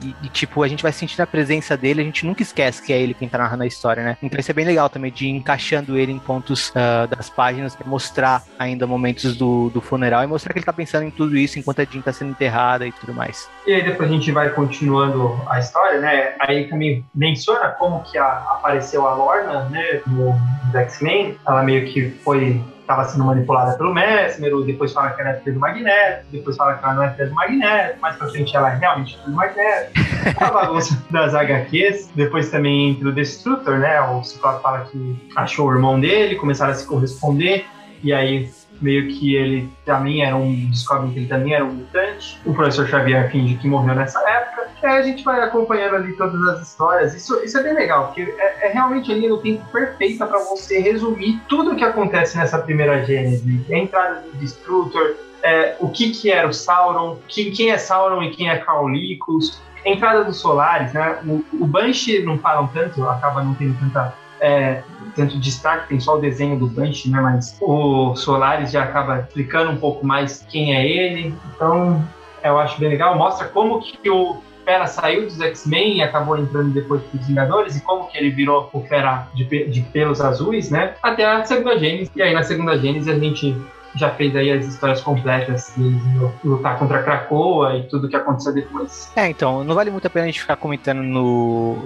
e, 0.00 0.14
e, 0.22 0.28
tipo, 0.28 0.62
a 0.62 0.68
gente 0.68 0.82
vai 0.82 0.92
sentir 0.92 1.20
a 1.20 1.26
presença 1.26 1.76
dele, 1.76 2.00
a 2.00 2.04
gente 2.04 2.24
nunca 2.24 2.42
esquece 2.42 2.80
que 2.82 2.92
é 2.92 3.00
ele 3.00 3.12
quem 3.12 3.28
tá 3.28 3.38
narrando 3.38 3.64
a 3.64 3.66
história, 3.66 4.04
né? 4.04 4.16
Então 4.22 4.38
isso 4.38 4.50
é 4.50 4.54
bem 4.54 4.64
legal 4.64 4.88
também, 4.88 5.10
de 5.10 5.26
ir 5.26 5.30
encaixando 5.30 5.98
ele 5.98 6.12
em 6.12 6.18
pontos 6.18 6.70
uh, 6.70 7.08
das 7.08 7.28
páginas 7.28 7.74
para 7.74 7.86
mostrar 7.86 8.42
ainda 8.58 8.86
momentos 8.86 9.36
do, 9.36 9.70
do 9.70 9.80
funeral 9.80 10.22
e 10.22 10.26
mostrar 10.26 10.52
que 10.52 10.58
ele 10.58 10.66
tá 10.66 10.72
pensando 10.72 11.04
em 11.04 11.10
tudo 11.10 11.36
isso 11.36 11.58
enquanto 11.58 11.80
a 11.80 11.84
Jean 11.84 12.00
tá 12.00 12.12
sendo 12.12 12.30
enterrada 12.30 12.86
e 12.86 12.92
tudo 12.92 13.12
mais. 13.12 13.48
E 13.66 13.72
aí 13.72 13.82
depois 13.84 14.08
a 14.08 14.12
gente 14.12 14.30
vai 14.30 14.50
continuando 14.50 15.40
a 15.48 15.58
história, 15.58 16.00
né? 16.00 16.34
Aí 16.38 16.68
também 16.68 17.04
menciona 17.14 17.70
como 17.70 18.02
que 18.02 18.16
a, 18.18 18.26
apareceu 18.26 19.06
a 19.06 19.14
Lorna, 19.14 19.64
né, 19.68 20.00
no 20.06 20.34
X-Men. 20.74 21.36
Ela 21.46 21.62
meio 21.62 21.86
que 21.86 22.10
foi 22.10 22.60
estava 22.90 23.04
sendo 23.08 23.24
manipulada 23.24 23.76
pelo 23.78 23.94
Mesmer, 23.94 24.52
depois 24.64 24.92
fala 24.92 25.10
que 25.10 25.20
ela 25.20 25.30
é 25.30 25.34
filha 25.34 25.54
do 25.54 25.60
Magneto, 25.60 26.26
depois 26.32 26.56
fala 26.56 26.74
que 26.74 26.84
ela 26.84 26.94
não 26.94 27.02
é 27.04 27.10
filha 27.10 27.28
do 27.28 27.34
Magneto, 27.34 28.00
mais 28.00 28.16
pra 28.16 28.28
frente 28.28 28.56
ela 28.56 28.72
é 28.72 28.76
realmente 28.76 29.16
filha 29.16 29.28
do 29.28 29.36
Magneto. 29.36 29.92
A 30.40 30.50
bagunça 30.50 31.02
das 31.10 31.34
HQs. 31.34 32.10
Depois 32.14 32.50
também 32.50 32.90
entra 32.90 33.08
o 33.08 33.12
Destructor, 33.12 33.78
né? 33.78 34.00
O 34.00 34.22
Ciclope 34.24 34.62
fala 34.62 34.80
que 34.80 35.28
achou 35.36 35.68
o 35.68 35.72
irmão 35.72 36.00
dele, 36.00 36.34
começaram 36.34 36.72
a 36.72 36.74
se 36.74 36.86
corresponder, 36.86 37.64
e 38.02 38.12
aí 38.12 38.50
meio 38.80 39.08
que 39.08 39.34
ele 39.34 39.70
também 39.84 40.24
era 40.24 40.36
um. 40.36 40.70
descobre 40.70 41.10
que 41.12 41.18
ele 41.20 41.28
também 41.28 41.54
era 41.54 41.64
um 41.64 41.72
mutante. 41.72 42.38
O 42.44 42.54
professor 42.54 42.86
Xavier 42.88 43.30
finge 43.30 43.56
que 43.56 43.68
morreu 43.68 43.94
nessa 43.94 44.18
época. 44.28 44.68
E 44.82 44.86
aí 44.86 44.98
a 44.98 45.02
gente 45.02 45.22
vai 45.22 45.40
acompanhando 45.42 45.96
ali 45.96 46.16
todas 46.16 46.40
as 46.48 46.68
histórias. 46.68 47.14
Isso, 47.14 47.38
isso 47.44 47.58
é 47.58 47.62
bem 47.62 47.74
legal, 47.74 48.06
porque 48.06 48.22
é, 48.22 48.68
é 48.68 48.72
realmente 48.72 49.12
ali 49.12 49.28
no 49.28 49.38
tempo 49.38 49.64
perfeita 49.70 50.26
para 50.26 50.38
você 50.38 50.80
resumir 50.80 51.40
tudo 51.48 51.72
o 51.72 51.76
que 51.76 51.84
acontece 51.84 52.36
nessa 52.38 52.58
primeira 52.58 53.04
Gênese. 53.04 53.64
A 53.70 53.76
entrada 53.76 54.20
do 54.20 54.38
Destructor, 54.38 55.16
é, 55.42 55.76
o 55.80 55.88
que, 55.88 56.10
que 56.10 56.30
era 56.30 56.48
o 56.48 56.52
Sauron, 56.52 57.18
quem, 57.28 57.50
quem 57.50 57.70
é 57.70 57.78
Sauron 57.78 58.22
e 58.22 58.30
quem 58.30 58.48
é 58.48 58.58
Caulicus, 58.58 59.60
entrada 59.84 60.24
dos 60.24 60.38
Solares, 60.38 60.92
né? 60.92 61.18
O, 61.26 61.44
o 61.52 61.66
Banshee 61.66 62.22
não 62.22 62.38
falam 62.38 62.66
tanto, 62.68 63.06
acaba 63.08 63.42
não 63.42 63.54
tendo 63.54 63.78
tanta 63.78 64.14
é, 64.40 64.82
tanto 65.14 65.38
destaque, 65.38 65.88
tem 65.88 66.00
só 66.00 66.16
o 66.16 66.20
desenho 66.20 66.58
do 66.58 66.66
Banshee, 66.66 67.10
né? 67.10 67.20
Mas 67.20 67.56
o 67.60 68.14
Solaris 68.16 68.70
já 68.70 68.84
acaba 68.84 69.20
explicando 69.20 69.70
um 69.70 69.76
pouco 69.76 70.06
mais 70.06 70.44
quem 70.48 70.74
é 70.74 70.86
ele. 70.86 71.34
Então, 71.54 72.02
eu 72.42 72.58
acho 72.58 72.78
bem 72.80 72.88
legal. 72.88 73.16
Mostra 73.16 73.48
como 73.48 73.80
que 73.80 74.10
o 74.10 74.42
Fera 74.64 74.86
saiu 74.86 75.24
dos 75.24 75.40
X-Men 75.40 75.96
e 75.96 76.02
acabou 76.02 76.38
entrando 76.38 76.70
depois 76.70 77.02
para 77.02 77.20
os 77.20 77.26
Vingadores 77.26 77.76
e 77.76 77.80
como 77.80 78.06
que 78.08 78.16
ele 78.16 78.30
virou 78.30 78.68
o 78.72 78.80
Fera 78.82 79.26
de, 79.34 79.44
de 79.44 79.80
pelos 79.82 80.20
azuis, 80.20 80.70
né? 80.70 80.94
Até 81.02 81.24
a 81.24 81.44
segunda 81.44 81.78
Gênesis. 81.78 82.10
E 82.14 82.22
aí 82.22 82.32
na 82.32 82.42
segunda 82.42 82.78
Gênesis 82.78 83.08
a 83.08 83.18
gente 83.18 83.56
já 83.94 84.10
fez 84.10 84.34
aí 84.36 84.50
as 84.50 84.66
histórias 84.66 85.00
completas 85.00 85.72
de 85.76 85.98
lutar 86.44 86.78
contra 86.78 87.02
Krakoa 87.02 87.76
e 87.76 87.82
tudo 87.88 88.08
que 88.08 88.16
aconteceu 88.16 88.52
depois. 88.52 89.10
É, 89.16 89.28
então, 89.28 89.64
não 89.64 89.74
vale 89.74 89.90
muito 89.90 90.06
a 90.06 90.10
pena 90.10 90.24
a 90.24 90.26
gente 90.26 90.40
ficar 90.40 90.56
comentando 90.56 91.02
no, 91.02 91.76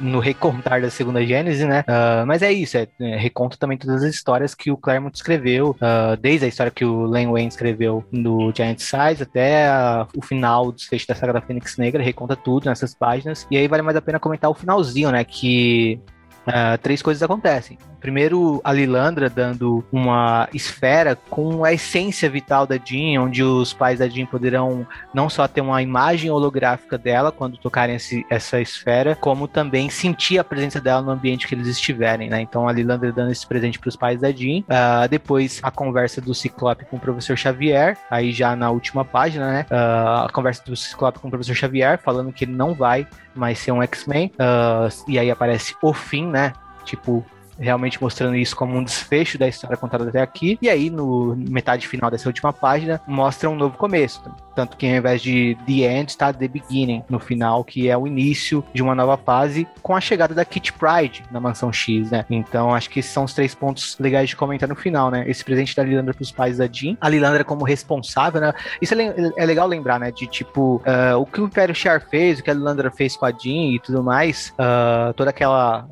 no 0.00 0.18
recontar 0.18 0.80
da 0.80 0.90
segunda 0.90 1.24
Gênese, 1.24 1.64
né? 1.64 1.84
Uh, 1.88 2.26
mas 2.26 2.42
é 2.42 2.52
isso, 2.52 2.76
é, 2.76 2.88
é, 3.00 3.16
reconta 3.16 3.56
também 3.56 3.78
todas 3.78 4.02
as 4.02 4.14
histórias 4.14 4.54
que 4.54 4.70
o 4.70 4.76
Claremont 4.76 5.14
escreveu, 5.14 5.70
uh, 5.70 6.16
desde 6.20 6.46
a 6.46 6.48
história 6.48 6.72
que 6.72 6.84
o 6.84 7.06
Len 7.06 7.30
Wayne 7.30 7.48
escreveu 7.48 8.04
no 8.10 8.52
Giant 8.54 8.78
Size 8.78 9.22
até 9.22 9.68
a, 9.68 10.06
o 10.16 10.22
final 10.22 10.66
do 10.66 10.72
desfecho 10.72 11.06
da 11.06 11.14
saga 11.14 11.34
da 11.34 11.40
Fênix 11.40 11.76
Negra, 11.76 12.02
reconta 12.02 12.36
tudo 12.36 12.66
nessas 12.66 12.94
páginas. 12.94 13.46
E 13.50 13.56
aí 13.56 13.68
vale 13.68 13.82
mais 13.82 13.96
a 13.96 14.02
pena 14.02 14.18
comentar 14.18 14.50
o 14.50 14.54
finalzinho, 14.54 15.10
né? 15.10 15.24
Que 15.24 16.00
uh, 16.46 16.78
três 16.80 17.02
coisas 17.02 17.22
acontecem. 17.22 17.78
Primeiro, 18.04 18.60
a 18.62 18.70
Lilandra 18.70 19.30
dando 19.30 19.82
uma 19.90 20.46
esfera 20.52 21.16
com 21.16 21.64
a 21.64 21.72
essência 21.72 22.28
vital 22.28 22.66
da 22.66 22.76
Jean, 22.76 23.22
onde 23.22 23.42
os 23.42 23.72
pais 23.72 23.98
da 23.98 24.06
Jean 24.06 24.26
poderão 24.26 24.86
não 25.14 25.30
só 25.30 25.48
ter 25.48 25.62
uma 25.62 25.80
imagem 25.80 26.30
holográfica 26.30 26.98
dela 26.98 27.32
quando 27.32 27.56
tocarem 27.56 27.96
esse, 27.96 28.26
essa 28.28 28.60
esfera, 28.60 29.16
como 29.16 29.48
também 29.48 29.88
sentir 29.88 30.38
a 30.38 30.44
presença 30.44 30.82
dela 30.82 31.00
no 31.00 31.12
ambiente 31.12 31.48
que 31.48 31.54
eles 31.54 31.66
estiverem, 31.66 32.28
né? 32.28 32.42
Então 32.42 32.68
a 32.68 32.72
Lilandra 32.72 33.10
dando 33.10 33.32
esse 33.32 33.46
presente 33.46 33.78
para 33.78 33.88
os 33.88 33.96
pais 33.96 34.20
da 34.20 34.30
Jean. 34.30 34.60
Uh, 34.60 35.08
depois 35.08 35.60
a 35.62 35.70
conversa 35.70 36.20
do 36.20 36.34
Ciclope 36.34 36.84
com 36.84 36.98
o 36.98 37.00
professor 37.00 37.38
Xavier, 37.38 37.96
aí 38.10 38.32
já 38.32 38.54
na 38.54 38.70
última 38.70 39.02
página, 39.02 39.50
né? 39.50 39.66
Uh, 39.70 40.26
a 40.26 40.28
conversa 40.30 40.62
do 40.66 40.76
Ciclope 40.76 41.20
com 41.20 41.28
o 41.28 41.30
professor 41.30 41.54
Xavier, 41.54 41.98
falando 41.98 42.30
que 42.34 42.44
ele 42.44 42.52
não 42.52 42.74
vai 42.74 43.06
mais 43.34 43.58
ser 43.58 43.72
um 43.72 43.82
X-Men. 43.82 44.32
Uh, 44.34 45.10
e 45.10 45.18
aí 45.18 45.30
aparece 45.30 45.74
o 45.82 45.92
fim, 45.92 46.26
né? 46.26 46.52
Tipo, 46.84 47.24
realmente 47.58 48.00
mostrando 48.02 48.36
isso 48.36 48.56
como 48.56 48.76
um 48.76 48.84
desfecho 48.84 49.38
da 49.38 49.48
história 49.48 49.76
contada 49.76 50.08
até 50.08 50.20
aqui. 50.20 50.58
E 50.60 50.68
aí, 50.68 50.90
no 50.90 51.34
metade 51.36 51.86
final 51.86 52.10
dessa 52.10 52.28
última 52.28 52.52
página, 52.52 53.00
mostra 53.06 53.48
um 53.48 53.56
novo 53.56 53.76
começo. 53.76 54.22
Tanto 54.54 54.76
que 54.76 54.86
ao 54.86 54.96
invés 54.96 55.20
de 55.20 55.56
The 55.66 55.72
End, 55.72 56.10
está 56.10 56.32
The 56.32 56.46
Beginning 56.46 57.02
no 57.08 57.18
final, 57.18 57.64
que 57.64 57.88
é 57.88 57.96
o 57.96 58.06
início 58.06 58.64
de 58.72 58.82
uma 58.82 58.94
nova 58.94 59.16
fase 59.16 59.66
com 59.82 59.96
a 59.96 60.00
chegada 60.00 60.34
da 60.34 60.44
Kit 60.44 60.72
Pride 60.72 61.24
na 61.30 61.40
Mansão 61.40 61.72
X, 61.72 62.10
né? 62.10 62.24
Então 62.30 62.72
acho 62.72 62.88
que 62.88 63.00
esses 63.00 63.12
são 63.12 63.24
os 63.24 63.34
três 63.34 63.54
pontos 63.54 63.96
legais 63.98 64.28
de 64.28 64.36
comentar 64.36 64.68
no 64.68 64.76
final, 64.76 65.10
né? 65.10 65.24
Esse 65.26 65.44
presente 65.44 65.74
da 65.74 65.82
Lilandra 65.82 66.14
para 66.14 66.22
os 66.22 66.30
pais 66.30 66.58
da 66.58 66.68
Jean, 66.70 66.96
a 67.00 67.08
Lilandra 67.08 67.42
como 67.42 67.64
responsável, 67.64 68.40
né? 68.40 68.54
Isso 68.80 68.94
é, 68.94 69.14
é 69.36 69.44
legal 69.44 69.66
lembrar, 69.66 69.98
né? 69.98 70.12
De 70.12 70.26
tipo, 70.26 70.80
uh, 70.86 71.18
o 71.18 71.26
que 71.26 71.40
o 71.40 71.46
Império 71.46 71.74
Char 71.74 72.00
fez, 72.00 72.38
o 72.38 72.42
que 72.42 72.50
a 72.50 72.54
Lilandra 72.54 72.90
fez 72.90 73.16
com 73.16 73.26
a 73.26 73.32
Jean 73.32 73.74
e 73.74 73.80
tudo 73.80 74.02
mais, 74.02 74.54
uh, 74.58 75.12
toda 75.14 75.30
aquela, 75.30 75.86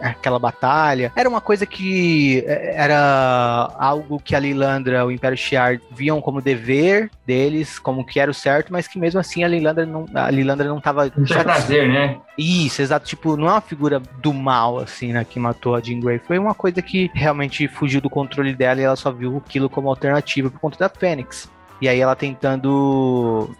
aquela 0.00 0.38
batalha, 0.38 0.81
era 1.14 1.28
uma 1.28 1.40
coisa 1.40 1.66
que 1.66 2.44
eh, 2.46 2.74
era 2.76 3.70
algo 3.78 4.20
que 4.20 4.34
a 4.34 4.38
Lilandra, 4.40 5.04
o 5.04 5.10
Império 5.10 5.36
Shiar 5.36 5.80
viam 5.90 6.20
como 6.20 6.40
dever 6.40 7.10
deles, 7.26 7.78
como 7.78 8.04
que 8.04 8.18
era 8.18 8.30
o 8.30 8.34
certo, 8.34 8.72
mas 8.72 8.88
que 8.88 8.98
mesmo 8.98 9.20
assim 9.20 9.44
a 9.44 9.48
Lilandra 9.48 9.86
não, 9.86 10.06
a 10.14 10.30
Lilandra 10.30 10.68
não 10.68 10.80
tava. 10.80 11.10
Não 11.16 11.24
tinha 11.24 11.44
prazer, 11.44 11.88
né? 11.88 12.18
Isso, 12.36 12.82
exato. 12.82 13.06
Tipo, 13.06 13.36
não 13.36 13.48
é 13.48 13.52
uma 13.52 13.60
figura 13.60 14.00
do 14.20 14.32
mal, 14.32 14.78
assim, 14.78 15.12
né, 15.12 15.24
que 15.24 15.38
matou 15.38 15.74
a 15.74 15.80
Jean 15.80 16.00
Grey. 16.00 16.18
Foi 16.18 16.38
uma 16.38 16.54
coisa 16.54 16.80
que 16.80 17.10
realmente 17.14 17.68
fugiu 17.68 18.00
do 18.00 18.10
controle 18.10 18.54
dela 18.54 18.80
e 18.80 18.84
ela 18.84 18.96
só 18.96 19.10
viu 19.10 19.36
aquilo 19.36 19.68
como 19.68 19.88
alternativa 19.88 20.50
por 20.50 20.60
conta 20.60 20.78
da 20.78 20.88
Fênix. 20.88 21.50
E 21.80 21.88
aí 21.88 22.00
ela 22.00 22.14
tentando 22.14 23.50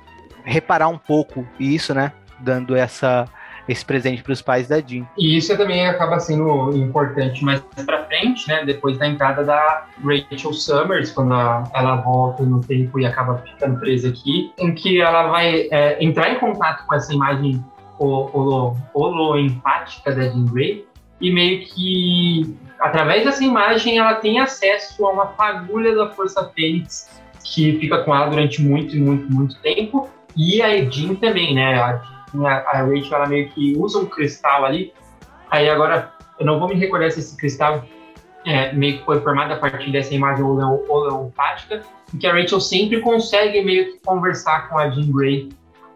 reparar 0.44 0.88
um 0.88 0.98
pouco 0.98 1.46
isso, 1.58 1.94
né? 1.94 2.12
Dando 2.40 2.74
essa 2.76 3.28
esse 3.68 3.84
presente 3.84 4.22
para 4.22 4.32
os 4.32 4.42
pais 4.42 4.68
da 4.68 4.80
Jean. 4.80 5.06
E 5.16 5.36
isso 5.36 5.56
também 5.56 5.86
acaba 5.86 6.18
sendo 6.18 6.76
importante 6.76 7.44
mais 7.44 7.60
para 7.86 8.04
frente, 8.06 8.48
né? 8.48 8.64
Depois 8.64 8.98
da 8.98 9.06
entrada 9.06 9.44
da 9.44 9.86
Rachel 10.04 10.52
Summers, 10.52 11.12
quando 11.12 11.32
ela 11.32 11.96
volta 11.96 12.42
no 12.42 12.60
tempo 12.60 12.98
e 12.98 13.06
acaba 13.06 13.38
ficando 13.38 13.78
presa 13.78 14.08
aqui, 14.08 14.52
em 14.58 14.74
que 14.74 15.00
ela 15.00 15.28
vai 15.28 15.68
é, 15.70 16.02
entrar 16.02 16.32
em 16.32 16.38
contato 16.38 16.86
com 16.86 16.94
essa 16.94 17.12
imagem 17.12 17.64
holo-empática 17.98 20.12
da 20.12 20.22
Jean 20.22 20.46
Grey 20.46 20.86
e 21.20 21.32
meio 21.32 21.64
que 21.66 22.56
através 22.80 23.24
dessa 23.24 23.44
imagem 23.44 23.98
ela 23.98 24.14
tem 24.14 24.40
acesso 24.40 25.06
a 25.06 25.12
uma 25.12 25.26
fagulha 25.28 25.94
da 25.94 26.10
Força 26.10 26.50
Fênix 26.54 27.22
que 27.44 27.78
fica 27.78 28.02
com 28.02 28.14
ela 28.14 28.26
durante 28.26 28.60
muito, 28.60 28.96
muito, 28.96 29.32
muito 29.32 29.54
tempo 29.60 30.10
e 30.36 30.60
a 30.62 30.84
Jean 30.90 31.14
também, 31.14 31.54
né? 31.54 31.80
A 31.80 32.21
a, 32.46 32.82
Rachel 32.82 33.16
ela 33.16 33.26
meio 33.26 33.48
que 33.50 33.74
usa 33.76 33.98
um 33.98 34.06
cristal 34.06 34.64
ali. 34.64 34.92
Aí 35.50 35.68
agora 35.68 36.12
eu 36.38 36.46
não 36.46 36.58
vou 36.58 36.68
me 36.68 36.74
recordar 36.74 37.10
se 37.10 37.20
esse 37.20 37.36
cristal 37.36 37.84
é, 38.44 38.72
meio 38.72 38.98
que 38.98 39.04
foi 39.04 39.20
formado 39.20 39.52
a 39.52 39.56
partir 39.56 39.92
dessa 39.92 40.14
imagem 40.14 40.44
holompática, 40.44 41.82
em 42.12 42.18
que 42.18 42.26
a 42.26 42.32
Rachel 42.32 42.60
sempre 42.60 43.00
consegue 43.00 43.62
meio 43.62 43.92
que 43.92 43.98
conversar 44.00 44.68
com 44.68 44.78
a 44.78 44.90
Jean 44.90 45.10
Grey 45.12 45.50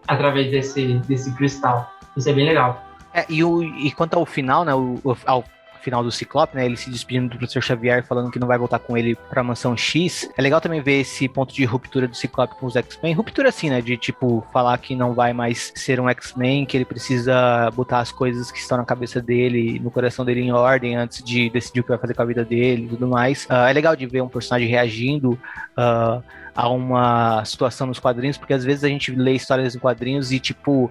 através 0.06 0.50
desse, 0.50 0.94
desse 1.08 1.34
cristal. 1.34 1.90
Isso 2.16 2.28
é 2.28 2.32
bem 2.32 2.46
legal. 2.46 2.82
É, 3.12 3.24
e, 3.28 3.42
o, 3.42 3.62
e 3.62 3.90
quanto 3.92 4.14
ao 4.14 4.26
final, 4.26 4.64
né, 4.64 4.74
o, 4.74 5.00
ao 5.24 5.42
final 5.86 6.02
do 6.02 6.10
Ciclope, 6.10 6.56
né? 6.56 6.66
Ele 6.66 6.76
se 6.76 6.90
despedindo 6.90 7.28
do 7.28 7.38
professor 7.38 7.62
Xavier, 7.62 8.04
falando 8.04 8.28
que 8.28 8.40
não 8.40 8.48
vai 8.48 8.58
voltar 8.58 8.80
com 8.80 8.96
ele 8.96 9.14
pra 9.30 9.44
mansão 9.44 9.76
X. 9.76 10.28
É 10.36 10.42
legal 10.42 10.60
também 10.60 10.80
ver 10.80 11.00
esse 11.02 11.28
ponto 11.28 11.54
de 11.54 11.64
ruptura 11.64 12.08
do 12.08 12.16
Ciclope 12.16 12.56
com 12.56 12.66
os 12.66 12.74
X-Men. 12.74 13.14
Ruptura 13.14 13.50
assim, 13.50 13.70
né? 13.70 13.80
De 13.80 13.96
tipo, 13.96 14.44
falar 14.52 14.76
que 14.78 14.96
não 14.96 15.14
vai 15.14 15.32
mais 15.32 15.72
ser 15.76 16.00
um 16.00 16.08
X-Men, 16.08 16.66
que 16.66 16.76
ele 16.76 16.84
precisa 16.84 17.70
botar 17.70 18.00
as 18.00 18.10
coisas 18.10 18.50
que 18.50 18.58
estão 18.58 18.76
na 18.78 18.84
cabeça 18.84 19.22
dele, 19.22 19.78
no 19.78 19.88
coração 19.88 20.24
dele 20.24 20.40
em 20.40 20.50
ordem 20.50 20.96
antes 20.96 21.22
de 21.22 21.48
decidir 21.50 21.80
o 21.80 21.82
que 21.84 21.90
vai 21.90 21.98
fazer 21.98 22.14
com 22.14 22.22
a 22.22 22.26
vida 22.26 22.44
dele 22.44 22.86
e 22.86 22.88
tudo 22.88 23.06
mais. 23.06 23.44
Uh, 23.44 23.68
é 23.68 23.72
legal 23.72 23.94
de 23.94 24.06
ver 24.06 24.22
um 24.22 24.28
personagem 24.28 24.68
reagindo. 24.68 25.38
Uh, 25.78 26.20
a 26.56 26.70
uma 26.70 27.44
situação 27.44 27.86
nos 27.86 27.98
quadrinhos, 27.98 28.38
porque 28.38 28.54
às 28.54 28.64
vezes 28.64 28.82
a 28.82 28.88
gente 28.88 29.14
lê 29.14 29.34
histórias 29.34 29.74
em 29.74 29.78
quadrinhos 29.78 30.32
e, 30.32 30.40
tipo, 30.40 30.90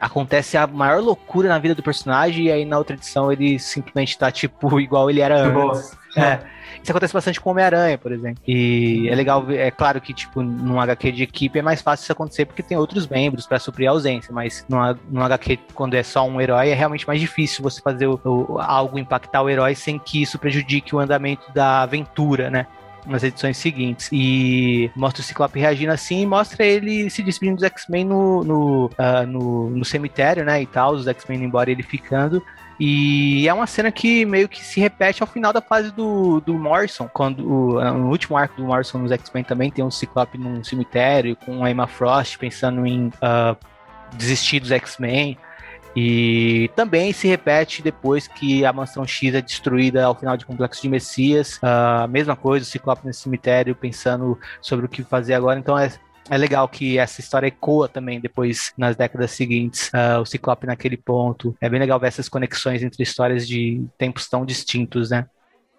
acontece 0.00 0.56
a 0.56 0.66
maior 0.66 1.02
loucura 1.02 1.48
na 1.48 1.58
vida 1.58 1.74
do 1.74 1.82
personagem 1.82 2.46
e 2.46 2.52
aí 2.52 2.64
na 2.64 2.78
outra 2.78 2.96
edição 2.96 3.30
ele 3.30 3.58
simplesmente 3.58 4.16
tá 4.16 4.30
tipo 4.30 4.78
igual 4.80 5.10
ele 5.10 5.20
era 5.20 5.42
antes. 5.46 5.96
É. 6.16 6.40
Isso 6.82 6.92
acontece 6.92 7.14
bastante 7.14 7.40
com 7.40 7.50
Homem-Aranha, 7.50 7.96
por 7.96 8.12
exemplo. 8.12 8.42
E 8.46 9.08
é 9.08 9.14
legal, 9.14 9.50
é 9.50 9.70
claro 9.70 10.00
que, 10.00 10.12
tipo, 10.12 10.42
num 10.42 10.78
HQ 10.78 11.12
de 11.12 11.22
equipe 11.22 11.58
é 11.58 11.62
mais 11.62 11.80
fácil 11.80 12.04
isso 12.04 12.12
acontecer 12.12 12.44
porque 12.44 12.62
tem 12.62 12.76
outros 12.76 13.08
membros 13.08 13.46
para 13.46 13.58
suprir 13.58 13.88
a 13.88 13.92
ausência, 13.92 14.32
mas 14.32 14.64
num, 14.68 14.78
num 15.10 15.22
HQ, 15.22 15.58
quando 15.74 15.94
é 15.94 16.02
só 16.02 16.26
um 16.26 16.40
herói, 16.40 16.68
é 16.68 16.74
realmente 16.74 17.06
mais 17.06 17.20
difícil 17.20 17.62
você 17.62 17.80
fazer 17.80 18.06
o, 18.06 18.20
o, 18.24 18.58
algo 18.60 18.98
impactar 18.98 19.42
o 19.42 19.48
herói 19.48 19.74
sem 19.74 19.98
que 19.98 20.20
isso 20.20 20.38
prejudique 20.38 20.94
o 20.94 20.98
andamento 20.98 21.50
da 21.52 21.82
aventura, 21.82 22.50
né? 22.50 22.66
Nas 23.06 23.22
edições 23.22 23.56
seguintes. 23.56 24.08
E 24.12 24.90
mostra 24.96 25.20
o 25.20 25.24
Ciclope 25.24 25.58
reagindo 25.58 25.92
assim 25.92 26.22
e 26.22 26.26
mostra 26.26 26.64
ele 26.64 27.08
se 27.10 27.22
despedindo 27.22 27.56
dos 27.56 27.64
X-Men 27.64 28.04
no, 28.04 28.44
no, 28.44 28.86
uh, 28.86 29.26
no, 29.26 29.70
no, 29.70 29.84
cemitério, 29.84 30.44
né? 30.44 30.62
E 30.62 30.66
tal, 30.66 30.92
os 30.92 31.06
X-Men 31.06 31.44
embora 31.44 31.70
ele 31.70 31.82
ficando. 31.82 32.42
E 32.78 33.46
é 33.48 33.54
uma 33.54 33.66
cena 33.66 33.92
que 33.92 34.24
meio 34.24 34.48
que 34.48 34.62
se 34.64 34.80
repete 34.80 35.22
ao 35.22 35.28
final 35.28 35.52
da 35.52 35.60
fase 35.60 35.92
do, 35.92 36.40
do 36.40 36.54
Morrison, 36.54 37.08
quando 37.12 37.46
o, 37.48 37.80
no 37.80 38.10
último 38.10 38.36
arco 38.36 38.56
do 38.56 38.64
Morrison 38.64 38.98
nos 38.98 39.12
X-Men 39.12 39.44
também 39.44 39.70
tem 39.70 39.84
um 39.84 39.90
Ciclope 39.90 40.36
num 40.36 40.64
cemitério 40.64 41.36
com 41.36 41.64
a 41.64 41.70
Emma 41.70 41.86
Frost 41.86 42.36
pensando 42.36 42.84
em 42.84 43.08
uh, 43.08 43.56
desistir 44.14 44.60
dos 44.60 44.72
X-Men. 44.72 45.38
E 45.96 46.70
também 46.74 47.12
se 47.12 47.28
repete 47.28 47.82
depois 47.82 48.26
que 48.26 48.64
a 48.64 48.72
Mansão 48.72 49.06
X 49.06 49.34
é 49.34 49.40
destruída 49.40 50.04
ao 50.04 50.14
final 50.14 50.36
de 50.36 50.44
Complexo 50.44 50.82
de 50.82 50.88
Messias. 50.88 51.58
A 51.62 52.04
uh, 52.04 52.08
mesma 52.08 52.34
coisa, 52.34 52.64
o 52.64 52.68
Ciclope 52.68 53.06
nesse 53.06 53.20
cemitério 53.20 53.76
pensando 53.76 54.38
sobre 54.60 54.86
o 54.86 54.88
que 54.88 55.04
fazer 55.04 55.34
agora. 55.34 55.58
Então 55.58 55.78
é, 55.78 55.92
é 56.28 56.36
legal 56.36 56.68
que 56.68 56.98
essa 56.98 57.20
história 57.20 57.46
ecoa 57.46 57.88
também 57.88 58.20
depois 58.20 58.72
nas 58.76 58.96
décadas 58.96 59.30
seguintes, 59.30 59.88
uh, 59.88 60.20
o 60.20 60.26
Ciclope 60.26 60.66
naquele 60.66 60.96
ponto. 60.96 61.56
É 61.60 61.68
bem 61.68 61.78
legal 61.78 62.00
ver 62.00 62.08
essas 62.08 62.28
conexões 62.28 62.82
entre 62.82 63.02
histórias 63.02 63.46
de 63.46 63.84
tempos 63.96 64.28
tão 64.28 64.44
distintos, 64.44 65.10
né? 65.10 65.26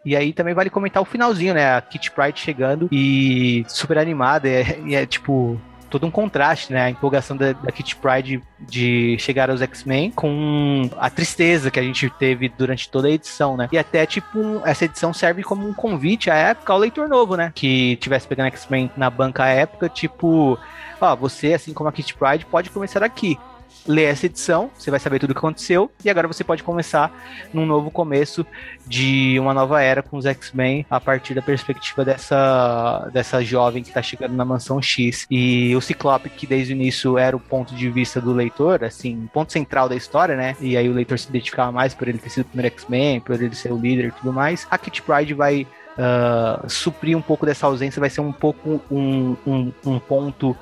E 0.06 0.16
aí 0.16 0.32
também 0.32 0.54
vale 0.54 0.70
comentar 0.70 1.02
o 1.02 1.06
finalzinho, 1.06 1.56
né? 1.56 1.76
A 1.76 1.82
Kitty 1.82 2.12
Pride 2.12 2.40
chegando 2.40 2.88
e 2.92 3.66
super 3.68 3.98
animada. 3.98 4.48
E 4.86 4.94
é, 4.94 5.02
é 5.02 5.06
tipo, 5.06 5.60
todo 5.96 6.06
um 6.06 6.12
contraste, 6.12 6.74
né? 6.74 6.82
A 6.84 6.90
empolgação 6.90 7.38
da, 7.38 7.54
da 7.54 7.72
Pride 8.02 8.42
de 8.60 9.16
chegar 9.18 9.50
aos 9.50 9.62
X-Men 9.62 10.12
com 10.12 10.90
a 10.98 11.10
tristeza 11.10 11.72
que 11.72 11.80
a 11.80 11.84
gente 11.84 12.10
teve 12.10 12.50
durante 12.50 12.90
toda 12.90 13.08
a 13.08 13.12
edição, 13.12 13.56
né? 13.56 13.70
E 13.72 13.78
até, 13.78 14.06
tipo, 14.06 14.62
essa 14.66 14.84
edição 14.84 15.14
serve 15.14 15.42
como 15.42 15.66
um 15.66 15.74
convite 15.74 16.30
à 16.30 16.36
época 16.36 16.74
ao 16.74 16.80
leitor 16.80 17.08
novo, 17.08 17.38
né? 17.38 17.54
Que 17.56 17.96
tivesse 17.96 18.28
pegando 18.28 18.48
X-Men 18.48 18.92
na 18.98 19.10
banca 19.10 19.46
à 19.46 19.48
época, 19.48 19.88
tipo, 19.88 20.60
ó, 21.00 21.16
você, 21.16 21.54
assim 21.54 21.74
como 21.74 21.88
a 21.88 21.94
Kitty 21.94 22.14
Pride, 22.14 22.46
pode 22.46 22.70
começar 22.70 23.02
aqui 23.02 23.40
ler 23.88 24.06
essa 24.06 24.26
edição, 24.26 24.70
você 24.78 24.90
vai 24.90 25.00
saber 25.00 25.20
tudo 25.20 25.32
o 25.32 25.34
que 25.34 25.40
aconteceu, 25.40 25.92
e 26.04 26.10
agora 26.10 26.28
você 26.28 26.44
pode 26.44 26.64
começar 26.64 27.12
num 27.54 27.66
novo 27.66 27.92
começo 27.92 28.46
de 28.88 29.38
uma 29.40 29.54
nova 29.54 29.82
era 29.82 30.02
com 30.02 30.18
os 30.18 30.26
X-Men 30.26 30.86
a 30.90 31.00
partir 31.00 31.34
da 31.34 31.42
perspectiva 31.42 32.04
dessa, 32.04 33.10
dessa 33.14 33.44
jovem 33.44 33.84
que 33.84 33.90
está 33.90 34.02
chegando 34.02 34.34
na 34.34 34.46
mansão 34.46 34.82
X. 34.82 35.26
E 35.30 35.76
o 35.76 35.82
Ciclope, 35.82 36.30
que 36.30 36.48
desde 36.48 36.74
o 36.74 36.76
início 36.76 37.18
era 37.18 37.36
o 37.36 37.40
ponto 37.40 37.76
de 37.76 37.90
vista 37.90 38.20
do 38.20 38.34
leitor, 38.34 38.84
assim, 38.84 39.30
ponto 39.34 39.52
central 39.52 39.88
da 39.88 39.96
história, 39.96 40.36
né? 40.36 40.56
E 40.60 40.76
aí 40.78 40.90
o 40.90 40.94
leitor 40.94 41.18
se 41.20 41.30
identificava 41.30 41.72
mais 41.72 41.94
por 41.94 42.08
ele 42.08 42.18
ter 42.18 42.30
sido 42.30 42.46
o 42.46 42.50
primeiro 42.50 42.74
X-Men, 42.76 43.20
por 43.20 43.36
ele 43.36 43.56
ser 43.56 43.72
o 43.72 43.78
líder 43.78 44.08
e 44.08 44.12
tudo 44.12 44.34
mais. 44.34 44.68
A 44.70 44.78
Kit 44.78 45.02
Pride 45.02 45.34
vai 45.34 45.68
Uh, 45.96 46.70
suprir 46.70 47.18
um 47.18 47.22
pouco 47.22 47.46
dessa 47.46 47.68
ausência, 47.68 48.02
vai 48.02 48.10
ser 48.10 48.20
um 48.20 48.34
pouco 48.34 48.82
um, 48.92 49.38
um, 49.48 49.72
um 49.86 49.98
ponto 49.98 50.54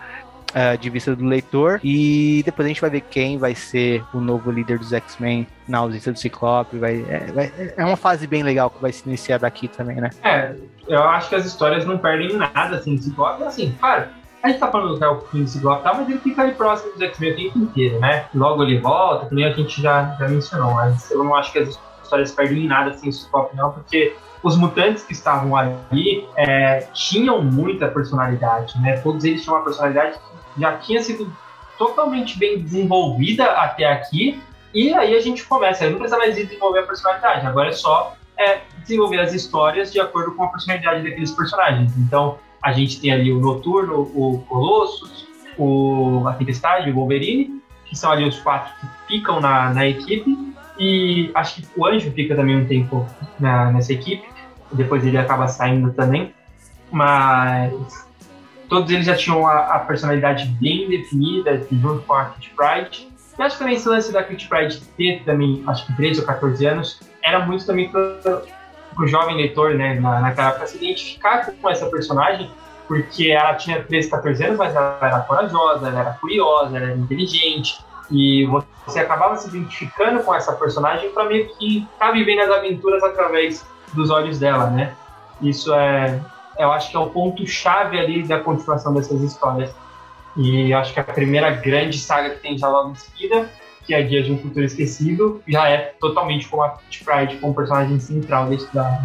uh, 0.54 0.78
de 0.78 0.90
vista 0.90 1.16
do 1.16 1.26
leitor. 1.26 1.80
E 1.84 2.42
depois 2.46 2.66
a 2.66 2.70
gente 2.70 2.82
vai 2.82 2.90
ver 2.90 3.02
quem 3.02 3.38
vai 3.38 3.56
ser 3.56 4.04
o 4.14 4.20
novo 4.20 4.52
líder 4.52 4.80
dos 4.80 4.94
X-Men 4.94 5.48
na 5.68 5.80
ausência 5.80 6.12
do 6.12 6.20
Ciclope. 6.20 6.78
Vai, 6.78 7.06
é, 7.08 7.32
vai, 7.32 7.52
é 7.76 7.86
uma 7.86 7.98
fase 7.98 8.28
bem 8.28 8.44
legal 8.44 8.70
que 8.70 8.82
vai 8.82 8.92
se 8.92 9.08
iniciar 9.08 9.40
daqui 9.40 9.68
também, 9.68 9.98
né? 9.98 10.10
É, 10.24 10.56
eu 10.88 11.04
acho 11.04 11.30
que 11.30 11.36
as 11.36 11.46
histórias 11.46 11.86
não 11.86 11.98
perdem 11.98 12.36
nada, 12.36 12.78
assim, 12.78 12.96
do 12.96 13.02
Ciclope. 13.02 13.44
Assim, 13.44 13.76
claro, 13.80 14.06
a 14.42 14.50
gente 14.50 14.60
tá 14.60 14.70
falando 14.70 15.00
do 15.00 15.12
o 15.12 15.22
fim 15.22 15.44
do 15.44 15.50
Ciclope, 15.50 15.84
tá, 15.84 15.94
mas 15.94 16.10
ele 16.10 16.20
fica 16.20 16.42
ali 16.42 16.54
próximo 16.54 16.92
dos 16.92 17.02
X-Men 17.02 17.32
o 17.32 17.36
tempo 17.36 17.60
inteiro, 17.60 18.00
né? 18.00 18.26
Logo 18.36 18.64
ele 18.64 18.80
volta, 18.80 19.28
que 19.28 19.36
nem 19.36 19.46
a 19.46 19.52
gente 19.52 19.82
já, 19.82 20.16
já 20.20 20.28
mencionou, 20.28 20.74
mas 20.74 21.10
eu 21.10 21.24
não 21.24 21.34
acho 21.34 21.52
que 21.52 21.60
as 21.60 21.80
histórias 22.04 22.32
perdem 22.32 22.68
nada 22.68 22.92
assim 22.92 23.10
o 23.10 23.14
Ciclope, 23.14 23.56
não, 23.56 23.72
porque 23.72 24.16
os 24.44 24.58
mutantes 24.58 25.04
que 25.04 25.14
estavam 25.14 25.56
ali 25.56 26.28
é, 26.36 26.86
tinham 26.94 27.42
muita 27.42 27.88
personalidade, 27.88 28.78
né? 28.82 28.98
Todos 28.98 29.24
eles 29.24 29.42
tinham 29.42 29.56
uma 29.56 29.64
personalidade 29.64 30.20
que 30.20 30.43
já 30.58 30.78
tinha 30.78 31.02
sido 31.02 31.32
totalmente 31.78 32.38
bem 32.38 32.60
desenvolvida 32.60 33.46
até 33.46 33.86
aqui, 33.86 34.42
e 34.74 34.94
aí 34.94 35.16
a 35.16 35.22
gente 35.22 35.44
começa, 35.46 35.90
não 35.90 35.98
precisa 35.98 36.18
mais 36.18 36.36
desenvolver 36.36 36.80
a 36.80 36.84
personalidade, 36.84 37.46
agora 37.46 37.70
é 37.70 37.74
só 37.74 38.16
é, 38.38 38.62
desenvolver 38.80 39.20
as 39.20 39.34
histórias 39.34 39.92
de 39.92 40.00
acordo 40.00 40.34
com 40.36 40.44
a 40.44 40.48
personalidade 40.48 41.04
daqueles 41.04 41.32
personagens. 41.32 41.96
Então, 41.98 42.38
a 42.62 42.72
gente 42.72 43.00
tem 43.00 43.12
ali 43.12 43.32
o 43.32 43.40
Noturno, 43.40 44.02
o 44.02 44.44
Colossus, 44.48 45.28
o, 45.58 46.24
a 46.28 46.34
Tempestade, 46.34 46.90
o 46.90 46.96
Wolverine, 46.96 47.62
que 47.86 47.96
são 47.96 48.12
ali 48.12 48.28
os 48.28 48.40
quatro 48.40 48.74
que 48.80 48.88
ficam 49.08 49.40
na, 49.40 49.74
na 49.74 49.88
equipe, 49.88 50.54
e 50.80 51.30
acho 51.36 51.62
que 51.62 51.68
o 51.76 51.86
Anjo 51.86 52.12
fica 52.12 52.36
também 52.36 52.58
um 52.58 52.66
tempo 52.66 53.06
na, 53.40 53.72
nessa 53.72 53.94
equipe, 53.94 54.28
depois 54.72 55.06
ele 55.06 55.18
acaba 55.18 55.48
saindo 55.48 55.94
também, 55.94 56.34
mas 56.92 57.72
todos 58.70 58.92
eles 58.92 59.06
já 59.06 59.16
tinham 59.16 59.48
a, 59.48 59.76
a 59.76 59.80
personalidade 59.80 60.46
bem 60.60 60.90
definida, 60.90 61.66
junto 61.72 62.04
com 62.04 62.14
a 62.14 62.26
Kit 62.26 62.52
Pride. 62.56 63.08
E 63.38 63.42
acho 63.42 63.56
que 63.56 63.60
também 63.60 63.76
esse 63.76 63.88
lance 63.88 64.12
da 64.12 64.24
Kit 64.24 64.48
Pride 64.48 64.80
ter 64.98 65.24
também, 65.24 65.64
acho 65.68 65.86
que 65.86 65.96
13 65.96 66.22
ou 66.22 66.26
14 66.26 66.66
anos, 66.66 67.00
era 67.24 67.40
muito 67.46 67.66
também 67.66 67.90
para 67.90 68.42
o 68.98 69.08
jovem 69.08 69.38
leitor, 69.38 69.74
né, 69.76 69.96
na, 70.00 70.20
naquela 70.20 70.50
época, 70.50 70.68
se 70.68 70.78
identificar 70.78 71.52
com 71.60 71.70
essa 71.70 71.88
personagem, 71.88 72.52
porque 72.88 73.32
ela 73.32 73.56
tinha 73.56 73.82
13, 73.82 74.10
14 74.10 74.44
anos, 74.44 74.58
mas 74.58 74.76
ela 74.76 74.98
era 75.02 75.20
corajosa, 75.22 75.88
ela 75.88 76.00
era 76.00 76.12
curiosa, 76.14 76.78
ela 76.78 76.86
era 76.88 76.96
inteligente, 76.96 77.84
e 78.12 78.46
você 78.86 79.00
acabava 79.00 79.36
se 79.38 79.48
identificando 79.48 80.22
com 80.24 80.36
essa 80.36 80.54
personagem 80.54 81.10
para 81.12 81.26
meio 81.26 81.48
que 81.56 81.80
estar 81.80 82.08
tá 82.08 82.12
vivendo 82.12 82.42
as 82.42 82.50
aventuras 82.50 83.02
através 83.04 83.66
dos 83.94 84.10
olhos 84.10 84.40
dela, 84.40 84.70
né? 84.70 84.94
Isso 85.42 85.74
é, 85.74 86.20
eu 86.58 86.72
acho 86.72 86.90
que 86.90 86.96
é 86.96 87.00
o 87.00 87.10
ponto-chave 87.10 88.00
ali 88.00 88.24
da 88.24 88.40
continuação 88.40 88.94
dessas 88.94 89.22
histórias. 89.22 89.74
E 90.36 90.74
acho 90.74 90.94
que 90.94 91.00
a 91.00 91.04
primeira 91.04 91.52
grande 91.52 92.00
saga 92.00 92.32
que 92.32 92.40
tem 92.42 92.58
já 92.58 92.68
logo 92.68 92.92
em 92.92 92.96
seguida, 92.96 93.50
que 93.86 93.94
é 93.94 94.02
Dia 94.02 94.24
de 94.24 94.32
um 94.32 94.38
Futuro 94.38 94.66
Esquecido, 94.66 95.42
já 95.48 95.70
é 95.70 95.94
totalmente 96.00 96.48
com 96.48 96.62
a 96.62 96.70
Kitty 96.72 97.04
Pride 97.04 97.38
como 97.38 97.54
personagem 97.54 98.00
central 98.00 98.48
desse 98.48 98.74
da. 98.74 99.00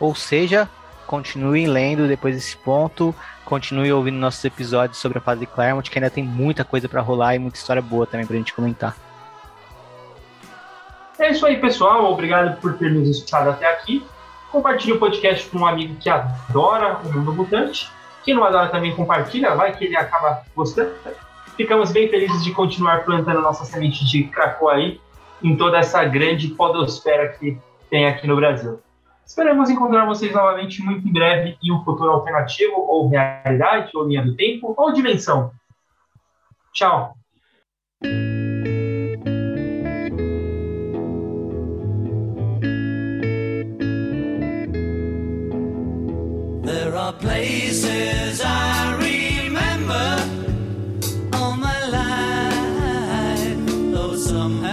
Ou 0.00 0.14
seja, 0.14 0.68
continuem 1.06 1.66
lendo 1.66 2.08
depois 2.08 2.34
desse 2.34 2.56
ponto, 2.56 3.14
continue 3.44 3.92
ouvindo 3.92 4.16
nossos 4.16 4.44
episódios 4.44 4.98
sobre 4.98 5.18
a 5.18 5.20
fase 5.20 5.40
de 5.40 5.46
Claremont, 5.46 5.88
que 5.88 5.98
ainda 5.98 6.10
tem 6.10 6.24
muita 6.24 6.64
coisa 6.64 6.88
para 6.88 7.00
rolar 7.00 7.34
e 7.34 7.38
muita 7.38 7.56
história 7.56 7.82
boa 7.82 8.06
também 8.06 8.26
pra 8.26 8.36
gente 8.36 8.52
comentar. 8.52 8.96
É 11.18 11.30
isso 11.30 11.44
aí, 11.46 11.60
pessoal. 11.60 12.12
Obrigado 12.12 12.60
por 12.60 12.78
ter 12.78 12.92
nos 12.92 13.08
escutado 13.08 13.50
até 13.50 13.66
aqui. 13.66 14.04
Compartilhe 14.50 14.92
o 14.92 14.98
podcast 14.98 15.48
com 15.50 15.58
um 15.58 15.66
amigo 15.66 15.96
que 15.96 16.08
adora 16.08 16.98
o 17.04 17.12
mundo 17.12 17.32
mutante. 17.32 17.90
Quem 18.24 18.34
não 18.34 18.44
adora 18.44 18.68
também 18.68 18.94
compartilha, 18.94 19.54
vai 19.54 19.76
que 19.76 19.84
ele 19.84 19.96
acaba 19.96 20.42
gostando. 20.54 20.92
Ficamos 21.56 21.92
bem 21.92 22.08
felizes 22.08 22.42
de 22.44 22.52
continuar 22.52 23.04
plantando 23.04 23.40
nossa 23.40 23.64
semente 23.64 24.04
de 24.06 24.24
Krakow 24.24 24.68
aí 24.68 25.00
em 25.42 25.56
toda 25.56 25.78
essa 25.78 26.04
grande 26.04 26.48
podosfera 26.48 27.28
que 27.28 27.58
tem 27.90 28.06
aqui 28.06 28.26
no 28.26 28.36
Brasil. 28.36 28.80
Esperamos 29.26 29.68
encontrar 29.68 30.06
vocês 30.06 30.32
novamente 30.32 30.82
muito 30.82 31.06
em 31.06 31.12
breve 31.12 31.58
em 31.62 31.72
um 31.72 31.84
futuro 31.84 32.10
alternativo, 32.10 32.74
ou 32.76 33.08
realidade, 33.08 33.90
ou 33.94 34.06
linha 34.06 34.22
do 34.22 34.34
tempo, 34.34 34.74
ou 34.76 34.92
dimensão. 34.92 35.50
Tchau! 36.72 37.14
Places 47.12 48.42
I 48.44 48.94
remember 48.96 50.08
all 51.32 51.56
my 51.56 51.80
life. 51.88 53.56
Though 53.92 54.16
some 54.16 54.64